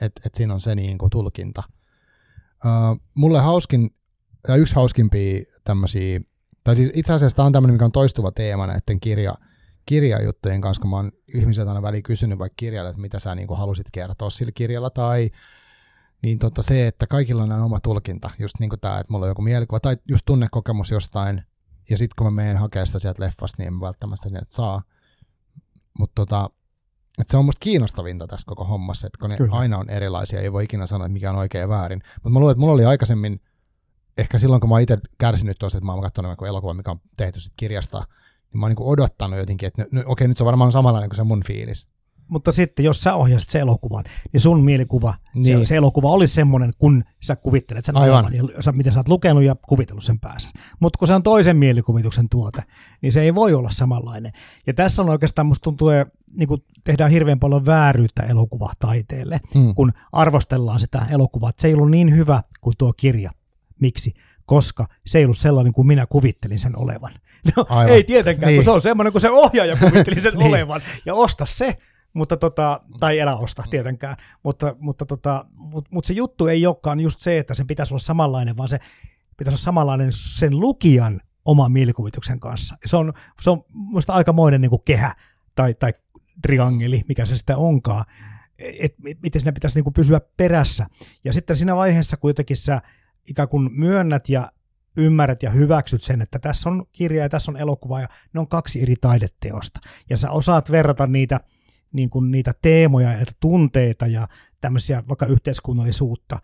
että 0.00 0.20
et 0.26 0.34
siinä 0.34 0.54
on 0.54 0.60
se 0.60 0.74
niin 0.74 0.98
kuin 0.98 1.10
tulkinta. 1.10 1.62
Uh, 2.64 3.00
mulle 3.14 3.40
hauskin, 3.40 3.90
ja 4.48 4.56
yksi 4.56 4.74
hauskimpia 4.74 5.40
tämmöisiä, 5.64 6.20
tai 6.64 6.76
siis 6.76 6.90
itse 6.94 7.12
asiassa 7.12 7.36
tämä 7.36 7.46
on 7.46 7.52
tämmöinen, 7.52 7.74
mikä 7.74 7.84
on 7.84 7.92
toistuva 7.92 8.32
teema 8.32 8.66
näiden 8.66 9.00
kirja, 9.00 9.34
kirjajuttujen 9.86 10.60
kanssa, 10.60 10.80
kun 10.80 10.90
mä 10.90 10.96
oon 10.96 11.12
ihmisiltä 11.34 11.70
aina 11.70 11.82
väliin 11.82 12.02
kysynyt 12.02 12.38
vaikka 12.38 12.56
kirjalle, 12.56 12.90
että 12.90 13.02
mitä 13.02 13.18
sä 13.18 13.34
niin 13.34 13.48
kuin 13.48 13.58
halusit 13.58 13.86
kertoa 13.92 14.30
sillä 14.30 14.52
kirjalla, 14.54 14.90
tai 14.90 15.30
niin 16.22 16.38
tota 16.38 16.62
se, 16.62 16.86
että 16.86 17.06
kaikilla 17.06 17.42
on 17.42 17.52
oma 17.52 17.80
tulkinta, 17.80 18.30
just 18.38 18.54
niin 18.60 18.70
kuin 18.70 18.80
tämä, 18.80 18.98
että 18.98 19.12
mulla 19.12 19.26
on 19.26 19.30
joku 19.30 19.42
mielikuva, 19.42 19.80
tai 19.80 19.96
just 20.08 20.22
tunnekokemus 20.26 20.90
jostain, 20.90 21.42
ja 21.90 21.98
sitten 21.98 22.14
kun 22.18 22.26
mä 22.26 22.30
menen 22.42 22.56
hakemaan 22.56 22.86
sitä 22.86 22.98
sieltä 22.98 23.22
leffasta, 23.22 23.56
niin 23.58 23.66
en 23.66 23.74
mä 23.74 23.80
välttämättä 23.80 24.28
sieltä 24.28 24.46
saa. 24.48 24.82
Mutta 25.98 26.14
tota, 26.14 26.50
et 27.18 27.28
se 27.28 27.36
on 27.36 27.44
musta 27.44 27.60
kiinnostavinta 27.60 28.26
tässä 28.26 28.46
koko 28.46 28.64
hommassa, 28.64 29.06
että 29.06 29.18
kun 29.20 29.30
ne 29.30 29.36
Kyllä. 29.36 29.56
aina 29.56 29.78
on 29.78 29.90
erilaisia, 29.90 30.40
ei 30.40 30.52
voi 30.52 30.64
ikinä 30.64 30.86
sanoa, 30.86 31.06
että 31.06 31.12
mikä 31.12 31.30
on 31.30 31.36
oikein 31.36 31.62
ja 31.62 31.68
väärin. 31.68 32.02
Mutta 32.14 32.30
mä 32.30 32.38
luulen, 32.38 32.52
että 32.52 32.60
mulla 32.60 32.72
oli 32.72 32.84
aikaisemmin, 32.84 33.40
ehkä 34.18 34.38
silloin 34.38 34.60
kun 34.60 34.68
mä 34.68 34.74
oon 34.74 34.82
itse 34.82 34.98
kärsinyt 35.18 35.58
tuosta, 35.58 35.78
että 35.78 35.86
mä 35.86 35.92
oon 35.92 36.02
katsonut 36.02 36.32
joku 36.32 36.44
elokuva, 36.44 36.74
mikä 36.74 36.90
on 36.90 37.00
tehty 37.16 37.40
sit 37.40 37.52
kirjasta, 37.56 37.98
niin 38.52 38.60
mä 38.60 38.66
oon 38.66 38.70
niinku 38.70 38.90
odottanut 38.90 39.38
jotenkin, 39.38 39.66
että 39.66 39.86
nyt, 39.92 40.04
okei, 40.06 40.28
nyt 40.28 40.36
se 40.36 40.42
on 40.42 40.46
varmaan 40.46 40.72
samanlainen 40.72 41.10
kuin 41.10 41.16
se 41.16 41.24
mun 41.24 41.42
fiilis. 41.46 41.88
Mutta 42.28 42.52
sitten 42.52 42.84
jos 42.84 43.00
sä 43.00 43.14
ohjasit 43.14 43.48
se 43.48 43.58
elokuvan, 43.58 44.04
niin 44.32 44.40
sun 44.40 44.64
mielikuva, 44.64 45.14
niin. 45.34 45.42
Niin. 45.42 45.58
se, 45.58 45.64
se 45.68 45.76
elokuva 45.76 46.08
olisi 46.10 46.34
semmoinen, 46.34 46.72
kun 46.78 47.04
sä 47.22 47.36
kuvittelet 47.36 47.84
sen 47.84 47.96
Aivan. 47.96 48.14
olevan, 48.24 48.34
ja 48.34 48.62
sä, 48.62 48.72
mitä 48.72 48.90
sä 48.90 49.00
oot 49.00 49.08
lukenut 49.08 49.42
ja 49.42 49.56
kuvitellut 49.68 50.04
sen 50.04 50.20
päässä. 50.20 50.50
Mutta 50.80 50.98
kun 50.98 51.08
se 51.08 51.14
on 51.14 51.22
toisen 51.22 51.56
mielikuvituksen 51.56 52.28
tuote, 52.28 52.62
niin 53.02 53.12
se 53.12 53.20
ei 53.22 53.34
voi 53.34 53.54
olla 53.54 53.70
samanlainen. 53.70 54.32
Ja 54.66 54.74
tässä 54.74 55.02
on 55.02 55.08
oikeastaan, 55.08 55.46
musta 55.46 55.62
tuntuu, 55.64 55.88
että 55.88 56.14
niin 56.36 56.48
kuin 56.48 56.64
tehdään 56.84 57.10
hirveän 57.10 57.40
paljon 57.40 57.66
vääryyttä 57.66 58.22
elokuvataiteelle, 58.22 59.40
Mm. 59.54 59.74
kun 59.74 59.92
arvostellaan 60.12 60.80
sitä 60.80 61.06
elokuvaa, 61.10 61.50
että 61.50 61.62
se 61.62 61.68
ei 61.68 61.74
ollut 61.74 61.90
niin 61.90 62.16
hyvä 62.16 62.42
kuin 62.60 62.74
tuo 62.78 62.92
kirja. 62.96 63.30
Miksi? 63.80 64.14
Koska 64.46 64.86
se 65.06 65.18
ei 65.18 65.24
ollut 65.24 65.38
sellainen 65.38 65.72
kuin 65.72 65.86
minä 65.86 66.06
kuvittelin 66.06 66.58
sen 66.58 66.78
olevan. 66.78 67.12
No, 67.56 67.66
Aivan. 67.68 67.94
ei 67.94 68.04
tietenkään, 68.04 68.48
niin. 68.48 68.52
Niin. 68.52 68.58
kun 68.58 68.64
se 68.64 68.70
on 68.70 68.82
semmoinen 68.82 69.12
kuin 69.12 69.22
se 69.22 69.30
ohjaaja 69.30 69.76
kuvitteli 69.76 70.20
sen 70.20 70.34
Niin. 70.38 70.46
olevan. 70.48 70.80
Ja 71.06 71.14
osta 71.14 71.46
se, 71.46 71.76
mutta 72.12 72.36
tota, 72.36 72.80
tai 73.00 73.20
älä 73.20 73.36
osta 73.36 73.64
tietenkään, 73.70 74.16
mutta, 74.42 74.76
mutta 74.78 75.06
tota, 75.06 75.44
mut, 75.54 75.86
mut 75.90 76.04
se 76.04 76.14
juttu 76.14 76.46
ei 76.46 76.66
olekaan 76.66 77.00
just 77.00 77.20
se, 77.20 77.38
että 77.38 77.54
sen 77.54 77.66
pitäisi 77.66 77.94
olla 77.94 78.02
samanlainen, 78.02 78.56
vaan 78.56 78.68
se 78.68 78.78
pitäisi 79.36 79.54
olla 79.54 79.62
samanlainen 79.64 80.12
sen 80.12 80.60
lukijan 80.60 81.20
oman 81.44 81.72
mielikuvituksen 81.72 82.40
kanssa. 82.40 82.76
Se 82.84 82.96
on, 82.96 83.12
se 83.40 83.50
on 83.50 83.64
musta 83.72 84.12
aikamoinen 84.12 84.60
niin 84.60 84.70
kuin 84.70 84.82
kehä 84.84 85.14
tai, 85.54 85.74
tai 85.74 85.92
triangeli, 86.42 87.02
mikä 87.08 87.24
se 87.24 87.36
sitten 87.36 87.56
onkaan, 87.56 88.04
että 88.58 89.02
miten 89.22 89.40
siinä 89.40 89.52
pitäisi 89.52 89.76
niin 89.76 89.84
kuin 89.84 89.94
pysyä 89.94 90.20
perässä. 90.36 90.86
Ja 91.24 91.32
sitten 91.32 91.56
siinä 91.56 91.76
vaiheessa 91.76 92.16
kuitenkin 92.16 92.56
sä 92.56 92.82
ikään 93.26 93.48
kuin 93.48 93.70
myönnät 93.72 94.28
ja 94.28 94.52
ymmärrät 94.96 95.42
ja 95.42 95.50
hyväksyt 95.50 96.02
sen, 96.02 96.22
että 96.22 96.38
tässä 96.38 96.70
on 96.70 96.86
kirja 96.92 97.22
ja 97.22 97.28
tässä 97.28 97.52
on 97.52 97.56
elokuva 97.56 98.00
ja 98.00 98.08
ne 98.34 98.40
on 98.40 98.48
kaksi 98.48 98.82
eri 98.82 98.94
taideteosta. 99.00 99.80
Ja 100.10 100.16
sä 100.16 100.30
osaat 100.30 100.70
verrata 100.70 101.06
niitä, 101.06 101.40
niin 101.92 102.10
kuin 102.10 102.30
niitä 102.30 102.54
teemoja 102.62 103.12
ja 103.12 103.26
tunteita 103.40 104.06
ja 104.06 104.28
tämmöisiä 104.60 105.02
vaikka 105.08 105.26
yhteiskunnallisuutta, 105.26 106.38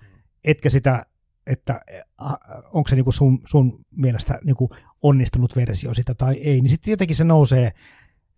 etkä 0.45 0.71
sitä, 0.71 1.07
että 1.47 1.81
äh, 2.23 2.33
onko 2.73 2.89
se 2.89 2.97
niin 2.97 3.05
kuin 3.05 3.15
sun, 3.15 3.41
sun 3.47 3.85
mielestä 3.91 4.39
niin 4.45 4.57
kuin 4.57 4.71
onnistunut 5.03 5.57
versio 5.57 5.95
sitä 5.95 6.15
tai 6.15 6.35
ei, 6.35 6.61
niin 6.61 6.71
sitten 6.71 6.91
jotenkin 6.91 7.17
se 7.17 7.25
nousee 7.25 7.73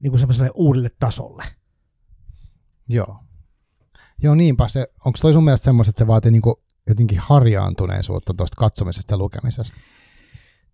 niin 0.00 0.10
kuin 0.10 0.18
semmoiselle 0.18 0.50
uudelle 0.54 0.90
tasolle. 1.00 1.44
Joo. 2.88 3.24
Joo, 4.22 4.34
niinpä. 4.34 4.68
Se, 4.68 4.88
onko 5.04 5.18
toi 5.22 5.32
sun 5.32 5.44
mielestä 5.44 5.64
semmoista, 5.64 5.90
että 5.90 5.98
se 5.98 6.06
vaatii 6.06 6.30
niinku 6.30 6.62
jotenkin 6.88 7.18
harjaantuneisuutta 7.18 8.34
tuosta 8.34 8.56
katsomisesta 8.56 9.14
ja 9.14 9.18
lukemisesta? 9.18 9.76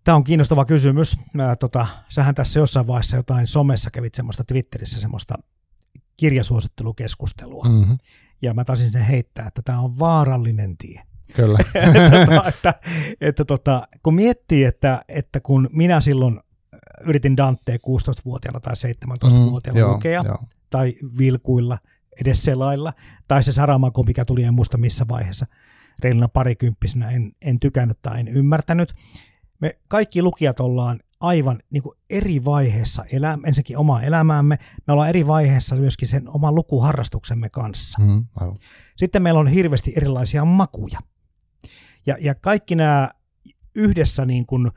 Tämä 0.03 0.15
on 0.15 0.23
kiinnostava 0.23 0.65
kysymys. 0.65 1.17
Mä, 1.33 1.55
tota, 1.55 1.87
sähän 2.09 2.35
tässä 2.35 2.59
jossain 2.59 2.87
vaiheessa 2.87 3.17
jotain 3.17 3.47
somessa 3.47 3.91
kävit 3.91 4.15
semmoista 4.15 4.43
Twitterissä 4.43 4.99
semmoista 4.99 5.35
kirjasuosittelukeskustelua. 6.17 7.63
Mm. 7.63 7.71
Mm-hmm. 7.71 7.97
Ja 8.41 8.53
mä 8.53 8.65
taisin 8.65 8.91
sen 8.91 9.01
heittää, 9.01 9.47
että 9.47 9.61
tämä 9.61 9.79
on 9.79 9.99
vaarallinen 9.99 10.77
tie. 10.77 11.01
Kyllä. 11.35 11.57
tota, 12.25 12.47
että, 12.47 12.73
että 13.21 13.45
tota, 13.45 13.87
kun 14.03 14.15
miettii, 14.15 14.63
että, 14.63 15.01
että 15.07 15.39
kun 15.39 15.69
minä 15.71 16.01
silloin 16.01 16.39
yritin 17.05 17.37
Dantea 17.37 17.77
16-vuotiaana 17.77 18.59
tai 18.59 18.73
17-vuotiaana 18.73 19.79
joo, 19.79 19.93
lukea, 19.93 20.23
joo. 20.25 20.37
tai 20.69 20.93
vilkuilla, 21.17 21.77
edes 22.21 22.43
selailla, 22.43 22.93
tai 23.27 23.43
se 23.43 23.51
Saramako, 23.51 24.03
mikä 24.03 24.25
tuli 24.25 24.43
en 24.43 24.53
muista 24.53 24.77
missä 24.77 25.05
vaiheessa, 25.07 25.45
reiluna 25.99 26.27
parikymppisenä, 26.27 27.11
en, 27.11 27.31
en 27.41 27.59
tykännyt 27.59 28.01
tai 28.01 28.19
en 28.19 28.27
ymmärtänyt. 28.27 28.93
Me 29.59 29.79
kaikki 29.87 30.21
lukijat 30.21 30.59
ollaan 30.59 30.99
aivan 31.19 31.59
niin 31.69 31.83
kuin 31.83 31.97
eri 32.09 32.45
vaiheessa, 32.45 33.05
elä, 33.11 33.37
ensinnäkin 33.45 33.77
omaa 33.77 34.03
elämäämme, 34.03 34.59
me 34.87 34.93
ollaan 34.93 35.09
eri 35.09 35.27
vaiheessa 35.27 35.75
myöskin 35.75 36.07
sen 36.07 36.29
oman 36.29 36.55
lukuharrastuksemme 36.55 37.49
kanssa. 37.49 38.01
Mm, 38.01 38.25
aivan. 38.35 38.57
Sitten 38.97 39.21
meillä 39.21 39.39
on 39.39 39.47
hirveästi 39.47 39.93
erilaisia 39.95 40.45
makuja. 40.45 40.99
Ja, 42.05 42.17
ja 42.19 42.35
kaikki 42.35 42.75
nämä 42.75 43.09
yhdessä 43.75 44.25
niin 44.25 44.45
kuin 44.45 44.71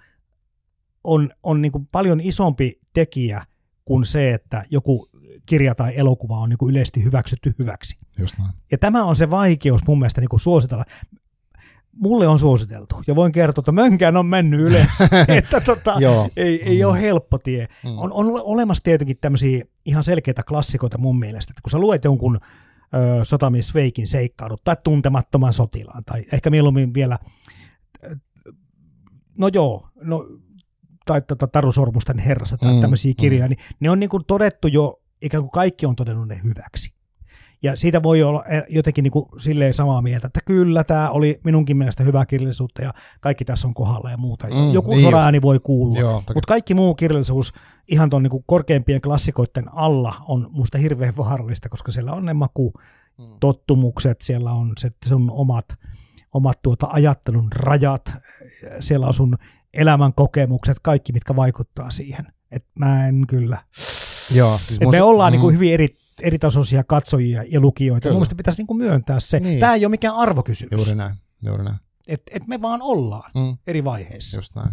on, 1.04 1.30
on 1.42 1.62
niin 1.62 1.72
kuin 1.72 1.86
paljon 1.86 2.20
isompi 2.20 2.80
tekijä 2.92 3.44
kuin 3.84 4.04
se, 4.04 4.34
että 4.34 4.64
joku 4.70 5.08
kirja 5.48 5.74
tai 5.74 5.92
elokuva 5.96 6.38
on 6.38 6.48
niin 6.48 6.58
kuin 6.58 6.70
yleisesti 6.70 7.04
hyväksytty 7.04 7.54
hyväksi. 7.58 7.98
Just 8.18 8.38
näin. 8.38 8.50
Ja 8.70 8.78
tämä 8.78 9.04
on 9.04 9.16
se 9.16 9.30
vaikeus 9.30 9.80
mun 9.86 9.98
mielestä 9.98 10.20
niin 10.20 10.28
kuin 10.28 10.40
suositella. 10.40 10.84
Mulle 11.92 12.26
on 12.28 12.38
suositeltu 12.38 13.02
ja 13.06 13.14
voin 13.16 13.32
kertoa, 13.32 13.62
että 13.62 13.72
mönkään 13.72 14.16
on 14.16 14.26
mennyt 14.26 14.60
ylös. 14.60 14.88
että 15.38 15.60
tota, 15.60 15.94
ei, 16.36 16.62
ei 16.62 16.82
Mm. 16.82 16.88
ole 16.88 17.00
helppo 17.00 17.38
tie. 17.38 17.68
Mm. 17.84 17.98
On, 17.98 18.12
on 18.12 18.26
ole- 18.26 18.42
olemassa 18.44 18.84
tietenkin 18.84 19.16
tämmöisiä 19.20 19.64
ihan 19.86 20.02
selkeitä 20.02 20.42
klassikoita 20.42 20.98
mun 20.98 21.18
mielestä, 21.18 21.50
että 21.52 21.62
kun 21.62 21.70
sä 21.70 21.78
luet 21.78 22.04
jonkun 22.04 22.40
ö, 22.94 23.24
sotamies 23.24 23.74
Veikin 23.74 24.06
seikkailut 24.06 24.64
tai 24.64 24.76
tuntemattoman 24.84 25.52
sotilaan, 25.52 26.04
tai 26.04 26.24
ehkä 26.32 26.50
mieluummin 26.50 26.94
vielä, 26.94 27.18
no 29.38 29.48
joo, 29.52 29.88
no, 30.02 30.26
tai 31.06 31.22
tota, 31.22 31.46
Taru 31.46 31.72
Sormusten 31.72 32.18
herrassa 32.18 32.56
tai 32.56 32.68
Mm, 32.70 32.74
mm, 32.74 32.80
tämmöisiä 32.80 33.10
mm. 33.12 33.16
kirjoja, 33.20 33.48
niin 33.48 33.58
ne 33.80 33.90
on 33.90 34.00
niin 34.00 34.10
kuin 34.10 34.24
todettu 34.26 34.68
jo, 34.68 35.00
ikään 35.22 35.42
kuin 35.42 35.50
kaikki 35.50 35.86
on 35.86 35.96
todennut 35.96 36.28
ne 36.28 36.40
hyväksi. 36.44 36.98
Ja 37.62 37.76
siitä 37.76 38.02
voi 38.02 38.22
olla 38.22 38.44
eh, 38.44 38.64
jotenkin 38.68 39.02
niin 39.02 39.12
kuin 39.12 39.26
silleen 39.38 39.74
samaa 39.74 40.02
mieltä, 40.02 40.26
että 40.26 40.40
kyllä 40.44 40.84
tämä 40.84 41.10
oli 41.10 41.40
minunkin 41.44 41.76
mielestä 41.76 42.02
hyvää 42.02 42.26
kirjallisuutta 42.26 42.82
ja 42.82 42.94
kaikki 43.20 43.44
tässä 43.44 43.68
on 43.68 43.74
kohdalla 43.74 44.10
ja 44.10 44.16
muuta. 44.16 44.46
Mm, 44.46 44.72
Joku 44.72 44.90
niin 44.90 45.00
soraääni 45.00 45.42
voi 45.42 45.60
kuulua. 45.60 45.98
Joo. 45.98 46.22
Mutta 46.34 46.48
kaikki 46.48 46.74
muu 46.74 46.94
kirjallisuus 46.94 47.52
ihan 47.88 48.10
tuon 48.10 48.22
niinku 48.22 48.44
korkeimpien 48.46 49.00
klassikoiden 49.00 49.74
alla 49.74 50.14
on 50.28 50.48
musta 50.50 50.78
hirveän 50.78 51.16
vaarallista, 51.16 51.68
koska 51.68 51.92
siellä 51.92 52.12
on 52.12 52.24
ne 52.24 52.34
makutottumukset, 52.34 54.20
siellä 54.20 54.52
on 54.52 54.72
se 54.78 54.90
sun 55.06 55.30
omat, 55.30 55.66
omat 56.34 56.62
tuota 56.62 56.88
ajattelun 56.90 57.52
rajat, 57.52 58.14
siellä 58.80 59.06
on 59.06 59.14
sun 59.14 59.36
elämän 59.74 60.14
kokemukset, 60.14 60.76
kaikki 60.82 61.12
mitkä 61.12 61.36
vaikuttaa 61.36 61.90
siihen. 61.90 62.26
Et 62.50 62.64
mä 62.78 63.08
en 63.08 63.24
kyllä. 63.28 63.58
Joo, 64.30 64.58
siis 64.66 64.80
mun 64.80 64.90
me 64.90 64.96
se- 64.96 65.02
ollaan 65.02 65.32
mm, 65.32 65.34
niinku 65.34 65.50
hyvin 65.50 65.72
eri, 65.74 65.96
eritasoisia 66.22 66.84
katsojia 66.84 67.44
ja 67.50 67.60
lukijoita. 67.60 68.00
Kyllä. 68.02 68.12
Mun 68.12 68.18
mielestä 68.18 68.34
pitäisi 68.34 68.60
niinku 68.60 68.74
myöntää 68.74 69.20
se. 69.20 69.40
Niin. 69.40 69.60
Tämä 69.60 69.74
ei 69.74 69.84
ole 69.84 69.90
mikään 69.90 70.14
arvokysymys. 70.16 70.72
Juuri 70.82 70.94
näin, 70.94 71.14
juuri 71.42 71.64
näin. 71.64 71.76
Et, 72.08 72.22
et 72.30 72.46
me 72.46 72.62
vaan 72.62 72.82
ollaan 72.82 73.30
Mm. 73.34 73.56
eri 73.66 73.84
vaiheissa. 73.84 74.38
Just 74.38 74.56
näin. 74.56 74.70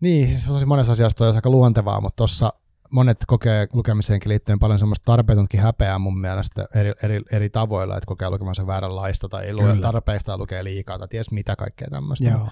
Niin, 0.00 0.26
siis 0.26 0.44
tosi 0.46 0.66
monessa 0.66 0.92
asiassa 0.92 1.16
toi 1.16 1.28
on 1.28 1.34
aika 1.34 1.50
luontevaa, 1.50 2.00
mutta 2.00 2.16
tuossa 2.16 2.52
monet 2.90 3.18
kokee 3.26 3.66
lukemiseenkin 3.72 4.28
liittyen 4.28 4.58
paljon 4.58 4.78
semmoista 4.78 5.04
tarpeetonkin 5.04 5.60
häpeää 5.60 5.98
mun 5.98 6.20
mielestä 6.20 6.68
eri, 6.74 6.92
eri, 7.02 7.20
eri 7.32 7.50
tavoilla, 7.50 7.96
että 7.96 8.06
kokee 8.06 8.30
lukemansa 8.30 8.66
vääränlaista 8.66 9.28
tai 9.28 9.44
ei 9.44 9.54
lue 9.54 9.76
tarpeista 9.80 10.32
ja 10.32 10.38
lukee 10.38 10.64
liikaa 10.64 10.98
tai 10.98 11.08
ties 11.08 11.30
mitä 11.30 11.56
kaikkea 11.56 11.88
tämmöistä. 11.90 12.24
Joo. 12.28 12.48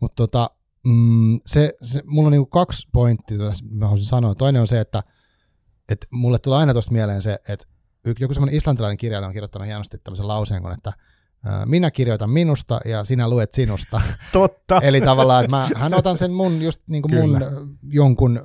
Mutta 0.00 0.16
tota, 0.16 0.50
mm, 0.84 1.40
se, 1.46 1.74
se, 1.82 2.02
mulla 2.06 2.26
on 2.26 2.32
niinku 2.32 2.46
kaksi 2.46 2.88
pointtia, 2.92 3.38
mä 3.70 3.84
haluaisin 3.86 4.08
sanoa. 4.08 4.34
Toinen 4.34 4.60
on 4.60 4.66
se, 4.68 4.80
että, 4.80 5.02
että 5.88 6.06
mulle 6.10 6.38
tulee 6.38 6.58
aina 6.58 6.72
tuosta 6.72 6.92
mieleen 6.92 7.22
se, 7.22 7.38
että 7.48 7.66
joku 8.20 8.34
semmoinen 8.34 8.56
islantilainen 8.56 8.96
kirjailija 8.96 9.28
on 9.28 9.34
kirjoittanut 9.34 9.66
hienosti 9.66 9.98
tämmöisen 9.98 10.28
lauseen, 10.28 10.62
kun 10.62 10.72
että 10.72 10.92
minä 11.66 11.90
kirjoitan 11.90 12.30
minusta 12.30 12.80
ja 12.84 13.04
sinä 13.04 13.28
luet 13.28 13.54
sinusta. 13.54 14.00
Totta. 14.32 14.80
Eli 14.82 15.00
tavallaan, 15.00 15.44
että 15.44 15.56
mä, 15.56 15.68
hän 15.76 15.94
otan 15.94 16.16
sen 16.16 16.32
mun, 16.32 16.62
just 16.62 16.80
niin 16.90 17.02
kuin 17.02 17.14
mun 17.14 17.32
Kyllä. 17.32 17.50
jonkun 17.88 18.40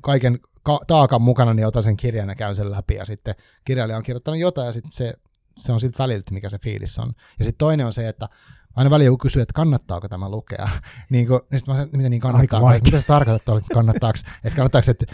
kaiken 0.00 0.38
ka- 0.62 0.80
taakan 0.86 1.22
mukana, 1.22 1.54
niin 1.54 1.66
otan 1.66 1.82
sen 1.82 1.96
kirjan 1.96 2.28
ja 2.28 2.34
käyn 2.34 2.54
sen 2.54 2.70
läpi. 2.70 2.94
Ja 2.94 3.04
sitten 3.04 3.34
kirjailija 3.64 3.96
on 3.96 4.02
kirjoittanut 4.02 4.40
jotain 4.40 4.66
ja 4.66 4.72
sitten 4.72 4.92
se, 4.92 5.14
se 5.56 5.72
on 5.72 5.80
sitten 5.80 5.98
väliltä, 5.98 6.34
mikä 6.34 6.48
se 6.48 6.58
fiilis 6.58 6.98
on. 6.98 7.12
Ja 7.38 7.44
sitten 7.44 7.58
toinen 7.58 7.86
on 7.86 7.92
se, 7.92 8.08
että 8.08 8.28
aina 8.76 8.90
väliin 8.90 9.06
joku 9.06 9.18
kysyy, 9.18 9.42
että 9.42 9.52
kannattaako 9.54 10.08
tämä 10.08 10.28
lukea. 10.28 10.68
niin 11.10 11.26
kuin, 11.26 11.40
niin 11.50 11.60
sitten 11.60 11.74
mä 11.74 11.78
sanoin, 11.78 11.96
mitä 11.96 12.08
niin 12.08 12.20
kannattaa, 12.20 12.74
että 12.74 12.84
mitä 12.84 13.00
se 13.00 13.06
tarkoittaa, 13.06 13.58
että 13.58 13.74
kannattaako, 13.74 14.18
että 14.44 14.56
kannattaako, 14.56 14.90
että, 14.90 15.06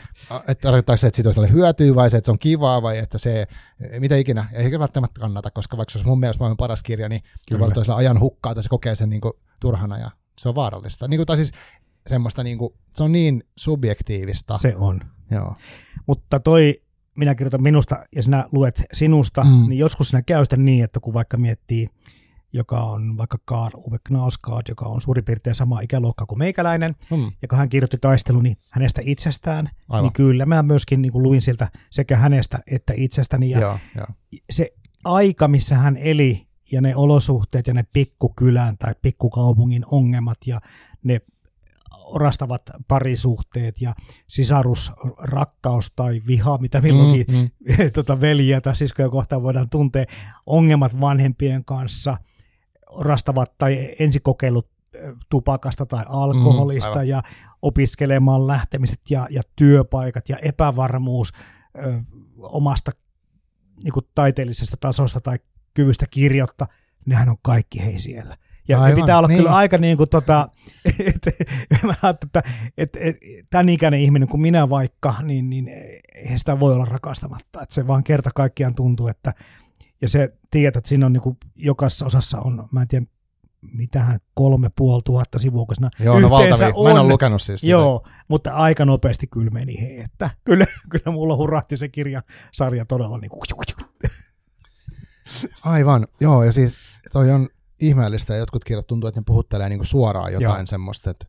että 0.48 0.62
tarkoittaako 0.62 0.96
se, 0.96 1.06
että 1.06 1.16
siitä 1.16 1.40
olisi 1.40 1.52
hyötyä 1.52 1.94
vai 1.94 2.10
se, 2.10 2.16
että 2.16 2.26
se 2.26 2.32
on 2.32 2.38
kivaa 2.38 2.82
vai 2.82 2.98
että 2.98 3.18
se, 3.18 3.46
mitä 3.98 4.16
ikinä, 4.16 4.48
eikä 4.52 4.78
välttämättä 4.78 5.20
kannata, 5.20 5.50
koska 5.50 5.76
vaikka 5.76 5.92
se 5.92 5.98
olisi 5.98 6.08
mun 6.08 6.20
mielestä 6.20 6.40
maailman 6.40 6.56
paras 6.56 6.82
kirja, 6.82 7.08
niin 7.08 7.22
kyllä 7.48 7.70
toisella 7.70 7.96
ajan 7.96 8.20
hukkaa 8.20 8.54
tai 8.54 8.62
se 8.62 8.68
kokee 8.68 8.94
sen 8.94 9.10
niin 9.10 9.20
kuin, 9.20 9.32
turhana 9.60 9.98
ja 9.98 10.10
se 10.38 10.48
on 10.48 10.54
vaarallista. 10.54 11.08
Niin 11.08 11.18
kuin, 11.18 11.26
tai 11.26 11.36
siis 11.36 11.52
semmoista, 12.06 12.42
niin 12.42 12.58
kuin, 12.58 12.74
se 12.94 13.02
on 13.02 13.12
niin 13.12 13.44
subjektiivista. 13.56 14.58
Se 14.58 14.76
on. 14.76 15.00
Joo. 15.30 15.54
Mutta 16.06 16.40
toi, 16.40 16.82
minä 17.16 17.34
kirjoitan 17.34 17.62
minusta 17.62 18.04
ja 18.16 18.22
sinä 18.22 18.48
luet 18.52 18.82
sinusta, 18.92 19.44
mm. 19.44 19.68
niin 19.68 19.78
joskus 19.78 20.08
sinä 20.08 20.22
käy 20.22 20.44
sitä 20.44 20.56
niin, 20.56 20.84
että 20.84 21.00
kun 21.00 21.14
vaikka 21.14 21.36
miettii, 21.36 21.88
joka 22.56 22.82
on 22.82 23.16
vaikka 23.16 23.38
Karl 23.44 23.76
Uwe 23.76 23.98
Knausgaard, 24.04 24.66
joka 24.68 24.84
on 24.86 25.00
suurin 25.00 25.24
piirtein 25.24 25.54
sama 25.54 25.80
ikäluokka 25.80 26.26
kuin 26.26 26.38
meikäläinen, 26.38 26.96
Mm, 27.10 27.32
ja 27.42 27.48
kun 27.48 27.58
hän 27.58 27.68
kirjoitti 27.68 27.98
taisteluni 28.00 28.54
hänestä 28.70 29.02
itsestään, 29.04 29.70
aivan. 29.88 30.02
niin 30.04 30.12
kyllä 30.12 30.46
mä 30.46 30.62
myöskin 30.62 31.02
niin 31.02 31.12
kuin 31.12 31.22
luin 31.22 31.42
sieltä 31.42 31.68
sekä 31.90 32.16
hänestä 32.16 32.58
että 32.66 32.92
itsestäni, 32.96 33.50
ja 33.50 33.60
Joo, 33.60 33.78
joo. 33.96 34.06
se 34.50 34.72
aika, 35.04 35.48
missä 35.48 35.76
hän 35.76 35.96
eli, 35.96 36.46
ja 36.72 36.80
ne 36.80 36.96
olosuhteet 36.96 37.66
ja 37.66 37.74
ne 37.74 37.84
pikkukylän 37.92 38.78
tai 38.78 38.94
pikkukaupungin 39.02 39.84
ongelmat 39.90 40.38
ja 40.46 40.60
ne 41.02 41.20
orastavat 42.06 42.62
parisuhteet 42.88 43.80
ja 43.80 43.94
sisarusrakkaus 44.28 45.92
tai 45.96 46.22
viha, 46.26 46.58
mitä 46.58 46.80
milloinkin 46.80 47.26
Mm, 47.28 47.36
mm. 47.36 47.90
tota 47.94 48.20
veljiä 48.20 48.60
tai 48.60 48.76
siskoja 48.76 49.08
kohtaan 49.08 49.42
voidaan 49.42 49.70
tuntea, 49.70 50.04
ongelmat 50.46 51.00
vanhempien 51.00 51.64
kanssa, 51.64 52.16
orastavat 52.96 53.58
tai 53.58 53.94
ensikokeilut 53.98 54.68
tupakasta 55.28 55.86
tai 55.86 56.04
alkoholista 56.08 56.90
aivan. 56.90 57.08
ja 57.08 57.22
opiskelemaan 57.62 58.46
lähtemiset 58.46 59.00
ja, 59.10 59.26
ja 59.30 59.42
työpaikat 59.56 60.28
ja 60.28 60.36
epävarmuus 60.36 61.32
ö, 61.84 62.00
omasta 62.38 62.90
niin 63.84 63.92
kuin 63.92 64.06
taiteellisesta 64.14 64.76
tasosta 64.80 65.20
tai 65.20 65.38
kyvystä 65.74 66.06
kirjoittaa, 66.10 66.66
nehän 67.06 67.28
on 67.28 67.36
kaikki 67.42 67.84
hei 67.84 68.00
siellä. 68.00 68.36
Ja 68.68 68.78
ne 68.78 68.84
Aivan, 68.84 69.00
pitää 69.00 69.18
olla 69.18 69.28
niin. 69.28 69.38
kyllä 69.38 69.56
aika 69.56 69.78
niin 69.78 69.96
kuin 69.96 70.08
tota, 70.08 70.48
että 71.14 71.30
että, 72.10 72.42
että, 72.78 73.00
että 73.00 73.20
tämän 73.50 73.68
ikäinen 73.68 74.00
ihminen 74.00 74.28
kuin 74.28 74.40
minä 74.40 74.68
vaikka, 74.68 75.14
niin, 75.22 75.50
niin 75.50 75.68
eihän 76.14 76.38
sitä 76.38 76.60
voi 76.60 76.74
olla 76.74 76.84
rakastamatta. 76.84 77.62
Että 77.62 77.74
se 77.74 77.86
vaan 77.86 78.04
kerta 78.04 78.30
kaikkiaan 78.34 78.74
tuntuu, 78.74 79.08
että 79.08 79.34
ja 80.02 80.08
se 80.08 80.32
tiedät, 80.50 80.76
että 80.76 80.88
siinä 80.88 81.06
on 81.06 81.12
niin 81.12 81.20
kuin, 81.20 81.36
jokaisessa 81.56 82.06
osassa 82.06 82.40
on, 82.40 82.68
mä 82.72 82.82
en 82.82 82.88
tiedä, 82.88 83.06
mitähän 83.60 84.20
kolme 84.34 84.70
puoli 84.76 85.02
tuhatta 85.04 85.38
sivua, 85.38 85.66
Joo, 85.98 86.20
no 86.20 86.30
valtavia. 86.30 86.56
Mä 86.58 86.66
en 86.66 86.74
ole 86.74 87.00
on. 87.00 87.08
lukenut 87.08 87.42
siis. 87.42 87.64
Joo, 87.64 88.06
mutta 88.28 88.52
aika 88.52 88.84
nopeasti 88.84 89.26
kyllä 89.26 89.50
meni 89.50 89.80
he, 89.80 90.00
että 90.00 90.30
kyllä, 90.44 90.64
kyllä 90.90 91.12
mulla 91.12 91.36
hurahti 91.36 91.76
se 91.76 91.88
kirjasarja 91.88 92.84
todella 92.84 93.18
niin 93.18 93.30
kuin, 93.30 93.40
Aivan, 95.64 96.06
joo, 96.20 96.44
ja 96.44 96.52
siis 96.52 96.76
toi 97.12 97.30
on 97.30 97.48
ihmeellistä, 97.80 98.32
ja 98.32 98.38
jotkut 98.38 98.64
kirjat 98.64 98.86
tuntuu, 98.86 99.08
että 99.08 99.20
ne 99.20 99.24
puhuttelee 99.26 99.68
niinku 99.68 99.84
suoraan 99.84 100.32
jotain 100.32 100.58
Joo. 100.58 100.66
semmoista, 100.66 101.10
että, 101.10 101.26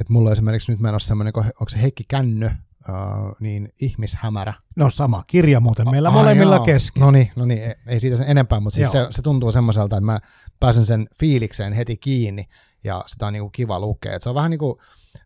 että 0.00 0.12
mulla 0.12 0.28
on 0.28 0.32
esimerkiksi 0.32 0.72
nyt 0.72 0.80
menossa 0.80 1.08
semmoinen, 1.08 1.32
kun- 1.32 1.44
onko 1.44 1.68
se 1.68 1.82
Heikki 1.82 2.04
Känny, 2.08 2.50
uh, 2.88 3.36
niin 3.40 3.72
ihmishämärä. 3.80 4.54
No 4.76 4.90
sama 4.90 5.22
kirja 5.26 5.60
muuten 5.60 5.90
meillä 5.90 6.08
Ai 6.08 6.14
molemmilla 6.14 6.56
joo. 6.56 6.64
kesken. 6.64 7.00
No 7.00 7.10
niin, 7.10 7.30
no 7.36 7.44
niin, 7.44 7.62
ei, 7.62 7.74
ei 7.86 8.00
siitä 8.00 8.16
sen 8.16 8.28
enempää, 8.28 8.60
mutta 8.60 8.76
siis 8.76 8.92
se, 8.92 8.98
Joo. 8.98 9.06
se, 9.10 9.22
tuntuu 9.22 9.52
semmoiselta, 9.52 9.96
että 9.96 10.06
mä 10.06 10.18
pääsen 10.60 10.86
sen 10.86 11.08
fiilikseen 11.20 11.72
heti 11.72 11.96
kiinni, 11.96 12.48
ja 12.84 13.04
sitä 13.06 13.26
on 13.26 13.32
niinku 13.32 13.50
kiva 13.50 13.80
lukea. 13.80 14.14
Et 14.14 14.22
se 14.22 14.28
on 14.28 14.34
vähän, 14.34 14.50
niinku, 14.50 14.80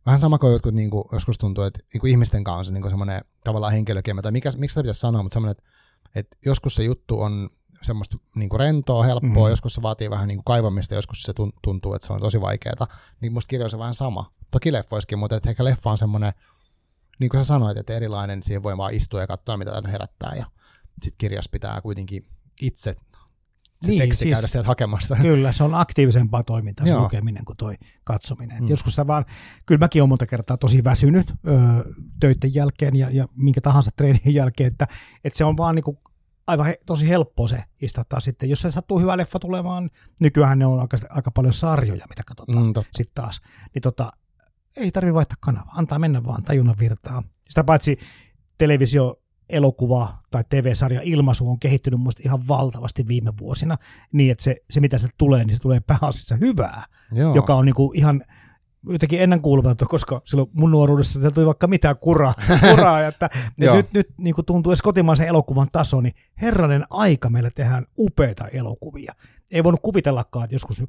vähän 0.06 0.20
sama 0.20 0.38
kuin 0.38 0.52
jotkut 0.52 0.74
niinku, 0.74 1.09
joskus 1.12 1.38
tuntuu, 1.38 1.64
että 1.64 1.80
niinku 1.92 2.06
ihmisten 2.06 2.44
kanssa 2.44 2.59
on 2.59 2.64
se 2.64 2.72
niinku 2.72 2.88
semmoinen 2.88 3.24
tavallaan 3.44 3.72
henkilökemä, 3.72 4.22
tai 4.22 4.32
mikä, 4.32 4.52
miksi 4.56 4.74
sitä 4.74 4.82
pitäisi 4.82 5.00
sanoa, 5.00 5.22
mutta 5.22 5.34
semmoinen, 5.34 5.50
että, 5.50 5.62
että 6.14 6.36
joskus 6.44 6.74
se 6.74 6.84
juttu 6.84 7.20
on 7.20 7.48
semmoista 7.82 8.16
niinku 8.34 8.59
rentoa, 8.59 9.04
helppoa, 9.04 9.28
mm-hmm. 9.28 9.42
Mhm. 9.42 9.50
joskus 9.50 9.74
se 9.74 9.82
vaatii 9.82 10.11
vähän 10.11 10.28
niinku 10.28 10.42
kaivamista, 10.42 10.94
joskus 10.94 11.22
se 11.22 11.32
tun- 11.32 11.59
tuntuu, 11.62 11.94
että 11.94 12.06
se 12.06 12.12
on 12.12 12.20
tosi 12.20 12.40
vaikeaa. 12.40 12.86
Niin 13.20 13.32
musta 13.32 13.48
kirjoissa 13.48 13.76
on 13.76 13.80
vähän 13.80 13.94
sama. 13.94 14.32
Toki 14.50 14.72
leffoiskin, 14.72 15.18
mutta 15.18 15.36
että 15.36 15.50
ehkä 15.50 15.64
leffa 15.64 15.90
on 15.90 15.98
semmoinen, 15.98 16.32
niin 17.18 17.30
kuin 17.30 17.40
sä 17.40 17.44
sanoit, 17.44 17.78
että 17.78 17.92
erilainen, 17.94 18.42
siihen 18.42 18.62
voi 18.62 18.76
vaan 18.76 18.94
istua 18.94 19.20
ja 19.20 19.26
katsoa, 19.26 19.56
mitä 19.56 19.70
tämä 19.72 19.88
herättää, 19.88 20.32
ja 20.36 20.46
sitten 21.02 21.18
kirjas 21.18 21.48
pitää 21.48 21.80
kuitenkin 21.80 22.26
itse 22.60 22.96
se 23.82 23.88
Niin, 23.90 23.98
teksti 24.02 24.22
siis- 24.22 24.34
käydä 24.34 24.48
sieltä 24.48 24.66
hakemassa. 24.66 25.16
Kyllä, 25.22 25.52
se 25.52 25.64
on 25.64 25.74
aktiivisempaa 25.74 26.42
toimintaa 26.42 26.86
se 26.86 26.92
Joo. 26.92 27.02
lukeminen 27.02 27.44
kuin 27.44 27.56
toi 27.56 27.74
katsominen. 28.04 28.56
Mm. 28.58 28.64
Mm. 28.64 28.70
Joskus 28.70 28.94
sä 28.94 29.06
vaan, 29.06 29.24
kyllä 29.66 29.78
mäkin 29.78 30.02
olen 30.02 30.08
monta 30.08 30.26
kertaa 30.26 30.56
tosi 30.56 30.84
väsynyt 30.84 31.30
öö, 31.46 31.54
töiden 32.20 32.54
jälkeen 32.54 32.96
ja, 32.96 33.10
ja 33.10 33.28
minkä 33.36 33.60
tahansa 33.60 33.90
treenin 33.96 34.34
jälkeen, 34.34 34.66
että, 34.72 34.86
että 35.24 35.36
se 35.36 35.44
on 35.44 35.56
vaan 35.56 35.74
niinku 35.74 36.00
aivan 36.46 36.66
he, 36.66 36.78
tosi 36.86 37.08
helppo 37.08 37.46
se 37.46 37.64
istuttaa 37.80 38.20
sitten. 38.20 38.50
Jos 38.50 38.62
se 38.62 38.70
sattuu 38.70 39.00
hyvä 39.00 39.16
leffa 39.16 39.38
tulemaan, 39.38 39.90
nykyään 40.20 40.58
ne 40.58 40.66
on 40.66 40.80
aika, 40.80 40.98
aika 41.10 41.30
paljon 41.30 41.52
sarjoja, 41.54 42.06
mitä 42.08 42.22
katsotaan 42.26 42.66
Mm, 42.66 42.72
totta. 42.72 42.90
sitten 42.96 43.22
taas, 43.22 43.40
niin 43.74 43.82
tota, 43.82 44.12
ei 44.76 44.90
tarvitse 44.90 45.14
vaihtaa 45.14 45.36
kanavaa, 45.40 45.74
antaa 45.76 45.98
mennä 45.98 46.24
vaan 46.24 46.42
tajunnan 46.42 46.76
virtaa. 46.78 47.22
Sitä 47.48 47.64
paitsi 47.64 47.98
televisio, 48.58 49.20
elokuva 49.48 50.18
tai 50.30 50.44
TV-sarja 50.48 51.00
ilmaisu 51.04 51.50
on 51.50 51.58
kehittynyt 51.58 52.00
muista 52.00 52.22
ihan 52.24 52.48
valtavasti 52.48 53.08
viime 53.08 53.32
vuosina, 53.40 53.78
niin 54.12 54.32
että 54.32 54.44
se, 54.44 54.56
se 54.70 54.80
mitä 54.80 54.98
se 54.98 55.08
tulee, 55.18 55.44
niin 55.44 55.56
se 55.56 55.62
tulee 55.62 55.80
pääasiassa 55.80 56.36
hyvää, 56.36 56.84
Joo. 57.12 57.34
joka 57.34 57.54
on 57.54 57.64
niinku 57.64 57.92
ihan 57.94 58.24
jotenkin 58.88 59.20
ennenkuulumatonta, 59.20 59.86
koska 59.86 60.22
silloin 60.24 60.50
mun 60.54 60.70
nuoruudessa 60.70 61.22
se 61.22 61.30
tuli 61.30 61.46
vaikka 61.46 61.66
mitään 61.66 61.96
kuraa, 61.96 62.34
kuraa 62.70 63.06
että 63.06 63.30
Joo. 63.58 63.76
nyt, 63.76 63.86
nyt 63.92 64.08
niin 64.18 64.34
kuin 64.34 64.44
tuntuu 64.44 64.72
edes 64.72 64.82
kotimaisen 64.82 65.28
elokuvan 65.28 65.68
taso, 65.72 66.00
niin 66.00 66.14
herranen 66.42 66.84
aika 66.90 67.30
meillä 67.30 67.50
tehdään 67.50 67.86
upeita 67.98 68.48
elokuvia. 68.48 69.14
Ei 69.51 69.64
voinut 69.64 69.80
kuvitellakaan, 69.82 70.49
joskus 70.51 70.80
10-20 70.82 70.84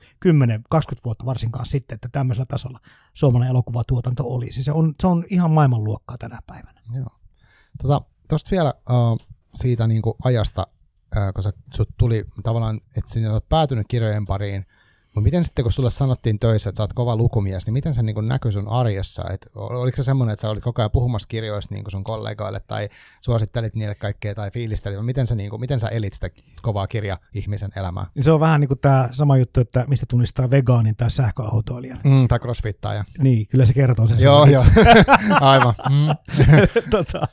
vuotta 1.06 1.26
varsinkaan 1.26 1.66
sitten, 1.66 1.96
että 1.96 2.10
tämmöisellä 2.12 2.46
tasolla 2.46 2.80
suomalainen 3.14 3.52
elokuvatuotanto 3.52 4.24
olisi. 4.28 4.64
Se 4.64 4.72
on, 4.72 4.96
se 5.02 5.08
on 5.08 5.26
ihan 5.30 5.52
maailmanluokkaa 5.52 6.18
tänä 6.18 6.40
päivänä. 6.48 6.82
Joo. 6.96 7.10
Tota, 7.82 8.02
Tuosta 8.30 8.52
vielä 8.52 8.74
uh, 8.90 9.20
siitä 9.56 9.88
niin 9.88 10.02
kuin 10.02 10.16
ajasta, 10.24 10.68
uh, 11.18 11.34
kun 11.34 11.44
sä, 11.44 11.54
sut 11.74 11.90
tuli 11.98 12.26
tavallaan, 12.44 12.82
että 12.98 13.12
sinä 13.12 13.32
olet 13.32 13.50
päätynyt 13.50 13.88
kirjojen 13.88 14.26
pariin, 14.26 14.66
mutta 15.20 15.28
miten 15.28 15.44
sitten, 15.44 15.64
kun 15.64 15.72
sulle 15.72 15.92
sanottiin 15.92 16.40
töissä, 16.40 16.70
että 16.70 16.78
sä 16.78 16.84
oot 16.84 16.94
kova 16.94 17.16
lukumies, 17.16 17.66
niin 17.66 17.74
miten 17.74 17.94
se 17.94 18.04
niin 18.04 18.28
näkyi 18.28 18.52
sun 18.52 18.68
arjessa? 18.68 19.24
Et 19.34 19.48
oliko 19.56 19.98
se 19.98 20.04
semmoinen, 20.04 20.34
että 20.34 20.42
sä 20.42 20.50
olit 20.50 20.64
koko 20.64 20.82
ajan 20.82 20.92
puhumassa 20.92 21.28
kirjoista 21.28 21.76
niin 21.76 21.86
sun 21.88 22.04
kollegoille 22.04 22.60
tai 22.60 22.90
suosittelit 23.22 23.76
niille 23.76 23.96
kaikkea 23.96 24.36
tai 24.36 24.52
fiilistelit, 24.52 24.98
vai 24.98 25.06
miten 25.06 25.28
sä, 25.28 25.36
niin 25.36 25.50
kuin, 25.50 25.60
miten 25.60 25.80
sä 25.80 25.88
elit 25.88 26.14
sitä 26.14 26.30
kovaa 26.62 26.88
kirja-ihmisen 26.88 27.72
elämää? 27.76 28.06
Niin 28.16 28.24
se 28.24 28.32
on 28.32 28.40
vähän 28.40 28.62
niin 28.62 28.68
kuin 28.68 28.80
tämä 28.80 29.10
sama 29.12 29.38
juttu, 29.38 29.60
että 29.60 29.86
mistä 29.88 30.06
tunnistaa 30.10 30.50
vegaanin 30.50 30.96
tai 30.96 31.12
sähköautoilijan. 31.12 32.00
Mm, 32.04 32.28
tai 32.28 32.40
crossfittaaja. 32.40 33.06
Niin, 33.18 33.48
kyllä 33.48 33.66
se 33.66 33.74
kertoo 33.74 34.08
sen. 34.08 34.20
Joo, 34.20 34.46
joo. 34.46 34.64
Aivan. 35.42 35.74
Mm. 35.90 36.36
tota, 36.92 37.28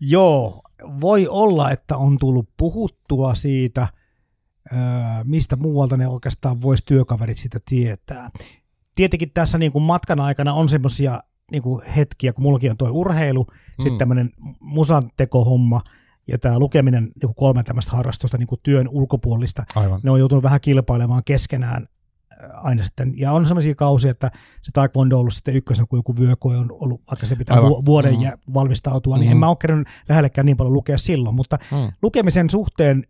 joo, 0.00 0.62
voi 1.00 1.28
olla, 1.28 1.70
että 1.70 1.96
on 1.96 2.18
tullut 2.18 2.48
puhuttua 2.56 3.34
siitä, 3.34 3.88
mistä 5.24 5.56
muualta 5.56 5.96
ne 5.96 6.08
oikeastaan 6.08 6.62
voisi 6.62 6.82
työkaverit 6.86 7.38
sitä 7.38 7.60
tietää. 7.68 8.30
Tietenkin 8.94 9.30
tässä 9.34 9.58
niin 9.58 9.72
kuin 9.72 9.82
matkan 9.82 10.20
aikana 10.20 10.54
on 10.54 10.68
semmoisia 10.68 11.22
niin 11.52 11.62
kuin 11.62 11.84
hetkiä, 11.86 12.32
kun 12.32 12.42
mullakin 12.42 12.70
on 12.70 12.76
tuo 12.76 12.88
urheilu, 12.90 13.44
mm. 13.44 13.82
sitten 13.82 13.98
tämmöinen 13.98 14.30
musan 14.60 15.10
tekohomma 15.16 15.82
ja 16.28 16.38
tämä 16.38 16.58
lukeminen 16.58 17.02
niin 17.04 17.12
kuin 17.20 17.34
kolme 17.34 17.62
tämmöistä 17.62 17.92
harrastusta 17.92 18.38
niin 18.38 18.46
kuin 18.46 18.60
työn 18.62 18.88
ulkopuolista. 18.88 19.64
Aivan. 19.74 20.00
Ne 20.02 20.10
on 20.10 20.18
joutunut 20.18 20.44
vähän 20.44 20.60
kilpailemaan 20.60 21.22
keskenään 21.24 21.86
aina 22.54 22.84
sitten. 22.84 23.12
Ja 23.18 23.32
on 23.32 23.46
sellaisia 23.46 23.74
kausia, 23.74 24.10
että 24.10 24.30
se 24.62 24.72
taekwondo 24.72 25.16
on 25.16 25.20
ollut 25.20 25.34
sitten 25.34 25.56
ykkösen, 25.56 25.88
kun 25.88 25.98
joku 25.98 26.16
vyökoe 26.16 26.56
on 26.56 26.68
ollut, 26.72 27.00
vaikka 27.10 27.26
se 27.26 27.36
pitää 27.36 27.56
Aivan. 27.56 27.70
vu- 27.70 27.84
vuoden 27.84 28.12
Mhm. 28.14 28.22
ja 28.22 28.38
valmistautua, 28.54 29.16
niin 29.16 29.26
Mhm. 29.26 29.32
en 29.32 29.38
mä 29.38 29.48
ole 29.48 29.56
kerännyt 29.60 29.88
lähellekään 30.08 30.46
niin 30.46 30.56
paljon 30.56 30.72
lukea 30.72 30.98
silloin, 30.98 31.34
mutta 31.36 31.58
Mm. 31.70 31.92
lukemisen 32.02 32.50
suhteen 32.50 33.04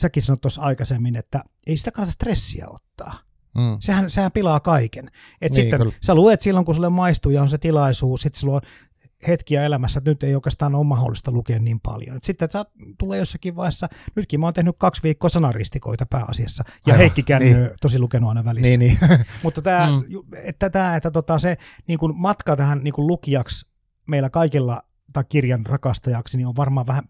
säkin 0.00 0.22
sanoit 0.22 0.40
tuossa 0.40 0.62
aikaisemmin, 0.62 1.16
että 1.16 1.44
ei 1.66 1.76
sitä 1.76 1.90
kannata 1.90 2.12
stressiä 2.12 2.66
ottaa. 2.68 3.18
Mm. 3.54 3.76
Sehän, 3.80 4.10
sehän 4.10 4.32
pilaa 4.32 4.60
kaiken. 4.60 5.06
Et 5.40 5.52
Niin, 5.52 5.54
sitten 5.54 5.78
kyllä. 5.80 5.92
sä 6.02 6.14
luet 6.14 6.40
silloin, 6.40 6.66
kun 6.66 6.74
sulle 6.74 6.88
maistuu 6.90 7.32
ja 7.32 7.42
on 7.42 7.48
se 7.48 7.58
tilaisuus, 7.58 8.20
sitten 8.22 8.40
sulla 8.40 8.54
on 8.54 8.60
hetkiä 9.28 9.64
elämässä, 9.64 9.98
että 9.98 10.10
nyt 10.10 10.22
ei 10.22 10.34
oikeastaan 10.34 10.74
ole 10.74 10.86
mahdollista 10.86 11.30
lukea 11.30 11.58
niin 11.58 11.80
paljon. 11.80 12.16
Et 12.16 12.24
sitten 12.24 12.50
saat, 12.50 12.68
tulee 12.98 13.18
jossakin 13.18 13.56
vaiheessa, 13.56 13.88
nytkin 14.16 14.40
mä 14.40 14.46
oon 14.46 14.54
tehnyt 14.54 14.76
kaksi 14.78 15.02
viikkoa 15.02 15.28
sanaristikoita 15.28 16.06
pääasiassa, 16.06 16.64
ja 16.68 16.72
Aivan, 16.86 16.98
Heikki 16.98 17.22
Känny 17.22 17.54
niin. 17.54 17.70
tosi 17.80 17.98
lukenut 17.98 18.28
aina 18.28 18.44
välissä. 18.44 18.78
Niin, 18.78 18.98
niin. 19.00 19.24
Mutta 19.42 19.62
tämä, 19.62 19.86
Mm. 19.86 19.92
mm. 20.16 20.22
että, 20.42 20.70
tämä, 20.70 20.96
että 20.96 21.10
tota, 21.10 21.38
se 21.38 21.56
niin 21.86 21.98
kuin 21.98 22.16
matka 22.16 22.56
tähän 22.56 22.80
niin 22.84 22.94
kuin 22.94 23.06
lukijaksi 23.06 23.66
meillä 24.06 24.30
kaikilla 24.30 24.82
tai 25.12 25.24
kirjan 25.28 25.66
rakastajaksi, 25.66 26.36
niin 26.36 26.46
on 26.46 26.56
varmaan 26.56 26.86
vähän 26.86 27.04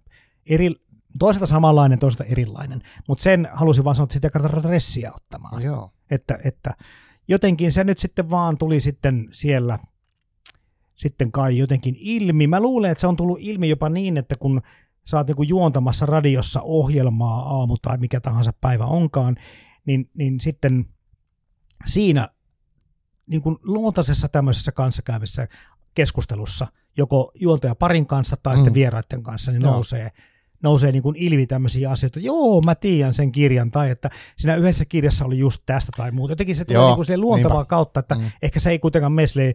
eri, 0.46 0.74
toisaalta 1.18 1.46
samanlainen, 1.46 1.98
toisaalta 1.98 2.24
erilainen. 2.32 2.82
Mutta 3.08 3.22
sen 3.22 3.48
halusin 3.52 3.84
vaan 3.84 3.96
sanoa, 3.96 4.04
että 4.04 4.12
sitä 4.14 4.26
ei 4.26 4.30
kannata 4.30 4.60
stressiä 4.60 5.12
ottamaan. 5.16 5.62
Joo. 5.62 5.90
Että, 6.10 6.38
että 6.44 6.74
jotenkin 7.28 7.72
se 7.72 7.84
nyt 7.84 7.98
sitten 7.98 8.30
vaan 8.30 8.58
tuli 8.58 8.80
sitten 8.80 9.28
siellä 9.32 9.78
sitten 10.94 11.32
kai 11.32 11.58
jotenkin 11.58 11.96
ilmi. 11.98 12.46
Mä 12.46 12.60
luulen, 12.60 12.90
että 12.90 13.00
se 13.00 13.06
on 13.06 13.16
tullut 13.16 13.38
ilmi 13.40 13.68
jopa 13.68 13.88
niin, 13.88 14.16
että 14.16 14.34
kun 14.38 14.62
sä 15.04 15.16
oot 15.16 15.26
niinku 15.26 15.42
juontamassa 15.42 16.06
radiossa 16.06 16.62
ohjelmaa 16.62 17.58
aamu 17.58 17.76
tai 17.82 17.98
mikä 17.98 18.20
tahansa 18.20 18.52
päivä 18.60 18.86
onkaan, 18.86 19.36
niin, 19.86 20.10
niin 20.14 20.40
sitten 20.40 20.84
siinä 21.86 22.28
niin 23.26 23.42
kuin 23.42 23.56
luontaisessa 23.62 24.28
tämmöisessä 24.28 24.72
kanssakäyvissä 24.72 25.48
keskustelussa, 25.94 26.66
joko 26.96 27.32
juontaja 27.34 27.74
parin 27.74 28.06
kanssa 28.06 28.36
tai 28.42 28.56
sitten 28.56 28.72
Mm. 28.72 28.74
vieraiden 28.74 29.22
kanssa, 29.22 29.50
niin 29.50 29.62
Joo. 29.62 29.72
nousee, 29.72 30.10
nousee 30.64 30.92
niin 30.92 31.02
kuin 31.02 31.16
ilmi 31.16 31.46
tämmöisiä 31.46 31.90
asioita. 31.90 32.20
Joo, 32.20 32.60
mä 32.62 32.74
tiedän 32.74 33.14
sen 33.14 33.32
kirjan, 33.32 33.70
tai 33.70 33.90
että 33.90 34.10
siinä 34.36 34.56
yhdessä 34.56 34.84
kirjassa 34.84 35.24
oli 35.24 35.38
just 35.38 35.62
tästä 35.66 35.92
tai 35.96 36.10
muuta. 36.10 36.32
Jotenkin 36.32 36.56
se 36.56 36.64
tulee 36.64 36.86
niin 36.86 37.06
kuin 37.06 37.20
luontavaa 37.20 37.56
niinpä. 37.58 37.68
kautta, 37.68 38.00
että 38.00 38.14
Mm. 38.14 38.30
ehkä 38.42 38.60
se 38.60 38.70
ei 38.70 38.78
kuitenkaan 38.78 39.12
mene 39.12 39.52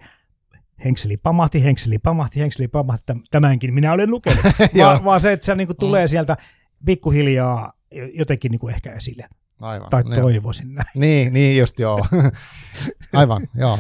henkseli 0.84 1.18
pamahti, 1.18 1.64
henkseli 1.64 1.97
pamahti, 1.99 2.39
henkseli 2.39 2.68
pamahti, 2.68 3.14
täm- 3.14 3.24
tämänkin 3.32 3.74
minä 3.74 3.93
olen 3.93 4.12
lukenut. 4.12 4.43
Vaan, 4.78 5.03
vaan 5.03 5.22
se, 5.22 5.32
että 5.32 5.45
se 5.45 5.55
niin 5.55 5.68
kuin 5.68 5.78
tulee 5.78 6.05
Mm. 6.05 6.10
sieltä 6.10 6.38
pikkuhiljaa 6.86 7.74
jotenkin 8.14 8.51
niin 8.51 8.60
kuin 8.60 8.74
ehkä 8.76 8.91
esille. 8.93 9.28
Aivan. 9.60 9.89
Tai 9.89 10.03
Niin. 10.03 10.22
toivoisin 10.22 10.74
näin. 10.76 10.88
Niin, 10.95 11.34
niin 11.34 11.57
just 11.57 11.80
joo. 11.80 12.05
Aivan, 13.14 13.47
joo. 13.55 13.80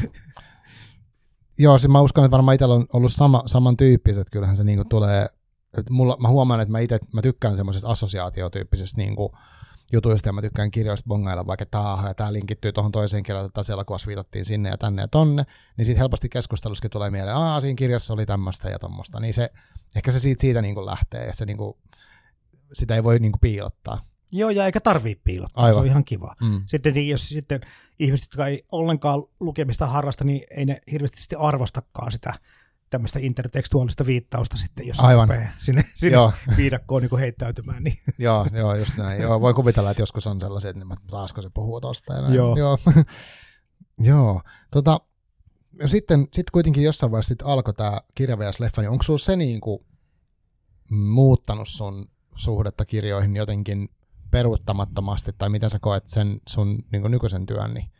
Joo, 1.59 1.77
siis 1.77 1.91
mä 1.91 2.01
uskon, 2.01 2.25
että 2.25 2.31
varmaan 2.31 2.55
itsellä 2.55 2.75
on 2.75 2.85
ollut 2.93 3.13
sama, 3.13 3.43
samantyyppiset, 3.45 4.27
kyllähän 4.31 4.55
se 4.55 4.63
niinku 4.63 4.85
tulee, 4.85 5.21
että 5.25 5.38
mulla, 5.89 6.17
mä 6.19 6.27
huomaan, 6.27 6.61
että 6.61 6.71
mä 6.71 6.79
itse 6.79 6.99
mä 7.13 7.21
tykkään 7.21 7.55
semmoisesta 7.55 7.89
assosiaatiotyyppisestä 7.89 8.97
niinku 8.97 9.37
jutuista 9.93 10.29
ja 10.29 10.33
mä 10.33 10.41
tykkään 10.41 10.71
kirjoista 10.71 11.07
bongailla 11.07 11.47
vaikka 11.47 11.65
taaha 11.65 12.07
ja 12.07 12.13
tämä 12.13 12.33
linkittyy 12.33 12.71
tuohon 12.71 12.91
toiseen 12.91 13.23
kirjaan, 13.23 13.45
että 13.45 13.55
tässä 13.55 13.73
elokuvassa 13.73 14.07
viitattiin 14.07 14.45
sinne 14.45 14.69
ja 14.69 14.77
tänne 14.77 15.01
ja 15.01 15.07
tonne, 15.07 15.45
niin 15.77 15.85
sitten 15.85 15.99
helposti 15.99 16.29
keskustelussakin 16.29 16.91
tulee 16.91 17.09
mieleen, 17.09 17.35
aa 17.35 17.59
siinä 17.61 17.75
kirjassa 17.75 18.13
oli 18.13 18.25
tämmöistä 18.25 18.69
ja 18.69 18.79
tommoista, 18.79 19.19
niin 19.19 19.33
se, 19.33 19.49
ehkä 19.95 20.11
se 20.11 20.19
siitä, 20.19 20.41
siitä 20.41 20.61
niinku 20.61 20.85
lähtee 20.85 21.25
ja 21.25 21.33
se 21.33 21.45
niinku, 21.45 21.77
sitä 22.73 22.95
ei 22.95 23.03
voi 23.03 23.19
niinku 23.19 23.37
piilottaa. 23.41 24.01
Joo, 24.31 24.49
ja 24.49 24.65
eikä 24.65 24.79
tarvii 24.79 25.21
piilottaa, 25.23 25.63
Aivan. 25.63 25.73
se 25.73 25.79
on 25.79 25.87
ihan 25.87 26.03
kiva. 26.03 26.35
Mm. 26.41 26.63
Sitten 26.65 26.93
niin 26.93 27.09
jos 27.09 27.29
sitten 27.29 27.61
ihmiset, 27.99 28.25
jotka 28.25 28.47
ei 28.47 28.65
ollenkaan 28.71 29.23
lukemista 29.39 29.87
harrasta, 29.87 30.23
niin 30.23 30.43
ei 30.57 30.65
ne 30.65 30.81
hirveästi 30.91 31.35
arvostakaan 31.35 32.11
sitä 32.11 32.33
tämmöistä 32.89 33.19
intertekstuaalista 33.21 34.05
viittausta 34.05 34.57
sitten, 34.57 34.87
jos 34.87 34.99
Aivan. 34.99 35.29
sinne, 35.59 35.83
sinne 35.95 36.13
Joo. 36.13 36.33
viidakkoon 36.57 37.01
niin 37.01 37.19
heittäytymään. 37.19 37.83
Niin. 37.83 37.99
Joo, 38.17 38.47
joo, 38.53 38.75
just 38.75 38.97
näin. 38.97 39.21
Joo, 39.21 39.41
voi 39.41 39.53
kuvitella, 39.53 39.91
että 39.91 40.01
joskus 40.01 40.27
on 40.27 40.39
sellaiset, 40.39 40.69
että 40.69 40.85
niin 40.85 40.99
taasko 41.09 41.41
se 41.41 41.49
puhuu 41.53 41.81
tosta. 41.81 42.13
Ja 42.13 42.21
näin. 42.21 42.33
Joo. 42.33 42.55
Joo. 42.57 42.77
joo. 44.11 44.41
Tota, 44.71 44.99
ja 45.79 45.87
sitten 45.87 46.27
sit 46.33 46.49
kuitenkin 46.49 46.83
jossain 46.83 47.11
vaiheessa 47.11 47.29
sit 47.29 47.41
alkoi 47.41 47.73
tämä 47.73 48.01
kirjaveas-leffa, 48.15 48.81
niin 48.81 48.89
onko 48.89 49.03
sinulla 49.03 49.23
se 49.23 49.35
niinku 49.35 49.85
muuttanut 50.91 51.67
sun 51.67 52.07
suhdetta 52.35 52.85
kirjoihin 52.85 53.35
jotenkin 53.35 53.89
peruuttamattomasti, 54.31 55.31
tai 55.37 55.49
miten 55.49 55.69
sä 55.69 55.79
koet 55.79 56.07
sen 56.07 56.41
sun 56.47 56.85
niinku 56.91 57.07
nykyisen 57.07 57.45
työn, 57.45 57.73
niin 57.73 57.91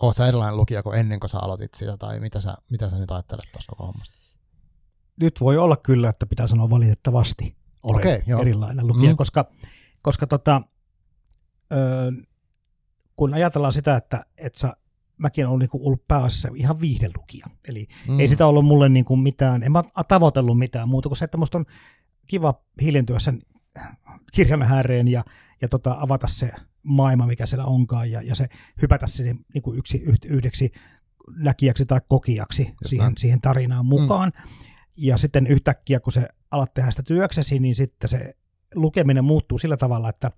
oot 0.00 0.16
sä 0.16 0.26
erilainen 0.26 0.56
lukija 0.56 0.82
kuin 0.82 0.98
ennen 0.98 1.20
kuin 1.20 1.30
sä 1.30 1.38
aloitit 1.38 1.74
sitä, 1.74 1.96
tai 1.96 2.20
mitä 2.20 2.40
sä, 2.40 2.56
mitä 2.70 2.90
sä 2.90 2.98
nyt 2.98 3.10
ajattelet 3.10 3.44
tuosta 3.52 3.70
koko 3.76 3.86
hommasta? 3.86 4.14
Nyt 5.20 5.40
voi 5.40 5.56
olla 5.58 5.76
kyllä, 5.76 6.08
että 6.08 6.26
pitää 6.26 6.46
sanoa 6.46 6.70
valitettavasti 6.70 7.56
olen 7.82 8.00
Okei, 8.00 8.22
joo. 8.26 8.40
erilainen 8.40 8.86
lukija, 8.86 9.10
Mm. 9.10 9.16
koska, 9.16 9.44
koska 10.02 10.26
tota, 10.26 10.62
ö, 11.72 11.76
kun 13.16 13.34
ajatellaan 13.34 13.72
sitä, 13.72 13.96
että, 13.96 14.26
että 14.36 14.58
sä, 14.60 14.76
mäkin 15.16 15.46
olen 15.46 15.58
niin 15.58 15.68
ollut 15.72 16.08
pääasiassa 16.08 16.48
ihan 16.54 16.80
viihdelukija. 16.80 17.46
Eli 17.68 17.88
Mm. 18.08 18.20
Ei 18.20 18.28
sitä 18.28 18.46
ollut 18.46 18.64
mulle 18.64 18.88
niin 18.88 19.04
kuin 19.04 19.20
mitään, 19.20 19.62
en 19.62 19.72
mä 19.72 19.84
tavoitellut 20.08 20.58
mitään 20.58 20.88
muuta 20.88 21.08
kuin 21.08 21.16
se, 21.16 21.24
että 21.24 21.38
musta 21.38 21.58
on 21.58 21.64
kiva 22.26 22.54
hiljentyä 22.82 23.18
sen 23.18 23.42
kirjan 24.32 24.62
ääreen 24.62 25.08
ja, 25.08 25.24
ja 25.62 25.68
tota, 25.68 25.96
avata 26.00 26.26
se 26.26 26.50
maailma, 26.82 27.26
mikä 27.26 27.46
siellä 27.46 27.64
onkaan, 27.64 28.10
ja, 28.10 28.22
ja 28.22 28.34
se 28.34 28.48
hypätä 28.82 29.06
sinne 29.06 29.36
niin 29.54 29.62
kuin 29.62 29.78
yksi, 29.78 30.02
yh, 30.02 30.14
yhdeksi 30.24 30.72
näkijäksi 31.36 31.86
tai 31.86 32.00
kokijaksi 32.08 32.74
siihen, 32.86 33.04
näin. 33.04 33.18
siihen 33.18 33.40
tarinaan 33.40 33.86
mukaan. 33.86 34.32
Mm. 34.36 34.50
Ja 34.96 35.16
sitten 35.16 35.46
yhtäkkiä, 35.46 36.00
kun 36.00 36.12
se 36.12 36.28
alat 36.50 36.74
tehdä 36.74 36.90
sitä 36.90 37.02
työksesi, 37.02 37.58
niin 37.58 37.74
sitten 37.74 38.08
se 38.08 38.34
lukeminen 38.74 39.24
muuttuu 39.24 39.58
sillä 39.58 39.76
tavalla, 39.76 40.08
että, 40.08 40.30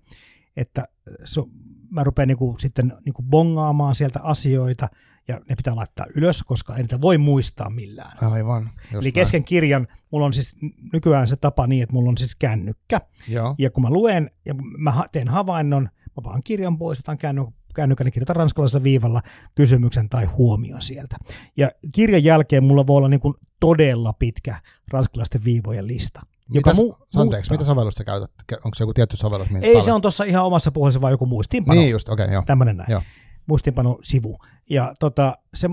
että 0.57 0.87
se, 1.25 1.41
mä 1.89 2.03
rupean 2.03 2.27
niin 2.27 2.37
kuin, 2.37 2.59
sitten 2.59 2.93
niin 3.05 3.13
kuin 3.13 3.25
bongaamaan 3.25 3.95
sieltä 3.95 4.19
asioita, 4.23 4.89
ja 5.27 5.41
ne 5.49 5.55
pitää 5.55 5.75
laittaa 5.75 6.05
ylös, 6.15 6.43
koska 6.43 6.75
ei 6.75 6.81
niitä 6.81 7.01
voi 7.01 7.17
muistaa 7.17 7.69
millään. 7.69 8.23
Aivan. 8.31 8.69
Eli 8.91 9.01
näin. 9.01 9.13
kesken 9.13 9.43
kirjan 9.43 9.87
mulla 10.11 10.25
on 10.25 10.33
siis 10.33 10.55
nykyään 10.93 11.27
se 11.27 11.35
tapa 11.35 11.67
niin, 11.67 11.83
että 11.83 11.93
mulla 11.93 12.09
on 12.09 12.17
siis 12.17 12.35
kännykkä. 12.35 13.01
Joo. 13.27 13.55
Ja 13.57 13.69
kun 13.69 13.83
mä 13.83 13.89
luen 13.89 14.31
ja 14.45 14.53
mä 14.77 15.03
teen 15.11 15.27
havainnon, 15.27 15.89
mä 16.17 16.23
vaan 16.23 16.43
kirjan 16.43 16.77
pois, 16.77 16.99
otan 16.99 17.17
känny- 17.17 17.51
kännykän 17.75 18.07
ja 18.07 18.11
kirjoitan 18.11 18.35
ranskalaisella 18.35 18.83
viivalla 18.83 19.21
kysymyksen 19.55 20.09
tai 20.09 20.25
huomion 20.25 20.81
sieltä. 20.81 21.17
Ja 21.57 21.71
kirjan 21.91 22.23
jälkeen 22.23 22.63
mulla 22.63 22.87
voi 22.87 22.97
olla 22.97 23.09
niin 23.09 23.19
kuin 23.19 23.33
todella 23.59 24.13
pitkä 24.13 24.61
ranskalaisten 24.91 25.43
viivojen 25.43 25.87
lista. 25.87 26.21
Joka 26.53 26.69
Mitäs, 26.69 26.85
mu- 26.85 27.05
anteeksi, 27.15 27.51
mitä 27.51 27.63
sovellusta 27.65 27.97
sä 27.97 28.03
käytät? 28.03 28.31
Onko 28.65 28.75
se 28.75 28.83
joku 28.83 28.93
tietty 28.93 29.17
sovellus? 29.17 29.47
Ei 29.61 29.73
tallet- 29.73 29.85
se 29.85 29.91
on 29.91 30.01
tuossa 30.01 30.23
ihan 30.23 30.45
omassa 30.45 30.71
puheessa 30.71 31.01
vaan 31.01 31.11
joku 31.11 31.25
muistiinpano. 31.25 31.79
Niin 31.79 31.91
just, 31.91 32.09
okei, 32.09 32.23
okay, 32.23 32.33
joo. 32.33 32.43
Tämmöinen 32.45 32.77
näin. 32.77 32.91
Joo. 32.91 33.01
Muistiinpano-sivu. 33.45 34.37
Ja 34.69 34.93
tota, 34.99 35.37
se, 35.53 35.69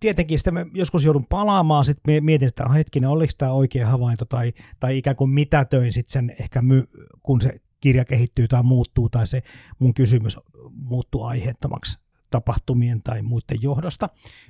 tietenkin 0.00 0.38
sitten 0.38 0.54
mä 0.54 0.66
joskus 0.74 1.04
joudun 1.04 1.26
palaamaan, 1.26 1.84
sitten 1.84 2.24
mietin, 2.24 2.48
että 2.48 2.64
ah, 2.64 2.74
hetkinen, 2.74 3.10
oliko 3.10 3.32
tämä 3.38 3.52
oikea 3.52 3.86
havainto, 3.88 4.24
tai, 4.24 4.52
tai 4.80 4.98
ikään 4.98 5.16
kuin 5.16 5.30
mitätöin 5.30 5.92
sitten 5.92 6.12
sen 6.12 6.34
ehkä, 6.40 6.62
my, 6.62 6.88
kun 7.22 7.40
se 7.40 7.60
kirja 7.80 8.04
kehittyy 8.04 8.48
tai 8.48 8.62
muuttuu, 8.62 9.08
tai 9.08 9.26
se 9.26 9.42
mun 9.78 9.94
kysymys 9.94 10.38
muuttuu 10.72 11.22
aiheettomaksi 11.24 11.98
tapahtumien 12.30 13.02
tai 13.02 13.22
muiden 13.22 13.62
johdosta 13.62 14.08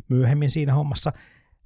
myöhemmin 0.09 0.51
siinä 0.51 0.75
hommassa. 0.75 1.13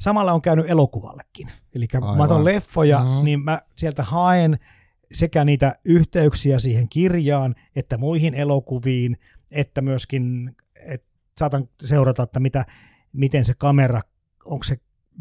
Samalla 0.00 0.32
on 0.32 0.42
käynyt 0.42 0.70
elokuvallekin. 0.70 1.48
Eli 1.74 1.86
mä 2.16 2.22
otan 2.22 2.44
leffoja, 2.44 2.98
Mhm. 3.04 3.24
niin 3.24 3.40
mä 3.40 3.62
sieltä 3.76 4.02
haen 4.02 4.58
sekä 5.12 5.44
niitä 5.44 5.74
yhteyksiä 5.84 6.58
siihen 6.58 6.88
kirjaan, 6.88 7.54
että 7.76 7.98
muihin 7.98 8.34
elokuviin, 8.34 9.16
että 9.50 9.80
myöskin 9.80 10.56
et 10.86 11.04
saatan 11.38 11.68
seurata, 11.80 12.22
että 12.22 12.40
mitä, 12.40 12.64
miten 13.12 13.44
se 13.44 13.54
kamera, 13.54 14.00
onko 14.44 14.64
se 14.64 14.76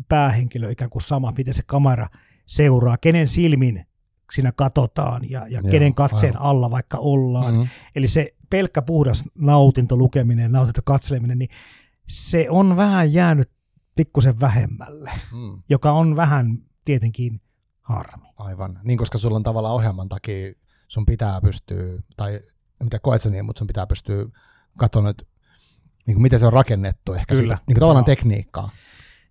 päähenkilö 0.10 0.72
ikään 0.72 0.90
kuin 0.90 1.02
sama, 1.02 1.34
miten 1.38 1.54
se 1.54 1.64
kamera 1.66 2.08
seuraa, 2.46 2.98
kenen 2.98 3.28
silmin 3.28 3.86
siinä 4.34 4.52
katsotaan 4.52 5.30
ja, 5.30 5.48
ja 5.48 5.60
Joo, 5.60 5.72
kenen 5.72 5.94
katseen 5.96 6.36
aivan. 6.38 6.50
alla 6.50 6.72
vaikka 6.72 6.98
ollaan. 6.98 7.54
Mm-hmm. 7.54 7.70
Eli 7.96 8.08
se 8.08 8.36
pelkkä 8.50 8.82
puhdas 8.82 9.24
nautinto 9.36 9.96
lukeminen, 9.98 10.52
nautinto 10.52 10.82
katseleminen, 10.86 11.40
niin 11.40 11.50
se 12.10 12.48
on 12.50 12.78
vähän 12.78 13.14
jäänyt 13.14 13.52
pikkusen 13.96 14.40
vähemmälle, 14.40 15.12
Mm, 15.32 15.62
joka 15.70 15.92
on 15.92 16.16
vähän 16.16 16.58
tietenkin 16.86 17.42
harmi. 17.82 18.28
aivan. 18.38 18.80
Niin, 18.84 18.98
koska 18.98 19.18
sulla 19.18 19.36
on 19.36 19.44
tavallaan 19.44 19.76
ohjelman 19.76 20.10
takia, 20.10 20.54
sun 20.88 21.06
pitää 21.06 21.42
pystyä, 21.42 22.02
tai 22.18 22.40
mitä 22.84 23.00
koet 23.00 23.22
sä 23.22 23.30
niin, 23.30 23.46
mutta 23.46 23.60
sun 23.60 23.68
pitää 23.68 23.88
pystyä 23.88 24.26
katsomaan 24.78 25.08
nyt, 25.10 25.28
niin 26.08 26.16
kuin 26.16 26.22
miten 26.22 26.40
se 26.40 26.46
on 26.46 26.54
rakennettu, 26.54 27.14
ehkä 27.14 27.36
Kyllä. 27.36 27.42
Sitä, 27.56 27.56
niin 27.68 27.76
kuin 27.76 27.80
tavallaan 27.80 28.02
Joo. 28.08 28.16
tekniikkaa. 28.16 28.70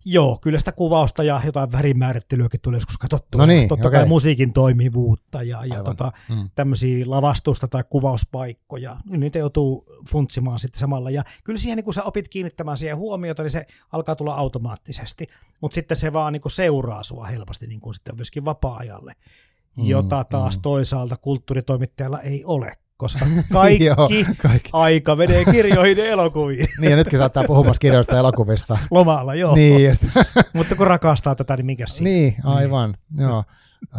Joo, 0.04 0.38
kyllä 0.42 0.58
sitä 0.58 0.72
kuvausta 0.72 1.22
ja 1.22 1.40
jotain 1.44 1.72
värimäärittelyäkin 1.72 2.60
tulee 2.60 2.76
joskus 2.76 2.98
katsottua. 2.98 3.40
No 3.40 3.46
niin, 3.46 3.68
Totta 3.68 3.88
okei. 3.88 3.98
kai 4.00 4.08
musiikin 4.08 4.52
toimivuutta 4.52 5.42
ja, 5.42 5.44
ja 5.44 5.58
Aivan. 5.58 5.84
tota, 5.84 6.12
Mm. 6.28 6.50
tämmöisiä 6.54 7.04
lavastusta 7.08 7.68
tai 7.68 7.84
kuvauspaikkoja. 7.90 8.96
Niitä 9.06 9.38
joutuu 9.38 9.86
funtsimaan 10.10 10.58
sitten 10.58 10.80
samalla. 10.80 11.10
Ja 11.10 11.24
kyllä 11.44 11.58
siihen, 11.58 11.76
niin 11.76 11.84
kun 11.84 11.94
sä 11.94 12.02
opit 12.04 12.28
kiinnittämään 12.28 12.76
siihen 12.76 12.96
huomiota, 12.96 13.42
niin 13.42 13.50
se 13.50 13.66
alkaa 13.92 14.16
tulla 14.16 14.34
automaattisesti. 14.34 15.26
Mutta 15.60 15.74
sitten 15.74 15.96
se 15.96 16.12
vaan 16.12 16.32
niin 16.32 16.42
seuraa 16.48 17.02
sua 17.02 17.26
helposti 17.26 17.66
niin 17.66 17.80
kuin 17.80 17.94
sitten 17.94 18.16
myöskin 18.16 18.44
vapaa-ajalle, 18.44 19.12
Mm, 19.76 19.84
jota 19.84 20.24
taas 20.24 20.56
mm. 20.56 20.62
toisaalta 20.62 21.16
kulttuuritoimittajalla 21.16 22.20
ei 22.20 22.44
ole, 22.44 22.76
koska 23.02 23.26
kaikki, 23.52 23.84
Joo, 23.84 24.08
kaikki. 24.42 24.70
aika 24.72 25.16
menee 25.16 25.44
kirjoihin 25.44 25.98
ja 25.98 26.04
elokuviin. 26.04 26.68
Niin, 26.80 26.90
ja 26.90 26.96
nytkin 26.96 27.18
saattaa 27.18 27.44
puhumassa 27.46 27.80
kirjoista 27.80 28.14
ja 28.14 28.18
elokuvista. 28.18 28.78
Lomalla, 28.90 29.34
joo. 29.34 29.54
Niin, 29.54 29.96
Mutta 30.52 30.74
kun 30.76 30.86
rakastaa 30.86 31.34
tätä, 31.34 31.56
niin 31.56 31.66
mikä 31.66 31.86
siinä? 31.86 32.10
niin, 32.10 32.36
aivan. 32.44 32.94
Joo. 33.18 33.44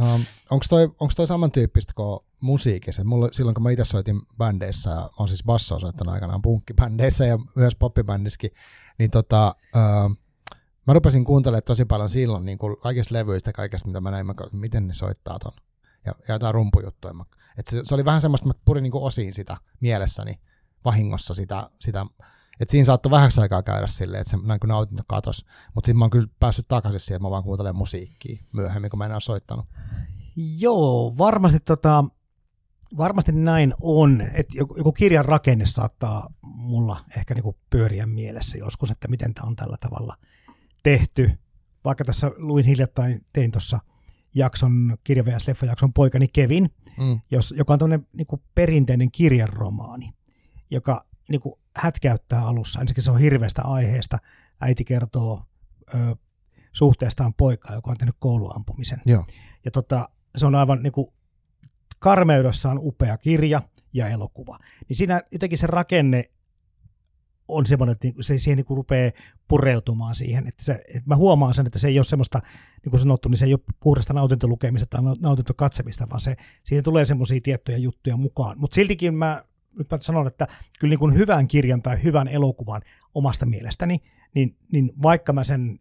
Um, 0.01 0.21
onko 0.51 0.65
toi, 0.69 0.89
onks 0.99 1.15
toi 1.15 1.27
samantyyppistä 1.27 1.93
kuin 1.95 2.19
musiikissa? 2.39 3.03
Mulla, 3.03 3.29
silloin 3.31 3.53
kun 3.53 3.63
mä 3.63 3.71
itse 3.71 3.85
soitin 3.85 4.21
bändeissä, 4.37 4.89
mä 4.89 5.09
oon 5.19 5.27
siis 5.27 5.43
bassoa 5.43 5.79
soittanut 5.79 6.13
aikanaan 6.13 6.41
punkkibändeissä 6.41 7.25
ja 7.25 7.39
myös 7.55 7.75
poppibändissäkin, 7.75 8.51
niin 8.99 9.11
tota, 9.11 9.55
uh, 9.75 10.17
mä 10.87 10.93
rupesin 10.93 11.25
kuuntelemaan 11.25 11.63
tosi 11.63 11.85
paljon 11.85 12.09
silloin 12.09 12.45
niin 12.45 12.57
kuin 12.57 12.77
kaikista 12.77 13.13
levyistä, 13.15 13.51
kaikesta 13.53 13.87
mitä 13.87 14.01
mä 14.01 14.11
näin, 14.11 14.25
mä, 14.25 14.33
miten 14.51 14.87
ne 14.87 14.93
soittaa 14.93 15.39
ton. 15.39 15.53
Ja, 16.05 16.13
ja 16.27 16.35
jotain 16.35 16.53
rumpujuttuja. 16.53 17.13
Mä- 17.13 17.25
Et 17.57 17.67
se, 17.67 17.81
se, 17.83 17.95
oli 17.95 18.05
vähän 18.05 18.21
semmoista, 18.21 18.47
mä 18.47 18.53
purin 18.65 18.83
niin 18.83 18.91
kuin 18.91 19.03
osiin 19.03 19.33
sitä 19.33 19.57
mielessäni 19.79 20.39
vahingossa 20.85 21.33
sitä, 21.33 21.69
sitä 21.79 22.05
että 22.59 22.71
siinä 22.71 22.85
saattoi 22.85 23.11
vähäksi 23.11 23.41
aikaa 23.41 23.63
käydä 23.63 23.87
silleen, 23.87 24.21
että 24.21 24.31
se 24.31 24.37
näin 24.43 24.59
kun 24.59 24.69
nautinto 24.69 25.03
katos. 25.07 25.45
Mutta 25.73 25.85
sitten 25.85 25.99
mä 25.99 26.03
oon 26.03 26.09
kyllä 26.09 26.27
päässyt 26.39 26.67
takaisin 26.67 26.99
siihen, 26.99 27.15
että 27.15 27.25
mä 27.25 27.29
vaan 27.29 27.43
kuuntelen 27.43 27.75
musiikkia 27.75 28.43
myöhemmin, 28.53 28.89
kun 28.89 28.97
mä 28.97 29.05
en 29.05 29.11
ole 29.11 29.21
soittanut. 29.21 29.65
Joo, 30.59 31.17
varmasti, 31.17 31.59
tota, 31.59 32.05
varmasti 32.97 33.31
näin 33.31 33.73
on. 33.81 34.21
Että 34.21 34.53
joku, 34.57 34.77
joku 34.77 34.91
kirjan 34.91 35.25
rakenne 35.25 35.65
saattaa 35.65 36.33
mulla 36.41 37.05
ehkä 37.17 37.33
niinku 37.33 37.57
pyöriä 37.69 38.05
mielessä 38.05 38.57
joskus, 38.57 38.91
että 38.91 39.07
miten 39.07 39.33
tämä 39.33 39.47
on 39.47 39.55
tällä 39.55 39.77
tavalla 39.79 40.17
tehty. 40.83 41.31
Vaikka 41.85 42.05
tässä 42.05 42.31
luin 42.37 42.65
hiljattain, 42.65 43.25
tein 43.33 43.51
tuossa 43.51 43.79
jakson, 44.33 44.97
kirja 45.03 45.25
vs. 45.25 45.47
leffa-jakson 45.47 45.93
poikani 45.93 46.27
Kevin, 46.27 46.69
Mm. 46.99 47.19
jos, 47.31 47.53
joka 47.57 47.73
on 47.73 47.79
tämmöinen 47.79 48.07
niinku 48.13 48.41
perinteinen 48.55 49.11
kirjanromaani, 49.11 50.13
joka 50.71 51.05
niinku 51.29 51.59
hätkäyttää 51.75 52.45
alussa. 52.45 52.81
Ensinnäkin 52.81 53.03
se 53.03 53.11
on 53.11 53.19
hirveästä 53.19 53.61
aiheesta. 53.61 54.17
Äiti 54.61 54.83
kertoo 54.83 55.43
ö, 55.93 56.15
suhteestaan 56.71 57.33
poikaa, 57.33 57.75
joka 57.75 57.91
on 57.91 57.97
tehnyt 57.97 58.15
kouluampumisen. 58.19 59.01
Joo. 59.05 59.25
Ja 59.65 59.71
tota, 59.71 60.09
se 60.37 60.45
on 60.45 60.55
aivan 60.55 60.83
niinku 60.83 61.13
karmeudessaan 61.99 62.79
upea 62.81 63.17
kirja 63.17 63.61
ja 63.93 64.07
elokuva. 64.07 64.57
Niin 64.89 64.97
siinä 64.97 65.21
jotenkin 65.31 65.57
se 65.57 65.67
rakenne 65.67 66.29
on 67.47 67.65
semmoinen, 67.65 67.91
että 67.91 68.07
niinku 68.07 68.23
se 68.23 68.37
siihen 68.37 68.57
niinku 68.57 68.75
rupeaa 68.75 69.11
pureutumaan 69.47 70.15
siihen. 70.15 70.47
Että 70.47 70.63
se, 70.63 70.71
että 70.71 71.01
mä 71.05 71.15
huomaan 71.15 71.53
sen, 71.53 71.65
että 71.65 71.79
se 71.79 71.87
ei 71.87 71.97
ole 71.97 72.03
semmoista, 72.03 72.41
niin 72.83 72.91
kuin 72.91 72.99
sanottu, 72.99 73.29
niin 73.29 73.37
se 73.37 73.45
ei 73.45 73.53
ole 73.53 73.61
puhdasta 73.79 74.13
nautintolukemista 74.13 74.87
tai 74.89 75.01
nautintokatsemista, 75.19 76.07
vaan 76.09 76.21
se, 76.21 76.35
siihen 76.63 76.83
tulee 76.83 77.05
semmoisia 77.05 77.41
tiettyjä 77.41 77.77
juttuja 77.77 78.17
mukaan. 78.17 78.59
Mutta 78.59 78.75
siltikin 78.75 79.15
mä 79.15 79.43
nyt 79.77 79.91
mä 79.91 79.97
sanon, 79.99 80.27
että 80.27 80.47
kyllä 80.79 80.91
niin 80.91 80.99
kuin 80.99 81.13
hyvän 81.13 81.47
kirjan 81.47 81.81
tai 81.81 82.03
hyvän 82.03 82.27
elokuvan 82.27 82.81
omasta 83.15 83.45
mielestäni, 83.45 84.01
niin, 84.33 84.55
niin 84.71 84.91
vaikka 85.01 85.33
mä 85.33 85.43
sen 85.43 85.79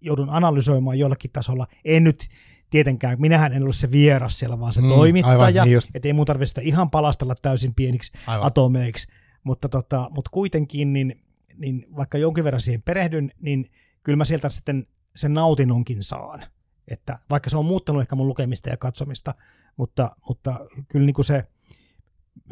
joudun 0.00 0.30
analysoimaan 0.30 0.98
jollakin 0.98 1.30
tasolla, 1.30 1.66
en 1.84 2.04
nyt 2.04 2.28
tietenkään, 2.70 3.20
minähän 3.20 3.52
en 3.52 3.62
ole 3.62 3.72
se 3.72 3.90
vieras 3.90 4.38
siellä, 4.38 4.60
vaan 4.60 4.72
se 4.72 4.80
mm, 4.80 4.88
toimittaja, 4.88 5.38
aivan, 5.38 5.64
niin 5.64 5.74
just. 5.74 5.90
että 5.94 6.08
ei 6.08 6.12
mun 6.12 6.26
tarvitse 6.26 6.50
sitä 6.50 6.60
ihan 6.60 6.90
palastella 6.90 7.34
täysin 7.34 7.74
pieniksi 7.74 8.12
Aivan. 8.26 8.46
atomeiksi, 8.46 9.08
mutta, 9.46 9.68
tota, 9.68 10.10
mutta 10.10 10.30
kuitenkin, 10.30 10.92
niin, 10.92 11.24
niin 11.56 11.86
vaikka 11.96 12.18
jonkin 12.18 12.44
verran 12.44 12.60
siihen 12.60 12.82
perehdyn, 12.82 13.30
niin 13.40 13.70
kyllä 14.02 14.16
mä 14.16 14.24
sieltä 14.24 14.48
sitten 14.48 14.86
sen 15.16 15.34
nautinnonkin 15.34 16.02
saan. 16.02 16.46
Että 16.88 17.18
vaikka 17.30 17.50
se 17.50 17.56
on 17.56 17.64
muuttanut 17.66 18.02
ehkä 18.02 18.16
mun 18.16 18.28
lukemista 18.28 18.70
ja 18.70 18.76
katsomista, 18.76 19.34
mutta, 19.76 20.16
mutta 20.28 20.60
kyllä 20.88 21.06
niin 21.06 21.14
kuin 21.14 21.24
se 21.24 21.44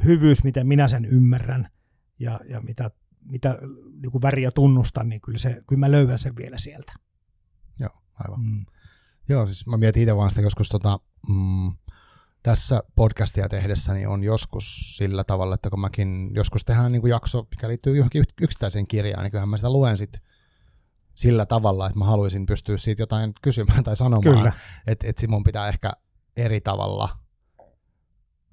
hyvyys, 0.04 0.44
miten 0.44 0.66
minä 0.66 0.88
sen 0.88 1.04
ymmärrän 1.04 1.68
ja, 2.18 2.40
ja 2.48 2.60
mitä, 2.60 2.90
mitä 3.24 3.58
niin 4.02 4.10
kuin 4.12 4.22
väriä 4.22 4.50
tunnustan, 4.50 5.08
niin 5.08 5.20
kyllä, 5.20 5.38
se, 5.38 5.62
kyllä 5.66 5.80
mä 5.80 5.90
löydän 5.90 6.18
sen 6.18 6.36
vielä 6.36 6.58
sieltä. 6.58 6.92
Joo, 7.80 8.02
aivan. 8.14 8.40
Mm. 8.40 8.66
Joo, 9.28 9.46
siis 9.46 9.66
mä 9.66 9.76
mietin 9.76 10.02
itse 10.02 10.16
vaan 10.16 10.30
sitä 10.30 10.42
joskus 10.42 10.68
tota, 10.68 11.00
mm, 11.28 11.72
tässä 12.44 12.82
podcastia 12.96 13.48
tehdessä 13.48 13.94
niin 13.94 14.08
on 14.08 14.24
joskus 14.24 14.96
sillä 14.96 15.24
tavalla, 15.24 15.54
että 15.54 15.70
kun 15.70 15.80
mäkin 15.80 16.30
joskus 16.34 16.64
tehdään 16.64 16.92
niin 16.92 17.00
kuin 17.00 17.10
jakso, 17.10 17.46
mikä 17.50 17.68
liittyy 17.68 17.96
johonkin 17.96 18.22
yks- 18.22 18.34
yksittäiseen 18.40 18.86
kirjaan, 18.86 19.22
niin 19.22 19.30
kyllähän 19.30 19.48
mä 19.48 19.56
sitä 19.56 19.72
luen 19.72 19.96
sit 19.96 20.18
sillä 21.14 21.46
tavalla, 21.46 21.86
että 21.86 21.98
mä 21.98 22.04
haluaisin 22.04 22.46
pystyä 22.46 22.76
siitä 22.76 23.02
jotain 23.02 23.32
kysymään 23.42 23.84
tai 23.84 23.96
sanomaan. 23.96 24.36
Kyllä. 24.36 24.52
Että 24.86 25.06
et 25.08 25.24
mun 25.28 25.44
pitää 25.44 25.68
ehkä 25.68 25.92
eri 26.36 26.60
tavalla 26.60 27.18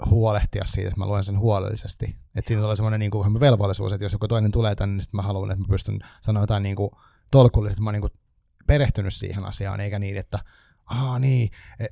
huolehtia 0.10 0.66
siitä, 0.66 0.88
että 0.88 1.00
mä 1.00 1.06
luen 1.06 1.24
sen 1.24 1.40
huolellisesti. 1.40 2.16
Että 2.36 2.48
siinä 2.48 2.62
tulee 2.62 2.76
semmoinen 2.76 3.00
niin 3.00 3.12
kuin 3.12 3.40
velvollisuus, 3.40 3.92
että 3.92 4.06
jos 4.06 4.14
joku 4.14 4.28
toinen 4.28 4.52
tulee 4.52 4.76
tänne, 4.76 4.94
niin 4.94 5.02
sitten 5.02 5.18
mä 5.18 5.22
haluan, 5.22 5.52
että 5.52 5.64
mä 5.64 5.68
pystyn 5.70 6.00
sanoa 6.22 6.44
jotain 6.44 6.64
niin 6.64 6.76
kuin 6.76 6.92
tolkullisesti, 7.32 7.74
että 7.74 7.84
mä 7.84 7.88
oon 7.88 7.94
niin 7.94 8.02
kuin 8.02 8.14
perehtynyt 8.68 9.14
siihen 9.14 9.46
asiaan, 9.46 9.80
eikä 9.80 10.00
niin, 10.00 10.18
että 10.18 10.40
aa 10.86 11.20
niin, 11.20 11.52
E, 11.80 11.86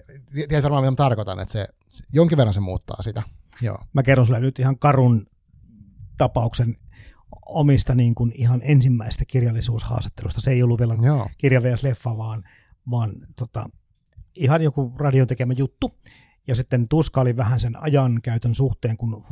tiedät 0.48 0.64
varmaan 0.64 0.84
mitä 0.84 0.92
mä 0.92 0.96
tarkoitan, 0.96 1.40
että 1.40 1.52
se 1.52 1.68
jonkin 2.14 2.38
verran 2.38 2.54
se 2.54 2.60
muuttaa 2.60 3.04
sitä. 3.04 3.24
Joo. 3.62 3.78
Mä 3.94 4.04
kerron 4.04 4.26
sulle 4.26 4.40
nyt 4.40 4.60
ihan 4.60 4.80
karun 4.80 5.28
tapauksen 6.18 6.78
omista 7.46 7.96
niin 7.96 8.16
kuin 8.16 8.32
ihan 8.36 8.62
ensimmäistä 8.64 9.26
kirjallisuushaastattelusta. 9.26 10.42
Se 10.42 10.52
ei 10.52 10.64
ollut 10.64 10.80
vielä 10.80 10.96
Joo. 11.02 11.30
kirja 11.38 11.64
vs. 11.64 11.84
leffa, 11.84 12.18
vaan, 12.18 12.44
vaan 12.90 13.14
tota, 13.36 13.70
ihan 14.36 14.62
joku 14.62 14.94
radion 14.98 15.28
tekemä 15.28 15.54
juttu. 15.58 15.98
Ja 16.48 16.56
sitten 16.56 16.88
tuska 16.88 17.22
oli 17.22 17.38
vähän 17.38 17.60
sen 17.60 17.84
ajankäytön 17.84 18.56
suhteen, 18.56 18.98
kun 18.98 19.26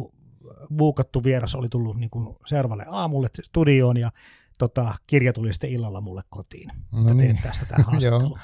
buukattu 0.78 1.24
vieras 1.24 1.56
oli 1.56 1.70
tullut 1.70 1.98
niin 1.98 2.10
kuin 2.10 2.36
seuraavalle 2.46 2.86
aamulle 2.88 3.30
studioon 3.44 3.98
ja 3.98 4.12
tota, 4.58 4.96
kirja 5.08 5.34
tuli 5.34 5.54
sitten 5.54 5.70
illalla 5.70 6.02
mulle 6.02 6.22
kotiin. 6.30 6.72
No 6.92 7.02
että 7.02 7.14
niin. 7.14 7.40
tästä 7.44 7.66
tämä 7.66 7.84
haastattelu. 7.88 8.38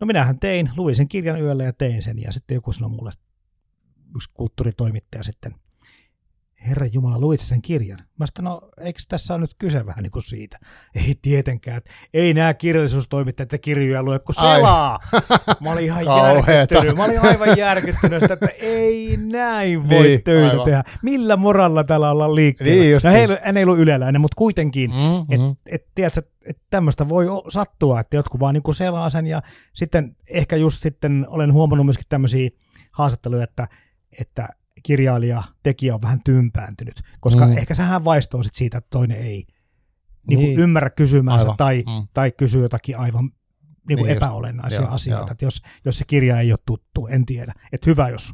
no 0.00 0.06
minähän 0.06 0.38
tein, 0.38 0.70
luin 0.76 0.96
sen 0.96 1.08
kirjan 1.08 1.40
yöllä 1.40 1.64
ja 1.64 1.72
tein 1.72 2.02
sen 2.02 2.22
ja 2.22 2.32
sitten 2.32 2.54
joku 2.54 2.72
sanoi 2.72 2.90
mulle, 2.90 3.10
yksi 4.16 4.30
kulttuuritoimittaja 4.34 5.22
sitten, 5.22 5.54
Herra 6.68 6.86
Jumala, 6.92 7.18
luit 7.20 7.40
sen 7.40 7.62
kirjan? 7.62 7.98
Mä 8.18 8.24
sanoin, 8.36 8.60
no 8.60 8.68
eikö 8.80 9.00
tässä 9.08 9.34
ole 9.34 9.40
nyt 9.40 9.54
kyse 9.58 9.86
vähän 9.86 10.02
niin 10.02 10.10
kuin 10.10 10.22
siitä? 10.22 10.58
Ei 11.06 11.18
tietenkään, 11.22 11.76
että 11.76 11.90
ei 12.14 12.34
nämä 12.34 12.54
kirjallisuustoimittajat 12.54 13.52
ja 13.52 13.58
kirjoja 13.58 14.02
lue, 14.02 14.18
kun 14.18 14.34
Ai. 14.38 14.56
selaa. 14.56 14.98
Mä 15.60 15.72
olin 15.72 15.84
ihan 15.84 16.04
järkyttynyt. 16.46 16.96
Mä 16.96 17.04
olin 17.04 17.20
aivan 17.20 17.58
järkyttynyt, 17.58 18.22
että 18.22 18.46
ei 18.60 19.16
näin 19.16 19.88
voi 19.88 20.02
Niin, 20.02 20.22
töitä 20.22 20.50
aivan. 20.50 20.64
tehdä. 20.64 20.84
Millä 21.02 21.36
moralla 21.36 21.84
täällä 21.84 22.10
ollaan 22.10 22.34
liikkeellä? 22.34 22.82
Niin 22.82 22.98
no 23.04 23.10
niin. 23.12 23.38
hän 23.44 23.56
ei 23.56 23.64
ollut 23.64 23.78
yleläinen, 23.78 24.20
mutta 24.20 24.36
kuitenkin, 24.36 24.90
Mm, 24.90 25.20
että 25.20 25.46
mm. 25.46 25.56
et, 25.66 25.84
tiedätkö, 25.94 26.22
että 26.46 26.62
tämmöistä 26.70 27.08
voi 27.08 27.26
sattua, 27.48 28.00
että 28.00 28.16
jotkut 28.16 28.40
vaan 28.40 28.54
niin 28.54 28.74
selaa 28.74 29.10
sen 29.10 29.26
ja 29.26 29.42
sitten 29.72 30.16
ehkä 30.26 30.56
just 30.56 30.82
sitten 30.82 31.26
olen 31.28 31.52
huomannut 31.52 31.86
myöskin 31.86 32.06
tämmöisiä 32.08 32.50
haastatteluja, 32.92 33.44
että, 33.44 33.68
että 34.20 34.48
kirjailija, 34.82 35.42
tekijä 35.62 35.94
on 35.94 36.02
vähän 36.02 36.20
tympääntynyt, 36.24 37.00
koska 37.20 37.46
Mm. 37.46 37.58
ehkä 37.58 37.74
sehän 37.74 38.04
vaistoo 38.04 38.42
sit 38.42 38.54
siitä, 38.54 38.78
että 38.78 38.90
toinen 38.90 39.16
ei 39.18 39.24
niin 39.24 39.46
Niin. 40.26 40.38
niin. 40.38 40.58
ymmärrä 40.60 40.90
kysymäänsä 40.90 41.44
Aivan. 41.44 41.56
tai, 41.56 41.84
Mm. 41.86 42.06
tai 42.14 42.32
kysyy 42.32 42.62
jotakin 42.62 42.98
aivan 42.98 43.24
niin 43.24 43.32
kuin 43.86 43.96
Niin 43.96 44.08
just. 44.14 44.16
epäolennaisia 44.22 44.80
Joo, 44.80 44.90
asioita. 44.90 45.22
joo. 45.22 45.32
Että 45.32 45.44
jos, 45.44 45.62
jos 45.84 45.98
se 45.98 46.04
kirja 46.06 46.40
ei 46.40 46.52
ole 46.52 46.58
tuttu, 46.66 47.06
en 47.06 47.26
tiedä. 47.26 47.52
Että 47.72 47.90
hyvä, 47.90 48.08
jos, 48.08 48.32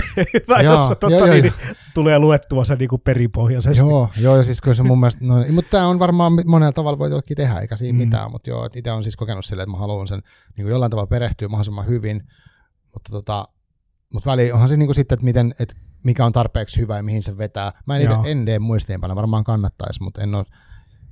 hyvä, 0.34 0.60
Joo, 0.62 0.74
jos 0.74 0.88
totta, 0.88 1.10
joo, 1.10 1.26
niin, 1.26 1.44
joo. 1.44 1.74
tulee 1.94 2.18
luettua 2.18 2.64
se 2.64 2.76
niin 2.76 2.88
kuin 2.88 3.02
peripohjaisesti. 3.02 3.78
Joo, 3.78 4.08
joo, 4.20 4.36
ja 4.36 4.42
siis 4.42 4.60
kyllä 4.60 4.74
se 4.74 4.82
mun 4.82 5.00
mielestä, 5.00 5.24
no, 5.24 5.34
mutta 5.52 5.70
tämä 5.70 5.86
on 5.86 5.98
varmaan 5.98 6.32
monella 6.46 6.72
tavalla 6.72 6.98
voi 6.98 7.10
toki 7.10 7.34
tehdä, 7.34 7.60
eikä 7.60 7.76
siinä 7.76 7.98
mm. 7.98 8.04
mitään, 8.04 8.30
mutta 8.30 8.50
joo, 8.50 8.68
itse 8.76 8.92
on 8.92 9.02
siis 9.02 9.16
kokenut 9.16 9.44
silleen, 9.44 9.64
että 9.64 9.70
mä 9.72 9.78
haluan 9.78 10.08
sen 10.08 10.22
niin 10.56 10.64
kuin 10.64 10.70
jollain 10.70 10.90
tavalla 10.90 11.06
perehtyä 11.06 11.48
mahdollisimman 11.48 11.86
hyvin, 11.86 12.22
mutta 12.92 13.10
tota, 13.12 13.48
mutta 14.12 14.30
väli 14.30 14.52
onhan 14.52 14.68
se 14.68 14.76
niin 14.76 14.86
kuin 14.86 14.94
sitten, 14.94 15.16
että 15.16 15.24
miten, 15.24 15.54
että 15.58 15.74
mikä 16.02 16.26
on 16.26 16.32
tarpeeksi 16.32 16.80
hyvä 16.80 16.96
ja 16.96 17.02
mihin 17.02 17.22
se 17.22 17.38
vetää. 17.38 17.72
Mä 17.86 17.96
en, 17.96 18.02
itse, 18.02 18.30
en 18.30 18.44
tee 18.44 18.58
muistiinpanoja, 18.58 19.16
varmaan 19.16 19.44
kannattaisi, 19.44 20.02
mutta 20.02 20.22
en 20.22 20.34
ole 20.34 20.44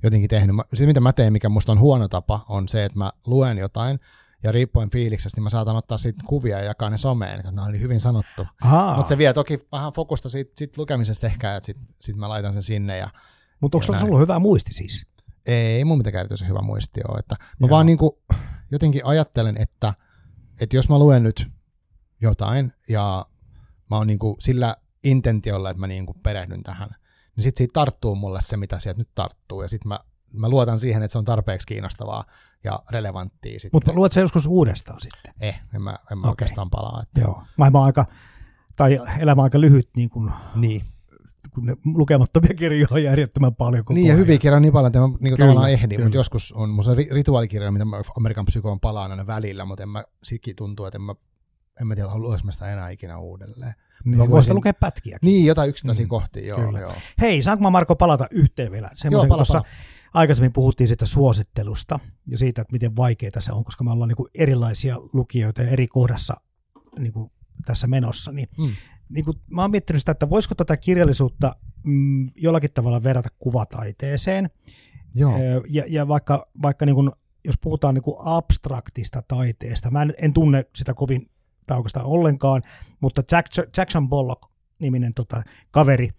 jotenkin 0.03 0.31
tehnyt. 0.31 0.57
Mä, 0.57 0.63
se, 0.75 0.87
mitä 0.87 1.01
mä 1.01 1.13
teen, 1.13 1.33
mikä 1.33 1.49
musta 1.49 1.73
on 1.73 1.81
huono 1.81 2.09
tapa, 2.09 2.45
on 2.49 2.69
se, 2.69 2.85
että 2.85 2.99
mä 2.99 3.13
luen 3.27 3.59
jotain, 3.59 4.01
ja 4.43 4.53
riippuen 4.53 4.91
fiiliksestä, 4.91 5.37
niin 5.37 5.43
mä 5.43 5.51
saatan 5.51 5.77
ottaa 5.77 5.99
siitä 5.99 6.23
kuvia 6.27 6.59
ja 6.59 6.65
jakaa 6.65 6.91
ne 6.91 6.99
someen, 6.99 7.39
että 7.39 7.53
no 7.53 7.65
oli 7.65 7.81
hyvin 7.81 8.01
sanottu. 8.01 8.47
Mutta 8.97 9.09
se 9.09 9.19
vie 9.19 9.33
toki 9.33 9.59
vähän 9.73 9.93
fokusta 9.93 10.29
siitä, 10.29 10.53
siitä 10.57 10.81
lukemisesta 10.81 11.27
ehkä, 11.27 11.57
että 11.57 11.67
sitten 11.67 11.87
sit 12.01 12.17
mä 12.17 12.29
laitan 12.29 12.53
sen 12.53 12.63
sinne 12.63 12.97
ja 12.97 13.11
Mutta 13.61 13.77
onko 13.77 13.87
sulla 13.87 14.01
ollut 14.01 14.21
hyvä 14.21 14.39
muisti 14.39 14.73
siis? 14.73 15.07
ei 15.49 15.85
mun 15.85 15.99
mitenkään 15.99 16.21
erityisen 16.21 16.49
hyvä 16.49 16.63
muisti 16.63 17.01
ole. 17.09 17.19
Että 17.19 17.37
mä 17.41 17.67
Joo. 17.67 17.71
vaan 17.71 17.87
niinku, 17.87 18.23
jotenkin 18.71 19.05
ajattelen, 19.05 19.57
että, 19.57 19.95
että 20.61 20.77
jos 20.77 20.89
mä 20.89 20.99
luen 20.99 21.23
nyt 21.23 21.47
jotain 22.21 22.73
ja 22.89 23.27
mä 23.91 23.97
oon 23.97 24.07
niinku 24.07 24.37
sillä 24.41 24.77
intentiolla, 25.05 25.71
että 25.71 25.81
mä 25.81 25.87
niinku 25.87 26.15
perehdyn 26.23 26.63
tähän, 26.63 26.91
niin 27.37 27.45
sit 27.45 27.57
siitä 27.57 27.73
tarttuu 27.73 28.15
mulle 28.15 28.41
se, 28.43 28.57
mitä 28.57 28.79
sieltä 28.79 29.01
nyt 29.01 29.09
tarttuu. 29.15 29.63
Ja 29.63 29.69
sit 29.69 29.85
mä, 29.85 30.01
mä 30.33 30.49
luotan 30.49 30.81
siihen, 30.81 31.03
että 31.03 31.13
se 31.13 31.19
on 31.19 31.25
tarpeeksi 31.25 31.67
kiinnostavaa 31.67 32.25
ja 32.65 32.83
relevanttia. 32.91 33.61
Sit. 33.61 33.73
Mutta 33.73 33.93
luet 33.93 34.13
sä 34.13 34.21
joskus 34.21 34.47
uudestaan 34.47 35.01
sitten? 35.01 35.35
Eh, 35.41 35.61
en 35.75 35.83
mä, 35.83 35.99
en 36.13 36.19
mä 36.19 36.23
Okei. 36.23 36.31
oikeastaan 36.31 36.71
palaa. 36.71 37.03
Että, 37.03 37.21
Joo. 37.21 37.43
Maailma 37.57 37.85
aika, 37.85 38.07
tai 38.77 39.01
elämä 39.21 39.43
aika 39.43 39.61
lyhyt 39.61 39.89
niin 39.97 40.11
kuin 40.11 40.31
niin, 40.55 40.85
kun 41.55 41.67
ne 41.67 41.77
lukemattomia 41.85 42.55
kirjoja 42.55 42.87
on 42.91 43.03
järjettömän 43.03 43.55
paljon 43.55 43.85
koko 43.85 43.95
Niin, 43.95 44.07
ja 44.07 44.15
hyviä 44.15 44.39
kirjoja 44.39 44.61
niin 44.61 44.73
paljon, 44.73 44.87
että 44.87 45.01
mä 45.01 45.07
niin 45.07 45.19
Kyllä, 45.21 45.37
tavallaan 45.37 45.71
ehdin, 45.71 45.97
kyllä. 45.97 46.05
mutta 46.05 46.17
joskus 46.17 46.53
on 46.53 46.71
musta 46.71 46.95
ri- 46.95 47.13
rituaalikirjoja, 47.13 47.73
mitä 47.73 47.85
mä 47.85 48.03
Amerikan 48.17 48.47
psykoon 48.47 48.81
palaan 48.81 49.11
aina 49.11 49.27
välillä, 49.27 49.65
mutta 49.65 49.83
en 49.83 49.89
mä, 49.89 50.05
sikin 50.23 50.57
tuntuu, 50.57 50.87
että 50.87 50.99
en 50.99 51.03
mä, 51.03 51.15
en 51.81 51.87
mä 51.87 51.95
tiedä, 51.95 52.09
haluaisin 52.11 52.47
mä 52.47 52.53
sitä 52.53 52.73
enää 52.73 52.91
ikinä 52.91 53.19
uudelleen. 53.19 53.75
Niin, 54.05 54.11
mä 54.17 54.19
voisin 54.19 54.31
voisin- 54.31 54.55
lukea 54.55 54.75
pätkiä. 54.75 55.19
Niin, 55.23 55.47
jotain 55.47 55.71
yksittäisiä 55.71 56.05
Mm, 56.05 56.09
kohtia, 56.09 56.47
joo, 56.47 56.59
kyllä. 56.61 56.81
joo. 56.81 56.93
Hei, 57.21 57.43
saanko 57.43 57.63
mä 57.63 57.71
Marko 57.71 57.97
palata 57.97 58.27
yhteen 58.31 58.73
vielä? 58.73 58.91
Semmoisen, 58.95 59.29
pala, 59.29 59.45
pala. 59.49 59.65
aikaisemmin 60.15 60.53
puhuttiin 60.53 60.89
siitä 60.89 61.07
suosittelusta 61.07 62.01
ja 62.27 62.39
siitä, 62.39 62.63
että 62.63 62.73
miten 62.73 62.97
vaikeaa 62.97 63.41
se 63.41 63.53
on, 63.53 63.65
koska 63.65 63.85
me 63.85 63.91
ollaan 63.91 64.09
niin 64.09 64.17
kuin 64.17 64.29
erilaisia 64.35 64.97
lukijoita 65.13 65.63
ja 65.63 65.69
eri 65.69 65.89
kohdassa 65.89 66.35
niin 66.99 67.13
kuin 67.13 67.31
tässä 67.67 67.87
menossa. 67.87 68.33
Niin, 68.33 68.49
Mm. 68.59 68.73
niin 69.09 69.25
kuin, 69.25 69.37
mä 69.51 69.63
oon 69.63 69.71
miettinyt 69.71 70.01
sitä, 70.03 70.13
että 70.13 70.31
voisiko 70.31 70.55
tätä 70.55 70.77
kirjallisuutta 70.77 71.57
mm, 71.85 72.31
jollakin 72.37 72.71
tavalla 72.75 73.03
verrata 73.03 73.29
kuvataiteeseen. 73.39 74.51
Joo, 75.15 75.33
Ja, 75.69 75.85
ja 75.89 76.09
vaikka, 76.09 76.49
vaikka 76.63 76.87
niin 76.87 76.95
kuin, 76.95 77.11
jos 77.45 77.55
puhutaan 77.61 77.95
niin 77.95 78.03
kuin 78.03 78.17
abstraktista 78.21 79.23
taiteesta, 79.29 79.91
mä 79.91 80.03
en, 80.03 80.15
en 80.23 80.33
tunne 80.33 80.65
sitä 80.77 80.95
kovin 80.95 81.31
taukasta 81.69 82.03
ollenkaan, 82.03 82.63
mutta 83.01 83.23
Jack, 83.33 83.47
Jackson 83.77 84.09
Pollock-niminen 84.09 85.15
tota, 85.15 85.43
kaveri 85.71 86.11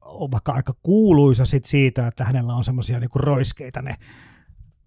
on 0.00 0.30
vaikka 0.30 0.52
aika 0.52 0.74
kuuluisa 0.82 1.44
sit 1.44 1.64
siitä, 1.64 2.06
että 2.06 2.24
hänellä 2.24 2.54
on 2.54 2.64
semmoisia 2.64 3.00
niin 3.00 3.10
roiskeita 3.14 3.82
ne, 3.82 3.96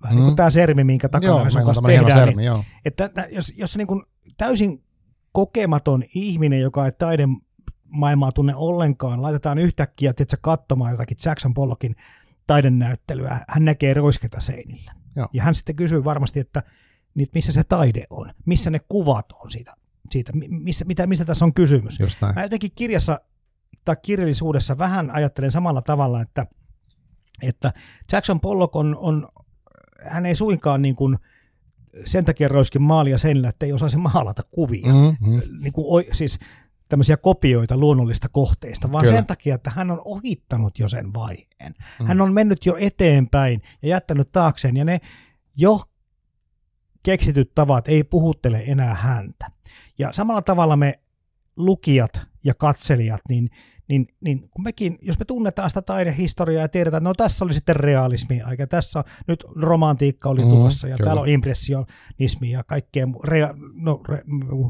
vähän 0.03 0.15
niin 0.15 0.24
kuin 0.24 0.34
Mm. 0.34 0.36
tämä 0.36 0.49
sermi, 0.49 0.84
minkä 0.84 1.09
takana 1.09 1.34
joo 1.34 1.49
sun 1.49 1.65
kanssa 1.65 1.82
tehdään, 1.82 2.05
niin, 2.05 2.18
sermi, 2.18 2.45
joo. 2.45 2.63
että, 2.86 3.05
että 3.05 3.28
jos, 3.32 3.53
jos 3.57 3.74
se 3.74 3.78
niin 3.78 3.88
kuin 3.88 4.03
täysin 4.38 4.84
kokematon 5.32 6.03
ihminen, 6.15 6.61
joka 6.61 6.86
ei 6.86 6.91
taiden 6.91 7.38
maailmaa 7.89 8.32
tunne 8.32 8.55
ollenkaan, 8.55 9.22
laitetaan 9.22 9.57
yhtäkkiä 9.57 10.13
tiedätkö, 10.13 10.38
katsomaan 10.41 10.91
jotakin 10.91 11.18
Jackson 11.26 11.53
Pollockin 11.53 11.95
taidennäyttelyä, 12.47 13.45
hän 13.47 13.65
näkee 13.65 13.93
roisketa 13.93 14.39
seinillä. 14.39 14.93
Joo. 15.15 15.28
Ja 15.34 15.43
hän 15.43 15.55
sitten 15.55 15.76
kysyy 15.76 16.03
varmasti, 16.03 16.39
että 16.39 16.63
niin 17.15 17.28
missä 17.34 17.51
se 17.51 17.63
taide 17.63 18.03
on, 18.09 18.34
missä 18.45 18.70
ne 18.70 18.80
kuvat 18.89 19.26
on 19.32 19.51
siitä, 19.51 19.76
siitä 20.11 20.33
mi- 20.33 20.47
missä, 20.47 20.85
mitä, 20.85 21.07
mistä 21.07 21.25
tässä 21.25 21.45
on 21.45 21.53
kysymys. 21.53 21.99
Mä 22.35 22.43
jotenkin 22.43 22.71
kirjassa 22.75 23.19
tai 23.85 23.95
kirjallisuudessa 24.01 24.77
vähän 24.77 25.11
ajattelen 25.11 25.51
samalla 25.51 25.81
tavalla, 25.81 26.21
että, 26.21 26.47
että 27.41 27.73
Jackson 28.11 28.39
Pollock 28.39 28.75
on, 28.75 28.95
on, 28.99 29.27
hän 30.05 30.25
ei 30.25 30.35
suinkaan 30.35 30.81
niin 30.81 30.95
kuin 30.95 31.17
sen 32.05 32.25
takia 32.25 32.47
roiskin 32.47 32.81
maalia 32.81 33.17
seinillä, 33.17 33.49
että 33.49 33.65
ei 33.65 33.73
osaisi 33.73 33.97
maalata 33.97 34.43
kuvia. 34.51 34.93
Mm. 34.93 34.93
Mm-hmm. 34.93 35.41
Niin 35.61 35.73
kuin, 35.73 35.85
oi- 35.87 36.07
siis 36.11 36.39
tämmöisiä 36.89 37.17
kopioita 37.17 37.77
luonnollista 37.77 38.29
kohteista, 38.29 38.91
vaan 38.91 39.03
Kyllä. 39.03 39.17
sen 39.17 39.25
takia, 39.25 39.55
että 39.55 39.69
hän 39.69 39.91
on 39.91 40.01
ohittanut 40.05 40.79
jo 40.79 40.87
sen 40.87 41.13
vaiheen. 41.13 41.75
Mm. 41.99 42.05
Hän 42.05 42.21
on 42.21 42.33
mennyt 42.33 42.65
jo 42.65 42.75
eteenpäin 42.79 43.61
ja 43.81 43.89
jättänyt 43.89 44.31
taakseen, 44.31 44.77
ja 44.77 44.85
ne 44.85 45.01
jo 45.55 45.81
keksityt 47.03 47.51
tavat 47.55 47.87
ei 47.87 48.03
puhuttele 48.03 48.63
enää 48.67 48.93
häntä. 48.93 49.51
Ja 49.99 50.13
samalla 50.13 50.41
tavalla 50.41 50.77
me 50.77 50.99
lukijat 51.55 52.21
ja 52.43 52.53
katselijat, 52.53 53.21
niin, 53.29 53.49
niin, 53.87 54.07
niin 54.21 54.49
kun 54.51 54.63
mekin, 54.63 54.97
jos 55.01 55.19
me 55.19 55.25
tunnetaan 55.25 55.69
sitä 55.69 55.81
taidehistoriaa 55.81 56.61
ja 56.61 56.67
tiedetään, 56.69 56.99
että 57.01 57.09
no 57.09 57.13
tässä 57.13 57.45
oli 57.45 57.53
sitten 57.53 57.75
realismi, 57.75 58.41
eikä 58.51 58.67
tässä 58.67 58.99
on, 58.99 59.05
nyt 59.27 59.43
romantiikka 59.55 60.29
oli 60.29 60.43
Mm, 60.43 60.49
tulossa 60.49 60.87
ja 60.87 60.95
kyllä. 60.95 61.07
täällä 61.07 61.21
on 61.21 61.29
impressionismi 61.29 62.51
ja 62.51 62.63
kaikkea 62.63 63.07
rea, 63.23 63.53
no, 63.73 64.01
re, 64.09 64.23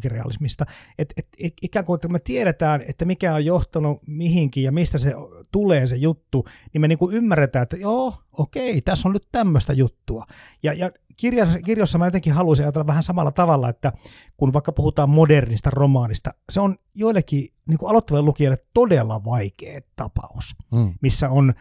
realismista. 0.06 0.66
Et, 0.98 1.14
et, 1.18 1.28
et, 1.44 1.54
ikään 1.62 1.86
kuin, 1.86 1.96
että 1.98 2.08
me 2.08 2.20
tiedetään, 2.20 2.84
että 2.88 3.06
mikä 3.06 3.34
on 3.34 3.46
johtanut 3.46 4.02
mihinkin 4.08 4.64
ja 4.64 4.72
mistä 4.72 4.98
se 4.98 5.14
tulee 5.52 5.88
se 5.88 5.96
juttu, 5.96 6.46
niin 6.74 6.82
me 6.82 6.88
niin 6.88 7.00
kuin 7.00 7.16
ymmärretään, 7.16 7.64
että 7.64 7.78
joo, 7.78 8.14
okei, 8.32 8.82
tässä 8.82 9.08
on 9.08 9.14
nyt 9.14 9.28
tämmöistä 9.32 9.74
juttua. 9.74 10.26
Ja, 10.64 10.74
ja 10.74 10.92
kirja, 11.18 11.48
kirjossa 11.66 11.98
mä 11.98 12.08
jotenkin 12.08 12.34
haluaisin 12.34 12.66
ajatella 12.66 12.88
vähän 12.88 13.04
samalla 13.04 13.32
tavalla, 13.32 13.70
että 13.70 13.92
kun 14.38 14.54
vaikka 14.54 14.72
puhutaan 14.72 15.10
modernista 15.10 15.70
romaanista, 15.70 16.32
se 16.50 16.60
on 16.62 16.76
joillekin 16.96 17.48
niin 17.68 17.78
kuin 17.78 17.90
aloittavalle 17.90 18.26
lukijalle 18.26 18.58
todella 18.74 19.24
vaikea 19.26 19.80
tapaus, 19.96 20.56
Mm. 20.74 20.94
missä 21.02 21.30
on 21.30 21.54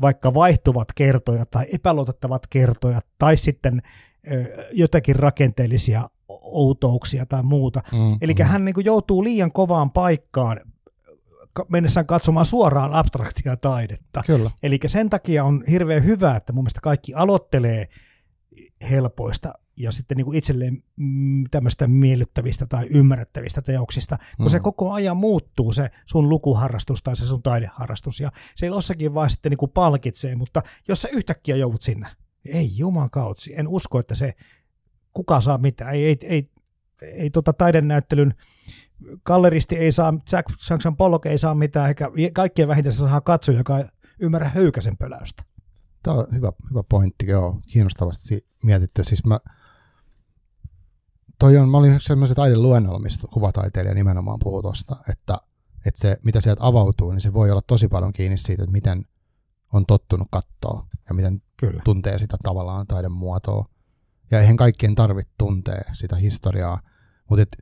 vaikka 0.00 0.34
vaihtuvat 0.34 0.88
kertojat 0.94 1.50
tai 1.50 1.66
epäluotettavat 1.72 2.46
kertojat 2.46 3.06
tai 3.18 3.36
sitten 3.36 3.82
ö, 4.32 4.66
jotakin 4.72 5.16
rakenteellisia 5.16 6.08
outouksia 6.42 7.26
tai 7.26 7.42
muuta. 7.42 7.80
Mm. 7.92 8.18
Eli 8.20 8.34
mm. 8.34 8.42
hän 8.44 8.64
niin 8.64 8.74
kuin 8.74 8.84
joutuu 8.84 9.24
liian 9.24 9.52
kovaan 9.52 9.90
paikkaan 9.90 10.60
ka- 11.52 11.66
mennessään 11.68 12.06
katsomaan 12.06 12.46
suoraan 12.46 12.92
abstraktia 12.92 13.56
taidetta. 13.56 14.22
Kyllä. 14.26 14.50
Eli 14.62 14.78
sen 14.86 15.10
takia 15.10 15.44
on 15.44 15.64
hirveän 15.70 16.04
hyvä, 16.04 16.36
että 16.36 16.52
mun 16.52 16.64
mielestä 16.64 16.80
kaikki 16.80 17.14
aloittelee 17.14 17.88
helpoista 18.90 19.52
ja 19.76 19.92
sitten 19.92 20.16
niin 20.16 20.24
kuin 20.24 20.38
itselleen 20.38 20.82
mm, 20.96 21.44
tämmöistä 21.50 21.86
miellyttävistä 21.86 22.66
tai 22.66 22.86
ymmärrettävistä 22.90 23.62
teoksista, 23.62 24.18
kun 24.36 24.46
Mm. 24.46 24.50
se 24.50 24.60
koko 24.60 24.92
ajan 24.92 25.16
muuttuu 25.16 25.72
se 25.72 25.90
sun 26.06 26.28
lukuharrastus 26.28 27.02
tai 27.02 27.16
se 27.16 27.26
sun 27.26 27.42
taideharrastus 27.42 28.20
ja 28.20 28.30
se 28.54 28.66
jossakin 28.66 29.14
vaan 29.14 29.30
sitten 29.30 29.50
niin 29.50 29.58
kuin 29.58 29.70
palkitsee, 29.70 30.34
mutta 30.36 30.62
jos 30.88 31.02
sä 31.02 31.08
yhtäkkiä 31.12 31.56
joudut 31.56 31.82
sinne, 31.82 32.06
ei 32.44 32.70
juman 32.76 33.10
kautsi, 33.10 33.54
en 33.56 33.68
usko, 33.68 33.98
että 33.98 34.14
se 34.14 34.34
kuka 35.12 35.40
saa 35.40 35.58
mitään, 35.58 35.94
ei, 35.94 36.04
ei, 36.04 36.18
ei, 36.22 36.50
ei 37.02 37.30
tota 37.30 37.52
taidennäyttelyn 37.52 38.34
galleristi 39.24 39.76
ei 39.76 39.92
saa, 39.92 40.14
Jack 40.32 40.48
Jackson 40.70 40.96
Pollock 40.96 41.26
ei 41.26 41.38
saa 41.38 41.54
mitään, 41.54 41.88
eikä 41.88 42.10
kaikkien 42.32 42.68
vähintään 42.68 42.92
se 42.92 42.98
saa 42.98 43.20
katsoja, 43.20 43.58
joka 43.58 43.78
ei 43.78 43.84
ymmärrä 44.20 44.48
höykäsen 44.48 44.96
pöläystä. 44.96 45.42
Tämä 46.04 46.16
on 46.16 46.26
hyvä, 46.34 46.52
hyvä 46.70 46.82
pointti, 46.88 47.26
joo. 47.26 47.60
Kiinnostavasti 47.66 48.46
mietitty. 48.62 49.04
Siis 49.04 49.24
mä, 49.24 49.40
toi 51.38 51.56
on, 51.56 51.68
mä 51.68 51.76
olin 51.78 52.00
semmoisen 52.00 52.36
taideluennolla, 52.36 52.98
mistä 52.98 53.26
kuvataiteilija 53.32 53.94
nimenomaan 53.94 54.38
puhuu 54.38 54.62
tosta, 54.62 54.96
että, 55.08 55.38
että 55.86 56.00
se, 56.00 56.18
mitä 56.24 56.40
sieltä 56.40 56.66
avautuu, 56.66 57.10
niin 57.10 57.20
se 57.20 57.32
voi 57.32 57.50
olla 57.50 57.62
tosi 57.66 57.88
paljon 57.88 58.12
kiinni 58.12 58.38
siitä, 58.38 58.62
että 58.62 58.72
miten 58.72 59.04
on 59.72 59.86
tottunut 59.86 60.28
katsoa 60.30 60.86
ja 61.08 61.14
miten 61.14 61.42
Kyllä. 61.56 61.82
tuntee 61.84 62.18
sitä 62.18 62.36
tavallaan 62.42 62.86
taidemuotoa. 62.86 63.68
Ja 64.30 64.40
eihän 64.40 64.56
kaikkien 64.56 64.94
tarvitse 64.94 65.32
tuntea 65.38 65.82
sitä 65.92 66.16
historiaa, 66.16 66.80
mutta 67.30 67.42
et, 67.42 67.56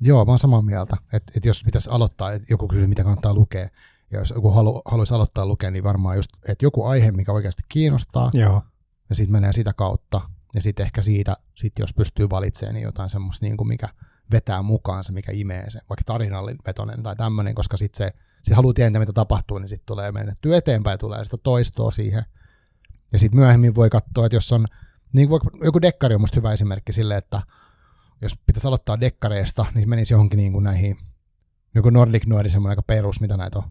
joo, 0.00 0.24
mä 0.24 0.32
oon 0.32 0.38
samaa 0.38 0.62
mieltä, 0.62 0.96
että 1.12 1.32
et 1.36 1.44
jos 1.44 1.64
pitäisi 1.64 1.90
aloittaa, 1.90 2.32
että 2.32 2.46
joku 2.50 2.68
kysyy, 2.68 2.86
mitä 2.86 3.02
kannattaa 3.02 3.34
lukea, 3.34 3.68
ja 4.12 4.18
jos 4.18 4.30
joku 4.30 4.50
halu, 4.50 4.82
haluaisi 4.84 5.14
aloittaa 5.14 5.46
lukea, 5.46 5.70
niin 5.70 5.84
varmaan 5.84 6.16
just, 6.16 6.30
että 6.48 6.64
joku 6.64 6.84
aihe, 6.84 7.10
mikä 7.10 7.32
oikeasti 7.32 7.62
kiinnostaa, 7.68 8.30
Joo. 8.34 8.62
ja 9.10 9.16
sitten 9.16 9.32
menee 9.32 9.52
sitä 9.52 9.72
kautta, 9.72 10.20
ja 10.54 10.60
sitten 10.60 10.86
ehkä 10.86 11.02
siitä, 11.02 11.36
sit 11.54 11.72
jos 11.78 11.94
pystyy 11.94 12.30
valitsemaan, 12.30 12.74
niin 12.74 12.84
jotain 12.84 13.10
semmoista, 13.10 13.46
niin 13.46 13.56
kuin 13.56 13.68
mikä 13.68 13.88
vetää 14.32 14.62
mukaansa, 14.62 15.12
mikä 15.12 15.32
imee 15.32 15.70
sen, 15.70 15.82
vaikka 15.88 16.04
tarinallinen 16.06 16.60
vetonen 16.66 17.02
tai 17.02 17.16
tämmöinen, 17.16 17.54
koska 17.54 17.76
sitten 17.76 17.96
se, 17.98 18.18
se 18.42 18.54
haluaa 18.54 18.74
tietää, 18.74 19.00
mitä 19.00 19.12
tapahtuu, 19.12 19.58
niin 19.58 19.68
sitten 19.68 19.86
tulee 19.86 20.12
mennettyä 20.12 20.56
eteenpäin, 20.56 20.98
tulee 20.98 21.24
sitä 21.24 21.36
toistoa 21.36 21.90
siihen. 21.90 22.24
Ja 23.12 23.18
sitten 23.18 23.40
myöhemmin 23.40 23.74
voi 23.74 23.90
katsoa, 23.90 24.26
että 24.26 24.36
jos 24.36 24.52
on, 24.52 24.66
niin 25.12 25.28
kuin 25.28 25.40
joku 25.64 25.80
dekkari 25.80 26.14
on 26.14 26.20
musta 26.20 26.36
hyvä 26.36 26.52
esimerkki 26.52 26.92
sille, 26.92 27.16
että 27.16 27.42
jos 28.22 28.38
pitäisi 28.46 28.68
aloittaa 28.68 29.00
dekkareista, 29.00 29.66
niin 29.74 29.88
menisi 29.88 30.14
johonkin 30.14 30.36
niin 30.36 30.52
kuin 30.52 30.64
näihin, 30.64 30.96
joku 31.74 31.90
Nordic 31.90 32.26
Noir, 32.26 32.50
semmoinen 32.50 32.72
aika 32.72 32.82
perus, 32.82 33.20
mitä 33.20 33.36
näitä 33.36 33.58
on. 33.58 33.64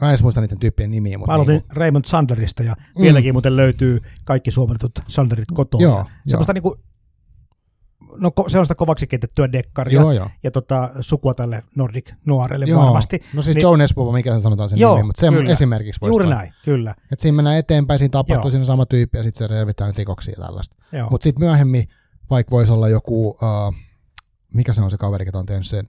Mä 0.00 0.12
en 0.12 0.18
muista 0.22 0.40
niiden 0.40 0.58
tyyppien 0.58 0.90
nimiä, 0.90 1.18
mutta 1.18 1.30
Mä 1.32 1.34
aloitin 1.34 1.52
niin 1.52 1.64
niin 1.68 1.76
Raymond 1.76 2.04
Sanderista 2.04 2.62
ja 2.62 2.76
Mm. 2.98 3.02
vieläkin 3.02 3.34
muuten 3.34 3.56
löytyy 3.56 4.00
kaikki 4.24 4.50
suomennetut 4.50 4.98
Sanderit 5.08 5.48
kotoa. 5.54 5.80
Joo. 5.80 6.04
Semmoista 6.26 6.52
niinku, 6.52 6.76
no 8.16 8.28
ko- 8.40 8.44
se 8.48 8.58
on 8.58 8.64
sitä 8.64 8.74
kovaksi 8.74 9.06
keitettyä 9.06 9.52
dekkaria 9.52 10.00
joo, 10.00 10.12
joo. 10.12 10.30
ja 10.42 10.50
tota, 10.50 10.90
sukua 11.00 11.34
tälle 11.34 11.62
Nordic 11.76 12.10
Noirelle 12.24 12.66
Joo. 12.66 12.84
varmasti. 12.84 13.22
No 13.34 13.42
siis 13.42 13.54
Niin- 13.54 13.62
Joe 13.62 13.76
Nesbo, 13.76 14.12
mikä 14.12 14.32
sen 14.32 14.40
sanotaan 14.40 14.68
sen 14.70 14.78
Joo, 14.78 14.96
nimi, 14.96 15.06
mutta 15.06 15.20
se 15.20 15.28
kyllä. 15.28 15.50
esimerkiksi 15.52 16.00
voisi 16.00 16.10
Juuri 16.10 16.24
olla. 16.26 16.34
näin, 16.34 16.52
kyllä. 16.64 16.90
Että 17.12 17.22
siinä 17.22 17.36
mennään 17.36 17.56
eteenpäin, 17.56 17.98
siinä 17.98 18.10
tapahtuu 18.12 18.44
Joo. 18.44 18.50
siinä 18.50 18.64
sama 18.64 18.86
tyyppi 18.86 19.18
ja 19.18 19.24
sitten 19.24 19.48
se 19.48 19.54
revitään 19.54 19.94
rikoksia 19.96 20.34
ja 20.38 20.44
tällaista. 20.46 20.76
Mutta 21.10 21.24
sitten 21.24 21.44
myöhemmin, 21.44 21.88
vaikka 22.30 22.50
voisi 22.50 22.72
olla 22.72 22.88
joku, 22.88 23.28
uh, 23.28 23.36
mikä 24.54 24.72
se 24.72 24.82
on 24.82 24.90
se 24.90 24.96
kaveri, 24.98 25.26
joka 25.26 25.38
on 25.38 25.46
tehnyt 25.46 25.66
sen 25.66 25.88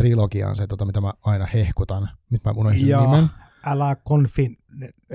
Hollywood-trilogian, 0.00 0.56
se 0.56 0.66
tota, 0.66 0.84
mitä 0.84 1.00
mä 1.00 1.12
aina 1.22 1.46
hehkutan. 1.46 2.08
Nyt 2.30 2.44
mä 2.44 2.50
unohdin 2.56 2.80
sen 2.80 2.88
Ja 2.88 3.00
nimen. 3.00 3.26
älä 3.66 3.96
konfi... 4.04 4.58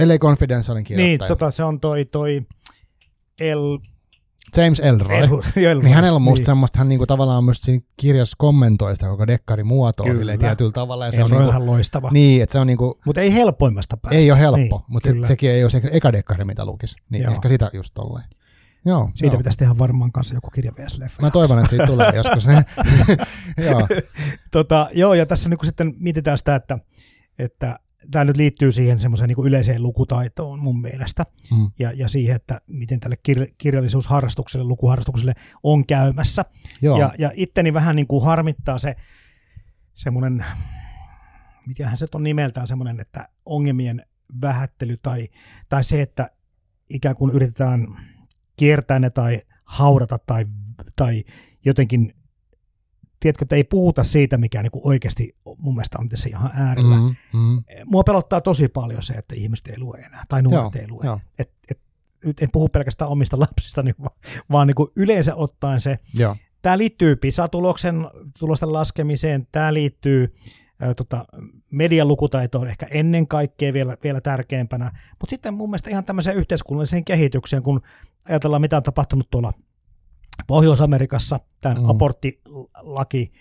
LA 0.06 0.18
Confidentialin 0.18 0.80
Niin, 0.80 0.86
kirjoittaja. 0.86 1.28
tota, 1.28 1.52
se 1.52 1.64
on 1.64 1.80
toi, 1.80 2.06
toi 2.06 2.42
El... 3.40 3.80
James 4.58 4.80
Elroy. 4.80 5.18
El... 5.56 5.80
Niin 5.82 5.94
hänellä 5.96 6.16
on 6.16 6.22
musta 6.22 6.46
semmoista, 6.46 6.80
hän 6.80 6.90
niinku 6.90 7.06
tavallaan 7.06 7.44
myös 7.44 7.58
siinä 7.62 7.82
kirjassa 7.98 8.36
kommentoi 8.38 8.96
sitä 8.96 9.08
koko 9.08 9.28
dekkari 9.28 9.64
muotoa 9.64 10.04
Kyllä. 10.04 10.18
silleen 10.18 10.40
tietyllä 10.40 10.72
tavalla. 10.72 11.06
Ja 11.06 11.12
se 11.12 11.18
El 11.18 11.24
on 11.26 11.32
niinku, 11.32 11.50
ihan 11.50 11.66
loistava. 11.66 12.10
niin, 12.12 12.44
että 12.44 12.54
se 12.54 12.60
on 12.60 12.68
niinku, 12.68 13.00
Mutta 13.06 13.22
ei 13.22 13.34
helpoimmasta 13.34 13.98
päästä. 13.98 14.18
ei 14.18 14.32
ole 14.32 14.40
helppo, 14.40 14.78
Niin, 14.78 14.86
mutta 14.88 15.10
se, 15.10 15.16
sekin 15.28 15.50
ei 15.52 15.64
ole 15.64 15.70
se 15.70 15.82
eka 15.92 16.12
dekkari, 16.12 16.46
mitä 16.46 16.66
lukisi. 16.66 16.96
Niin 17.10 17.24
Joo. 17.24 17.34
ehkä 17.34 17.50
sitä 17.50 17.70
just 17.74 17.94
tolleen. 17.94 18.26
Joo, 18.86 19.12
Siitä 19.14 19.34
joo. 19.34 19.38
pitäisi 19.38 19.58
tehdä 19.58 19.78
varmaan 19.78 20.12
kanssa 20.12 20.36
joku 20.36 20.50
kirja 20.50 20.72
VS-leffa. 20.72 21.22
Mä 21.22 21.32
toivon, 21.32 21.60
että 21.60 21.70
siitä 21.70 21.86
tulee 21.86 22.12
joskus. 22.16 22.48
joo. 23.68 23.88
tota, 24.52 24.90
joo, 24.94 25.14
ja 25.14 25.26
tässä 25.26 25.50
niin 25.50 25.60
sitten 25.64 25.94
mietitään 26.00 26.38
sitä, 26.38 26.56
että 26.56 26.78
että 27.40 27.80
tämä 28.12 28.26
nyt 28.26 28.38
liittyy 28.38 28.72
siihen 28.72 29.00
semmoiseen 29.00 29.28
niin 29.28 29.46
yleiseen 29.48 29.84
lukutaitoon 29.84 30.60
mun 30.60 30.82
mielestä 30.82 31.26
Mm. 31.52 31.72
ja, 31.80 31.92
ja 31.92 32.08
siihen, 32.08 32.36
että 32.36 32.62
miten 32.68 33.00
tälle 33.00 33.18
kir- 33.30 33.54
kirjallisuusharrastukselle, 33.58 34.64
lukuharrastukselle 34.66 35.34
on 35.64 35.86
käymässä. 35.86 36.46
Joo, 36.82 37.00
Ja, 37.00 37.14
ja 37.18 37.32
itteni 37.36 37.74
vähän 37.74 37.96
niin 37.96 38.08
kuin 38.08 38.26
harmittaa 38.26 38.78
se 38.78 38.96
semmoinen, 39.96 40.46
mitähän 41.68 41.98
se 41.98 42.08
on 42.14 42.24
nimeltään 42.24 42.68
semmoinen, 42.68 43.00
että 43.00 43.28
ongelmien 43.46 44.06
vähättely 44.42 44.98
tai, 44.98 45.28
tai 45.70 45.84
se, 45.84 46.02
että 46.02 46.30
ikään 46.90 47.16
kuin 47.16 47.32
yritetään 47.36 47.88
kiertää 48.62 49.00
ne 49.00 49.10
tai 49.10 49.42
haudata 49.64 50.20
tai, 50.26 50.46
tai 50.96 51.24
jotenkin, 51.66 52.14
tiedätkö, 53.20 53.46
että 53.46 53.56
ei 53.56 53.64
puhuta 53.64 54.04
siitä, 54.04 54.38
mikä 54.38 54.62
niin 54.62 54.72
kuin 54.72 54.88
oikeasti 54.88 55.36
mun 55.58 55.76
mielestä 55.76 55.98
on 56.00 56.10
tässä 56.10 56.30
ihan 56.30 56.52
äärellä. 56.54 56.96
Mm. 56.96 57.16
mm. 57.34 57.64
Mua 57.86 58.04
pelottaa 58.04 58.42
tosi 58.42 58.68
paljon 58.68 59.04
se, 59.04 59.14
että 59.14 59.36
ihmiset 59.36 59.68
ei 59.68 59.80
lue 59.80 59.98
enää, 59.98 60.24
tai 60.30 60.42
nuoret 60.42 60.76
ei 60.76 60.88
lue. 60.90 61.06
joo. 61.06 61.20
Et, 61.40 61.52
et, 61.72 61.80
nyt 62.26 62.42
en 62.42 62.50
puhu 62.52 62.68
pelkästään 62.68 63.12
omista 63.12 63.40
lapsista, 63.40 63.84
vaan, 64.04 64.16
vaan 64.52 64.68
niin 64.68 64.76
kuin 64.76 64.90
yleensä 64.96 65.36
ottaen 65.36 65.80
se, 65.80 66.00
Joo. 66.14 66.36
Tämä 66.62 66.78
liittyy 66.78 67.16
PISA-tuloksen 67.16 68.08
tulosten 68.40 68.74
laskemiseen, 68.74 69.48
tämä 69.52 69.74
liittyy 69.74 70.36
tota, 70.96 71.26
median 71.72 72.08
lukutaitoon 72.08 72.68
ehkä 72.68 72.88
ennen 72.92 73.28
kaikkea 73.28 73.74
vielä, 73.74 73.98
vielä 74.04 74.22
tärkeämpänä, 74.22 74.92
mutta 75.20 75.30
sitten 75.30 75.54
mun 75.54 75.70
mielestä 75.70 75.90
ihan 75.90 76.06
tämmöiseen 76.06 76.38
yhteiskunnalliseen 76.38 77.06
kehitykseen, 77.06 77.64
kun 77.64 77.82
ajatellaan 78.26 78.62
mitä 78.62 78.78
on 78.78 78.84
tapahtunut 78.84 79.30
tuolla 79.30 79.54
Pohjois-Amerikassa 80.48 81.40
tämän 81.62 81.78
Mm. 81.78 81.90
aborttilaki 81.90 83.32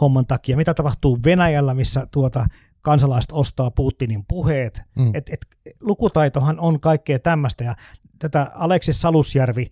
homman 0.00 0.26
takia, 0.26 0.56
mitä 0.56 0.74
tapahtuu 0.74 1.18
Venäjällä, 1.24 1.74
missä 1.74 2.06
tuota 2.10 2.46
kansalaiset 2.82 3.32
ostaa 3.32 3.70
Putinin 3.70 4.24
puheet, 4.28 4.80
Mm. 4.96 5.10
et, 5.14 5.28
et, 5.30 5.46
lukutaitohan 5.80 6.60
on 6.60 6.80
kaikkea 6.80 7.18
tämmöistä, 7.18 7.64
ja 7.64 7.76
tätä 8.18 8.50
Aleksis 8.54 9.00
Salusjärvi, 9.00 9.66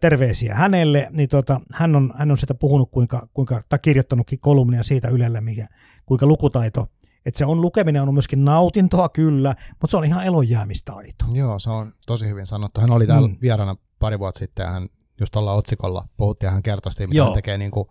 terveisiä 0.00 0.54
hänelle, 0.54 1.08
niin 1.10 1.28
tota, 1.28 1.60
hän, 1.72 1.96
on, 1.96 2.12
hän 2.16 2.30
on 2.30 2.38
sitä 2.38 2.54
puhunut, 2.54 2.90
kuinka, 2.90 3.28
kuinka, 3.34 3.62
tai 3.68 3.78
kirjoittanutkin 3.82 4.38
kolumnia 4.38 4.82
siitä 4.82 5.08
Ylelle, 5.08 5.40
mikä, 5.40 5.66
kuinka 6.06 6.26
lukutaito, 6.26 6.86
että 7.26 7.38
se 7.38 7.44
on 7.46 7.60
lukeminen 7.60 8.02
on 8.02 8.14
myöskin 8.14 8.44
nautintoa 8.44 9.08
kyllä, 9.08 9.54
mutta 9.70 9.90
se 9.90 9.96
on 9.96 10.04
ihan 10.04 10.24
elonjäämistaito. 10.24 11.24
Joo, 11.32 11.58
se 11.58 11.70
on 11.70 11.92
tosi 12.06 12.28
hyvin 12.28 12.46
sanottu. 12.46 12.80
Hän 12.80 12.90
oli 12.90 13.06
täällä 13.06 13.28
Mm. 13.28 13.36
vieraana 13.42 13.76
pari 13.98 14.18
vuotta 14.18 14.38
sitten 14.38 14.64
ja 14.64 14.70
hän 14.70 14.88
just 15.20 15.32
tuolla 15.32 15.52
otsikolla 15.52 16.08
puhuttiin 16.16 16.46
ja 16.48 16.52
hän 16.52 16.62
kertoi 16.62 16.92
sitä, 16.92 17.06
mitä 17.06 17.16
Joo. 17.16 17.26
hän 17.26 17.34
tekee 17.34 17.58
niin 17.58 17.70
kuin 17.70 17.88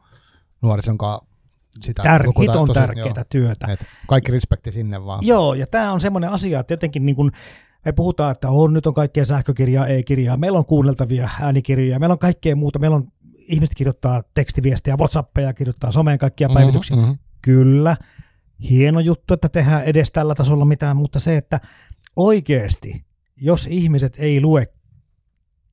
nuorison 0.63 0.97
kanssa 0.97 1.25
sitä 1.81 2.03
Tär, 2.03 2.23
hiton 2.41 2.67
tosi- 2.67 2.73
tärkeää 2.79 3.05
joo. 3.15 3.23
työtä. 3.29 3.67
Et 3.67 3.79
kaikki 4.07 4.31
respekti 4.31 4.71
sinne 4.71 5.05
vaan. 5.05 5.25
Joo, 5.27 5.53
ja 5.53 5.67
tämä 5.67 5.91
on 5.93 6.01
semmoinen 6.01 6.29
asia, 6.29 6.59
että 6.59 6.73
jotenkin 6.73 7.05
niin 7.05 7.15
kun 7.15 7.31
me 7.85 7.91
puhutaan, 7.91 8.31
että 8.31 8.49
on, 8.49 8.73
nyt 8.73 8.87
on 8.87 8.93
kaikkea 8.93 9.25
sähkökirjaa, 9.25 9.87
e-kirjaa, 9.87 10.37
meillä 10.37 10.59
on 10.59 10.65
kuunneltavia 10.65 11.29
äänikirjoja, 11.41 11.99
meillä 11.99 12.13
on 12.13 12.19
kaikkea 12.19 12.55
muuta, 12.55 12.79
meillä 12.79 12.95
on 12.95 13.07
ihmiset 13.37 13.75
kirjoittaa 13.75 14.23
tekstiviestejä, 14.33 14.95
Whatsappeja, 14.97 15.53
kirjoittaa 15.53 15.91
someen 15.91 16.17
kaikkia 16.17 16.49
päivityksiä. 16.53 16.97
Mhm, 16.97 17.05
mhm. 17.05 17.13
Kyllä, 17.45 17.97
hieno 18.69 18.99
juttu, 18.99 19.33
että 19.33 19.49
tehdään 19.49 19.83
edes 19.83 20.11
tällä 20.11 20.35
tasolla 20.35 20.65
mitään, 20.65 20.97
mutta 20.97 21.19
se, 21.19 21.37
että 21.37 21.61
oikeasti, 22.15 23.05
jos 23.37 23.67
ihmiset 23.67 24.15
ei 24.19 24.41
lue 24.41 24.67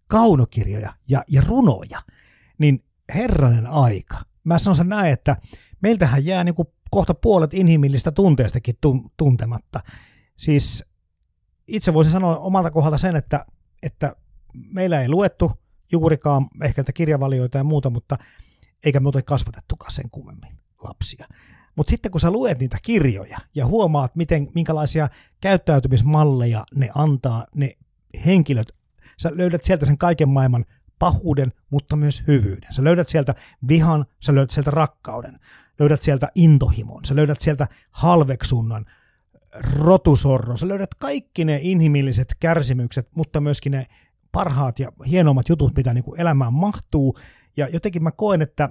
kaunokirjoja 0.07 0.93
ja, 1.09 1.25
ja 1.29 1.43
runoja, 1.47 2.03
niin 2.59 2.85
herranen 3.14 3.66
aika. 3.66 4.16
Mä 4.45 4.59
sanon 4.59 4.77
sen 4.77 4.89
näin, 4.89 5.12
että 5.12 5.37
meiltähän 5.81 6.25
jää 6.25 6.45
niin 6.45 6.55
kuin 6.55 6.68
kohta 6.91 7.14
puolet 7.14 7.55
inhimillistä 7.55 8.12
tunteistakin 8.12 8.75
tun- 8.87 9.11
tuntematta. 9.16 9.81
Siis 10.37 10.85
itse 11.68 11.95
voisin 11.95 12.12
sanoa 12.12 12.37
omalta 12.37 12.70
kohdalta 12.70 12.99
sen, 12.99 13.16
että, 13.16 13.47
että 13.83 14.16
meillä 14.55 15.03
ei 15.03 15.09
luettu 15.09 15.53
juurikaan 15.93 16.49
ehkä 16.62 16.85
kirjavalioita 16.95 17.59
ja 17.59 17.64
muuta, 17.64 17.91
mutta 17.91 18.18
eikä 18.85 19.01
me 19.01 19.09
ole 19.14 19.23
kasvatettukaan 19.23 19.91
sen 19.91 20.11
kummemmin 20.11 20.59
lapsia. 20.85 21.27
Mutta 21.77 21.91
sitten 21.91 22.12
kun 22.12 22.20
sä 22.20 22.31
luet 22.31 22.59
niitä 22.59 22.79
kirjoja 22.83 23.39
ja 23.55 23.66
huomaat, 23.66 24.16
miten, 24.16 24.49
minkälaisia 24.55 25.09
käyttäytymismalleja 25.41 26.64
ne 26.75 26.91
antaa, 26.95 27.47
ne 27.55 27.77
henkilöt, 28.27 28.73
sä 29.18 29.31
löydät 29.35 29.64
sieltä 29.64 29.87
sen 29.87 29.99
kaiken 29.99 30.29
maailman 30.29 30.64
pahuuden, 30.99 31.53
mutta 31.70 31.97
myös 31.97 32.23
hyvyyden. 32.27 32.73
Sä 32.75 32.85
löydät 32.85 33.09
sieltä 33.09 33.35
vihan, 33.68 34.07
sä 34.20 34.35
löydät 34.35 34.51
sieltä 34.51 34.70
rakkauden, 34.70 35.41
löydät 35.79 36.03
sieltä 36.03 36.29
intohimon, 36.35 37.05
sä 37.05 37.16
löydät 37.16 37.41
sieltä 37.41 37.68
halveksunnan, 37.91 38.87
rotusorron, 39.79 40.59
sä 40.59 40.68
löydät 40.68 40.95
kaikki 40.95 41.45
ne 41.45 41.59
inhimilliset 41.62 42.37
kärsimykset, 42.41 43.09
mutta 43.14 43.41
myöskin 43.41 43.73
ne 43.73 43.87
parhaat 44.33 44.79
ja 44.79 44.93
hienommat 45.07 45.49
jutut, 45.49 45.77
mitä 45.77 45.95
niin 45.95 46.05
kuin 46.05 46.20
elämään 46.20 46.53
mahtuu. 46.53 47.18
Ja 47.57 47.68
jotenkin 47.68 48.03
mä 48.03 48.11
koen, 48.11 48.43
että, 48.43 48.68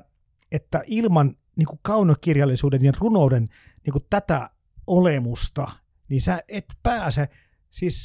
että 0.52 0.84
ilman 0.88 1.36
niin 1.62 1.68
kuin 1.68 1.80
kaunokirjallisuuden 1.82 2.86
ja 2.86 2.92
runouden 3.00 3.48
niin 3.86 3.92
kuin 3.92 4.06
tätä 4.10 4.50
olemusta, 4.88 5.72
niin 6.10 6.22
sä 6.22 6.44
et 6.48 6.66
pääse, 6.84 7.30
siis 7.70 7.96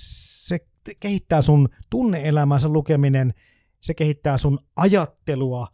se 0.48 0.66
kehittää 1.00 1.42
sun 1.42 1.68
tunneelämänsä 1.90 2.68
lukeminen, 2.68 3.34
se 3.80 3.94
kehittää 3.94 4.38
sun 4.38 4.58
ajattelua, 4.76 5.68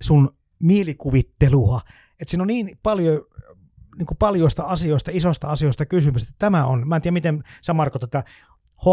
sun 0.00 0.36
mielikuvittelua, 0.58 1.80
että 2.20 2.30
siinä 2.30 2.42
on 2.42 2.46
niin 2.46 2.78
paljon 2.82 3.20
niin 3.98 4.06
kuin 4.06 4.18
paljoista 4.18 4.62
asioista, 4.62 5.10
isosta 5.14 5.48
asioista 5.48 5.86
kysymys, 5.86 6.22
että 6.22 6.34
tämä 6.38 6.66
on, 6.66 6.88
mä 6.88 6.96
en 6.96 7.02
tiedä 7.02 7.12
miten 7.12 7.44
sä 7.62 7.74
Marko 7.74 7.98
tätä 7.98 8.24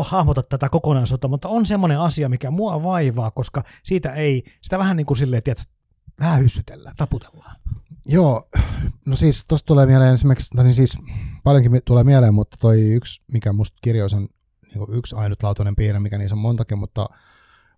hahmotat 0.04 0.50
tätä 0.50 0.70
kokonaisuutta, 0.70 1.28
mutta 1.28 1.48
on 1.48 1.66
semmoinen 1.66 2.00
asia, 2.00 2.30
mikä 2.30 2.52
mua 2.52 2.84
vaivaa, 2.84 3.32
koska 3.32 3.64
siitä 3.84 4.14
ei, 4.14 4.44
sitä 4.62 4.80
vähän 4.80 4.98
niin 4.98 5.06
kuin 5.06 5.18
silleen, 5.18 5.44
tiedätkö, 5.44 5.72
vähän 6.20 6.42
hyssytellään, 6.42 6.96
taputellaan. 6.96 7.56
Joo, 8.06 8.49
no 9.06 9.16
siis 9.16 9.45
tuosta 9.47 9.66
tulee 9.66 9.86
mieleen 9.86 10.16
esimerkiksi, 10.16 10.56
tai 10.56 10.64
niin 10.64 10.76
siis 10.76 10.97
paljonkin 11.43 11.82
tulee 11.86 12.03
mieleen, 12.03 12.34
mutta 12.34 12.58
toi 12.60 12.82
yksi, 12.82 13.22
mikä 13.34 13.53
musta 13.53 13.78
kirjoissa 13.82 14.18
on 14.18 14.28
niin 14.76 14.97
yksi 14.97 15.16
ainutlaatuinen 15.16 15.76
piirre, 15.76 15.99
mikä 15.99 16.18
niissä 16.18 16.36
on 16.36 16.39
montakin, 16.39 16.78
mutta, 16.78 17.10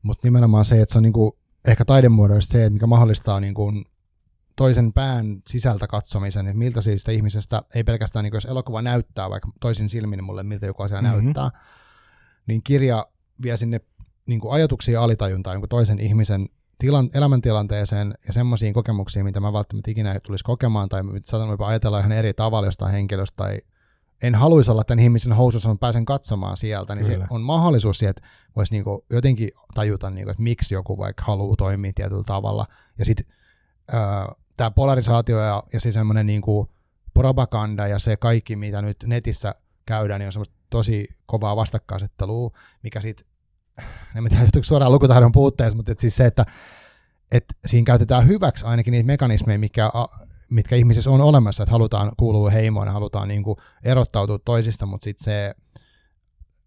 mutta 0.01 0.28
nimenomaan 0.28 0.65
se, 0.65 0.82
että 0.82 0.93
se 0.93 0.99
on 0.99 1.03
niin 1.03 1.13
kuin, 1.13 1.32
ehkä 1.67 1.86
taidemuodoista 1.86 2.51
se, 2.51 2.61
että 2.65 2.73
mikä 2.73 2.88
mahdollistaa 2.88 3.39
niin 3.39 3.53
kuin 3.53 3.86
toisen 4.55 4.93
pään 4.93 5.41
sisältä 5.47 5.88
katsomisen, 5.88 6.47
että 6.47 6.57
miltä 6.57 6.82
siitä 6.82 7.11
ihmisestä, 7.11 7.61
ei 7.75 7.84
pelkästään 7.84 8.23
niin 8.23 8.32
kuin, 8.32 8.38
jos 8.38 8.45
elokuva 8.45 8.82
näyttää 8.82 9.30
vaikka 9.30 9.49
toisin 9.59 9.89
silmin 9.89 10.23
mulle, 10.23 10.43
miltä 10.43 10.65
joku 10.65 10.84
asia 10.84 11.01
Mhm. 11.01 11.07
mm-hmm. 11.11 11.23
näyttää, 11.25 11.51
niin 12.47 12.63
kirja 12.63 13.05
vie 13.41 13.57
sinne 13.57 13.82
niin 14.25 14.39
kuin 14.39 14.53
ajatuksia 14.53 14.93
ja 14.93 15.03
alitajuntaan 15.03 15.53
jonkun 15.53 15.69
toisen 15.69 15.99
ihmisen 15.99 16.49
tilan, 16.78 17.09
elämäntilanteeseen 17.13 18.13
ja 18.28 18.34
semmoisiin 18.34 18.73
kokemuksiin, 18.73 19.25
mitä 19.25 19.39
mä 19.39 19.53
välttämättä 19.53 19.91
ikinä 19.91 20.13
ei 20.13 20.19
tulisi 20.19 20.43
kokemaan, 20.43 20.89
tai 20.89 21.03
saatan 21.23 21.49
jopa 21.49 21.67
ajatella 21.67 21.99
ihan 21.99 22.11
eri 22.11 22.34
tavalla 22.34 22.67
jostain 22.67 22.91
henkilöstä, 22.91 23.36
tai 23.36 23.59
en 24.23 24.36
haluaisi 24.36 24.71
olla 24.71 24.84
tämän 24.84 25.03
ihmisen 25.03 25.34
housussa, 25.34 25.69
mutta 25.69 25.80
pääsen 25.80 26.05
katsomaan 26.05 26.57
sieltä, 26.57 26.95
niin 26.95 27.05
Kyllä. 27.05 27.28
se 27.28 27.34
on 27.34 27.41
mahdollisuus 27.41 27.97
siihen, 27.97 28.09
että 28.09 28.28
voisi 28.55 28.73
niinku 28.73 29.05
jotenkin 29.09 29.51
tajuta, 29.73 30.09
niinku, 30.09 30.32
että 30.32 30.43
miksi 30.43 30.73
joku 30.73 30.97
vaikka 30.97 31.23
haluaa 31.23 31.55
toimia 31.55 31.91
tietyllä 31.95 32.23
tavalla. 32.23 32.65
Ja 32.99 33.05
sitten 33.05 33.25
tämä 34.57 34.71
polarisaatio 34.71 35.39
ja, 35.39 35.63
ja 35.73 35.80
se 35.80 35.91
semmoinen 35.91 36.25
niinku 36.25 36.71
propaganda 37.13 37.88
ja 37.88 37.99
se 37.99 38.17
kaikki, 38.17 38.55
mitä 38.55 38.82
nyt 38.82 38.97
netissä 39.05 39.55
käydään, 39.86 40.19
niin 40.19 40.25
on 40.25 40.32
semmoista 40.32 40.55
tosi 40.69 41.07
kovaa 41.25 41.55
vastakkainasettelua, 41.55 42.51
mikä 42.84 43.01
sitten, 43.01 43.28
en 44.15 44.23
tiedä, 44.30 44.43
johtuuko 44.43 44.63
suoraan 44.63 44.91
lukutaidon 44.91 45.32
puutteessa, 45.32 45.75
mutta 45.75 45.91
et 45.91 45.99
siis 45.99 46.15
se, 46.15 46.25
että 46.25 46.45
et 47.32 47.45
siinä 47.65 47.86
käytetään 47.86 48.28
hyväksi 48.28 48.65
ainakin 48.65 48.91
niitä 48.91 49.07
mekanismeja, 49.07 49.59
mikä, 49.59 49.91
mitkä 50.49 50.75
ihmisissä 50.75 51.11
on 51.11 51.21
olemassa, 51.21 51.63
että 51.63 51.71
halutaan 51.71 52.11
kuulua 52.17 52.49
heimoon 52.49 52.88
ja 52.88 52.93
halutaan 52.93 53.28
niinku 53.28 53.57
erottautua 53.84 54.39
toisista, 54.45 54.86
mutta 54.86 55.03
sitten 55.03 55.23
se, 55.23 55.55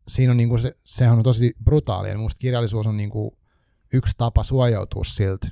siinä 0.08 0.30
on 0.30 0.36
niinku 0.36 0.58
se, 0.58 0.76
sehän 0.84 1.18
on 1.18 1.24
tosi 1.24 1.54
brutaali, 1.64 2.08
ja 2.08 2.18
musta 2.18 2.38
kirjallisuus 2.38 2.86
on 2.86 2.96
niinku 2.96 3.38
yksi 3.92 4.14
tapa 4.18 4.44
suojautua 4.44 5.04
siltä, 5.04 5.48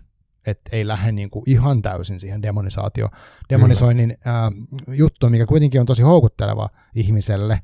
että 0.47 0.77
ei 0.77 0.87
lähde 0.87 1.13
niinku 1.13 1.43
ihan 1.47 1.83
täysin 1.83 2.21
siihen 2.21 2.43
demonisaatio, 2.43 3.09
demonisoinnin 3.51 4.19
ää, 4.25 4.53
juttuun, 4.89 5.33
mikä 5.33 5.47
kuitenkin 5.47 5.81
on 5.81 5.87
tosi 5.87 6.03
houkutteleva 6.03 6.69
ihmiselle, 6.95 7.63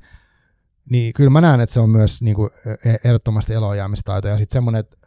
niin 0.89 1.13
kyllä 1.13 1.29
mä 1.29 1.41
näen, 1.41 1.59
että 1.59 1.73
se 1.73 1.79
on 1.79 1.89
myös 1.89 2.21
niinku, 2.21 2.49
e- 2.85 2.95
ehdottomasti 3.03 3.53
elojäämistaito, 3.53 4.27
ja 4.27 4.37
sitten 4.37 4.55
semmoinen, 4.55 4.79
että 4.79 4.97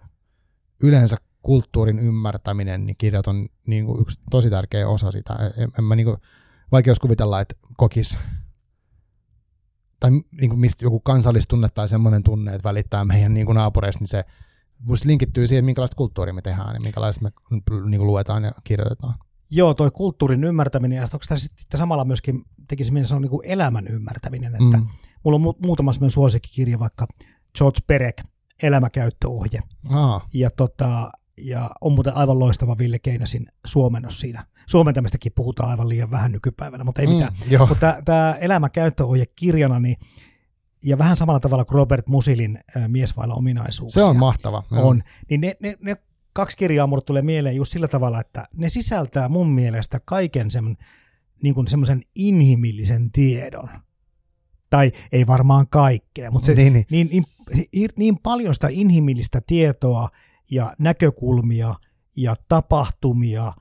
yleensä 0.82 1.16
kulttuurin 1.42 1.98
ymmärtäminen, 1.98 2.86
niin 2.86 2.96
kirjat 2.98 3.26
on 3.26 3.48
niinku 3.66 4.00
yksi 4.00 4.20
tosi 4.30 4.50
tärkeä 4.50 4.88
osa 4.88 5.10
sitä. 5.10 5.52
En, 5.56 5.70
en 5.78 5.84
mä 5.84 5.96
niinku, 5.96 6.16
vaikeus 6.72 6.98
kuvitella, 6.98 7.40
että 7.40 7.54
kokis 7.76 8.18
tai 10.00 10.10
niinku 10.40 10.56
mistä 10.56 10.84
joku 10.84 11.00
kansallistunne 11.00 11.68
tai 11.68 11.88
semmoinen 11.88 12.22
tunne, 12.22 12.54
että 12.54 12.68
välittää 12.68 13.04
meidän 13.04 13.34
niinku 13.34 13.52
naapureista, 13.52 14.00
niin 14.00 14.08
se 14.08 14.24
musta 14.78 15.08
linkittyy 15.08 15.46
siihen, 15.46 15.64
minkälaista 15.64 15.96
kulttuuria 15.96 16.34
me 16.34 16.42
tehdään 16.42 16.74
ja 16.74 16.80
minkälaista 16.80 17.24
me 17.24 17.30
niinku 17.88 18.06
luetaan 18.06 18.44
ja 18.44 18.52
kirjoitetaan. 18.64 19.14
Joo, 19.50 19.74
toi 19.74 19.90
kulttuurin 19.90 20.44
ymmärtäminen 20.44 20.96
ja 20.96 21.02
onko 21.02 21.24
tämä 21.28 21.38
sitten 21.38 21.78
samalla 21.78 22.04
myöskin 22.04 22.44
tekisi 22.68 22.92
mielessä 22.92 23.16
on 23.16 23.22
niin 23.22 23.30
kuin 23.30 23.46
elämän 23.46 23.86
ymmärtäminen, 23.88 24.52
että 24.52 24.78
mm. 24.78 24.86
Mulla 25.24 25.36
on 25.36 25.42
mu- 25.42 25.66
muutama 25.66 25.92
semmoinen 25.92 26.10
suosikkikirja, 26.10 26.78
vaikka 26.78 27.06
George 27.58 27.78
Perek, 27.86 28.22
elämäkäyttöohje. 28.62 29.60
Aa, 29.90 30.28
Ja, 30.32 30.50
tota, 30.50 31.10
ja 31.38 31.70
on 31.80 31.92
muuten 31.92 32.16
aivan 32.16 32.38
loistava 32.38 32.78
Ville 32.78 32.98
Keinäsin 32.98 33.46
suomennos 33.66 34.20
siinä. 34.20 34.46
Suomentamistakin 34.66 35.32
puhutaan 35.34 35.70
aivan 35.70 35.88
liian 35.88 36.10
vähän 36.10 36.32
nykypäivänä, 36.32 36.84
mutta 36.84 37.02
ei 37.02 37.06
mm, 37.06 37.12
mitään. 37.12 37.32
Mutta 37.68 37.96
tämä 38.04 38.36
elämäkäyttöohje 38.40 39.26
kirjana, 39.26 39.80
niin, 39.80 39.96
ja 40.84 40.98
vähän 40.98 41.16
samalla 41.16 41.40
tavalla 41.40 41.64
kuin 41.64 41.76
Robert 41.76 42.06
Musilin 42.06 42.58
ää, 42.76 42.88
Mies 42.88 43.16
vailla 43.16 43.34
ominaisuuksia. 43.34 44.02
Se 44.02 44.10
on 44.10 44.16
mahtava. 44.16 44.62
On. 44.70 45.02
Niin 45.30 45.40
ne, 45.40 45.56
ne, 45.60 45.74
ne 45.80 45.96
kaksi 46.32 46.56
kirjaa 46.56 46.86
mulle 46.86 47.02
tulee 47.02 47.22
mieleen 47.22 47.56
just 47.56 47.72
sillä 47.72 47.88
tavalla, 47.88 48.20
että 48.20 48.44
ne 48.56 48.68
sisältää 48.68 49.28
mun 49.28 49.48
mielestä 49.48 50.00
kaiken 50.04 50.50
sen, 50.50 50.76
niin 51.42 51.54
kuin 51.54 51.66
semmoisen 51.66 52.02
inhimillisen 52.14 53.10
tiedon. 53.12 53.68
Tai 54.70 54.92
ei 55.12 55.26
varmaan 55.26 55.66
kaikkea, 55.66 56.30
mutta 56.30 56.46
se, 56.46 56.54
Niin, 56.54 56.72
niin. 56.72 56.86
niin, 56.90 57.24
niin, 57.72 57.90
niin 57.96 58.18
paljon 58.22 58.54
sitä 58.54 58.68
inhimillistä 58.70 59.42
tietoa 59.46 60.10
ja 60.50 60.72
näkökulmia 60.78 61.74
ja 62.16 62.34
tapahtumia, 62.48 63.52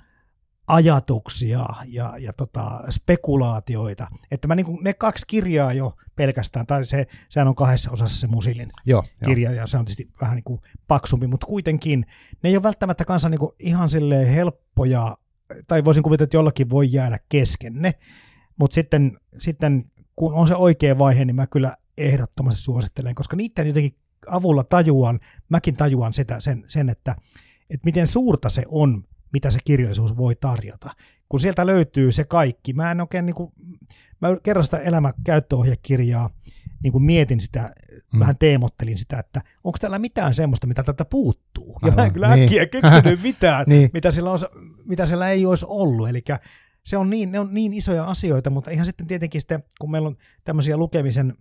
ajatuksia 0.68 1.66
ja, 1.86 2.14
ja 2.20 2.34
tota, 2.34 2.84
spekulaatioita, 2.90 4.08
että 4.32 4.48
mä 4.48 4.56
niin 4.56 4.66
kuin, 4.66 4.84
ne 4.84 4.94
kaksi 4.94 5.28
kirjaa 5.28 5.74
jo 5.74 5.94
pelkästään, 6.16 6.66
tai 6.66 6.86
se, 6.86 7.08
sehän 7.30 7.48
on 7.48 7.56
kahdessa 7.56 7.92
osassa 7.92 8.20
se 8.20 8.28
Musilin 8.28 8.72
Joo, 8.86 9.04
kirja, 9.26 9.52
ja 9.52 9.68
se 9.68 9.78
on 9.78 9.86
tietysti 9.86 10.12
vähän 10.22 10.36
niin 10.36 10.44
kuin 10.44 10.62
paksumpi, 10.88 11.28
mutta 11.28 11.48
kuitenkin 11.48 12.06
ne 12.44 12.50
ei 12.50 12.56
ole 12.56 12.64
välttämättä 12.64 13.06
kanssa 13.06 13.30
niin 13.30 13.40
kuin 13.40 13.52
ihan 13.60 13.90
silleen 13.90 14.28
helppoja, 14.28 15.18
tai 15.68 15.86
voisin 15.86 16.04
kuvitella, 16.04 16.26
että 16.26 16.38
jollakin 16.38 16.70
voi 16.70 16.92
jäädä 16.92 17.20
kesken 17.30 17.82
ne, 17.82 17.94
mutta 18.60 18.76
sitten, 18.76 19.18
sitten 19.38 19.92
kun 20.18 20.34
on 20.34 20.48
se 20.48 20.56
oikea 20.56 20.98
vaihe, 20.98 21.26
niin 21.26 21.36
mä 21.36 21.48
kyllä 21.48 21.78
ehdottomasti 21.98 22.62
suosittelen, 22.62 23.16
koska 23.16 23.36
niiden 23.36 23.68
jotenkin 23.68 23.96
avulla 24.28 24.64
tajuan, 24.64 25.20
mäkin 25.50 25.76
tajuan 25.76 26.14
sitä, 26.14 26.40
sen, 26.40 26.64
sen 26.68 26.90
että, 26.90 27.16
että 27.70 27.86
miten 27.86 28.08
suurta 28.08 28.50
se 28.50 28.64
on, 28.68 29.04
mitä 29.34 29.52
se 29.52 29.60
kirjallisuus 29.66 30.18
voi 30.18 30.36
tarjota. 30.36 30.90
Kun 31.30 31.40
sieltä 31.40 31.66
löytyy 31.66 32.12
se 32.12 32.24
kaikki, 32.24 32.74
mä 32.74 32.92
en 32.92 33.02
oikein 33.02 33.26
niin 33.26 33.36
kuin, 33.36 33.52
mä 34.22 34.38
kerran 34.44 34.66
sitä 34.66 34.78
elämäkäyttöohjekirjaa 34.78 36.30
niin 36.84 36.92
kuin 36.92 37.04
mietin 37.04 37.42
sitä, 37.42 37.74
mm. 38.14 38.20
vähän 38.20 38.36
teemottelin 38.40 38.98
sitä, 38.98 39.20
että 39.20 39.42
onko 39.64 39.78
täällä 39.82 40.00
mitään 40.00 40.34
semmoista, 40.34 40.68
mitä 40.68 40.84
tältä 40.84 41.06
puuttuu. 41.06 41.80
Ja 41.82 41.88
mä 41.88 41.94
en 41.94 42.00
Aivan, 42.00 42.14
kyllä 42.14 42.36
niin. 42.36 42.44
äkkiä 42.44 42.66
keksinyt 42.66 43.24
mitään, 43.24 43.66
Niin. 43.68 43.90
mitä, 43.94 44.12
sillä 44.12 44.32
on, 44.32 44.40
mitä 44.86 45.06
siellä 45.06 45.30
ei 45.30 45.46
olisi 45.46 45.66
ollut. 45.70 46.10
Eli 46.10 46.24
se 46.88 46.98
on 46.98 47.10
niin, 47.10 47.32
ne 47.32 47.40
on 47.40 47.54
niin 47.54 47.74
isoja 47.74 48.06
asioita, 48.06 48.50
mutta 48.50 48.72
ihan 48.72 48.86
sitten 48.86 49.08
tietenkin 49.08 49.42
sitten, 49.42 49.64
kun 49.82 49.92
meillä 49.92 50.08
on 50.08 50.18
tämmöisiä 50.44 50.78
lukemisen 50.78 51.38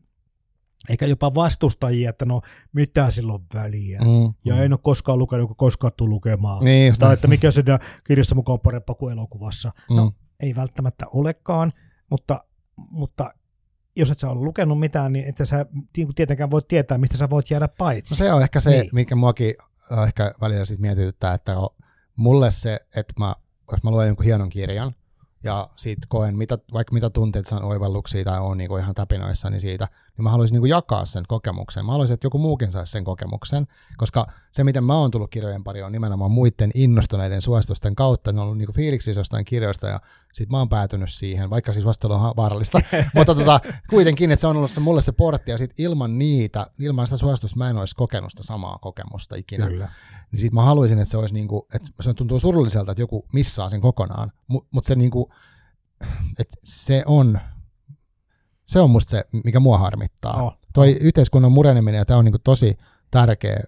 eikä 0.88 1.06
jopa 1.06 1.34
vastustajia, 1.34 2.10
että 2.10 2.24
no 2.24 2.40
mitä 2.72 3.10
sillä 3.10 3.32
on 3.32 3.44
väliä. 3.54 4.00
Mm. 4.00 4.06
Mm, 4.06 4.34
Ja 4.44 4.62
en 4.62 4.72
ole 4.72 4.80
koskaan 4.82 5.18
lukenut, 5.18 5.46
kun 5.46 5.56
koskaan 5.56 5.92
tuu 5.96 6.08
lukemaan. 6.08 6.64
Niin, 6.64 6.94
Tai 6.98 7.14
että 7.14 7.28
mikä 7.28 7.50
siinä 7.50 7.78
kirjassa 8.06 8.34
mukaan 8.34 8.54
on 8.54 8.60
parempaa 8.60 8.94
kuin 8.94 9.12
elokuvassa. 9.12 9.72
No 9.90 10.04
Mm. 10.04 10.12
ei 10.40 10.54
välttämättä 10.56 11.06
olekaan, 11.10 11.72
mutta, 12.10 12.44
mutta 12.90 13.30
jos 13.96 14.10
et 14.10 14.18
sä 14.18 14.30
ole 14.30 14.40
lukenut 14.44 14.80
mitään, 14.80 15.12
niin 15.12 15.24
että 15.28 15.44
sä 15.44 15.66
niin 15.96 16.14
tietenkään 16.14 16.50
voit 16.50 16.68
tietää, 16.68 16.98
mistä 16.98 17.16
sä 17.16 17.30
voit 17.30 17.50
jäädä 17.50 17.68
paitsi. 17.68 18.12
No 18.14 18.16
se 18.16 18.32
on 18.32 18.42
ehkä 18.42 18.60
se, 18.60 18.70
Niin. 18.70 18.90
mikä 18.92 19.14
muakin 19.16 19.54
äh, 19.92 20.02
ehkä 20.06 20.32
välillä 20.40 20.64
sit 20.64 20.80
mietityttää, 20.80 21.34
että 21.34 21.58
on 21.58 21.68
mulle 22.16 22.50
se, 22.50 22.80
että 22.96 23.14
mä, 23.18 23.34
jos 23.72 23.82
mä 23.82 23.90
luen 23.90 24.06
jonkun 24.06 24.24
hienon 24.24 24.48
kirjan, 24.48 24.94
ja 25.44 25.70
siitä 25.76 26.06
koen, 26.08 26.36
mitä, 26.36 26.58
vaikka 26.72 26.94
mitä 26.94 27.10
tunteet 27.10 27.46
saan 27.46 27.64
oivalluksia 27.64 28.24
tai 28.24 28.40
on 28.40 28.58
niin 28.58 28.78
ihan 28.80 28.94
täpinoissani 28.94 29.60
siitä, 29.60 29.88
niin 30.16 30.22
mä 30.22 30.30
haluaisin 30.30 30.60
niin 30.60 30.68
jakaa 30.68 31.04
sen 31.04 31.24
kokemuksen. 31.28 31.84
Mä 31.84 31.92
haluaisin, 31.92 32.14
että 32.14 32.26
joku 32.26 32.38
muukin 32.38 32.72
saisi 32.72 32.92
sen 32.92 33.04
kokemuksen, 33.04 33.66
koska 33.96 34.26
se, 34.50 34.64
miten 34.64 34.84
mä 34.84 34.98
oon 34.98 35.10
tullut 35.10 35.30
kirjojen 35.30 35.64
pari, 35.64 35.82
on 35.82 35.92
nimenomaan 35.92 36.30
muiden 36.30 36.70
innostuneiden 36.74 37.42
suositusten 37.42 37.96
kautta. 37.96 38.32
Ne 38.32 38.40
on 38.40 38.44
ollut 38.44 38.58
niin 38.58 38.72
fiiliksissä 38.74 39.20
jostain 39.20 39.44
kirjoista, 39.44 39.88
ja 39.88 40.00
sit 40.32 40.50
mä 40.50 40.58
oon 40.58 40.68
päätynyt 40.68 41.12
siihen, 41.12 41.50
vaikka 41.50 41.72
siis 41.72 41.82
suosittelu 41.82 42.12
on 42.12 42.36
vaarallista, 42.36 42.80
mutta 43.14 43.34
tota, 43.34 43.60
kuitenkin, 43.90 44.30
että 44.30 44.40
se 44.40 44.46
on 44.46 44.56
ollut 44.56 44.70
se, 44.70 44.80
mulle 44.80 45.02
se 45.02 45.12
portti, 45.12 45.50
ja 45.50 45.58
sit 45.58 45.80
ilman 45.80 46.18
niitä, 46.18 46.66
ilman 46.78 47.06
sitä 47.06 47.16
suositusta 47.16 47.58
mä 47.58 47.70
en 47.70 47.78
olisi 47.78 47.96
kokenut 47.96 48.30
sitä 48.30 48.42
samaa 48.42 48.78
kokemusta 48.78 49.36
ikinä 49.36 49.66
Kyllä. 49.66 49.88
niin 50.32 50.40
sit 50.40 50.52
mä 50.52 50.62
haluaisin, 50.62 50.98
että 50.98 51.10
se 51.10 51.16
olisi 51.16 51.34
niinku, 51.34 51.66
että 51.74 51.90
se 52.00 52.14
tuntuu 52.14 52.40
surulliselta, 52.40 52.92
että 52.92 53.02
joku 53.02 53.26
missaa 53.32 53.70
sen 53.70 53.80
kokonaan, 53.80 54.32
mutta 54.46 54.68
mut 54.72 54.84
se 54.84 54.94
niinku, 54.94 55.32
että 56.38 56.56
se 56.64 57.02
on, 57.06 57.40
se 58.66 58.80
on 58.80 58.90
musta 58.90 59.10
se, 59.10 59.24
mikä 59.44 59.60
mua 59.60 59.78
harmittaa. 59.78 60.42
Oh, 60.42 60.58
Toi 60.72 60.96
yhteiskunnan 61.00 61.52
mureneminen, 61.52 61.98
ja 61.98 62.04
tämä 62.04 62.18
on 62.18 62.24
niinku 62.24 62.38
tosi 62.38 62.78
tärkeä 63.10 63.60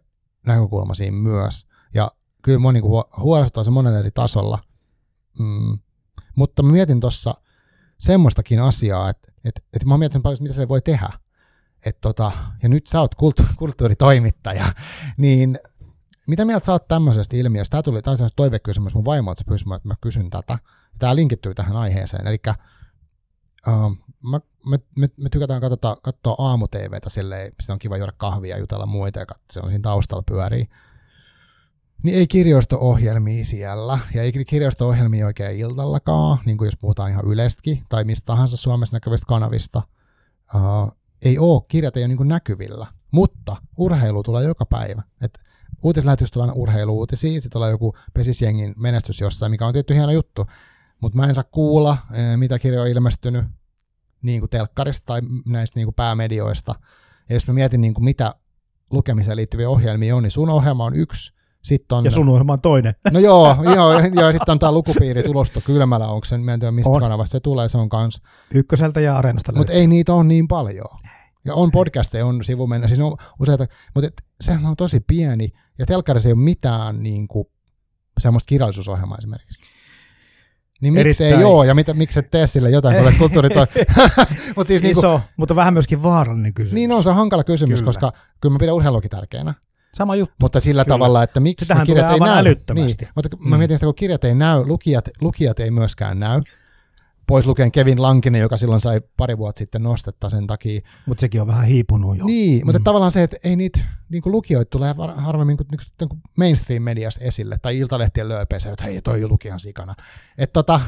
näkökulma 0.47 0.95
siinä 0.95 1.17
myös, 1.17 1.67
ja 1.95 2.11
kyllä 2.43 2.59
mua 2.59 2.73
hu- 2.73 3.23
huolestuttaa 3.23 3.65
se 3.65 3.71
monen 3.71 3.95
eri 3.95 4.11
tasolla, 4.11 4.59
mm. 5.39 5.79
mutta 6.35 6.63
mä 6.63 6.73
mietin 6.73 7.01
tuossa 7.01 7.35
semmoistakin 7.99 8.63
asiaa, 8.63 9.11
että 9.11 9.33
et, 9.45 9.65
et 9.73 9.85
mä 9.85 9.93
oon 9.93 9.99
miettinyt 9.99 10.23
paljon, 10.23 10.43
mitä 10.43 10.55
se 10.55 10.69
voi 10.69 10.81
tehdä, 10.81 11.09
et 11.87 12.01
tota, 12.01 12.33
ja 12.63 12.69
nyt 12.69 12.87
sä 12.87 13.01
oot 13.01 13.15
kulttu- 13.15 13.47
kulttuuritoimittaja, 13.59 14.73
niin 15.17 15.59
mitä 16.27 16.45
mieltä 16.45 16.67
sä 16.67 16.73
oot 16.73 16.89
tämmöisestä 16.89 17.37
ilmiöstä? 17.37 17.71
Tämä 17.71 17.83
tuli 17.83 18.03
taas 18.03 18.21
toivekysymys 18.37 18.95
mun 18.95 19.05
vaimolta, 19.05 19.39
se 19.39 19.45
pyysi, 19.45 19.65
että 19.77 19.89
mä 19.89 19.95
kysyn 20.01 20.31
tätä. 20.31 20.59
Tämä 20.99 21.17
linkittyy 21.17 21.55
tähän 21.55 21.77
aiheeseen. 21.77 22.27
Eli 22.27 22.39
uh, 23.67 23.97
mä, 24.31 24.41
me, 24.69 24.79
me, 24.97 25.07
me 25.17 25.29
tykätään 25.29 25.61
katsota, 25.61 25.97
katsoa 26.03 26.35
aamu-tvtä 26.39 27.11
silleen, 27.11 27.53
sitä 27.61 27.73
on 27.73 27.79
kiva 27.79 27.97
juoda 27.97 28.13
kahvia 28.17 28.57
ja 28.57 28.61
jutella 28.61 28.87
muita, 28.87 29.19
ja 29.19 29.27
kat- 29.33 29.41
se 29.51 29.61
on 29.61 29.69
siinä 29.69 29.83
taustalla 29.83 30.23
pyörii. 30.23 30.69
Niin 32.03 32.19
ei 32.19 32.27
kirjasto-ohjelmia 32.27 33.45
siellä, 33.45 33.99
ja 34.15 34.23
ei 34.23 34.33
kirjasto-ohjelmia 34.33 35.27
oikein 35.27 35.59
iltallakaan, 35.59 36.39
niin 36.47 36.59
kuin 36.59 36.67
jos 36.67 36.77
puhutaan 36.81 37.11
ihan 37.11 37.25
yleistäkin, 37.25 37.85
tai 37.89 38.05
mistä 38.05 38.27
tahansa 38.27 38.57
Suomessa 38.57 38.97
näkyvistä 38.97 39.27
kanavista. 39.27 39.83
Uh, 40.55 40.97
ei 41.23 41.39
ole, 41.39 41.63
kirjat 41.69 41.97
ei 41.97 42.05
ole 42.05 42.09
niin 42.15 42.29
näkyvillä, 42.29 42.87
mutta 43.11 43.57
urheilu 43.77 44.23
tulee 44.23 44.45
joka 44.45 44.67
päivä. 44.67 45.03
Et 45.21 45.39
uutislähetys 45.83 46.31
tulee 46.31 46.45
aina 46.45 46.61
urheiluutisia, 46.61 47.33
sitten 47.33 47.51
tulee 47.51 47.71
joku 47.71 47.95
pesisjengin 48.15 48.75
menestys 48.77 49.21
jossain, 49.21 49.51
mikä 49.51 49.67
on 49.67 49.73
tietty 49.73 49.95
hieno 49.95 50.13
juttu, 50.13 50.47
mutta 51.01 51.17
mä 51.17 51.27
en 51.27 51.35
saa 51.35 51.45
kuulla, 51.45 51.99
mitä 52.37 52.59
kirjoja 52.59 52.83
on 52.83 52.89
ilmestynyt 52.89 53.45
niin 54.23 54.41
kuin 54.41 54.51
telkkarista 54.51 55.07
tai 55.07 55.21
näistä 55.47 55.79
niin 55.79 55.87
kuin 55.87 55.95
päämedioista. 55.95 56.75
Ja 57.29 57.37
jos 57.37 57.47
mä 57.47 57.55
mietin, 57.55 57.81
niin 57.81 57.95
kuin 57.95 58.05
mitä 58.05 58.35
lukemiseen 58.91 59.37
liittyviä 59.37 59.71
ohjelmia 59.71 60.17
on, 60.17 60.23
niin 60.23 60.31
sun 60.31 60.51
ohjelma 60.51 60.85
on 60.85 60.95
yksi, 60.95 61.33
sitten 61.63 61.99
on... 61.99 62.05
Ja 62.05 62.11
sun 62.11 62.29
ohjelma 62.29 62.53
on 62.53 62.61
toinen. 62.61 62.95
No 63.13 63.21
joo, 63.21 63.57
joo, 63.75 63.93
joo 63.93 64.33
sitten 64.33 64.53
on 64.53 64.59
tämä 64.59 64.73
lukupiiri 64.73 65.23
tulosto 65.23 65.61
kylmällä, 65.61 66.09
onko 66.09 66.25
se, 66.25 66.39
mä 66.39 66.55
en 66.55 66.61
tiedä 66.61 66.73
mistä 66.73 66.91
On. 66.91 67.01
kanavasta 67.01 67.33
se 67.33 67.41
tulee, 67.41 67.69
se 67.69 67.79
on 67.79 67.89
kans. 67.89 68.21
Ykköseltä 68.55 69.01
ja 69.01 69.19
Areenasta 69.19 69.53
Mutta 69.53 69.73
ei 69.73 69.87
niitä 69.87 70.15
ole 70.15 70.25
niin 70.25 70.49
paljon. 70.49 70.99
Ja 71.45 71.55
on 71.55 71.71
podcasteja, 71.71 72.27
on 72.27 72.45
sivumennä, 72.45 72.89
siis 72.89 73.01
on 73.01 73.17
useita, 73.41 73.67
mutta 73.95 74.09
et, 74.09 74.25
sehän 74.41 74.67
on 74.67 74.77
tosi 74.77 75.01
pieni, 75.01 75.53
ja 75.79 75.87
telkkarissa 75.87 76.29
ei 76.29 76.33
ole 76.33 76.41
mitään 76.41 77.03
niin 77.03 77.29
kuin, 77.29 77.49
semmoista 78.21 78.49
kirjallisuusohjelmaa 78.49 79.19
esimerkiksi. 79.19 79.59
Niin 80.81 80.93
miksi 80.95 81.25
ei 81.25 81.31
Erittäin. 81.31 81.55
ole, 81.55 81.67
ja 81.67 81.75
mitä, 81.75 81.95
miksi 81.95 82.19
et 82.19 82.31
tee 82.31 82.47
sille 82.47 82.71
jotain, 82.71 82.97
kun 82.97 83.05
olet 83.07 83.19
kulttuuri 83.23 83.49
Mutta 84.57 84.69
siis 84.69 84.83
niin 84.83 84.95
kuin, 84.95 85.05
Iso, 85.05 85.21
mutta 85.37 85.57
vähän 85.57 85.73
myöskin 85.73 86.03
vaarallinen 86.03 86.55
kysymys. 86.55 86.73
niin 86.75 86.93
on, 86.93 87.03
se 87.03 87.11
on 87.11 87.17
hankala 87.17 87.45
kysymys, 87.45 87.81
Kyllä. 87.81 87.89
koska 87.89 88.13
kyllä 88.41 88.53
mä 88.53 88.59
pidän 88.59 88.75
urheilukin 88.75 89.11
tärkeänä. 89.11 89.55
Sama 89.95 90.17
juttu. 90.17 90.35
Mutta 90.41 90.61
sillä 90.61 90.85
Kyllä. 90.85 90.95
tavalla, 90.95 91.23
että 91.23 91.41
miksi 91.41 91.65
Sitähän 91.65 91.87
kirjat 91.87 92.11
ei 92.13 92.21
näy. 92.21 92.39
älyttömästi. 92.39 93.05
Niin, 93.05 93.13
mutta 93.15 93.37
Mm. 93.41 93.49
mä 93.49 93.59
mietin 93.59 93.79
sitä, 93.79 93.87
kun 93.87 93.95
kirjat 93.95 94.25
ei 94.25 94.35
näy, 94.35 94.63
lukijat, 94.67 95.05
lukijat 95.21 95.61
ei 95.61 95.71
myöskään 95.71 96.21
näy. 96.21 96.41
Pois 97.29 97.47
lukien 97.47 97.73
Kevin 97.73 98.03
Lankinen, 98.03 98.41
joka 98.41 98.57
silloin 98.57 98.81
sai 98.81 99.01
pari 99.17 99.39
vuotta 99.39 99.59
sitten 99.59 99.83
nostetta 99.83 100.31
sen 100.31 100.47
takia. 100.47 100.81
Mutta 101.07 101.21
sekin 101.21 101.41
on 101.41 101.47
vähän 101.47 101.65
hiipunut 101.65 102.19
jo. 102.19 102.25
Niin, 102.25 102.67
mutta 102.67 102.79
Mm. 102.79 102.85
tavallaan 102.85 103.13
se, 103.13 103.23
että 103.23 103.37
ei 103.45 103.57
niitä 103.57 103.81
niin 104.09 104.23
kuin 104.23 104.33
lukijoita 104.33 104.71
tulee 104.71 104.95
harvemmin 105.17 105.57
kuin, 105.57 105.67
niin 106.01 106.09
kuin 106.09 106.23
mainstream-mediassa 106.39 107.25
esille, 107.25 107.59
tai 107.63 107.79
iltalehtien 107.79 108.29
lööpeissä, 108.29 108.71
että 108.73 108.85
hei, 108.85 109.03
toi 109.03 109.29
lukijan 109.29 109.61
sikana. 109.61 109.95
Että 110.39 110.53
tota, 110.53 110.81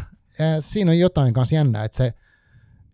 siinä 0.61 0.91
on 0.91 0.99
jotain 0.99 1.35
kanssa 1.35 1.55
jännää, 1.55 1.85
että 1.85 1.97
se, 1.99 2.15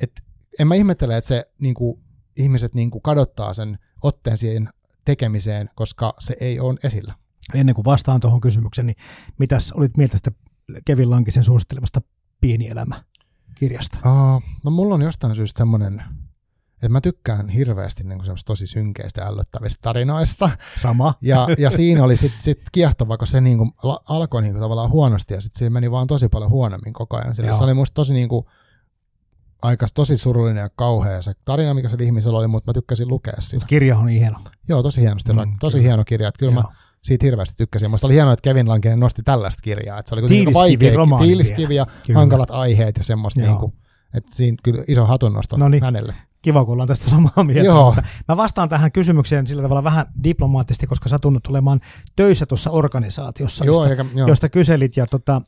että 0.00 0.22
en 0.58 0.68
mä 0.68 0.74
ihmettele, 0.74 1.16
että 1.16 1.28
se 1.28 1.48
niin 1.60 1.74
kuin, 1.74 2.00
ihmiset 2.36 2.74
niin 2.74 2.90
kuin 2.90 3.02
kadottaa 3.02 3.54
sen 3.54 3.78
otteen 4.02 4.38
siihen 4.38 4.68
tekemiseen, 5.04 5.70
koska 5.74 6.14
se 6.18 6.36
ei 6.40 6.60
ole 6.60 6.78
esillä. 6.84 7.14
Ennen 7.54 7.74
kuin 7.74 7.84
vastaan 7.84 8.20
tuohon 8.20 8.40
kysymykseen, 8.40 8.86
niin 8.86 8.96
mitäs 9.38 9.72
olit 9.72 9.96
mieltä 9.96 10.16
sitä 10.16 10.30
Kevin 10.84 11.10
Lankisen 11.10 11.44
suosittelemasta 11.44 12.00
Pieni 12.40 12.68
elämä 12.68 13.04
kirjasta? 13.58 13.98
Uh, 13.98 14.42
no 14.64 14.70
mulla 14.70 14.94
on 14.94 15.02
jostain 15.02 15.34
syystä 15.34 15.58
semmoinen, 15.58 16.02
että 16.72 16.88
mä 16.88 17.00
tykkään 17.00 17.48
hirveästi 17.48 18.04
niin 18.04 18.18
kuin 18.18 18.36
tosi 18.46 18.66
synkeistä 18.66 19.20
ja 19.20 19.26
ällöttävistä 19.26 19.78
tarinoista. 19.82 20.50
Sama. 20.76 21.14
Ja, 21.22 21.48
ja 21.58 21.70
siinä 21.70 22.04
oli 22.04 22.16
sitten 22.16 22.42
sit 22.42 22.62
kiehtova, 22.72 23.18
kun 23.18 23.26
se 23.26 23.40
niin 23.40 23.58
kuin 23.58 23.72
alkoi 24.08 24.42
niin 24.42 24.52
kuin 24.52 24.62
tavallaan 24.62 24.90
huonosti 24.90 25.34
ja 25.34 25.40
sitten 25.40 25.58
se 25.58 25.70
meni 25.70 25.90
vaan 25.90 26.06
tosi 26.06 26.28
paljon 26.28 26.50
huonommin 26.50 26.92
koko 26.92 27.16
ajan. 27.16 27.34
Sillä 27.34 27.52
se 27.52 27.64
oli 27.64 27.74
musta 27.74 27.94
tosi 27.94 28.12
niin 28.12 28.28
kuin, 28.28 28.46
aika 29.62 29.86
tosi 29.94 30.16
surullinen 30.16 30.60
ja 30.60 30.68
kauhea 30.68 31.22
se 31.22 31.32
tarina, 31.44 31.74
mikä 31.74 31.88
se 31.88 31.96
ihmisellä 32.00 32.38
oli, 32.38 32.46
mutta 32.46 32.70
mä 32.70 32.74
tykkäsin 32.74 33.08
lukea 33.08 33.36
sitä. 33.38 33.66
Kirja 33.66 33.98
on 33.98 34.08
hieno. 34.08 34.38
Joo, 34.68 34.82
tosi 34.82 35.00
hienosti, 35.00 35.32
mm, 35.32 35.38
tosi 35.60 35.78
kyllä. 35.78 35.88
hieno 35.88 36.04
kirja. 36.04 36.28
Että 36.28 36.38
kyllä 36.38 36.52
Joo. 36.52 36.62
mä 36.62 36.76
siitä 37.06 37.26
hirveästi 37.26 37.54
tykkäsin. 37.56 37.90
Musta 37.90 38.06
oli 38.06 38.14
hienoa, 38.14 38.32
että 38.32 38.42
Kevin 38.42 38.68
Lankinen 38.68 39.00
nosti 39.00 39.22
tällaista 39.22 39.62
kirjaa. 39.62 39.98
Että 39.98 40.08
se 40.08 40.14
oli 40.14 40.28
niinku 40.28 40.54
vaikea, 40.54 40.92
tiiliskivi 41.20 41.74
ja 41.74 41.86
kyllä. 42.06 42.18
hankalat 42.18 42.50
aiheet 42.50 42.96
ja 42.96 43.04
semmoista. 43.04 43.40
Niin 43.40 43.56
kuin, 43.56 43.72
että 44.14 44.34
siinä 44.34 44.56
kyllä 44.62 44.84
iso 44.88 45.06
hatunnosto 45.06 45.56
Noniin. 45.56 45.82
hänelle. 45.82 46.14
Kiva, 46.42 46.64
kun 46.64 46.72
ollaan 46.72 46.88
tästä 46.88 47.10
samaa 47.10 47.44
mieltä. 47.44 47.64
Joo. 47.64 47.84
Mutta 47.84 48.02
mä 48.28 48.36
vastaan 48.36 48.68
tähän 48.68 48.92
kysymykseen 48.92 49.46
sillä 49.46 49.62
tavalla 49.62 49.84
vähän 49.84 50.06
diplomaattisesti, 50.24 50.86
koska 50.86 51.08
sä 51.08 51.18
tunnut 51.18 51.46
olemaan 51.46 51.80
töissä 52.16 52.46
tuossa 52.46 52.70
organisaatiossa, 52.70 53.64
Joo, 53.64 53.84
josta, 53.84 53.90
eikä, 53.90 54.18
jo. 54.18 54.26
josta 54.26 54.48
kyselit. 54.48 54.96
Ja 54.96 55.06
tota, 55.06 55.42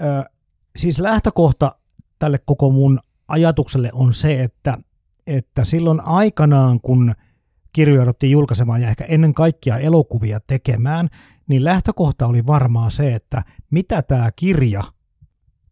ö, 0.00 0.30
siis 0.76 0.98
lähtökohta 0.98 1.72
tälle 2.18 2.38
koko 2.46 2.70
mun 2.70 3.00
ajatukselle 3.28 3.90
on 3.92 4.14
se, 4.14 4.42
että, 4.42 4.78
että 5.26 5.64
silloin 5.64 6.00
aikanaan, 6.00 6.80
kun 6.80 7.14
kirjoitettiin 7.74 8.30
julkaisemaan 8.30 8.82
ja 8.82 8.88
ehkä 8.88 9.04
ennen 9.04 9.34
kaikkea 9.34 9.78
elokuvia 9.78 10.40
tekemään, 10.40 11.08
niin 11.48 11.64
lähtökohta 11.64 12.26
oli 12.26 12.46
varmaan 12.46 12.90
se, 12.90 13.14
että 13.14 13.44
mitä 13.70 14.02
tämä 14.02 14.30
kirja 14.36 14.84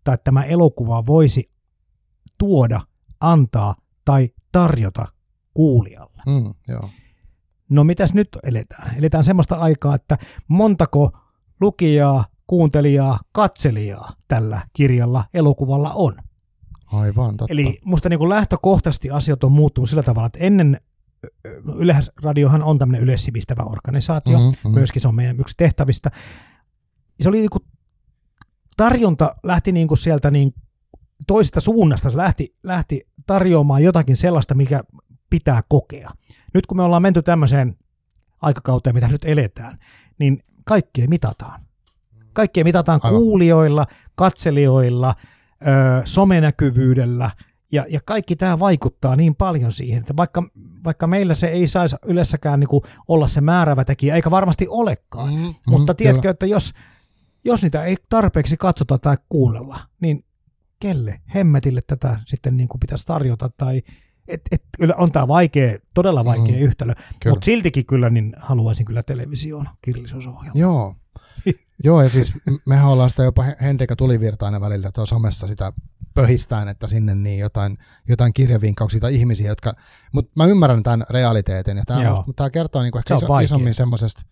tai 0.05 0.19
tämä 0.25 0.45
elokuva 0.45 1.07
voisi 1.07 1.51
tuoda, 2.39 2.81
antaa 3.21 3.75
tai 4.05 4.31
tarjota 4.53 5.07
kuulijalle. 5.55 6.23
Mm, 6.27 6.55
joo. 6.69 6.89
No 7.69 7.85
mitäs 7.85 8.15
nyt 8.15 8.29
eletään? 8.43 8.95
Eletään 8.99 9.25
semmoista 9.25 9.55
aikaa, 9.55 9.95
että 9.95 10.19
montako 10.49 11.11
lukijaa, 11.61 12.25
kuuntelijaa, 12.47 13.21
katselijaa 13.33 14.13
tällä 14.29 14.61
kirjalla, 14.73 15.25
elokuvalla 15.35 15.93
on. 15.95 16.17
Aivan, 16.87 17.37
totta. 17.37 17.53
Eli 17.53 17.79
musta 17.85 18.09
niin 18.09 18.19
kuin 18.19 18.29
lähtökohtaisesti 18.29 19.11
asiat 19.11 19.45
on 19.45 19.53
muuttunut 19.53 19.91
sillä 19.91 20.03
tavalla, 20.03 20.27
että 20.27 20.39
ennen 20.39 20.81
Yleisradiohan 21.77 22.63
on 22.63 22.79
tämmöinen 22.79 23.03
yleissivistävä 23.03 23.63
organisaatio, 23.63 24.39
mm-hmm, 24.39 24.75
myöskin 24.75 25.03
se 25.03 25.09
on 25.09 25.15
meidän 25.15 25.41
yksi 25.41 25.55
tehtävistä. 25.59 26.11
Se 27.21 27.29
oli 27.29 27.39
niin 27.39 27.51
kuin, 27.51 27.65
tarjonta 28.77 29.35
lähti 29.43 29.73
niin 29.73 29.89
kuin 29.89 29.99
sieltä 29.99 30.31
niin 30.31 30.55
toisesta 31.27 31.61
suunnasta, 31.61 32.11
se 32.11 32.17
lähti, 32.17 32.57
lähti 32.63 33.09
tarjoamaan 33.27 33.83
jotakin 33.83 34.17
sellaista, 34.17 34.55
mikä 34.55 34.85
pitää 35.31 35.63
kokea. 35.69 36.11
Nyt 36.55 36.67
kun 36.67 36.77
me 36.77 36.83
ollaan 36.83 37.03
menty 37.03 37.23
tämmöiseen 37.23 37.77
aikakauteen, 38.43 38.95
mitä 38.95 39.09
nyt 39.09 39.25
eletään, 39.25 39.79
niin 40.19 40.43
kaikkea 40.65 41.09
mitataan. 41.09 41.61
Kaikkea 42.33 42.65
mitataan 42.65 43.01
Aivan. 43.03 43.21
kuulijoilla, 43.21 43.87
katselijoilla, 44.15 45.15
ö, 45.63 46.03
somenäkyvyydellä, 46.05 47.31
ja, 47.73 47.87
ja 47.89 48.01
kaikki 48.05 48.37
tämä 48.37 48.59
vaikuttaa 48.59 49.17
niin 49.17 49.35
paljon 49.35 49.73
siihen, 49.73 50.01
että 50.01 50.17
vaikka, 50.17 50.43
vaikka 50.85 51.07
meillä 51.07 51.35
se 51.35 51.47
ei 51.47 51.67
saisi 51.67 51.97
ylessäkään 52.07 52.61
niin 52.61 52.69
kuin 52.69 52.85
olla 53.09 53.29
se 53.29 53.41
määrävä 53.41 53.85
tekijä, 53.85 54.15
eikä 54.15 54.31
varmasti 54.31 54.67
olekaan, 54.69 55.35
mm, 55.35 55.55
mutta 55.67 55.93
mm, 55.93 55.97
tiedätkö, 55.97 56.23
kyllä. 56.23 56.31
että 56.31 56.47
jos, 56.47 56.73
jos 57.45 57.63
niitä 57.63 57.85
ei 57.85 57.97
tarpeeksi 58.09 58.57
katsota 58.57 58.99
tai 58.99 59.17
kuunnella, 59.29 59.81
niin 60.01 60.25
kelle 60.81 61.21
hemmetille 61.35 61.81
tätä 61.87 62.21
sitten 62.27 62.57
niin 62.57 62.69
kuin 62.69 62.81
pitäisi 62.81 63.07
tarjota 63.07 63.51
tai 63.57 63.83
et, 64.29 64.41
et, 64.51 64.63
kyllä 64.77 64.95
on 64.95 65.13
tämä 65.13 65.29
vaikea, 65.29 65.79
todella 65.95 66.25
vaikea 66.25 66.57
mm, 66.57 66.63
yhtälö, 66.63 66.93
mutta 67.29 67.45
siltikin 67.45 67.87
kyllä 67.87 68.11
niin 68.11 68.35
haluaisin 68.39 68.87
kyllä 68.87 69.03
televisioon 69.03 69.69
kirjallisuusohjelma. 69.83 70.61
Joo, 70.61 70.97
Joo, 71.85 72.03
ja 72.03 72.09
siis 72.09 72.33
mehän 72.67 72.89
ollaan 72.89 73.11
sitä 73.11 73.23
jopa 73.23 73.45
Henrika 73.61 73.97
Tulivirtainen 73.97 74.61
välillä 74.61 74.93
tuossa 74.93 75.15
somessa 75.15 75.47
sitä 75.47 75.73
pöhistään, 76.15 76.69
että 76.69 76.87
sinne 76.87 77.15
niin 77.15 77.39
jotain, 77.39 77.79
jotain 78.09 78.33
kirjavinkkauksia 78.33 79.01
tai 79.01 79.15
ihmisiä, 79.15 79.49
jotka, 79.49 79.75
mutta 80.13 80.33
mä 80.37 80.47
ymmärrän 80.47 80.83
tämän 80.83 81.07
realiteetin, 81.11 81.77
ja 81.77 81.83
tämä, 81.87 82.11
mutta 82.11 82.33
tämä 82.37 82.51
kertoo 82.51 82.83
niin 82.83 82.93
kuin 82.93 83.01
ehkä 83.01 83.15
iso, 83.15 83.39
isommin 83.39 83.75
semmoisesta 83.75 84.23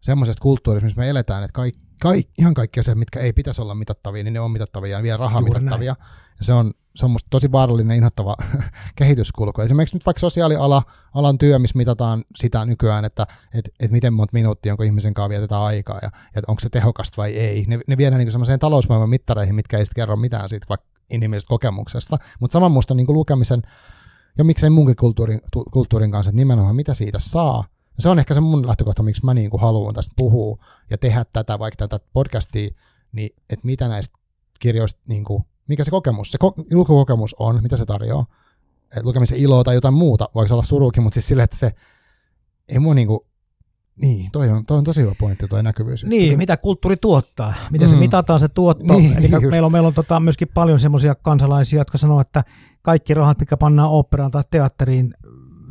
semmoisesta 0.00 0.42
kulttuurista, 0.42 0.84
missä 0.84 1.00
me 1.00 1.08
eletään, 1.08 1.44
että 1.44 1.52
kaik, 1.52 1.74
kaik, 2.00 2.28
ihan 2.38 2.54
kaikki 2.54 2.80
asiat, 2.80 2.98
mitkä 2.98 3.20
ei 3.20 3.32
pitäisi 3.32 3.62
olla 3.62 3.74
mitattavia, 3.74 4.24
niin 4.24 4.34
ne 4.34 4.40
on 4.40 4.50
mitattavia 4.50 4.96
ja 4.96 5.02
vielä 5.02 5.16
rahaa 5.16 5.40
Juuri 5.40 5.60
mitattavia. 5.60 5.96
Näin. 5.98 6.27
Ja 6.38 6.44
se 6.44 6.52
on, 6.52 6.72
se 6.96 7.04
on 7.04 7.10
musta 7.10 7.28
tosi 7.30 7.52
vaarallinen 7.52 7.96
inhottava 7.96 8.36
kehityskulku. 8.98 9.60
Esimerkiksi 9.60 9.96
nyt 9.96 10.06
vaikka 10.06 10.20
sosiaaliala, 10.20 10.82
alan 11.14 11.38
työ, 11.38 11.58
missä 11.58 11.76
mitataan 11.78 12.24
sitä 12.36 12.64
nykyään, 12.64 13.04
että 13.04 13.26
et, 13.54 13.70
et 13.80 13.90
miten 13.90 14.12
monta 14.12 14.32
minuuttia 14.32 14.72
onko 14.72 14.82
ihmisen 14.82 15.14
kanssa 15.14 15.28
vietetään 15.28 15.62
aikaa 15.62 15.98
ja, 16.02 16.10
ja 16.34 16.42
onko 16.48 16.60
se 16.60 16.68
tehokasta 16.68 17.16
vai 17.16 17.32
ei. 17.32 17.64
Ne, 17.66 17.80
ne 17.86 17.96
viedään 17.96 18.18
niin 18.18 18.32
semmoiseen 18.32 18.58
talousmaailman 18.58 19.10
mittareihin, 19.10 19.54
mitkä 19.54 19.78
ei 19.78 19.84
sitten 19.84 20.02
kerro 20.02 20.16
mitään 20.16 20.48
siitä 20.48 20.66
vaikka 20.68 20.86
inhimillisestä 21.10 21.48
kokemuksesta. 21.48 22.18
Mutta 22.40 22.52
saman 22.52 22.72
musta 22.72 22.94
niin 22.94 23.06
lukemisen 23.08 23.62
ja 24.38 24.44
miksei 24.44 24.70
munkin 24.70 24.96
kulttuurin, 24.96 25.40
kulttuurin 25.72 26.10
kanssa, 26.10 26.30
että 26.30 26.36
nimenomaan 26.36 26.76
mitä 26.76 26.94
siitä 26.94 27.18
saa. 27.18 27.64
Se 27.98 28.08
on 28.08 28.18
ehkä 28.18 28.34
se 28.34 28.40
mun 28.40 28.66
lähtökohta, 28.66 29.02
miksi 29.02 29.24
mä 29.24 29.34
niin 29.34 29.50
haluan 29.58 29.94
tästä 29.94 30.14
puhua 30.16 30.64
ja 30.90 30.98
tehdä 30.98 31.24
tätä, 31.32 31.58
vaikka 31.58 31.88
tätä 31.88 32.06
podcastia, 32.12 32.70
niin 33.12 33.30
että 33.50 33.66
mitä 33.66 33.88
näistä 33.88 34.18
kirjoista 34.60 35.00
niin 35.08 35.24
kuin, 35.24 35.44
mikä 35.68 35.84
se 35.84 35.90
kokemus, 35.90 36.30
se 36.30 36.38
ko- 36.44 36.64
lukukokemus 36.72 37.36
on, 37.38 37.62
mitä 37.62 37.76
se 37.76 37.86
tarjoaa. 37.86 38.26
Et 38.96 39.04
lukemisen 39.04 39.38
iloa 39.38 39.64
tai 39.64 39.74
jotain 39.74 39.94
muuta, 39.94 40.28
voisi 40.34 40.52
olla 40.52 40.62
surukin, 40.62 41.02
mutta 41.02 41.14
siis 41.14 41.28
sille, 41.28 41.42
että 41.42 41.56
se 41.56 41.74
ei 42.68 42.78
mua 42.78 42.94
niinku, 42.94 43.26
niin, 44.00 44.30
toi 44.32 44.50
on, 44.50 44.66
toi 44.66 44.78
on 44.78 44.84
tosi 44.84 45.00
hyvä 45.00 45.14
pointti, 45.18 45.48
toi 45.48 45.62
näkyvyys. 45.62 46.04
Niin, 46.04 46.38
mitä 46.38 46.56
kulttuuri 46.56 46.96
tuottaa, 46.96 47.54
miten 47.70 47.88
mm. 47.88 47.90
se 47.90 47.96
mitataan 47.96 48.40
se 48.40 48.48
tuotto. 48.48 48.84
Niin, 48.84 49.18
Eli 49.18 49.28
just. 49.30 49.46
meillä 49.50 49.66
on, 49.66 49.72
meillä 49.72 49.86
on 49.86 49.94
tota 49.94 50.20
myöskin 50.20 50.48
paljon 50.54 50.80
semmoisia 50.80 51.14
kansalaisia, 51.14 51.80
jotka 51.80 51.98
sanoo, 51.98 52.20
että 52.20 52.44
kaikki 52.82 53.14
rahat, 53.14 53.38
mikä 53.38 53.56
pannaan 53.56 53.90
operaan 53.90 54.30
tai 54.30 54.44
teatteriin, 54.50 55.14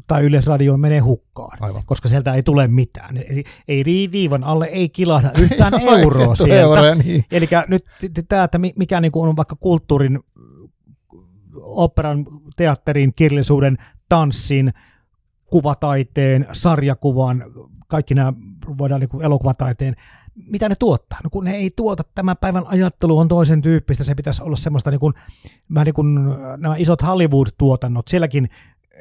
tai 0.08 0.24
Yleisradioon 0.24 0.80
menee 0.80 1.00
hukkaan, 1.00 1.58
Aivan. 1.62 1.84
koska 1.86 2.08
sieltä 2.08 2.34
ei 2.34 2.44
tule 2.44 2.68
mitään. 2.68 3.18
Eli 3.18 3.44
ei 3.68 4.10
viivan 4.12 4.44
alle 4.44 4.66
ei 4.66 4.90
kilahda 4.90 5.32
yhtään 5.42 5.74
euroa 5.82 6.36
sieltä. 6.36 6.56
Euroja, 6.56 6.96
niin. 6.96 7.26
Eli 7.32 7.48
nyt 7.68 7.86
tämä, 8.28 8.44
että 8.44 8.58
mikä 8.58 9.02
niin 9.02 9.12
on 9.16 9.36
vaikka 9.36 9.56
kulttuurin, 9.56 10.20
operan, 11.56 12.26
teatterin, 12.56 13.14
kirjallisuuden, 13.16 13.78
tanssin, 14.10 14.74
kuvataiteen, 15.46 16.48
sarjakuvan, 16.54 17.46
kaikki 17.88 18.14
nämä 18.14 18.34
voidaan 18.78 19.02
niin 19.02 19.24
elokuvataiteen, 19.24 19.96
mitä 20.52 20.70
ne 20.70 20.76
tuottaa? 20.76 21.20
No 21.24 21.30
kun 21.30 21.44
ne 21.44 21.56
ei 21.56 21.72
tuota, 21.76 22.04
tämän 22.16 22.38
päivän 22.42 22.68
ajattelu 22.68 23.18
on 23.18 23.28
toisen 23.28 23.62
tyyppistä, 23.62 24.04
se 24.04 24.16
pitäisi 24.16 24.44
olla 24.44 24.56
semmoista 24.56 24.92
niin 24.92 25.00
kuin, 25.00 25.14
vähän 25.74 25.86
niin 25.86 25.94
kuin 25.94 26.16
nämä 26.58 26.76
isot 26.78 27.02
Hollywood-tuotannot, 27.02 28.08
sielläkin 28.08 28.50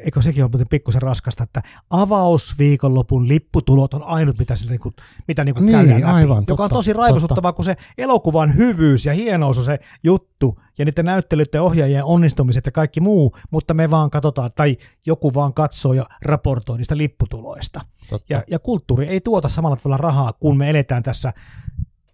eikö 0.05 0.23
sekin 0.23 0.45
ole 0.45 0.51
muuten 0.51 0.69
pikkusen 0.69 1.03
raskasta, 1.03 1.43
että 1.43 1.63
avausviikonlopun 1.91 3.29
lipputulot 3.29 3.95
on 3.95 4.03
ainut, 4.03 4.39
mitä, 4.39 4.57
se, 4.57 4.67
niinku, 4.67 4.93
mitä 5.29 5.45
niinku 5.45 5.61
niin, 5.61 5.73
käydään 5.73 6.01
läpi, 6.01 6.13
aivan, 6.13 6.45
joka 6.49 6.65
on 6.65 6.71
tosi 6.71 6.93
raivostuttavaa, 6.93 7.53
kun 7.53 7.65
se 7.65 7.77
elokuvan 7.99 8.57
hyvyys 8.57 9.07
ja 9.07 9.13
hienous 9.13 9.59
on 9.59 9.65
se 9.65 9.79
juttu, 10.03 10.61
ja 10.79 10.85
niiden 10.85 11.05
näyttelyiden 11.05 11.63
ohjaajien 11.63 12.05
onnistumiset 12.05 12.67
ja 12.67 12.73
kaikki 12.73 13.01
muu, 13.01 13.37
mutta 13.51 13.75
me 13.75 13.91
vaan 13.91 14.11
katsotaan, 14.11 14.51
tai 14.57 14.77
joku 15.07 15.35
vaan 15.35 15.55
katsoo 15.55 15.93
ja 15.93 16.07
raportoi 16.23 16.77
niistä 16.77 16.97
lipputuloista. 16.97 17.81
Ja, 18.29 18.43
ja 18.51 18.59
kulttuuri 18.59 19.07
ei 19.07 19.21
tuota 19.21 19.49
samalla 19.49 19.77
tavalla 19.77 19.97
rahaa, 19.97 20.33
kun 20.33 20.57
me 20.57 20.71
eletään 20.71 21.03
tässä, 21.03 21.33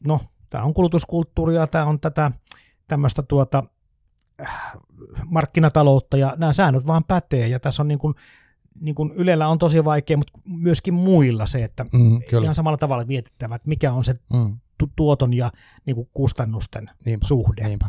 no, 0.07 0.21
tämä 0.51 0.65
on 0.65 0.75
kulutuskulttuuria, 0.75 1.67
tämä 1.67 1.85
on 1.85 2.01
tätä 2.01 2.33
tämmöistä 2.89 3.23
tuota, 3.23 3.65
markkinataloutta 5.25 6.17
ja 6.17 6.35
nämä 6.37 6.53
säännöt 6.53 6.87
vaan 6.87 7.05
pätee 7.05 7.49
ja 7.49 7.61
tässä 7.61 7.83
on 7.83 7.89
niin 7.89 7.99
kuin, 7.99 8.15
niin 8.81 8.95
kuin 8.95 9.13
Ylellä 9.13 9.49
on 9.49 9.59
tosi 9.59 9.85
vaikea, 9.85 10.17
mutta 10.17 10.39
myöskin 10.45 10.95
muilla 10.95 11.47
se, 11.47 11.65
että 11.65 11.85
mm, 11.85 12.23
kyllä. 12.31 12.45
ihan 12.45 12.55
samalla 12.55 12.79
tavalla 12.79 13.05
mietittävä, 13.05 13.55
että 13.55 13.69
mikä 13.69 13.93
on 13.93 14.05
se 14.05 14.15
mm. 14.33 14.59
tuoton 14.97 15.35
ja 15.35 15.53
niin 15.87 15.95
kuin 15.95 16.09
kustannusten 16.15 16.91
niinpä, 17.05 17.27
suhde. 17.27 17.65
Niinpä. 17.65 17.89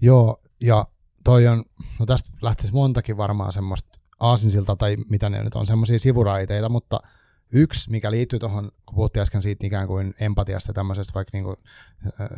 Joo, 0.00 0.40
ja 0.60 0.86
toi 1.24 1.46
on, 1.48 1.64
no 1.98 2.06
tästä 2.06 2.30
lähtisi 2.42 2.72
montakin 2.72 3.16
varmaan 3.16 3.52
semmoista 3.52 3.98
aasinsilta 4.20 4.76
tai 4.76 4.96
mitä 5.08 5.30
ne 5.30 5.42
nyt 5.42 5.54
on, 5.54 5.66
semmoisia 5.66 5.98
sivuraiteita, 5.98 6.68
mutta– 6.68 7.00
Yksi, 7.52 7.90
mikä 7.90 8.10
liittyy 8.10 8.38
tuohon, 8.38 8.70
kun 8.86 8.94
puhuttiin 8.94 9.22
äsken 9.22 9.42
siitä 9.42 9.66
ikään 9.66 9.86
kuin 9.86 10.14
empatiasta 10.20 10.72
tämmöisestä 10.72 11.14
vaikka 11.14 11.30
niin 11.32 11.44
kuin 11.44 11.56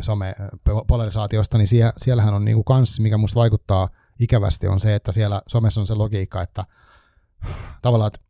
some-polarisaatiosta, 0.00 1.58
niin 1.58 1.68
sie, 1.68 1.92
siellähän 1.96 2.34
on 2.34 2.44
niin 2.44 2.54
kuin 2.54 2.64
kans, 2.64 3.00
mikä 3.00 3.16
musta 3.16 3.40
vaikuttaa 3.40 3.88
ikävästi, 4.18 4.68
on 4.68 4.80
se, 4.80 4.94
että 4.94 5.12
siellä 5.12 5.42
somessa 5.46 5.80
on 5.80 5.86
se 5.86 5.94
logiikka, 5.94 6.42
että 6.42 6.64
tavallaan, 7.82 8.06
että 8.06 8.20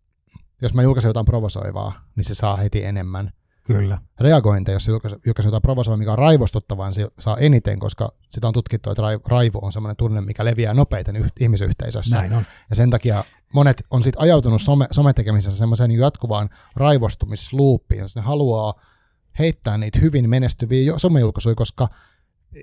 jos 0.63 0.75
mä 0.75 0.83
julkaisen 0.83 1.09
jotain 1.09 1.27
provosoivaa, 1.27 1.93
niin 2.17 2.25
se 2.25 2.35
saa 2.35 2.57
heti 2.57 2.85
enemmän. 2.85 3.31
Kyllä. 3.67 3.99
reagointeja, 4.21 4.77
jos 4.77 4.89
julkaisee 4.89 5.45
jotain 5.45 5.63
provosoivaa, 5.63 5.97
mikä 5.97 6.13
on 6.13 6.19
raivostuttavaa, 6.19 6.87
niin 6.87 6.95
se 6.95 7.09
saa 7.19 7.37
eniten, 7.37 7.79
koska 7.79 8.13
sitä 8.31 8.47
on 8.47 8.53
tutkittu, 8.53 8.91
että 8.91 9.03
raivo 9.27 9.59
on 9.63 9.73
sellainen 9.73 9.97
tunne, 9.97 10.21
mikä 10.21 10.45
leviää 10.45 10.75
nopeiten 10.75 11.17
yh- 11.17 11.33
ihmisyhteisössä. 11.41 12.19
Näin 12.19 12.33
on. 12.33 12.47
Ja 12.71 12.77
sen 12.77 12.91
takia 12.91 13.25
monet 13.55 13.85
on 13.91 14.03
sitten 14.03 14.23
ajautunut 14.23 14.63
some, 14.63 14.89
sometekemisessä 14.91 15.59
semmoiseen 15.59 15.89
niin 15.89 16.01
jatkuvaan 16.01 16.51
raivostumisluuppiin, 16.77 18.01
jos 18.01 18.17
ne 18.17 18.23
haluaa 18.23 18.75
heittää 19.39 19.79
niitä 19.79 19.99
hyvin 19.99 20.31
menestyviä 20.31 20.93
somejulkaisuja, 20.99 21.55
koska 21.55 21.89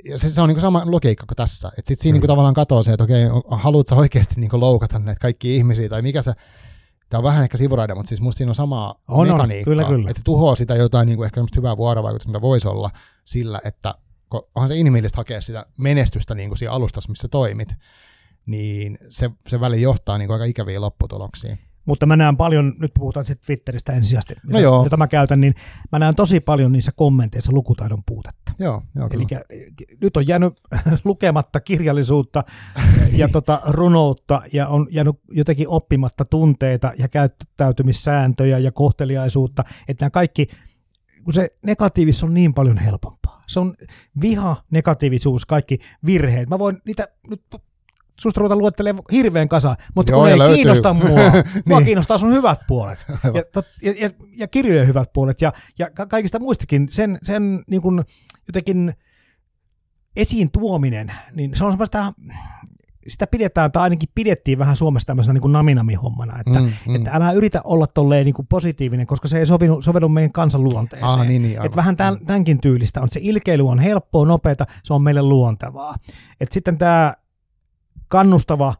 ja 0.05 0.19
se, 0.19 0.30
se 0.30 0.41
on 0.41 0.49
niin 0.49 0.61
sama 0.61 0.81
logiikka 0.85 1.26
kuin 1.26 1.35
tässä. 1.35 1.68
Että 1.77 1.89
sitten 1.89 2.03
siinä 2.03 2.18
mm. 2.18 2.22
niin 2.22 2.27
tavallaan 2.27 2.53
katoaa 2.53 2.84
se, 2.84 2.93
että 2.93 3.03
okei, 3.03 3.23
haluatko 3.51 3.95
oikeasti 3.95 4.35
niin 4.38 4.49
loukata 4.53 4.99
näitä 4.99 5.19
kaikki 5.19 5.55
ihmisiä, 5.55 5.89
tai 5.89 6.01
mikä 6.01 6.22
se, 6.22 6.34
tämä 7.09 7.19
on 7.19 7.23
vähän 7.23 7.43
ehkä 7.43 7.57
sivuraide, 7.57 7.93
mutta 7.93 8.09
siis 8.09 8.22
musta 8.22 8.38
siinä 8.38 8.51
on 8.51 8.55
sama 8.55 8.95
on, 9.07 9.27
mekaniikka, 9.27 9.72
on, 9.72 9.77
kyllä, 9.77 9.84
kyllä. 9.88 10.09
että 10.09 10.19
se 10.19 10.23
tuhoaa 10.23 10.55
sitä 10.55 10.76
jotain 10.76 11.05
niin 11.05 11.18
kuin 11.18 11.26
ehkä 11.26 11.43
hyvää 11.55 11.77
vuorovaikutusta, 11.77 12.30
mitä 12.30 12.41
voisi 12.41 12.68
olla 12.68 12.91
sillä, 13.26 13.61
että 13.65 13.95
onhan 14.55 14.69
se 14.69 14.76
inhimillistä 14.76 15.18
hakea 15.18 15.41
sitä 15.41 15.65
menestystä 15.77 16.35
niin 16.35 16.49
kuin 16.49 16.57
siinä 16.57 16.72
alustassa, 16.72 17.09
missä 17.09 17.27
toimit, 17.27 17.76
niin 18.45 18.97
se, 19.09 19.30
se 19.47 19.59
väli 19.59 19.81
johtaa 19.81 20.18
niin 20.18 20.27
kuin 20.27 20.34
aika 20.34 20.45
ikäviä 20.45 20.81
lopputuloksiin. 20.81 21.59
Mutta 21.85 22.05
mä 22.05 22.15
näen 22.15 22.38
paljon, 22.38 22.73
nyt 22.80 22.91
puhutaan 22.99 23.26
sitten 23.26 23.45
Twitteristä 23.45 23.93
ensisijaisesti, 23.93 24.35
no 24.47 24.59
joo. 24.59 24.84
jota 24.84 24.97
mä 24.97 25.07
käytän, 25.07 25.41
niin 25.41 25.55
mä 25.91 25.99
näen 25.99 26.15
tosi 26.15 26.39
paljon 26.39 26.72
niissä 26.72 26.91
kommenteissa 26.95 27.51
lukutaidon 27.53 28.03
puutetta. 28.05 28.51
Joo, 28.59 28.81
joo 28.95 29.09
Eli 29.11 29.26
nyt 30.01 30.18
on 30.18 30.27
jäänyt 30.27 30.53
lukematta 31.03 31.59
kirjallisuutta 31.59 32.43
ja 33.11 33.27
tota 33.30 33.61
runoutta 33.65 34.41
ja 34.53 34.68
on 34.68 34.88
jäänyt 34.91 35.15
jotenkin 35.31 35.68
oppimatta 35.68 36.26
tunteita 36.26 36.91
ja 36.97 37.07
käyttäytymissääntöjä 37.07 38.57
ja 38.57 38.72
kohteliaisuutta, 38.72 39.63
että 39.88 40.05
nämä 40.05 40.09
kaikki, 40.09 40.47
kun 41.23 41.34
se 41.34 41.49
negatiivisuus 41.65 42.23
on 42.23 42.34
niin 42.34 42.53
paljon 42.53 42.77
helpompaa. 42.77 43.43
Se 43.47 43.59
on 43.59 43.76
viha, 44.22 44.63
negatiivisuus, 44.72 45.45
kaikki 45.45 45.80
virheet. 46.05 46.49
Mä 46.49 46.59
voin 46.59 46.81
niitä 46.85 47.07
nyt 47.30 47.41
susta 48.22 48.39
ruveta 48.39 48.56
luettelemaan 48.56 49.06
hirveän 49.11 49.49
kasa, 49.49 49.76
mutta 49.95 50.11
Joo, 50.11 50.22
kun 50.22 50.30
ei 50.30 50.38
löytyy. 50.38 50.56
kiinnosta 50.56 50.93
mua, 50.93 51.07
mua 51.65 51.80
niin. 51.80 51.85
kiinnostaa 51.85 52.18
sun 52.18 52.34
hyvät 52.34 52.60
puolet 52.68 53.06
ja, 53.35 53.43
tot, 53.53 53.65
ja, 53.81 53.93
ja, 53.98 54.10
ja 54.38 54.48
kirjojen 54.48 54.88
hyvät 54.88 55.14
puolet 55.14 55.41
ja, 55.41 55.53
ja 55.80 55.89
kaikista 56.10 56.39
muistakin 56.39 56.88
sen, 56.91 57.19
sen 57.23 57.64
niin 57.68 57.81
kuin 57.81 58.03
jotenkin 58.48 58.93
esiin 60.15 60.52
tuominen, 60.52 61.11
niin 61.35 61.56
se 61.56 61.65
on 61.65 61.72
semmoista, 61.72 62.14
sitä 63.07 63.27
pidetään, 63.27 63.72
tai 63.72 63.84
ainakin 63.84 64.10
pidettiin 64.15 64.60
vähän 64.60 64.76
Suomessa 64.76 65.07
tämmöisenä 65.07 65.39
niin 65.39 65.52
naminami-hommana, 65.52 66.39
että, 66.39 66.60
mm, 66.60 66.72
mm. 66.88 66.95
että 66.95 67.11
älä 67.14 67.31
yritä 67.31 67.61
olla 67.64 67.88
tolleen 67.88 68.26
niin 68.26 68.34
kuin 68.34 68.48
positiivinen, 68.48 69.07
koska 69.07 69.27
se 69.27 69.39
ei 69.39 69.45
sovinut, 69.45 69.84
sovellu 69.84 70.10
meidän 70.10 70.31
kansan 70.31 70.64
luonteeseen. 70.64 71.19
Ah, 71.19 71.27
niin, 71.27 71.41
niin, 71.41 71.65
että 71.65 71.76
vähän 71.76 71.98
tämän, 71.98 72.14
mm. 72.14 72.26
tämänkin 72.26 72.61
tyylistä 72.61 73.02
on. 73.02 73.10
Se 73.10 73.19
ilkeily 73.23 73.68
on 73.68 73.80
helppoa, 73.80 74.26
nopeata, 74.26 74.65
se 74.84 74.93
on 74.93 75.02
meille 75.02 75.22
luontevaa. 75.22 75.95
Et 76.39 76.52
sitten 76.52 76.77
tämä 76.77 77.14
kannustava 78.11 78.75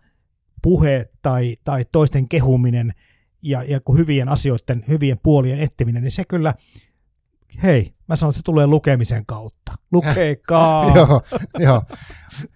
puhe 0.62 1.10
tai, 1.22 1.56
tai 1.64 1.86
toisten 1.92 2.30
kehuminen 2.30 2.94
ja, 3.42 3.64
ja 3.64 3.80
kun 3.80 3.98
hyvien 3.98 4.30
asioiden, 4.30 4.84
hyvien 4.88 5.20
puolien 5.24 5.60
etsiminen, 5.60 6.04
niin 6.04 6.12
se 6.12 6.26
kyllä, 6.26 6.54
hei, 7.64 7.94
mä 8.08 8.16
sanon, 8.16 8.30
että 8.30 8.38
se 8.38 8.44
tulee 8.44 8.68
lukemisen 8.68 9.26
kautta. 9.26 9.72
Lukekaa! 9.92 10.92
joo, 10.96 11.22
joo. 11.60 11.84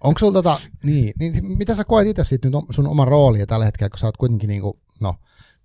Onko 0.00 0.18
sulla 0.18 0.32
tota, 0.32 0.60
niin, 0.82 1.14
niin, 1.18 1.44
mitä 1.44 1.74
sä 1.74 1.84
koet 1.84 2.08
itse 2.08 2.24
sitten 2.24 2.52
nyt 2.52 2.64
sun 2.70 2.86
oman 2.86 3.08
roolia 3.08 3.46
tällä 3.46 3.64
hetkellä, 3.64 3.90
kun 3.90 3.98
sä 3.98 4.06
oot 4.06 4.16
kuitenkin 4.16 4.48
niin 4.48 4.62
kuin, 4.62 4.78
no, 5.00 5.14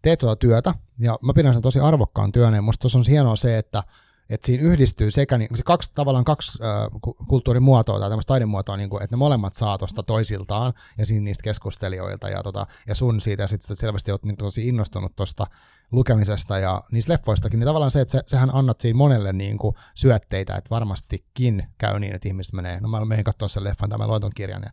teet 0.01 0.19
tuota 0.19 0.35
työtä, 0.35 0.73
ja 0.99 1.19
mä 1.21 1.33
pidän 1.33 1.53
sen 1.53 1.63
tosi 1.63 1.79
arvokkaan 1.79 2.31
työnä, 2.31 2.57
ja 2.57 2.61
musta 2.61 2.87
on 2.97 3.03
hienoa 3.09 3.35
se, 3.35 3.57
että 3.57 3.83
että 4.31 4.45
siinä 4.45 4.63
yhdistyy 4.63 5.11
sekä 5.11 5.37
niin, 5.37 5.57
se 5.57 5.63
kaksi, 5.63 5.91
tavallaan 5.95 6.25
kaksi 6.25 6.59
äh, 6.63 7.15
kulttuurimuotoa 7.27 7.99
tai 7.99 8.09
tämmöistä 8.09 8.27
taidemuotoa, 8.27 8.77
niin 8.77 8.89
kuin, 8.89 9.03
että 9.03 9.15
ne 9.15 9.17
molemmat 9.17 9.55
saa 9.55 9.77
tuosta 9.77 10.03
toisiltaan 10.03 10.73
ja 10.97 11.05
siinä 11.05 11.23
niistä 11.23 11.43
keskustelijoilta 11.43 12.29
ja, 12.29 12.43
tota, 12.43 12.67
ja 12.87 12.95
sun 12.95 13.21
siitä 13.21 13.43
ja 13.43 13.47
sitten 13.47 13.75
selvästi 13.75 14.11
olet 14.11 14.23
niin 14.23 14.37
tosi 14.37 14.67
innostunut 14.67 15.15
tuosta 15.15 15.47
lukemisesta 15.91 16.59
ja 16.59 16.83
niistä 16.91 17.13
leffoistakin, 17.13 17.59
niin 17.59 17.67
tavallaan 17.67 17.91
se, 17.91 18.01
että 18.01 18.11
se, 18.11 18.23
sehän 18.27 18.55
annat 18.55 18.81
siinä 18.81 18.97
monelle 18.97 19.33
niin 19.33 19.57
kuin 19.57 19.75
syötteitä, 19.95 20.55
että 20.55 20.69
varmastikin 20.69 21.67
käy 21.77 21.99
niin, 21.99 22.15
että 22.15 22.27
ihmiset 22.27 22.53
menee, 22.53 22.79
no 22.79 22.87
mä 22.87 23.05
menen 23.05 23.23
katsoa 23.23 23.47
sen 23.47 23.63
leffan 23.63 23.89
tai 23.89 23.97
mä 23.97 24.07
luen 24.07 24.21
ton 24.21 24.31
kirjan, 24.35 24.63
ja, 24.65 24.71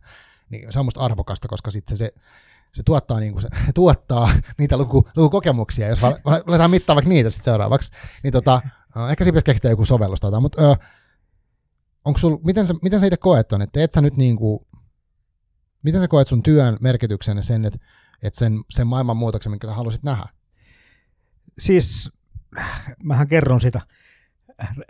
niin 0.49 0.73
se 0.73 0.79
on 0.79 0.85
musta 0.85 0.99
arvokasta, 0.99 1.47
koska 1.47 1.71
sitten 1.71 1.97
se, 1.97 2.13
se 2.71 2.83
tuottaa, 2.83 3.19
niin 3.19 3.33
kuin 3.33 3.41
se, 3.41 3.49
tuottaa 3.75 4.29
niitä 4.57 4.77
luku, 4.77 5.09
lukukokemuksia, 5.15 5.87
jos 5.87 6.03
aletaan 6.47 6.71
mittaa 6.71 6.95
vaikka 6.95 7.09
niitä 7.09 7.29
sitten 7.29 7.45
seuraavaksi, 7.45 7.91
niin 8.23 8.33
tota, 8.33 8.61
Uh, 8.95 9.09
ehkä 9.09 9.23
siinä 9.23 9.33
pitäisi 9.33 9.45
keksiä 9.45 9.71
joku 9.71 9.85
sovellus 9.85 10.19
tai 10.19 10.41
mutta 10.41 10.71
uh, 10.71 10.77
onko 12.05 12.17
sul, 12.17 12.37
miten, 12.43 12.67
sä, 12.67 12.73
miten 12.81 12.99
sä 12.99 13.05
itse 13.05 13.17
koet 13.17 13.47
ton, 13.47 13.61
että 13.61 13.83
et 13.83 13.93
sä 13.93 14.01
nyt 14.01 14.17
niinku, 14.17 14.67
miten 15.83 16.01
sä 16.01 16.07
koet 16.07 16.27
sun 16.27 16.43
työn 16.43 16.77
merkityksen 16.81 17.37
ja 17.37 17.43
sen, 17.43 17.65
että 17.65 17.79
et 18.23 18.35
sen, 18.35 18.53
sen 18.69 18.87
maailman 18.87 19.17
muutoksen, 19.17 19.51
minkä 19.51 19.67
sä 19.67 19.73
halusit 19.73 20.03
nähdä? 20.03 20.25
Siis, 21.59 22.11
mähän 23.03 23.27
kerron 23.27 23.61
sitä 23.61 23.81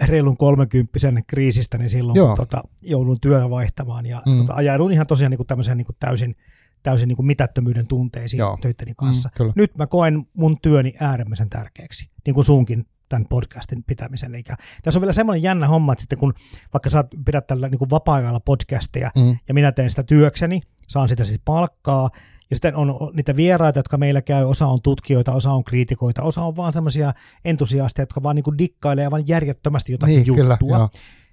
reilun 0.03 0.37
kolmekymppisen 0.37 1.23
kriisistä, 1.27 1.77
niin 1.77 1.89
silloin 1.89 2.17
Joo. 2.17 2.27
kun 2.27 2.37
tota, 2.37 2.63
joudun 2.81 3.17
työ 3.21 3.49
vaihtamaan 3.49 4.05
ja 4.05 4.21
mm. 4.25 4.37
tota, 4.37 4.53
ajaudun 4.53 4.91
ihan 4.91 5.07
tosiaan 5.07 5.31
niin 5.31 5.37
kuin 5.37 5.47
tämmöiseen 5.47 5.77
niin 5.77 5.85
kuin 5.85 5.97
täysin, 5.99 6.35
täysin 6.83 7.07
niin 7.07 7.15
kuin 7.15 7.25
mitättömyyden 7.25 7.87
tunteisiin 7.87 8.39
Joo. 8.39 8.57
töitteni 8.61 8.93
kanssa. 8.97 9.29
Mm, 9.39 9.51
Nyt 9.55 9.77
mä 9.77 9.87
koen 9.87 10.27
mun 10.33 10.57
työni 10.61 10.93
äärimmäisen 10.99 11.49
tärkeäksi, 11.49 12.09
niin 12.25 12.33
kuin 12.33 12.45
sunkin 12.45 12.85
tämän 13.09 13.25
podcastin 13.29 13.83
pitämisen. 13.83 14.35
Eikä. 14.35 14.55
Tässä 14.83 14.97
on 14.97 15.01
vielä 15.01 15.13
semmoinen 15.13 15.43
jännä 15.43 15.67
homma, 15.67 15.93
että 15.93 16.01
sitten 16.01 16.19
kun 16.19 16.33
vaikka 16.73 16.89
sä 16.89 17.03
pidät 17.25 17.47
tällä 17.47 17.69
niin 17.69 17.79
kuin 17.79 17.89
vapaa-ajalla 17.89 18.39
podcastia 18.39 19.11
mm. 19.15 19.37
ja 19.47 19.53
minä 19.53 19.71
teen 19.71 19.89
sitä 19.89 20.03
työkseni, 20.03 20.61
saan 20.87 21.09
sitä 21.09 21.23
siis 21.23 21.41
palkkaa, 21.45 22.09
ja 22.49 22.55
sitten 22.55 22.75
on 22.75 22.95
niitä 23.13 23.35
vieraita, 23.35 23.79
jotka 23.79 23.97
meillä 23.97 24.21
käy, 24.21 24.45
osa 24.45 24.67
on 24.67 24.81
tutkijoita, 24.81 25.33
osa 25.33 25.51
on 25.51 25.63
kriitikoita, 25.63 26.23
osa 26.23 26.43
on 26.43 26.55
vaan 26.55 26.73
semmoisia 26.73 27.13
entusiasteja, 27.45 28.03
jotka 28.03 28.23
vaan 28.23 28.35
niin 28.35 28.43
kuin 28.43 28.57
dikkailee 28.57 29.05
aivan 29.05 29.27
järjettömästi 29.27 29.91
jotakin 29.91 30.15
niin, 30.15 30.27
juttua. 30.27 30.57
Kyllä, 30.57 30.89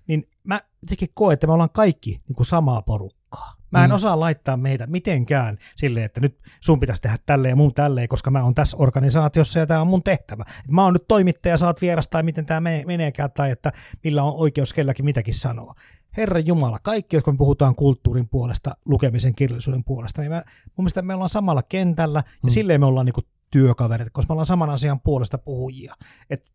niin 0.07 0.29
mä 0.45 0.61
jotenkin 0.83 1.09
koen, 1.15 1.35
että 1.35 1.47
me 1.47 1.53
ollaan 1.53 1.71
kaikki 1.71 2.11
niin 2.29 2.37
kuin 2.37 2.47
samaa 2.47 2.83
porukkaa. 2.83 3.26
Mä 3.71 3.85
en 3.85 3.91
mm. 3.91 3.95
osaa 3.95 4.21
laittaa 4.21 4.57
meitä 4.57 4.87
mitenkään 4.87 5.59
silleen, 5.77 6.07
että 6.07 6.21
nyt 6.21 6.39
sun 6.61 6.81
pitäisi 6.81 7.03
tehdä 7.03 7.19
tälleen 7.27 7.53
ja 7.53 7.57
mun 7.57 7.75
tälleen, 7.75 8.09
koska 8.09 8.31
mä 8.31 8.45
oon 8.45 8.55
tässä 8.55 8.77
organisaatiossa 8.77 9.59
ja 9.59 9.67
tämä 9.67 9.81
on 9.81 9.87
mun 9.87 10.03
tehtävä. 10.03 10.45
Et 10.49 10.71
mä 10.71 10.85
oon 10.85 10.93
nyt 10.93 11.09
toimittaja, 11.09 11.57
saat 11.57 11.81
vieras 11.81 12.09
tai 12.09 12.23
miten 12.23 12.47
tämä 12.47 12.71
meneekään 12.87 13.31
tai 13.33 13.51
että 13.51 13.73
millä 14.05 14.23
on 14.23 14.35
oikeus 14.37 14.73
kelläkin 14.73 15.05
mitäkin 15.05 15.35
sanoa. 15.35 15.75
Herra 16.17 16.41
Jumala, 16.41 16.79
kaikki, 16.83 17.17
jotka 17.17 17.33
me 17.33 17.39
puhutaan 17.39 17.75
kulttuurin 17.75 18.29
puolesta, 18.29 18.77
lukemisen 18.85 19.35
kirjallisuuden 19.35 19.85
puolesta, 19.85 20.21
niin 20.21 20.33
mä, 20.33 20.43
mun 20.67 20.85
mielestä 20.85 21.03
me 21.03 21.15
ollaan 21.15 21.29
samalla 21.29 21.63
kentällä 21.63 22.19
ja 22.27 22.33
mm. 22.43 22.51
silleen 22.51 22.81
me 22.81 22.87
ollaan 22.87 23.07
niinku 23.07 23.23
työkaverit, 23.51 24.09
koska 24.13 24.31
me 24.31 24.33
ollaan 24.33 24.47
saman 24.47 24.71
asian 24.71 25.01
puolesta 25.01 25.39
puhujia. 25.39 25.95
Et 26.31 26.51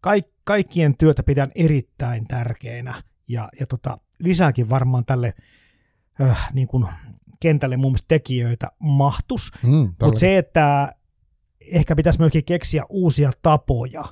kaik, 0.00 0.26
kaikkien 0.44 0.96
työtä 0.96 1.22
pidän 1.22 1.52
erittäin 1.54 2.26
tärkeänä 2.28 3.02
ja, 3.28 3.48
ja 3.60 3.66
tota, 3.66 3.98
lisääkin 4.18 4.70
varmaan 4.70 5.04
tälle 5.04 5.34
äh, 6.22 6.48
niin 6.52 6.68
kuin 6.68 6.86
kentälle 7.40 7.76
mun 7.76 7.90
mielestä 7.90 8.08
tekijöitä 8.08 8.72
mahtus. 8.78 9.52
Mm, 9.62 9.94
Mutta 10.02 10.20
se, 10.20 10.38
että 10.38 10.94
ehkä 11.60 11.96
pitäisi 11.96 12.18
myöskin 12.18 12.44
keksiä 12.44 12.84
uusia 12.88 13.32
tapoja. 13.42 14.04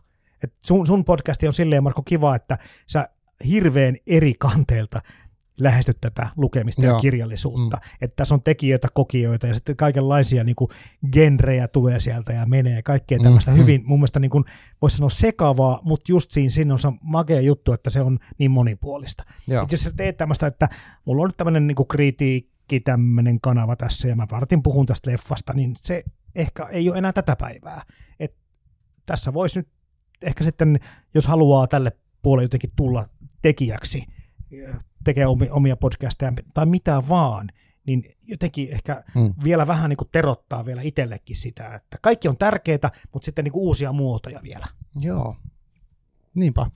Et 0.45 0.55
sun, 0.67 0.87
sun 0.87 1.05
podcasti 1.05 1.47
on 1.47 1.53
silleen, 1.53 1.83
Marko, 1.83 2.03
kiva, 2.03 2.37
että 2.37 2.59
sä 2.87 3.09
hirveän 3.47 3.97
eri 4.07 4.35
kanteelta 4.39 5.03
lähestyt 5.59 5.99
tätä 6.01 6.29
lukemista 6.37 6.83
Joo. 6.83 6.95
ja 6.95 7.01
kirjallisuutta. 7.01 7.77
Mm. 7.77 7.83
Että 8.01 8.17
tässä 8.17 8.35
on 8.35 8.43
tekijöitä, 8.43 8.89
kokijoita 8.95 9.47
ja 9.47 9.55
sitten 9.55 9.77
kaikenlaisia 9.77 10.45
niin 10.45 10.57
kuin, 10.57 10.71
genrejä 11.13 11.69
tulee 11.69 12.01
sieltä 12.01 12.33
ja 12.33 12.47
menee. 12.47 12.83
Kaikkea 12.83 13.19
tämmöistä 13.19 13.51
mm. 13.51 13.57
hyvin, 13.57 13.83
mun 13.85 13.99
mielestä 13.99 14.21
niin 14.21 14.31
kuin, 14.31 14.45
voisi 14.83 14.97
sanoa 14.97 15.11
sekavaa, 15.11 15.81
mutta 15.83 16.13
just 16.13 16.31
siinä, 16.31 16.51
siinä 16.51 16.75
on 16.75 16.79
se 16.79 16.89
makea 17.01 17.41
juttu, 17.41 17.73
että 17.73 17.91
se 17.91 18.01
on 18.01 18.19
niin 18.39 18.51
monipuolista. 18.51 19.25
Itse 19.41 19.77
asiassa 19.77 19.97
teet 19.97 20.17
tämmöistä, 20.17 20.47
että 20.47 20.69
mulla 21.05 21.23
on 21.23 21.29
nyt 21.29 21.37
tämmöinen 21.37 21.67
niin 21.67 21.77
kuin 21.77 21.89
kritiikki, 21.89 22.81
tämmöinen 22.81 23.41
kanava 23.41 23.77
tässä 23.77 24.09
ja 24.09 24.17
mä 24.17 24.27
vartin 24.31 24.63
puhun 24.63 24.87
tästä 24.87 25.11
leffasta, 25.11 25.53
niin 25.53 25.77
se 25.83 26.05
ehkä 26.35 26.67
ei 26.67 26.91
ole 26.91 26.99
enää 26.99 27.13
tätä 27.13 27.37
päivää. 27.37 27.83
Et 28.21 28.35
tässä 29.07 29.35
voisi 29.35 29.59
nyt 29.59 29.69
ehkä 30.23 30.45
sitten, 30.45 30.81
jos 31.15 31.27
haluaa 31.27 31.67
tälle 31.67 31.93
puolelle 32.23 32.45
jotenkin 32.45 32.73
tulla 32.77 33.09
tekijäksi, 33.43 34.07
tekee 35.05 35.27
omia 35.51 35.77
podcasteja 35.77 36.33
tai 36.55 36.67
mitä 36.67 37.03
vaan, 37.09 37.49
niin 37.87 38.17
jotenkin 38.27 38.69
ehkä 38.73 39.05
hmm. 39.15 39.35
vielä 39.45 39.67
vähän 39.67 39.89
niin 39.89 39.97
kuin 39.97 40.09
terottaa 40.13 40.67
vielä 40.67 40.83
itsellekin 40.83 41.37
sitä, 41.37 41.75
että 41.75 41.99
kaikki 42.01 42.29
on 42.29 42.37
tärkeää, 42.37 42.91
mutta 43.13 43.25
sitten 43.25 43.45
niin 43.45 43.53
kuin 43.53 43.63
uusia 43.63 43.93
muotoja 43.93 44.41
vielä. 44.43 44.67
Joo, 45.01 45.37
niinpä. 46.35 46.67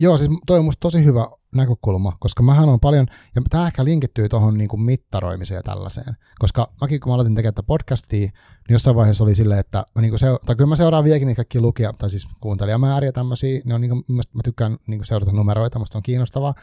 Joo, 0.00 0.18
siis 0.18 0.30
toi 0.46 0.58
on 0.58 0.64
musta 0.64 0.80
tosi 0.80 1.04
hyvä 1.04 1.26
näkökulma, 1.54 2.16
koska 2.20 2.42
mähän 2.42 2.68
on 2.68 2.80
paljon, 2.80 3.06
ja 3.34 3.42
tämä 3.50 3.66
ehkä 3.66 3.84
linkittyy 3.84 4.28
tuohon 4.28 4.58
niinku 4.58 4.76
mittaroimiseen 4.76 5.56
ja 5.58 5.62
tällaiseen, 5.62 6.16
koska 6.38 6.72
mäkin 6.80 7.00
kun 7.00 7.10
mä 7.10 7.14
aloitin 7.14 7.34
tekemään 7.34 7.64
podcastia, 7.66 8.18
niin 8.18 8.32
jossain 8.68 8.96
vaiheessa 8.96 9.24
oli 9.24 9.34
silleen, 9.34 9.60
että 9.60 9.86
mä 9.94 10.02
niinku 10.02 10.16
seur- 10.16 10.44
tai 10.46 10.56
kyllä 10.56 10.68
mä 10.68 10.76
seuraan 10.76 11.04
vieläkin 11.04 11.26
niitä 11.26 11.36
kaikki 11.36 11.60
lukija, 11.60 11.92
tai 11.92 12.10
siis 12.10 12.28
kuuntelijamääriä 12.40 13.12
tämmöisiä, 13.12 13.60
ne 13.64 13.74
on 13.74 13.80
niinku, 13.80 14.04
mä 14.08 14.42
tykkään 14.44 14.76
niinku 14.86 15.04
seurata 15.04 15.32
numeroita, 15.32 15.78
musta 15.78 15.98
on 15.98 16.02
kiinnostavaa, 16.02 16.54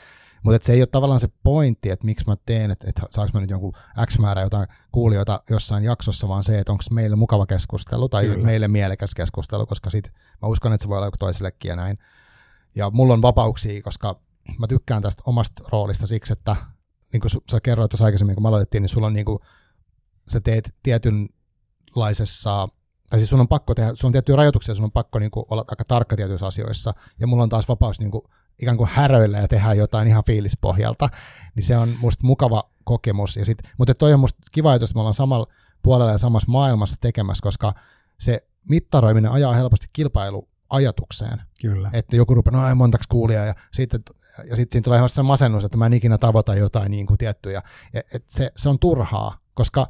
mutta 0.43 0.65
se 0.65 0.73
ei 0.73 0.81
ole 0.81 0.87
tavallaan 0.87 1.19
se 1.19 1.29
pointti, 1.43 1.89
että 1.89 2.05
miksi 2.05 2.25
mä 2.27 2.37
teen, 2.45 2.71
että, 2.71 2.89
että 2.89 3.01
saanko 3.11 3.31
mä 3.33 3.41
nyt 3.41 3.49
jonkun 3.49 3.73
X 4.05 4.19
määrä 4.19 4.41
jotain 4.41 4.67
kuulijoita 4.91 5.41
jossain 5.49 5.83
jaksossa, 5.83 6.27
vaan 6.27 6.43
se, 6.43 6.59
että 6.59 6.71
onko 6.71 6.83
meille 6.91 7.15
mukava 7.15 7.45
keskustelu 7.45 8.09
tai 8.09 8.25
Kyllä. 8.25 8.45
meille 8.45 8.67
mielekäs 8.67 9.15
keskustelu, 9.15 9.65
koska 9.65 9.89
sit 9.89 10.13
mä 10.41 10.47
uskon, 10.47 10.73
että 10.73 10.83
se 10.83 10.89
voi 10.89 10.97
olla 10.97 11.07
joku 11.07 11.17
toisellekin 11.17 11.69
ja 11.69 11.75
näin. 11.75 11.97
Ja 12.75 12.89
mulla 12.89 13.13
on 13.13 13.21
vapauksia, 13.21 13.81
koska 13.81 14.19
mä 14.59 14.67
tykkään 14.67 15.01
tästä 15.01 15.23
omasta 15.25 15.63
roolista 15.71 16.07
siksi, 16.07 16.33
että 16.33 16.55
niin 17.13 17.21
kuin 17.21 17.31
sä 17.51 17.59
kerroit 17.63 17.91
tuossa 17.91 18.05
aikaisemmin, 18.05 18.35
kun 18.35 18.43
me 18.43 18.49
aloitettiin, 18.49 18.81
niin 18.81 18.89
sulla 18.89 19.07
on 19.07 19.13
niin 19.13 19.25
kuin, 19.25 19.39
sä 20.29 20.41
teet 20.41 20.75
tietynlaisessa 20.83 22.67
tai 23.09 23.19
siis 23.19 23.29
sun 23.29 23.39
on 23.39 23.47
pakko 23.47 23.75
tehdä, 23.75 23.91
sun 23.95 24.07
on 24.07 24.11
tiettyjä 24.11 24.35
rajoituksia, 24.35 24.75
sun 24.75 24.83
on 24.83 24.91
pakko 24.91 25.19
niin 25.19 25.31
kuin, 25.31 25.45
olla 25.49 25.65
aika 25.67 25.85
tarkka 25.85 26.15
tietyissä 26.15 26.47
asioissa, 26.47 26.93
ja 27.19 27.27
mulla 27.27 27.43
on 27.43 27.49
taas 27.49 27.67
vapaus 27.67 27.99
niin 27.99 28.11
kuin, 28.11 28.23
ikään 28.59 28.77
kuin 28.77 28.89
häröillä 28.93 29.37
ja 29.37 29.47
tehdä 29.47 29.73
jotain 29.73 30.07
ihan 30.07 30.23
fiilispohjalta, 30.25 31.09
niin 31.55 31.63
se 31.63 31.77
on 31.77 31.95
musta 31.99 32.27
mukava 32.27 32.69
kokemus. 32.83 33.35
Ja 33.35 33.45
sit, 33.45 33.57
mutta 33.77 33.93
toi 33.93 34.13
on 34.13 34.19
musta 34.19 34.39
kiva, 34.51 34.75
että 34.75 34.87
me 34.95 34.99
ollaan 34.99 35.13
samalla 35.13 35.47
puolella 35.83 36.11
ja 36.11 36.17
samassa 36.17 36.51
maailmassa 36.51 36.97
tekemässä, 37.01 37.43
koska 37.43 37.73
se 38.19 38.47
mittaroiminen 38.69 39.31
ajaa 39.31 39.53
helposti 39.53 39.87
kilpailu 39.93 40.49
ajatukseen. 40.69 41.41
Kyllä. 41.61 41.89
Että 41.93 42.15
joku 42.15 42.35
rupeaa, 42.35 42.61
no 42.61 42.67
ei 42.69 42.75
montaksi 42.75 43.09
kuulia, 43.09 43.45
ja 43.45 43.55
sitten 43.73 44.01
ja 44.49 44.55
sit 44.55 44.71
siinä 44.71 44.83
tulee 44.83 45.09
se 45.09 45.23
masennus, 45.23 45.63
että 45.63 45.77
mä 45.77 45.85
en 45.85 45.93
ikinä 45.93 46.17
tavoita 46.17 46.55
jotain 46.55 46.91
niin 46.91 47.05
kuin 47.05 47.17
tiettyjä. 47.17 47.61
Ja, 47.93 48.01
et 48.13 48.23
se, 48.27 48.51
se 48.57 48.69
on 48.69 48.79
turhaa, 48.79 49.37
koska 49.53 49.87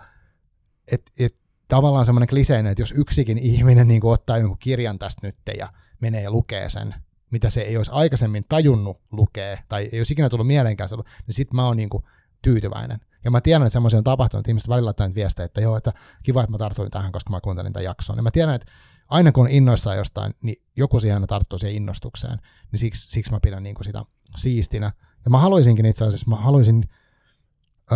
et, 0.92 1.12
et, 1.20 1.36
tavallaan 1.68 2.06
semmoinen 2.06 2.28
kliseinen, 2.28 2.72
että 2.72 2.82
jos 2.82 2.94
yksikin 2.98 3.38
ihminen 3.38 3.88
niin 3.88 4.02
kuin 4.02 4.14
ottaa 4.14 4.38
jonkun 4.38 4.58
kirjan 4.58 5.00
tästä 5.00 5.28
nyt 5.28 5.36
ja 5.58 5.70
menee 6.02 6.22
ja 6.22 6.32
lukee 6.32 6.70
sen, 6.70 6.96
mitä 7.32 7.50
se 7.50 7.62
ei 7.62 7.78
olisi 7.78 7.92
aikaisemmin 7.92 8.46
tajunnut 8.50 9.02
lukea, 9.12 9.58
tai 9.70 9.90
ei 9.92 10.00
olisi 10.00 10.14
ikinä 10.14 10.30
tullut 10.30 10.48
mieleenkään, 10.48 10.90
niin 11.28 11.34
sitten 11.34 11.56
mä 11.56 11.66
oon 11.66 11.78
niin 11.78 11.90
kuin 11.90 12.04
tyytyväinen. 12.42 13.00
Ja 13.26 13.32
mä 13.32 13.42
tiedän, 13.42 13.68
että 13.68 13.74
semmoisia 13.74 13.98
on 13.98 14.04
tapahtunut, 14.04 14.42
että 14.42 14.52
ihmiset 14.52 14.70
välillä 14.70 14.86
laittaa 14.86 15.16
viestejä, 15.16 15.46
että 15.46 15.62
joo, 15.62 15.78
että 15.78 15.94
kiva, 16.24 16.44
että 16.44 16.52
mä 16.52 16.58
tartuin 16.58 16.92
tähän, 16.92 17.12
koska 17.12 17.30
mä 17.30 17.42
kuuntelin 17.42 17.74
tämän 17.74 17.84
jakson. 17.84 18.16
Ja 18.16 18.24
mä 18.24 18.32
tiedän, 18.32 18.56
että 18.56 18.72
aina 19.10 19.32
kun 19.32 19.44
on 19.44 19.52
innoissaan 19.52 19.98
jostain, 19.98 20.34
niin 20.42 20.62
joku 20.76 21.00
siihen 21.00 21.16
aina 21.16 21.28
tarttuu 21.28 21.60
siihen 21.60 21.76
innostukseen, 21.76 22.40
niin 22.72 22.80
siksi, 22.80 23.12
siksi 23.12 23.32
mä 23.32 23.40
pidän 23.40 23.64
niin 23.64 23.76
kuin 23.76 23.86
sitä 23.86 24.06
siistinä. 24.38 24.92
Ja 25.26 25.32
mä 25.32 25.40
haluaisinkin 25.40 25.86
itse 25.86 26.06
asiassa, 26.06 26.30
mä 26.30 26.36
haluaisin, 26.36 26.90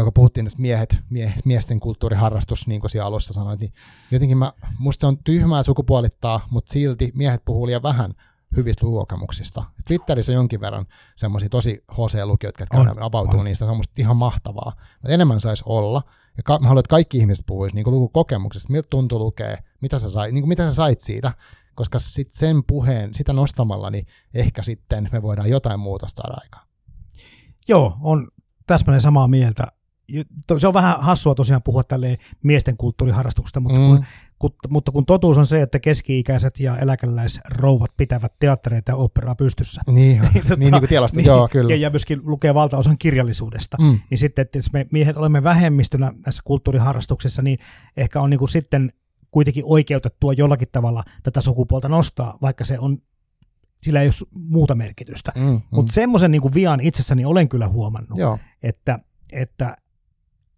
kun 0.04 0.14
puhuttiin 0.14 0.46
tästä 0.46 0.62
miehet, 0.62 0.98
mie, 1.10 1.34
miesten 1.46 1.80
kulttuuriharrastus, 1.80 2.68
niin 2.68 2.82
kuin 2.82 2.92
siellä 2.92 3.08
alussa 3.08 3.34
sanoit, 3.34 3.60
niin 3.60 3.74
jotenkin 4.12 4.38
mä, 4.38 4.54
musta 4.80 5.02
se 5.02 5.08
on 5.08 5.18
tyhmää 5.24 5.64
sukupuolittaa, 5.64 6.48
mutta 6.50 6.74
silti 6.74 7.12
miehet 7.16 7.42
puhuu 7.46 7.68
liian 7.68 7.84
vähän 7.84 8.14
hyvistä 8.56 8.86
lukukokemuksista. 8.86 9.64
Twitterissä 9.86 10.32
on 10.32 10.36
jonkin 10.36 10.62
verran 10.62 10.86
semmoisia 11.16 11.50
tosi 11.50 11.84
HC-lukijoita, 11.92 12.62
jotka 12.62 12.78
on, 12.78 13.04
avautuu 13.04 13.40
on. 13.40 13.46
niistä, 13.46 13.66
se 13.66 13.72
on 13.72 13.78
musta 13.78 13.94
ihan 13.98 14.18
mahtavaa. 14.18 14.74
Mutta 14.94 15.14
enemmän 15.14 15.42
saisi 15.42 15.64
olla. 15.66 16.04
Ja 16.38 16.44
ka- 16.44 16.60
mä 16.60 16.68
haluan, 16.68 16.80
että 16.80 16.90
kaikki 16.90 17.18
ihmiset 17.18 17.46
puhuisivat 17.46 17.76
niin 17.76 17.94
lukukokemuksesta, 17.94 18.72
miltä 18.72 18.88
tuntuu 18.90 19.20
lukea, 19.20 19.58
mitä 19.82 20.00
sä, 20.00 20.10
sai, 20.10 20.32
niin 20.32 20.42
kuin 20.42 20.50
mitä 20.50 20.64
sä 20.70 20.74
sait 20.74 21.02
siitä, 21.02 21.34
koska 21.76 22.00
sit 22.00 22.32
sen 22.32 22.64
puheen, 22.64 23.16
sitä 23.16 23.34
nostamalla, 23.34 23.90
niin 23.90 24.08
ehkä 24.34 24.64
sitten 24.64 25.10
me 25.12 25.22
voidaan 25.22 25.50
jotain 25.50 25.80
muutosta 25.80 26.22
saada 26.22 26.38
aikaan. 26.44 26.68
Joo, 27.68 27.98
on 28.02 28.28
täsmälleen 28.68 29.02
samaa 29.02 29.28
mieltä 29.28 29.68
se 30.58 30.68
on 30.68 30.74
vähän 30.74 31.02
hassua 31.02 31.36
tosiaan 31.36 31.64
puhua 31.64 31.84
tälle 31.84 32.18
miesten 32.44 32.78
kulttuuriharrastuksesta, 32.78 33.60
mutta, 33.60 33.80
mm. 33.80 33.88
kun, 33.88 34.06
mutta 34.70 34.92
kun 34.92 35.06
totuus 35.06 35.38
on 35.38 35.46
se, 35.46 35.62
että 35.62 35.80
keski-ikäiset 35.80 36.60
ja 36.60 36.78
eläkeläisrouvat 36.78 37.92
pitävät 37.98 38.34
teattereita 38.40 38.92
ja 38.92 38.96
operaa 38.96 39.36
pystyssä. 39.36 39.82
Niin, 39.88 40.22
niin, 40.22 40.22
tota, 40.44 40.56
niin, 40.56 40.72
niin 40.72 40.82
kuin 40.82 40.90
tielasta, 40.90 41.18
niin, 41.18 41.26
joo, 41.26 41.48
kyllä. 41.52 41.74
Ja, 41.74 41.76
ja 41.76 41.90
myöskin 41.90 42.22
lukee 42.24 42.54
valtaosan 42.54 42.98
kirjallisuudesta. 42.98 43.78
Mm. 43.80 44.00
Niin 44.10 44.18
sitten, 44.18 44.42
että 44.42 44.58
jos 44.58 44.74
me 44.74 44.88
miehet 44.92 45.18
olemme 45.18 45.44
vähemmistönä 45.44 46.14
näissä 46.26 46.42
kulttuuriharrastuksissa, 46.46 47.42
niin 47.42 47.60
ehkä 47.98 48.22
on 48.22 48.30
niin 48.30 48.40
kuin 48.40 48.50
sitten 48.50 48.94
kuitenkin 49.32 49.64
oikeutettua 49.68 50.34
jollakin 50.34 50.68
tavalla 50.72 51.04
tätä 51.24 51.42
sukupuolta 51.42 51.90
nostaa, 51.90 52.38
vaikka 52.42 52.66
se 52.66 52.80
on 52.80 52.98
sillä 53.84 54.02
ei 54.02 54.08
ole 54.08 54.28
muuta 54.34 54.76
merkitystä. 54.76 55.32
Mm, 55.36 55.44
mm. 55.44 55.62
Mutta 55.72 55.94
semmoisen 55.94 56.32
niin 56.32 56.54
vian 56.54 56.80
itsessäni 56.80 57.26
olen 57.26 57.50
kyllä 57.50 57.68
huomannut, 57.68 58.20
Joo. 58.20 58.40
että, 58.64 59.00
että 59.32 59.78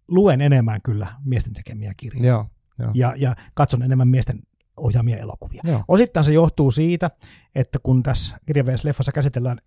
luen 0.08 0.40
enemmän 0.40 0.82
kyllä 0.82 1.06
miesten 1.24 1.52
tekemiä 1.52 1.94
kirjoja. 1.96 2.28
Joo, 2.28 2.46
Ja, 2.94 3.14
ja 3.16 3.36
katson 3.54 3.82
enemmän 3.82 4.08
miesten 4.08 4.40
ohjaamia 4.76 5.16
elokuvia. 5.16 5.62
Joo. 5.64 5.84
Osittain 5.88 6.24
se 6.24 6.32
johtuu 6.32 6.70
siitä, 6.70 7.10
että 7.54 7.78
kun 7.82 8.02
tässä 8.02 8.36
kirjavees-leffassa 8.46 9.12
käsitellään 9.14 9.58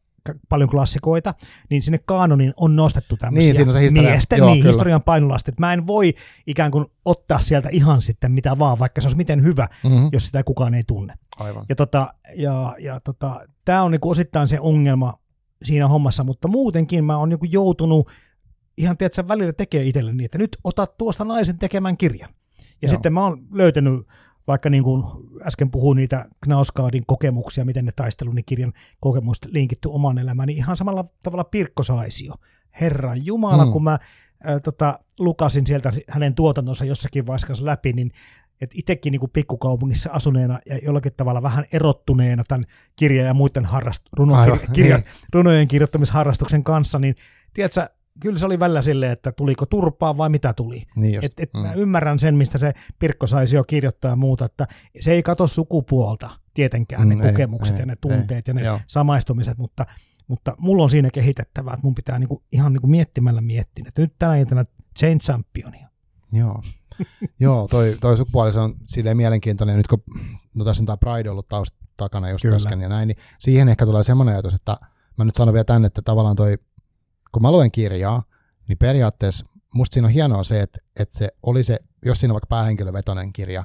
paljon 0.50 0.70
klassikoita, 0.70 1.34
niin 1.70 1.82
sinne 1.82 2.00
kaanonin 2.06 2.54
on 2.58 2.76
nostettu 2.76 3.18
tämmöisiä 3.18 3.54
niin, 3.54 3.74
se 3.74 3.82
historia. 3.82 4.12
miesten 4.12 4.38
Joo, 4.38 4.54
niin, 4.54 4.66
historian 4.66 5.02
painolastit. 5.02 5.60
Mä 5.60 5.74
en 5.74 5.88
voi 5.88 6.14
ikään 6.48 6.72
kuin 6.72 6.86
ottaa 7.06 7.40
sieltä 7.40 7.70
ihan 7.72 8.02
sitten 8.02 8.32
mitä 8.32 8.60
vaan, 8.60 8.80
vaikka 8.80 9.02
se 9.02 9.08
olisi 9.08 9.18
miten 9.18 9.44
hyvä, 9.44 9.68
mm-hmm. 9.84 10.10
jos 10.12 10.26
sitä 10.26 10.44
kukaan 10.44 10.74
ei 10.74 10.84
tunne. 10.84 11.14
Aivan. 11.40 11.66
Ja, 11.70 11.76
tota, 11.76 12.14
ja, 12.36 12.76
ja 12.80 13.00
tota, 13.00 13.48
tämä 13.66 13.84
on 13.84 13.92
niinku 13.92 14.10
osittain 14.10 14.48
se 14.48 14.60
ongelma 14.60 15.14
siinä 15.64 15.88
hommassa, 15.88 16.24
mutta 16.24 16.48
muutenkin 16.48 17.06
mä 17.06 17.18
oon 17.18 17.30
niinku 17.30 17.46
joutunut 17.50 18.10
ihan 18.78 18.98
tiedätkö, 18.98 19.28
välillä 19.28 19.54
tekee 19.54 19.84
itselle 19.84 20.14
niin, 20.14 20.26
että 20.26 20.38
nyt 20.38 20.58
otat 20.64 20.98
tuosta 20.98 21.24
naisen 21.24 21.58
tekemän 21.58 21.98
kirjan. 21.98 22.30
Ja 22.82 22.88
Joo. 22.88 22.94
sitten 22.94 23.14
mä 23.14 23.24
oon 23.24 23.48
löytänyt, 23.52 24.08
vaikka 24.48 24.70
niin 24.70 24.84
kuin 24.84 25.04
äsken 25.46 25.72
puhuin 25.72 25.96
niitä 25.96 26.26
Knauskaadin 26.44 27.04
kokemuksia, 27.08 27.66
miten 27.66 27.86
ne 27.86 27.92
taistelu, 27.92 28.32
niin 28.32 28.46
kirjan 28.46 28.74
kokemusta 29.00 29.48
linkitty 29.52 29.90
omaan 29.92 30.18
elämään, 30.18 30.48
niin 30.48 30.58
ihan 30.58 30.78
samalla 30.78 31.06
tavalla 31.24 31.44
Pirkko 31.44 31.84
Saisio. 31.84 32.34
Herran 32.82 33.26
Jumala, 33.26 33.66
mm. 33.66 33.72
kun 33.72 33.84
mä 33.84 33.94
äh, 33.94 34.62
tota, 34.64 35.00
lukasin 35.20 35.68
sieltä 35.68 35.94
hänen 36.10 36.36
tuotantonsa 36.36 36.86
jossakin 36.86 37.28
vaiheessa 37.28 37.66
läpi, 37.66 37.94
niin 37.94 38.12
että 38.62 38.76
itsekin 38.80 39.12
niin 39.12 39.30
pikkukaupungissa 39.34 40.10
asuneena 40.14 40.60
ja 40.66 40.78
jollakin 40.78 41.12
tavalla 41.18 41.42
vähän 41.42 41.66
erottuneena 41.72 42.44
tämän 42.48 42.64
kirjan 42.96 43.28
ja 43.28 43.34
muiden 43.34 43.66
harrast- 43.66 44.10
runo- 44.20 44.36
Aivan, 44.36 44.60
kirja- 44.74 44.98
niin. 44.98 45.06
runojen 45.34 45.68
kirjoittamisharrastuksen 45.68 46.64
kanssa, 46.64 47.00
niin 47.00 47.16
tiedätkö, 47.54 47.90
kyllä 48.20 48.40
se 48.40 48.46
oli 48.46 48.60
välillä 48.60 48.82
silleen, 48.82 49.12
että 49.12 49.32
tuliko 49.32 49.66
turpaa 49.66 50.18
vai 50.18 50.30
mitä 50.30 50.54
tuli. 50.54 50.84
Niin 50.96 51.26
et, 51.26 51.34
et 51.38 51.54
mm. 51.54 51.60
Mä 51.60 51.74
ymmärrän 51.74 52.20
sen, 52.20 52.36
mistä 52.36 52.58
se 52.58 52.74
Pirkko 53.00 53.28
saisi 53.28 53.56
jo 53.56 53.64
kirjoittaa 53.64 54.16
muuta, 54.16 54.46
että 54.46 54.68
se 55.00 55.12
ei 55.12 55.24
kato 55.24 55.48
sukupuolta 55.48 56.30
tietenkään 56.54 57.08
mm, 57.08 57.18
ne 57.18 57.26
ei, 57.26 57.32
kokemukset 57.32 57.76
ei, 57.76 57.80
ja 57.80 57.86
ne 57.86 57.96
tunteet 58.02 58.32
ei, 58.32 58.42
ja 58.48 58.54
ne 58.54 58.62
joo. 58.62 58.80
samaistumiset, 58.88 59.58
mutta, 59.58 59.86
mutta 60.28 60.56
mulla 60.58 60.84
on 60.84 60.90
siinä 60.90 61.10
kehitettävää, 61.14 61.74
että 61.74 61.86
mun 61.86 61.96
pitää 61.96 62.20
niinku, 62.20 62.44
ihan 62.52 62.74
niinku 62.74 62.88
miettimällä 62.88 63.42
miettiä, 63.42 63.86
että 63.88 64.02
nyt 64.02 64.14
tänä 64.20 64.38
iltana 64.38 64.66
Jane 65.02 65.18
Championia. 65.18 65.90
Joo. 66.32 66.62
Joo, 67.40 67.68
toi, 67.68 67.98
toi 68.02 68.18
sukupuoli 68.18 68.54
se 68.54 68.60
on 68.60 68.76
silleen 68.86 69.18
mielenkiintoinen. 69.18 69.78
Nyt 69.78 69.88
kun 69.88 70.04
no 70.54 70.66
tässä 70.66 70.82
on 70.82 70.86
tämä 70.86 70.98
Pride 70.98 71.30
ollut 71.30 71.48
taust 71.48 71.76
takana 71.98 72.30
just 72.30 72.46
äsken 72.46 72.82
ja 72.82 72.90
näin, 72.90 73.08
niin 73.08 73.18
siihen 73.40 73.70
ehkä 73.70 73.86
tulee 73.86 74.04
semmoinen 74.04 74.36
ajatus, 74.36 74.54
että 74.54 74.78
mä 75.18 75.26
nyt 75.26 75.36
sanon 75.36 75.54
vielä 75.54 75.64
tänne, 75.64 75.86
että 75.86 76.02
tavallaan 76.02 76.36
toi 76.36 76.58
kun 77.32 77.42
mä 77.42 77.52
luen 77.52 77.72
kirjaa, 77.72 78.24
niin 78.68 78.78
periaatteessa 78.78 79.46
musta 79.74 79.94
siinä 79.94 80.08
on 80.08 80.14
hienoa 80.14 80.44
se, 80.44 80.62
että, 80.62 80.80
että 81.00 81.18
se 81.18 81.30
oli 81.44 81.64
se, 81.64 81.80
jos 82.06 82.20
siinä 82.20 82.32
on 82.32 82.36
vaikka 82.36 82.48
päähenkilövetoinen 82.50 83.34
kirja, 83.34 83.64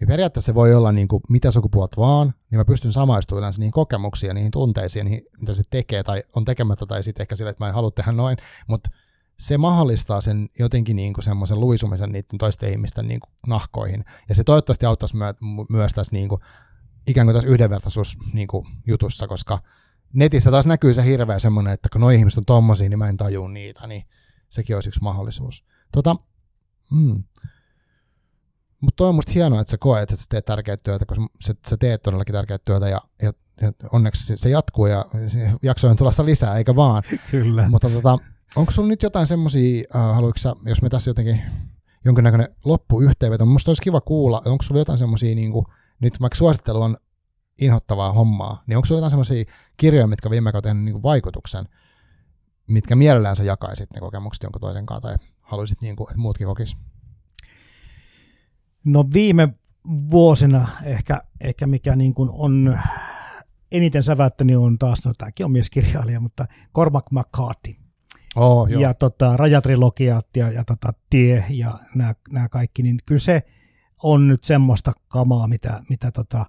niin 0.00 0.08
periaatteessa 0.08 0.46
se 0.46 0.54
voi 0.54 0.74
olla 0.74 0.92
niin 0.92 1.08
kuin 1.08 1.22
mitä 1.28 1.50
sukupuolta 1.50 2.00
vaan, 2.00 2.34
niin 2.50 2.58
mä 2.58 2.64
pystyn 2.64 2.92
samaistumaan 2.92 3.40
yleensä 3.40 3.60
niihin 3.60 3.72
kokemuksiin 3.72 4.34
niihin 4.34 4.50
tunteisiin, 4.50 5.04
niihin, 5.04 5.22
mitä 5.40 5.54
se 5.54 5.62
tekee 5.70 6.02
tai 6.02 6.22
on 6.36 6.44
tekemättä 6.44 6.86
tai 6.86 7.02
sitten 7.02 7.24
ehkä 7.24 7.36
sille, 7.36 7.50
että 7.50 7.64
mä 7.64 7.68
en 7.68 7.74
halua 7.74 7.90
tehdä 7.90 8.12
noin, 8.12 8.36
mutta 8.66 8.90
se 9.38 9.58
mahdollistaa 9.58 10.20
sen 10.20 10.48
jotenkin 10.58 10.96
niin 10.96 11.12
kuin 11.12 11.24
semmoisen 11.24 11.60
luisumisen 11.60 12.12
niiden 12.12 12.38
toisten 12.38 12.70
ihmisten 12.70 13.08
niin 13.08 13.20
kuin 13.20 13.30
nahkoihin. 13.46 14.04
Ja 14.28 14.34
se 14.34 14.44
toivottavasti 14.44 14.86
auttaisi 14.86 15.16
myö- 15.16 15.34
myös 15.68 15.92
tässä 15.92 16.12
niin 16.12 16.28
kuin, 16.28 16.40
ikään 17.06 17.26
kuin 17.26 17.34
tässä 17.34 17.48
yhdenvertaisuus 17.48 18.16
niin 18.32 18.48
jutussa, 18.86 19.28
koska 19.28 19.58
netissä 20.12 20.50
taas 20.50 20.66
näkyy 20.66 20.94
se 20.94 21.04
hirveä 21.04 21.38
semmoinen, 21.38 21.72
että 21.72 21.88
kun 21.92 22.00
nuo 22.00 22.10
ihmiset 22.10 22.38
on 22.38 22.44
tommosia, 22.44 22.88
niin 22.88 22.98
mä 22.98 23.08
en 23.08 23.16
tajua 23.16 23.48
niitä, 23.48 23.86
niin 23.86 24.04
sekin 24.48 24.76
olisi 24.76 24.88
yksi 24.88 25.02
mahdollisuus. 25.02 25.64
Tota, 25.92 26.16
mm. 26.90 27.24
Mutta 28.80 28.96
toi 28.96 29.08
on 29.08 29.14
musta 29.14 29.32
hienoa, 29.32 29.60
että 29.60 29.70
sä 29.70 29.78
koet, 29.78 30.12
että 30.12 30.22
sä 30.22 30.26
teet 30.28 30.44
tärkeää 30.44 30.76
työtä, 30.76 31.04
koska 31.04 31.26
sä, 31.40 31.54
sä 31.68 31.76
teet 31.76 32.02
todellakin 32.02 32.32
tärkeää 32.32 32.58
työtä 32.58 32.88
ja, 32.88 33.00
ja, 33.22 33.32
ja 33.60 33.72
onneksi 33.92 34.36
se 34.36 34.50
jatkuu 34.50 34.86
ja 34.86 35.04
jaksoja 35.62 35.90
on 35.90 35.96
tulossa 35.96 36.24
lisää, 36.24 36.56
eikä 36.56 36.76
vaan. 36.76 37.02
Kyllä. 37.30 37.68
Mutta 37.68 37.90
tota, 37.90 38.18
onko 38.56 38.70
sulla 38.70 38.88
nyt 38.88 39.02
jotain 39.02 39.26
semmoisia, 39.26 39.84
äh, 39.94 40.14
haluatko 40.14 40.38
sä, 40.38 40.54
jos 40.64 40.82
me 40.82 40.88
tässä 40.88 41.10
jotenkin 41.10 41.42
jonkinnäköinen 42.04 42.48
loppuyhteenveto, 42.64 43.46
musta 43.46 43.70
olisi 43.70 43.82
kiva 43.82 44.00
kuulla, 44.00 44.42
onko 44.44 44.62
sulla 44.62 44.80
jotain 44.80 44.98
semmoisia, 44.98 45.34
niin 45.34 45.52
nyt 46.00 46.20
vaikka 46.20 46.36
suosittelu 46.36 46.82
on 46.82 46.96
inhottavaa 47.60 48.12
hommaa, 48.12 48.62
niin 48.66 48.76
onko 48.76 48.86
sulla 48.86 48.98
jotain 48.98 49.10
sellaisia 49.10 49.44
kirjoja, 49.76 50.06
mitkä 50.06 50.30
viime 50.30 50.48
aikoina 50.48 50.62
tehnyt 50.62 50.84
niin 50.84 51.02
vaikutuksen, 51.02 51.64
mitkä 52.66 52.96
mielellään 52.96 53.36
sä 53.36 53.44
jakaisit 53.44 53.90
ne 53.94 54.00
kokemukset 54.00 54.42
jonkun 54.42 54.60
toisen 54.60 54.86
kanssa, 54.86 55.08
tai 55.08 55.16
haluaisit, 55.40 55.80
niin 55.80 55.96
kuin, 55.96 56.10
että 56.10 56.20
muutkin 56.20 56.46
kokis? 56.46 56.76
No 58.84 59.04
viime 59.14 59.48
vuosina 60.10 60.68
ehkä, 60.84 61.22
ehkä 61.40 61.66
mikä 61.66 61.96
niin 61.96 62.14
kuin 62.14 62.30
on 62.32 62.78
eniten 63.72 64.02
säväyttänyt 64.02 64.56
on 64.56 64.78
taas, 64.78 65.04
no 65.04 65.12
tämäkin 65.18 65.46
on 65.46 65.52
mieskirjailija, 65.52 66.20
mutta 66.20 66.46
Cormac 66.74 67.04
McCarthy. 67.10 67.76
Oh, 68.36 68.68
joo. 68.68 68.82
ja 68.82 68.94
tota, 68.94 69.36
rajatrilogiat 69.36 70.26
ja, 70.36 70.50
ja 70.50 70.64
tota, 70.64 70.92
tie 71.10 71.44
ja 71.48 71.78
nämä, 71.94 72.14
nämä 72.30 72.48
kaikki, 72.48 72.82
niin 72.82 72.98
kyllä 73.06 73.18
se 73.18 73.42
on 74.02 74.28
nyt 74.28 74.44
semmoista 74.44 74.92
kamaa, 75.08 75.46
mitä, 75.46 75.82
mitä 75.88 76.10
tota, 76.10 76.46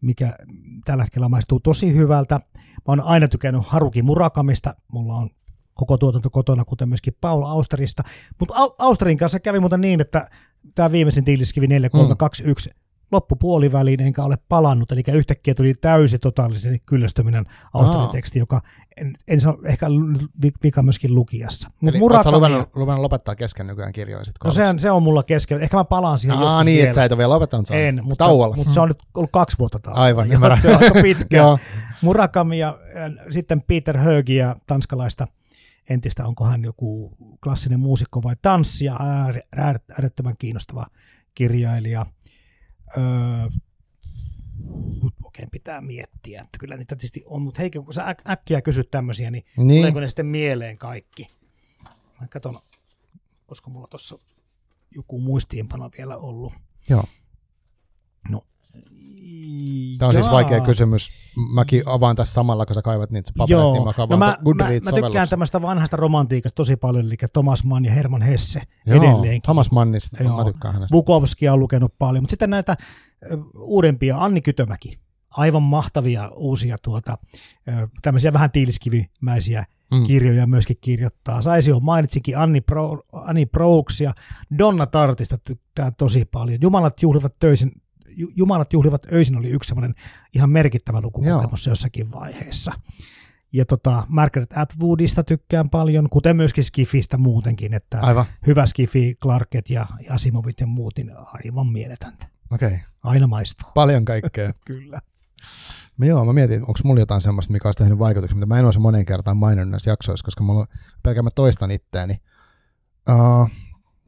mikä 0.00 0.36
tällä 0.84 1.04
hetkellä 1.04 1.28
maistuu 1.28 1.60
tosi 1.60 1.94
hyvältä. 1.94 2.40
Mä 2.56 2.62
oon 2.86 3.00
aina 3.00 3.28
tykännyt 3.28 3.62
Haruki 3.66 4.02
Murakamista, 4.02 4.74
mulla 4.92 5.14
on 5.14 5.30
koko 5.74 5.98
tuotanto 5.98 6.30
kotona, 6.30 6.64
kuten 6.64 6.88
myöskin 6.88 7.16
Paul 7.20 7.42
Austerista. 7.42 8.02
Mutta 8.40 8.54
Austerin 8.78 9.18
kanssa 9.18 9.40
kävi 9.40 9.60
muuten 9.60 9.80
niin, 9.80 10.00
että 10.00 10.30
tämä 10.74 10.92
viimeisin 10.92 11.24
tiiliskivi 11.24 11.66
4321 11.66 12.70
mm 12.70 12.85
loppupuoliväliin 13.12 14.00
enkä 14.00 14.22
ole 14.22 14.38
palannut, 14.48 14.92
eli 14.92 15.02
yhtäkkiä 15.12 15.54
tuli 15.54 15.74
täysi 15.74 16.18
totaalisen 16.18 16.80
kyllästyminen 16.86 17.44
Australian 17.74 18.10
teksti, 18.10 18.38
joka 18.38 18.60
en, 18.96 19.14
en 19.28 19.40
sano, 19.40 19.58
ehkä 19.64 19.86
vika 20.62 20.82
myöskin 20.82 21.14
lukijassa. 21.14 21.70
Eli 21.86 21.98
Murakami, 21.98 22.36
luvannut, 22.36 22.68
luvannut 22.74 23.02
lopettaa 23.02 23.36
kesken 23.36 23.66
nykyään 23.66 23.92
kirjoja 23.92 24.24
No 24.44 24.50
se 24.50 24.68
on, 24.68 24.78
se 24.78 24.90
on 24.90 25.02
mulla 25.02 25.22
kesken. 25.22 25.62
Ehkä 25.62 25.76
mä 25.76 25.84
palaan 25.84 26.18
siihen 26.18 26.38
Aa, 26.38 26.64
niin, 26.64 26.82
että 26.82 26.94
sä 26.94 27.04
et 27.04 27.12
ole 27.12 27.18
vielä 27.18 27.34
lopettanut 27.34 27.66
sen. 27.66 27.78
En, 27.78 28.00
mutta, 28.04 28.24
Tauolla. 28.24 28.56
mutta 28.56 28.74
se 28.74 28.80
on 28.80 28.88
nyt 28.88 28.98
ollut 29.14 29.30
kaksi 29.32 29.58
vuotta 29.58 29.78
taas. 29.78 29.98
Aivan, 29.98 30.32
ymmärrän. 30.32 30.60
Se 30.66 30.68
on 30.68 30.82
aika 30.82 31.02
pitkä. 31.02 31.42
Murakami 32.02 32.58
ja 32.58 32.78
äh, 32.96 33.26
sitten 33.30 33.62
Peter 33.62 33.98
Högiä, 33.98 34.56
tanskalaista 34.66 35.26
entistä, 35.90 36.26
onko 36.26 36.44
hän 36.44 36.64
joku 36.64 37.16
klassinen 37.42 37.80
muusikko 37.80 38.22
vai 38.22 38.36
tanssia, 38.42 38.96
äärettömän 39.56 40.34
kiinnostava 40.38 40.86
kirjailija 41.34 42.06
Öö, 42.96 43.48
oikein 45.24 45.50
pitää 45.50 45.80
miettiä, 45.80 46.40
että 46.40 46.58
kyllä 46.58 46.76
niitä 46.76 46.96
tietysti 46.96 47.22
on, 47.26 47.42
mutta 47.42 47.60
Heikki, 47.60 47.78
kun 47.78 47.94
sä 47.94 48.12
äk- 48.12 48.30
äkkiä 48.30 48.62
kysyt 48.62 48.90
tämmöisiä, 48.90 49.30
niin, 49.30 49.44
niin 49.56 49.68
tuleeko 49.80 50.00
ne 50.00 50.08
sitten 50.08 50.26
mieleen 50.26 50.78
kaikki? 50.78 51.26
Mä 52.20 52.28
katson, 52.30 52.58
koska 53.46 53.70
mulla 53.70 53.86
tuossa 53.86 54.18
joku 54.90 55.20
muistiinpano 55.20 55.90
vielä 55.98 56.16
ollut. 56.16 56.52
Joo. 56.88 57.04
No, 58.28 58.46
Tämä 59.98 60.08
on 60.08 60.14
siis 60.14 60.26
Jaa. 60.26 60.32
siis 60.32 60.32
vaikea 60.32 60.60
kysymys. 60.60 61.10
Mäkin 61.54 61.82
avaan 61.86 62.16
tässä 62.16 62.34
samalla, 62.34 62.66
kun 62.66 62.74
sä 62.74 62.82
kaivat 62.82 63.10
niitä 63.10 63.32
paperit, 63.36 63.50
Joo. 63.50 63.72
niin 63.72 63.84
mä 63.84 63.92
no 63.98 64.16
mä, 64.16 64.36
mä, 64.54 64.64
mä 64.84 64.92
tykkään 64.92 65.28
tämmöistä 65.28 65.62
vanhasta 65.62 65.96
romantiikasta 65.96 66.56
tosi 66.56 66.76
paljon, 66.76 67.06
eli 67.06 67.16
Thomas 67.32 67.64
Mann 67.64 67.84
ja 67.84 67.92
Herman 67.92 68.22
Hesse 68.22 68.62
Joo, 68.86 69.02
edelleenkin. 69.02 69.42
Thomas 69.42 69.70
Mannista, 69.70 70.22
Joo. 70.22 70.36
mä 70.36 70.44
tykkään 70.44 70.74
hänestä. 70.74 70.92
Bukowskia 70.92 71.52
on 71.52 71.60
lukenut 71.60 71.94
paljon, 71.98 72.22
mutta 72.22 72.32
sitten 72.32 72.50
näitä 72.50 72.76
uudempia, 73.58 74.18
Anni 74.18 74.40
Kytömäki, 74.42 74.98
aivan 75.30 75.62
mahtavia 75.62 76.28
uusia 76.28 76.76
tuota, 76.82 77.18
tämmöisiä 78.02 78.32
vähän 78.32 78.50
tiiliskivimäisiä 78.50 79.64
mm. 79.94 80.04
kirjoja 80.06 80.46
myöskin 80.46 80.76
kirjoittaa. 80.80 81.42
Saisi 81.42 81.70
jo 81.70 81.80
mainitsikin 81.80 82.38
Anni, 82.38 82.60
Pro, 82.60 83.02
Anni 83.12 83.46
Prouks 83.46 84.00
ja 84.00 84.14
Donna 84.58 84.86
Tartista 84.86 85.38
tykkää 85.38 85.90
tosi 85.90 86.24
paljon. 86.24 86.58
Jumalat 86.62 87.02
juhlivat 87.02 87.38
töisin, 87.38 87.72
Jumalat 88.16 88.72
juhlivat 88.72 89.06
öisin 89.12 89.36
oli 89.36 89.50
yksi 89.50 89.68
semmoinen 89.68 89.94
ihan 90.34 90.50
merkittävä 90.50 91.00
lukukokemus 91.00 91.66
Joo. 91.66 91.70
jossakin 91.70 92.12
vaiheessa. 92.12 92.72
Ja 93.52 93.64
tota, 93.64 94.04
Margaret 94.08 94.56
Atwoodista 94.56 95.24
tykkään 95.24 95.70
paljon, 95.70 96.08
kuten 96.10 96.36
myöskin 96.36 96.64
Skifistä 96.64 97.16
muutenkin, 97.16 97.74
että 97.74 98.00
aivan. 98.00 98.24
hyvä 98.46 98.66
Skifi, 98.66 99.14
Clarket 99.22 99.70
ja 99.70 99.86
Asimovit 100.10 100.60
ja 100.60 100.66
muut, 100.66 100.94
niin 100.96 101.12
aivan 101.16 101.66
mieletöntä. 101.66 102.26
Okei. 102.52 102.68
Okay. 102.68 102.78
Aina 103.02 103.26
maistuu. 103.26 103.70
Paljon 103.74 104.04
kaikkea. 104.04 104.52
Kyllä. 104.66 105.00
Mä 105.96 106.06
joo, 106.06 106.24
mä 106.24 106.32
mietin, 106.32 106.60
onko 106.60 106.80
mulla 106.84 107.00
jotain 107.00 107.20
semmoista, 107.20 107.52
mikä 107.52 107.68
olisi 107.68 107.78
tehnyt 107.78 107.98
vaikutuksen, 107.98 108.38
mitä 108.38 108.46
mä 108.46 108.58
en 108.58 108.64
olisi 108.64 108.80
moneen 108.80 109.06
kertaan 109.06 109.36
maininnut 109.36 109.70
näissä 109.70 109.90
jaksoissa, 109.90 110.24
koska 110.24 110.44
mulla 110.44 110.66
pelkään 111.02 111.24
mä 111.24 111.30
toistan 111.34 111.70
itteeni. 111.70 112.20
Uh, 113.10 113.50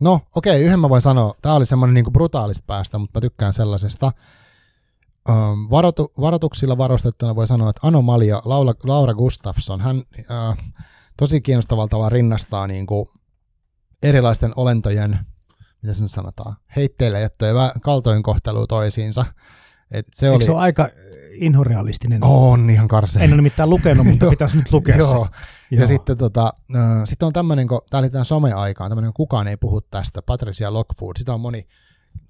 No, 0.01 0.21
okei, 0.35 0.53
okay, 0.53 0.65
yhden 0.67 0.81
mä 0.81 0.89
voin 0.89 1.03
sanoa. 1.03 1.35
Tämä 1.43 1.55
oli 1.55 1.67
semmoinen 1.67 1.95
niin 1.95 2.13
brutaalista 2.13 2.65
päästä, 2.67 2.99
mutta 2.99 3.19
mä 3.19 3.21
tykkään 3.21 3.53
sellaisesta. 3.53 4.13
Um, 5.29 5.71
varotu, 5.71 6.13
varoituksilla 6.21 6.79
varustettuna 6.79 7.37
voi 7.37 7.47
sanoa, 7.47 7.71
että 7.71 7.87
Anomalia, 7.87 8.43
Laura, 8.45 8.73
Laura 8.85 9.15
Gustafsson, 9.15 9.81
hän 9.81 9.97
uh, 9.97 10.57
tosi 11.17 11.41
kiinnostavalla 11.41 11.89
tavalla 11.89 12.09
rinnastaa 12.09 12.67
niin 12.67 12.87
kuin 12.87 13.09
erilaisten 14.03 14.53
olentojen, 14.57 15.19
mitä 15.83 15.95
se 15.95 16.03
nyt 16.03 16.11
sanotaan, 16.11 16.57
heitteille 16.77 17.21
jättöjä 17.21 17.53
kaltoinkohtelua 17.83 18.67
toisiinsa. 18.67 19.25
Et 19.91 20.07
se 20.15 20.27
Eikö 20.27 20.37
oli... 20.37 20.45
se 20.45 20.51
ole 20.51 20.61
aika 20.61 20.89
inhorealistinen? 21.33 22.25
On 22.25 22.71
ihan 22.71 22.89
karsea. 22.89 23.23
En 23.23 23.31
ole 23.31 23.37
nimittäin 23.37 23.71
lukenut, 23.71 24.07
mutta 24.07 24.27
pitäisi 24.31 24.57
nyt 24.57 24.73
lukea 24.73 24.97
Joo. 24.97 25.25
se. 25.25 25.39
Ja 25.71 25.87
sitten 25.87 26.19
tota, 26.19 26.53
äh, 26.77 27.03
sit 27.05 27.23
on 27.23 27.33
tämmöinen, 27.33 27.69
kun 27.69 27.81
tämä 27.91 27.99
oli 27.99 28.11
tämän 28.11 28.25
some-aikaan, 28.25 28.91
tämmöinen 28.91 29.13
kukaan 29.13 29.49
ei 29.49 29.57
puhu 29.57 29.81
tästä, 29.81 30.23
Patricia 30.23 30.73
Lockwood, 30.73 31.17
sitä 31.17 31.35
on 31.35 31.41
moni 31.41 31.67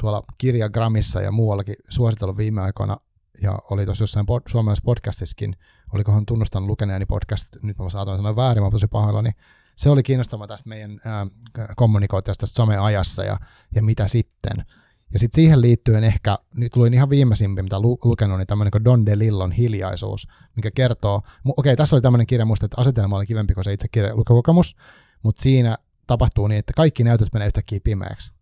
tuolla 0.01 0.23
kirjagramissa 0.39 1.21
ja 1.21 1.33
muuallakin 1.33 1.77
suositellut 1.89 2.37
viime 2.37 2.63
aikoina, 2.63 2.97
ja 3.43 3.59
oli 3.71 3.85
tuossa 3.85 4.03
jossain 4.03 4.27
pod, 4.27 4.43
suomalaisessa 4.49 4.85
podcastissakin, 4.85 5.57
olikohan 5.93 6.27
tunnustanut 6.27 6.69
lukeneeni 6.69 7.07
podcast, 7.07 7.49
nyt 7.63 7.79
mä 7.79 7.91
saatoin 7.91 8.19
sanoa 8.19 8.37
väärin, 8.37 8.65
mä 8.65 8.71
tosi 8.71 8.87
pahalla, 8.87 9.23
niin 9.23 9.35
se 9.77 9.91
oli 9.91 10.03
kiinnostava 10.03 10.47
tästä 10.47 10.69
meidän 10.69 11.01
äh, 11.07 11.69
kommunikoitiosta 11.77 12.41
tästä 12.41 12.57
some-ajassa 12.57 13.25
ja, 13.25 13.39
ja 13.75 13.83
mitä 13.83 14.09
sitten. 14.09 14.65
Ja 15.13 15.19
sitten 15.19 15.37
siihen 15.37 15.61
liittyen 15.61 16.05
ehkä, 16.05 16.39
nyt 16.57 16.77
luin 16.77 16.95
ihan 16.95 17.11
viimeisimpi, 17.11 17.63
mitä 17.63 17.81
lu- 17.81 17.99
lukenut, 18.05 18.39
niin 18.39 18.47
tämmöinen 18.47 18.71
kuin 18.71 18.85
Don 18.85 19.07
DeLillon 19.07 19.53
hiljaisuus, 19.53 20.29
mikä 20.57 20.71
kertoo, 20.71 21.17
okei, 21.17 21.53
okay, 21.57 21.77
tässä 21.77 21.97
oli 21.97 22.03
tämmöinen 22.03 22.27
kirja 22.27 22.45
musta, 22.45 22.67
että 22.67 22.81
asetelma 22.81 23.17
oli 23.17 23.27
kivempi 23.27 23.55
kuin 23.55 23.65
se 23.65 23.73
itse 23.73 23.89
kirja 23.89 24.17
lukukokemus, 24.17 24.77
mutta 25.23 25.43
siinä 25.43 25.79
tapahtuu 26.07 26.47
niin, 26.47 26.59
että 26.59 26.73
kaikki 26.77 27.05
näytöt 27.05 27.29
menee 27.33 27.47
yhtäkkiä 27.47 27.81
pimeäksi. 27.85 28.33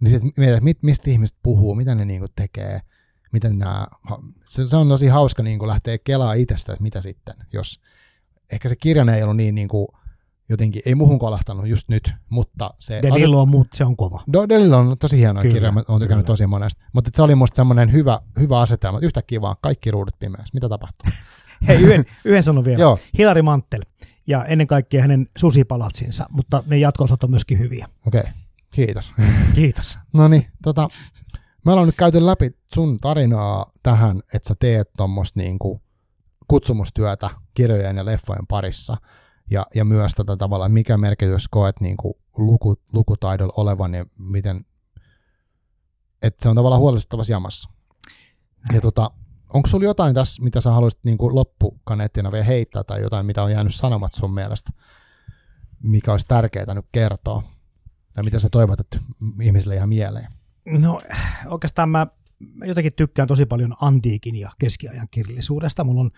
Niin 0.00 0.10
sitten 0.10 0.32
mietit, 0.36 0.64
mit, 0.64 0.82
mistä 0.82 1.10
ihmiset 1.10 1.36
puhuu, 1.42 1.74
mitä 1.74 1.94
ne 1.94 2.04
niinku 2.04 2.26
tekee, 2.36 2.80
miten 3.32 3.58
nämä, 3.58 3.86
se, 4.48 4.66
se, 4.66 4.76
on 4.76 4.88
tosi 4.88 5.06
hauska 5.06 5.42
niinku 5.42 5.66
lähteä 5.66 5.98
kelaa 5.98 6.34
itsestä, 6.34 6.72
että 6.72 6.82
mitä 6.82 7.02
sitten, 7.02 7.34
jos 7.52 7.80
ehkä 8.52 8.68
se 8.68 8.76
kirja 8.76 9.14
ei 9.16 9.22
ollut 9.22 9.36
niin 9.36 9.54
niinku, 9.54 9.98
jotenkin, 10.48 10.82
ei 10.86 10.94
muuhun 10.94 11.18
kolahtanut 11.18 11.66
just 11.66 11.88
nyt, 11.88 12.12
mutta 12.28 12.74
se... 12.78 13.02
Delillo 13.02 13.42
on, 13.42 13.48
muut, 13.48 13.68
se 13.74 13.84
on 13.84 13.96
kova. 13.96 14.22
Do, 14.32 14.48
Delillo 14.48 14.78
on 14.78 14.98
tosi 14.98 15.18
hieno 15.18 15.40
kyllä, 15.40 15.52
kirja, 15.52 15.72
mä 15.72 15.82
oon 15.88 16.00
tykännyt 16.00 16.26
tosi 16.26 16.46
monesta, 16.46 16.84
mutta 16.92 17.10
se 17.14 17.22
oli 17.22 17.34
musta 17.34 17.56
semmoinen 17.56 17.92
hyvä, 17.92 18.20
hyvä 18.40 18.60
asetelma, 18.60 18.98
yhtäkkiä 19.02 19.40
vaan 19.40 19.56
kaikki 19.60 19.90
ruudut 19.90 20.18
pimeässä, 20.18 20.50
mitä 20.54 20.68
tapahtuu? 20.68 21.10
Hei, 21.68 21.80
yhden, 21.80 22.04
yhden 22.24 22.42
sanon 22.42 22.64
vielä. 22.64 22.80
Joo. 22.80 22.98
Hilari 23.18 23.42
Mantel 23.42 23.82
ja 24.26 24.44
ennen 24.44 24.66
kaikkea 24.66 25.02
hänen 25.02 25.26
susipalatsinsa, 25.38 26.26
mutta 26.30 26.62
ne 26.66 26.78
jatkoosat 26.78 27.24
on 27.24 27.30
myöskin 27.30 27.58
hyviä. 27.58 27.88
Okei, 28.06 28.20
okay. 28.20 28.32
kiitos. 28.70 29.12
kiitos. 29.54 29.98
no 30.12 30.28
niin, 30.28 30.46
tota, 30.62 30.88
me 31.64 31.72
ollaan 31.72 31.88
nyt 31.88 31.96
käyty 31.96 32.26
läpi 32.26 32.50
sun 32.74 32.98
tarinaa 32.98 33.72
tähän, 33.82 34.22
että 34.34 34.48
sä 34.48 34.54
teet 34.58 34.90
tuommoista 34.96 35.40
niinku 35.40 35.80
kutsumustyötä 36.48 37.30
kirjojen 37.54 37.96
ja 37.96 38.04
leffojen 38.04 38.46
parissa– 38.46 38.96
ja, 39.50 39.66
ja 39.74 39.84
myös 39.84 40.14
tätä 40.14 40.36
tavalla, 40.36 40.68
mikä 40.68 40.96
merkitys 40.96 41.48
koet 41.48 41.80
niin 41.80 41.96
kuin 41.96 42.14
luku, 42.36 42.76
lukutaidolla 42.92 43.54
olevan 43.56 43.94
ja 43.94 44.06
miten, 44.18 44.64
että 46.22 46.42
se 46.42 46.48
on 46.48 46.56
tavallaan 46.56 46.80
huolestuttavassa 46.80 47.32
jamassa. 47.32 47.70
Ja 48.72 48.80
tota, 48.80 49.10
onko 49.54 49.68
sulla 49.68 49.84
jotain 49.84 50.14
tässä, 50.14 50.42
mitä 50.42 50.60
sä 50.60 50.70
haluaisit 50.70 51.04
niin 51.04 51.18
kuin 51.18 51.34
loppukaneettina 51.34 52.32
vielä 52.32 52.44
heittää 52.44 52.84
tai 52.84 53.02
jotain, 53.02 53.26
mitä 53.26 53.42
on 53.42 53.52
jäänyt 53.52 53.74
sanomat 53.74 54.12
sun 54.12 54.34
mielestä, 54.34 54.70
mikä 55.82 56.12
olisi 56.12 56.26
tärkeää 56.28 56.74
nyt 56.74 56.86
kertoa? 56.92 57.42
Tai 58.12 58.24
mitä 58.24 58.38
sä 58.38 58.48
toivot, 58.52 58.80
että 58.80 58.98
ihmisille 59.42 59.76
ihan 59.76 59.88
mieleen? 59.88 60.26
No 60.66 61.00
oikeastaan 61.46 61.88
mä 61.88 62.06
jotenkin 62.64 62.92
tykkään 62.92 63.28
tosi 63.28 63.46
paljon 63.46 63.76
antiikin 63.80 64.36
ja 64.36 64.50
keskiajan 64.58 65.08
kirjallisuudesta. 65.10 65.84
Mulla 65.84 66.00
on, 66.00 66.10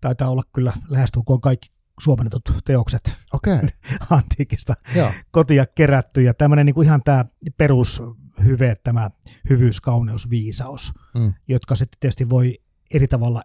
taitaa 0.00 0.30
olla 0.30 0.42
kyllä 0.52 0.72
lähestulkoon 0.88 1.40
kaikki 1.40 1.75
suomennetut 2.00 2.42
teokset 2.64 3.12
okay. 3.32 3.58
antiikista 4.10 4.74
Joo. 4.94 5.12
kotia 5.30 5.66
kerätty. 5.66 6.22
Ja 6.22 6.34
tämmöinen 6.34 6.66
niin 6.66 6.82
ihan 6.84 7.02
tämä 7.04 7.24
perushyve, 7.58 8.74
tämä 8.84 9.10
hyvyys, 9.50 9.80
kauneus, 9.80 10.30
viisaus, 10.30 10.92
mm. 11.14 11.34
jotka 11.48 11.74
sitten 11.74 12.00
tietysti 12.00 12.30
voi 12.30 12.58
eri 12.94 13.08
tavalla 13.08 13.42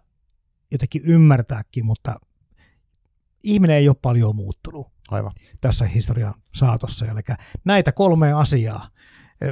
jotenkin 0.70 1.02
ymmärtääkin, 1.04 1.86
mutta 1.86 2.20
ihminen 3.42 3.76
ei 3.76 3.88
ole 3.88 3.96
paljon 4.02 4.36
muuttunut 4.36 4.86
Aivan. 5.10 5.32
tässä 5.60 5.86
historian 5.86 6.34
saatossa. 6.54 7.06
Eli 7.06 7.20
näitä 7.64 7.92
kolmea 7.92 8.38
asiaa. 8.38 8.88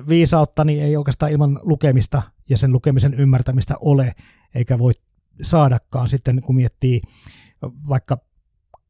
Viisauttani 0.08 0.80
ei 0.80 0.96
oikeastaan 0.96 1.32
ilman 1.32 1.60
lukemista 1.62 2.22
ja 2.48 2.56
sen 2.56 2.72
lukemisen 2.72 3.14
ymmärtämistä 3.14 3.74
ole, 3.80 4.12
eikä 4.54 4.78
voi 4.78 4.92
saadakaan 5.42 6.08
sitten, 6.08 6.42
kun 6.42 6.54
miettii 6.54 7.00
vaikka 7.88 8.18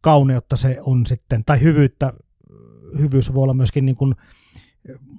kauneutta 0.01 0.57
se 0.57 0.79
on 0.81 1.07
sitten, 1.07 1.45
tai 1.45 1.61
hyvyyttä, 1.61 2.13
hyvyys 2.99 3.35
voi 3.35 3.43
olla 3.43 3.55
myöskin 3.55 3.87
niin 3.87 3.97
kuin 3.97 4.15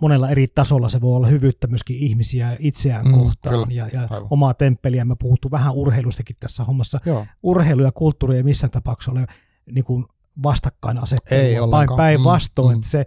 monella 0.01 0.29
eri 0.29 0.47
tasolla 0.47 0.89
se 0.89 1.01
voi 1.01 1.15
olla 1.15 1.27
hyvyyttä 1.27 1.67
myöskin 1.67 1.97
ihmisiä 1.97 2.57
itseään 2.59 3.05
mm, 3.05 3.13
kohtaan 3.13 3.71
ja, 3.71 3.87
ja 3.87 4.07
omaa 4.29 4.53
temppeliä. 4.53 5.05
Me 5.05 5.15
puhuttu 5.19 5.51
vähän 5.51 5.73
urheilustakin 5.73 6.35
tässä 6.39 6.63
hommassa. 6.63 6.99
Joo. 7.05 7.25
Urheilu 7.43 7.81
ja 7.81 7.91
kulttuuri 7.91 8.37
ei 8.37 8.43
missään 8.43 8.71
tapauksessa 8.71 9.11
ole 9.11 9.25
niin 9.71 9.85
kuin 9.85 10.05
vastakkainasettelua, 10.43 11.85
päinvastoin. 11.97 12.77
Mm. 12.77 12.83
Se 12.83 13.05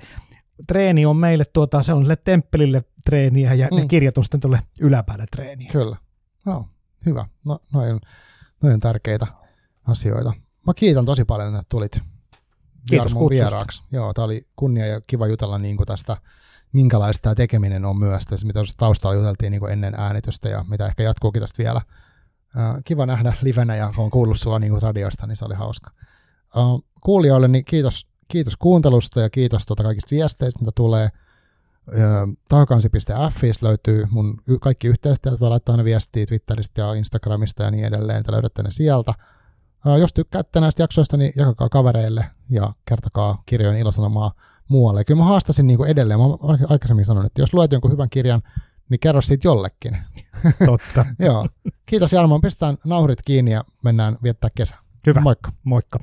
treeni 0.66 1.06
on 1.06 1.16
meille, 1.16 1.44
tuota, 1.44 1.82
se 1.82 1.92
on 1.92 2.06
temppelille 2.24 2.84
treeniä 3.04 3.54
ja 3.54 3.68
mm. 3.72 3.76
ne 3.76 3.86
kirjat 3.86 4.18
on 4.18 4.24
sitten 4.24 4.40
tuolle 4.40 4.62
yläpäälle 4.80 5.26
treeniä. 5.30 5.72
Kyllä. 5.72 5.96
No, 6.46 6.68
hyvä. 7.06 7.26
No, 7.44 7.58
noin, 7.72 7.92
on, 7.92 8.00
noin 8.62 8.74
on 8.74 8.80
tärkeitä 8.80 9.26
asioita. 9.86 10.32
Mä 10.66 10.74
kiitän 10.74 11.04
tosi 11.04 11.24
paljon, 11.24 11.54
että 11.54 11.66
tulit 11.68 12.00
Kiitos 12.88 13.14
vieraaksi. 13.30 13.82
Joo, 13.92 14.12
tämä 14.14 14.24
oli 14.24 14.46
kunnia 14.56 14.86
ja 14.86 15.00
kiva 15.06 15.26
jutella 15.26 15.58
niin 15.58 15.76
kuin 15.76 15.86
tästä, 15.86 16.16
minkälaista 16.72 17.22
tämä 17.22 17.34
tekeminen 17.34 17.84
on 17.84 17.96
myös, 17.96 18.24
tässä, 18.24 18.46
mitä 18.46 18.60
taustalla 18.76 19.14
juteltiin 19.14 19.50
niin 19.50 19.60
kuin 19.60 19.72
ennen 19.72 19.94
äänitystä 19.94 20.48
ja 20.48 20.64
mitä 20.68 20.86
ehkä 20.86 21.02
jatkuukin 21.02 21.42
tästä 21.42 21.62
vielä. 21.62 21.80
kiva 22.84 23.06
nähdä 23.06 23.32
livenä 23.42 23.76
ja 23.76 23.92
kun 23.96 24.04
on 24.04 24.10
kuullut 24.10 24.40
sua 24.40 24.58
niin 24.58 24.70
kuin 24.70 24.82
radiosta, 24.82 25.26
niin 25.26 25.36
se 25.36 25.44
oli 25.44 25.54
hauska. 25.54 25.90
kuulijoille 27.00 27.48
niin 27.48 27.64
kiitos, 27.64 28.06
kiitos 28.28 28.56
kuuntelusta 28.56 29.20
ja 29.20 29.30
kiitos 29.30 29.66
tuota 29.66 29.82
kaikista 29.82 30.10
viesteistä, 30.10 30.60
mitä 30.60 30.72
tulee. 30.74 31.08
Tahokansi.fi 32.48 33.52
löytyy 33.62 34.06
mun 34.10 34.42
kaikki 34.60 34.88
yhteystiedot, 34.88 35.40
voi 35.40 35.48
laittaa 35.48 35.72
aina 35.72 35.84
viestiä 35.84 36.26
Twitteristä 36.26 36.80
ja 36.80 36.94
Instagramista 36.94 37.62
ja 37.62 37.70
niin 37.70 37.84
edelleen, 37.84 38.18
että 38.18 38.32
löydätte 38.32 38.62
ne 38.62 38.70
sieltä. 38.70 39.14
Jos 39.98 40.12
tykkäätte 40.12 40.60
näistä 40.60 40.82
jaksoista, 40.82 41.16
niin 41.16 41.32
jakakaa 41.36 41.68
kavereille 41.68 42.26
ja 42.50 42.72
kertokaa 42.84 43.42
kirjojen 43.46 43.78
ilosanomaa 43.78 44.32
muualle. 44.68 45.04
Kyllä 45.04 45.18
mä 45.18 45.24
haastasin 45.24 45.66
niin 45.66 45.76
kuin 45.76 45.90
edelleen, 45.90 46.20
mä 46.20 46.24
olen 46.24 46.66
aikaisemmin 46.68 47.04
sanonut, 47.04 47.26
että 47.26 47.42
jos 47.42 47.54
luet 47.54 47.72
jonkun 47.72 47.92
hyvän 47.92 48.10
kirjan, 48.10 48.42
niin 48.88 49.00
kerro 49.00 49.20
siitä 49.20 49.48
jollekin. 49.48 49.98
Totta. 50.66 51.06
Joo. 51.26 51.48
Kiitos 51.86 52.12
Jarmo, 52.12 52.40
pistetään 52.40 52.76
naurit 52.84 53.22
kiinni 53.24 53.50
ja 53.52 53.64
mennään 53.82 54.18
viettää 54.22 54.50
kesä. 54.54 54.76
Hyvä. 55.06 55.20
Moikka. 55.20 55.52
Moikka. 55.64 55.98